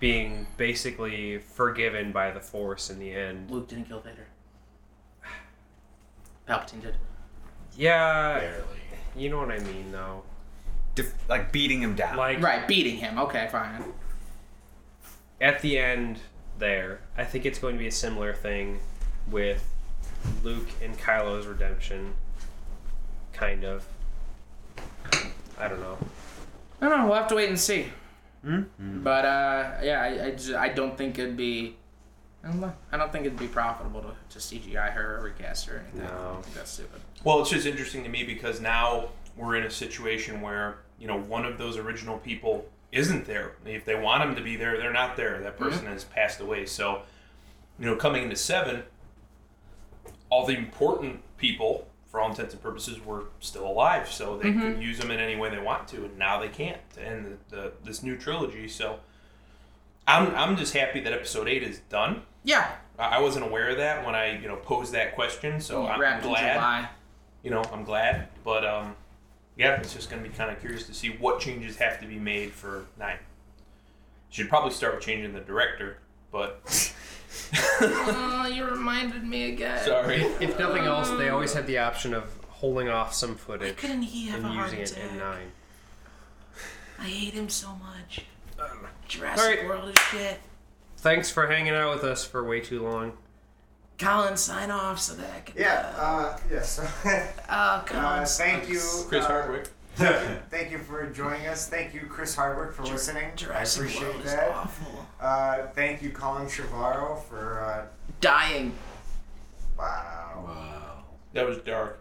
being 0.00 0.46
basically 0.56 1.38
forgiven 1.38 2.12
by 2.12 2.30
the 2.30 2.40
Force 2.40 2.90
in 2.90 2.98
the 2.98 3.12
end. 3.12 3.50
Luke 3.50 3.68
didn't 3.68 3.88
kill 3.88 4.00
Vader. 4.00 4.26
Palpatine 6.48 6.82
did. 6.82 6.94
Yeah, 7.78 8.40
Barely. 8.40 8.64
you 9.16 9.30
know 9.30 9.38
what 9.38 9.50
I 9.52 9.60
mean, 9.60 9.92
though. 9.92 10.22
Def- 10.96 11.14
like 11.28 11.52
beating 11.52 11.80
him 11.80 11.94
down. 11.94 12.16
Like 12.16 12.42
Right, 12.42 12.66
beating 12.66 12.96
him. 12.96 13.18
Okay, 13.18 13.48
fine. 13.52 13.84
at 15.40 15.62
the 15.62 15.78
end 15.78 16.18
there, 16.58 17.00
I 17.16 17.24
think 17.24 17.46
it's 17.46 17.60
going 17.60 17.74
to 17.76 17.78
be 17.78 17.86
a 17.86 17.92
similar 17.92 18.34
thing 18.34 18.80
with 19.30 19.64
Luke 20.42 20.68
and 20.82 20.98
Kylo's 20.98 21.46
redemption. 21.46 22.14
Kind 23.32 23.64
of. 23.64 23.86
I 25.56 25.68
don't 25.68 25.80
know. 25.80 25.98
I 26.80 26.88
don't 26.88 26.98
know. 26.98 27.06
We'll 27.06 27.14
have 27.14 27.28
to 27.28 27.36
wait 27.36 27.48
and 27.48 27.58
see. 27.58 27.86
Hmm. 28.44 28.62
But 28.78 29.24
uh, 29.24 29.70
yeah, 29.82 30.00
I, 30.02 30.26
I, 30.26 30.30
just, 30.32 30.52
I 30.54 30.68
don't 30.68 30.98
think 30.98 31.18
it'd 31.18 31.36
be. 31.36 31.76
I 32.44 32.48
don't 32.48 32.60
know. 32.60 32.72
I 32.92 32.96
don't 32.96 33.10
think 33.10 33.26
it'd 33.26 33.38
be 33.38 33.48
profitable 33.48 34.00
to, 34.00 34.14
to 34.30 34.38
CGI 34.38 34.92
her 34.92 35.18
or 35.18 35.22
recast 35.22 35.66
her 35.66 35.76
or 35.76 35.80
anything. 35.80 36.02
No. 36.02 36.36
I 36.38 36.42
think 36.42 36.54
that's 36.54 36.70
stupid. 36.70 37.00
Well, 37.24 37.40
it's 37.40 37.50
just 37.50 37.66
interesting 37.66 38.04
to 38.04 38.08
me 38.08 38.22
because 38.24 38.60
now 38.60 39.08
we're 39.36 39.56
in 39.56 39.64
a 39.64 39.70
situation 39.70 40.40
where 40.40 40.78
you 40.98 41.06
know 41.08 41.18
one 41.18 41.44
of 41.44 41.58
those 41.58 41.76
original 41.76 42.18
people 42.18 42.68
isn't 42.92 43.26
there. 43.26 43.52
If 43.64 43.84
they 43.84 43.94
want 43.94 44.24
them 44.24 44.34
to 44.36 44.42
be 44.42 44.56
there, 44.56 44.78
they're 44.78 44.92
not 44.92 45.16
there. 45.16 45.40
That 45.40 45.58
person 45.58 45.80
mm-hmm. 45.82 45.92
has 45.92 46.04
passed 46.04 46.40
away. 46.40 46.66
So, 46.66 47.02
you 47.78 47.86
know, 47.86 47.96
coming 47.96 48.22
into 48.22 48.36
seven, 48.36 48.82
all 50.30 50.46
the 50.46 50.56
important 50.56 51.22
people, 51.36 51.86
for 52.06 52.20
all 52.20 52.30
intents 52.30 52.54
and 52.54 52.62
purposes, 52.62 53.04
were 53.04 53.24
still 53.40 53.66
alive. 53.66 54.10
So 54.10 54.38
they 54.38 54.48
mm-hmm. 54.48 54.60
could 54.60 54.82
use 54.82 54.98
them 54.98 55.10
in 55.10 55.20
any 55.20 55.36
way 55.36 55.50
they 55.50 55.58
want 55.58 55.86
to, 55.88 56.04
and 56.04 56.18
now 56.18 56.40
they 56.40 56.48
can't. 56.48 56.80
And 56.98 57.38
the, 57.50 57.56
the 57.56 57.72
this 57.84 58.02
new 58.02 58.16
trilogy. 58.16 58.68
So, 58.68 59.00
I'm 60.06 60.34
I'm 60.34 60.56
just 60.56 60.74
happy 60.74 61.00
that 61.00 61.12
episode 61.12 61.48
eight 61.48 61.62
is 61.62 61.80
done. 61.90 62.22
Yeah. 62.44 62.70
I 62.98 63.16
I 63.16 63.20
wasn't 63.20 63.44
aware 63.44 63.68
of 63.70 63.76
that 63.78 64.04
when 64.04 64.14
I 64.14 64.38
you 64.40 64.48
know 64.48 64.56
posed 64.56 64.92
that 64.92 65.14
question. 65.14 65.60
So 65.60 65.86
I'm 65.86 66.00
wrapped 66.00 66.24
in 66.24 66.30
glad 66.30 66.54
July. 66.54 66.88
you 67.42 67.50
know, 67.50 67.62
I'm 67.72 67.84
glad. 67.84 68.28
But 68.44 68.64
um, 68.64 68.96
yeah, 69.56 69.80
it's 69.80 69.94
just 69.94 70.10
gonna 70.10 70.22
be 70.22 70.28
kind 70.30 70.50
of 70.50 70.60
curious 70.60 70.84
to 70.86 70.94
see 70.94 71.08
what 71.10 71.40
changes 71.40 71.76
have 71.76 72.00
to 72.00 72.06
be 72.06 72.18
made 72.18 72.52
for 72.52 72.86
nine. 72.98 73.18
Should 74.30 74.48
probably 74.48 74.72
start 74.72 74.94
with 74.96 75.04
changing 75.04 75.32
the 75.32 75.40
director, 75.40 75.98
but 76.30 76.60
Oh, 77.80 78.46
you 78.52 78.64
reminded 78.64 79.24
me 79.24 79.52
again. 79.52 79.84
sorry. 79.84 80.22
If 80.40 80.58
nothing 80.58 80.84
else, 80.84 81.10
they 81.10 81.28
always 81.28 81.52
had 81.52 81.66
the 81.66 81.78
option 81.78 82.14
of 82.14 82.34
holding 82.48 82.88
off 82.88 83.14
some 83.14 83.36
footage 83.36 83.68
Why 83.68 83.74
Couldn't 83.74 84.02
he 84.02 84.26
have 84.28 84.38
and 84.44 84.46
a 84.46 84.48
heart 84.48 84.76
using 84.76 85.02
it 85.02 85.10
in 85.12 85.18
nine. 85.18 85.52
I 86.98 87.04
hate 87.04 87.34
him 87.34 87.48
so 87.48 87.68
much. 87.76 88.24
Jurassic 89.06 89.40
Alright. 89.60 89.68
World 89.68 89.90
is 89.90 90.02
shit. 90.10 90.40
Thanks 90.98 91.30
for 91.30 91.46
hanging 91.46 91.72
out 91.74 91.94
with 91.94 92.04
us 92.04 92.24
for 92.24 92.44
way 92.44 92.60
too 92.60 92.82
long. 92.82 93.12
Colin, 93.98 94.36
sign 94.36 94.70
off 94.70 95.00
so 95.00 95.14
that 95.14 95.26
I 95.34 95.40
can. 95.40 95.56
Yeah. 95.58 95.92
Uh, 95.96 96.36
yes. 96.50 96.78
Oh, 97.48 97.82
Colin. 97.86 98.04
uh, 98.04 98.24
thank 98.26 98.68
you, 98.68 98.80
Chris 99.08 99.24
uh, 99.24 99.28
Hardwick. 99.28 99.68
Thank 100.50 100.70
you 100.70 100.78
for 100.78 101.06
joining 101.10 101.48
us. 101.48 101.68
Thank 101.68 101.92
you, 101.92 102.02
Chris 102.08 102.32
Hardwick, 102.36 102.72
for 102.72 102.84
listening. 102.84 103.32
Jurassic 103.34 103.82
I 103.82 103.84
appreciate 103.86 104.08
World 104.12 104.24
is 104.24 104.32
that. 104.32 104.50
awful. 104.50 105.06
Uh, 105.20 105.66
thank 105.74 106.02
you, 106.02 106.10
Colin 106.10 106.46
Trevorrow, 106.46 107.20
for 107.24 107.60
uh, 107.60 107.86
Dying. 108.20 108.74
wow. 109.76 110.44
Wow. 110.46 111.04
That 111.32 111.46
was 111.48 111.58
dark. 111.58 111.98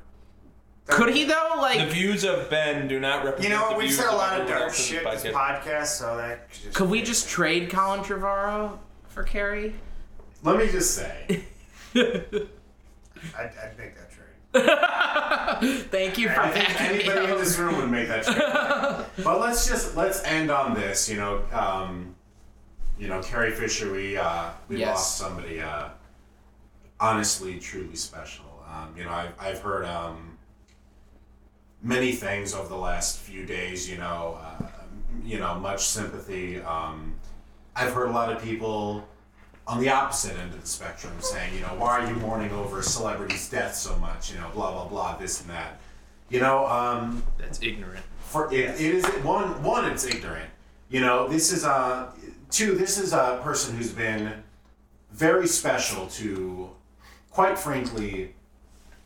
Could 0.86 1.16
he 1.16 1.24
though? 1.24 1.56
Like 1.58 1.80
the 1.80 1.86
views 1.94 2.24
of 2.24 2.50
Ben 2.52 2.88
do 2.88 3.00
not 3.00 3.26
represent 3.26 3.52
You 3.52 3.58
know 3.60 3.70
the? 3.72 3.76
We've 3.78 3.88
views 3.88 3.98
said 4.00 4.14
a 4.14 4.16
lot 4.16 4.36
of 4.40 4.42
everyone 4.42 4.62
dark 4.62 4.74
shit 4.76 5.04
the 5.04 5.10
this 5.10 5.24
podcast. 5.24 5.62
podcast, 5.64 5.86
so 5.88 6.18
that 6.18 6.50
could 6.52 6.62
just 6.62 6.76
could 6.76 6.90
we 6.92 7.02
just 7.02 7.28
trade 7.28 7.70
Colin 7.72 8.02
Trevorrow 8.02 8.78
for 9.18 9.24
Carrie? 9.24 9.74
Let 10.44 10.58
me 10.60 10.70
just 10.70 10.94
say, 10.94 11.44
I'd, 11.96 12.06
I'd 13.36 13.74
make 13.76 13.96
that 13.98 14.12
trade. 14.12 15.80
Thank 15.90 16.20
you 16.20 16.30
for 16.30 16.40
I 16.40 16.52
think 16.52 16.68
backing 16.68 16.98
me 16.98 17.04
anybody 17.06 17.26
in 17.26 17.32
up. 17.32 17.40
this 17.40 17.58
room 17.58 17.78
would 17.78 17.90
make 17.90 18.08
that 18.10 18.24
trade. 18.26 19.06
but 19.26 19.40
let's 19.42 19.68
just 19.68 19.98
let's 19.98 20.24
end 20.24 20.52
on 20.52 20.76
this. 20.76 21.10
You 21.10 21.18
know, 21.18 21.42
um, 21.52 22.14
you 23.00 23.08
know, 23.08 23.20
Carrie 23.24 23.50
Fisher. 23.52 23.92
We 23.92 24.18
uh, 24.18 24.52
we 24.68 24.78
Yes. 24.78 24.90
lost 24.96 25.18
somebody 25.18 25.62
uh, 25.62 25.90
honestly, 27.00 27.58
truly 27.60 27.96
special. 27.96 28.46
Um, 28.72 28.94
you 28.96 29.04
know, 29.04 29.10
I've 29.12 29.34
I've 29.40 29.60
heard 29.62 29.86
um, 29.86 30.38
many 31.82 32.12
things 32.12 32.54
over 32.54 32.68
the 32.70 32.78
last 32.78 33.18
few 33.18 33.48
days. 33.48 33.90
You 33.90 33.98
know, 33.98 34.38
uh, 34.40 34.68
you 35.24 35.40
know, 35.40 35.56
much 35.56 35.84
sympathy. 35.88 36.62
Um, 36.62 37.16
I've 37.78 37.94
heard 37.94 38.10
a 38.10 38.12
lot 38.12 38.32
of 38.32 38.42
people 38.42 39.08
on 39.68 39.80
the 39.80 39.90
opposite 39.90 40.38
end 40.38 40.54
of 40.54 40.62
the 40.62 40.68
spectrum, 40.68 41.14
saying, 41.20 41.54
you 41.54 41.62
know, 41.62 41.76
why 41.78 42.00
are 42.00 42.08
you 42.10 42.16
mourning 42.16 42.52
over 42.52 42.80
a 42.80 42.84
celebrity's 42.84 43.50
death 43.50 43.76
so 43.76 43.96
much? 43.98 44.32
You 44.32 44.40
know, 44.40 44.50
blah 44.54 44.72
blah 44.72 44.88
blah, 44.88 45.18
this 45.18 45.42
and 45.42 45.50
that. 45.50 45.80
You 46.30 46.40
know, 46.40 46.66
um, 46.68 47.24
That's 47.38 47.62
ignorant. 47.62 48.04
for 48.20 48.52
it, 48.54 48.60
it 48.60 48.82
is 48.82 49.06
one 49.24 49.62
one 49.64 49.86
it's 49.92 50.06
ignorant 50.06 50.50
you 50.90 51.00
know 51.02 51.28
this 51.28 51.52
is 51.52 51.64
a 51.66 52.12
two 52.50 52.76
this 52.76 52.98
is 52.98 53.12
a 53.14 53.40
person 53.44 53.76
who's 53.78 53.92
been 53.92 54.32
very 55.12 55.48
special 55.48 56.08
to 56.08 56.70
quite 57.30 57.58
frankly 57.60 58.34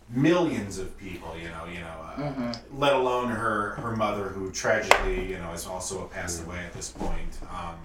millions 0.10 0.77
of 0.77 0.95
people 0.98 1.35
you 1.38 1.48
know 1.49 1.65
you 1.72 1.80
know 1.80 1.95
uh, 2.18 2.53
let 2.76 2.93
alone 2.93 3.30
her 3.30 3.72
her 3.76 3.95
mother 3.95 4.30
who 4.30 4.52
tragically 4.52 5.27
you 5.30 5.38
know 5.38 5.49
has 5.52 5.65
also 5.65 6.06
passed 6.07 6.43
away 6.43 6.60
at 6.60 6.73
this 6.73 6.89
point 6.89 7.38
um, 7.52 7.76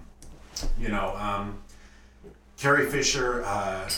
you 0.78 0.88
know 0.88 1.14
um, 1.16 1.58
Carrie 2.56 2.88
Fisher 2.90 3.42
uh, 3.44 3.88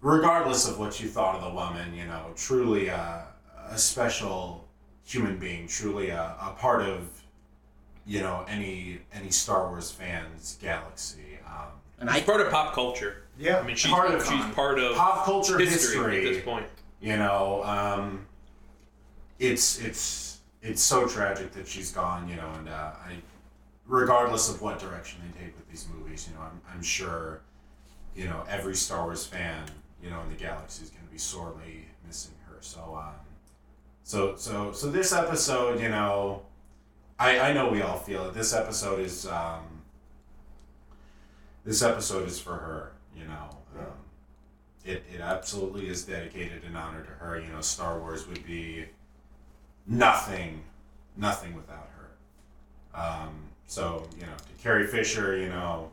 regardless 0.00 0.68
of 0.68 0.78
what 0.78 1.00
you 1.00 1.08
thought 1.08 1.34
of 1.36 1.42
the 1.42 1.50
woman 1.54 1.94
you 1.94 2.06
know 2.06 2.26
truly 2.36 2.88
a, 2.88 3.26
a 3.70 3.78
special 3.78 4.66
human 5.04 5.38
being, 5.38 5.66
truly 5.66 6.10
a, 6.10 6.36
a 6.40 6.54
part 6.56 6.82
of, 6.82 7.08
you 8.06 8.20
know, 8.20 8.44
any 8.48 9.00
any 9.12 9.28
Star 9.30 9.68
Wars 9.68 9.90
fans 9.90 10.56
galaxy. 10.62 11.38
Um, 11.46 11.66
And 11.98 12.08
She's 12.10 12.22
I 12.22 12.24
part 12.24 12.40
of 12.40 12.50
pop 12.50 12.74
culture. 12.74 13.24
Yeah. 13.38 13.58
I 13.58 13.66
mean, 13.66 13.74
she's 13.76 13.90
Part 13.90 14.12
of- 14.14 14.24
she's 14.24 14.44
part 14.54 14.78
of 14.78 14.94
pop 14.96 15.24
culture 15.24 15.58
history, 15.58 15.94
history, 15.96 16.18
at 16.28 16.34
this 16.34 16.44
point. 16.44 16.66
you 17.00 17.16
know, 17.16 17.62
um, 17.64 18.24
it's 19.40 19.80
it's 19.80 20.38
it's 20.62 20.82
so 20.82 21.08
tragic 21.08 21.52
that 21.52 21.66
she's 21.66 21.90
gone, 21.90 22.28
you 22.28 22.36
know, 22.36 22.50
and 22.58 22.68
uh, 22.68 22.92
I, 23.04 23.14
regardless 23.90 24.48
of 24.48 24.62
what 24.62 24.78
direction 24.78 25.20
they 25.20 25.44
take 25.44 25.56
with 25.56 25.68
these 25.68 25.86
movies, 25.92 26.28
you 26.28 26.34
know, 26.36 26.42
I'm 26.42 26.60
I'm 26.72 26.82
sure, 26.82 27.42
you 28.14 28.24
know, 28.26 28.44
every 28.48 28.76
Star 28.76 29.04
Wars 29.04 29.26
fan, 29.26 29.64
you 30.02 30.10
know, 30.10 30.20
in 30.22 30.28
the 30.30 30.36
galaxy 30.36 30.84
is 30.84 30.90
going 30.90 31.04
to 31.04 31.10
be 31.12 31.18
sorely 31.18 31.86
missing 32.06 32.34
her. 32.46 32.56
So, 32.60 32.96
um, 32.96 33.14
so 34.04 34.36
so 34.36 34.72
so 34.72 34.90
this 34.90 35.12
episode, 35.12 35.80
you 35.80 35.88
know, 35.88 36.42
I 37.18 37.40
I 37.40 37.52
know 37.52 37.68
we 37.68 37.82
all 37.82 37.98
feel 37.98 38.26
it. 38.26 38.34
This 38.34 38.54
episode 38.54 39.00
is 39.00 39.26
um, 39.26 39.82
this 41.64 41.82
episode 41.82 42.28
is 42.28 42.38
for 42.38 42.54
her, 42.54 42.92
you 43.14 43.24
know. 43.24 43.50
Um, 43.76 43.86
it, 44.84 45.04
it 45.12 45.20
absolutely 45.20 45.88
is 45.88 46.04
dedicated 46.04 46.64
in 46.64 46.74
honor 46.74 47.02
to 47.02 47.10
her. 47.10 47.38
You 47.40 47.48
know, 47.48 47.60
Star 47.60 47.98
Wars 47.98 48.26
would 48.28 48.46
be 48.46 48.86
nothing, 49.86 50.62
nothing 51.16 51.54
without 51.54 51.88
her. 51.96 52.98
Um, 52.98 53.49
so, 53.70 54.04
you 54.18 54.22
know, 54.22 54.32
to 54.32 54.62
Carrie 54.64 54.88
Fisher, 54.88 55.36
you 55.36 55.48
know, 55.48 55.92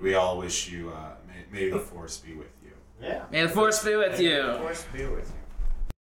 we 0.00 0.14
all 0.14 0.38
wish 0.38 0.66
you, 0.70 0.88
uh, 0.88 1.10
may, 1.28 1.60
may 1.60 1.68
the 1.68 1.78
force 1.78 2.16
be 2.16 2.32
with 2.32 2.48
you. 2.64 2.70
Yeah. 3.02 3.24
May 3.30 3.42
the 3.42 3.50
force 3.50 3.84
be 3.84 3.96
with 3.96 4.18
May 4.18 4.52
the 4.52 4.58
Force 4.58 4.86
be 4.94 5.04
with 5.04 5.28
you. 5.28 5.35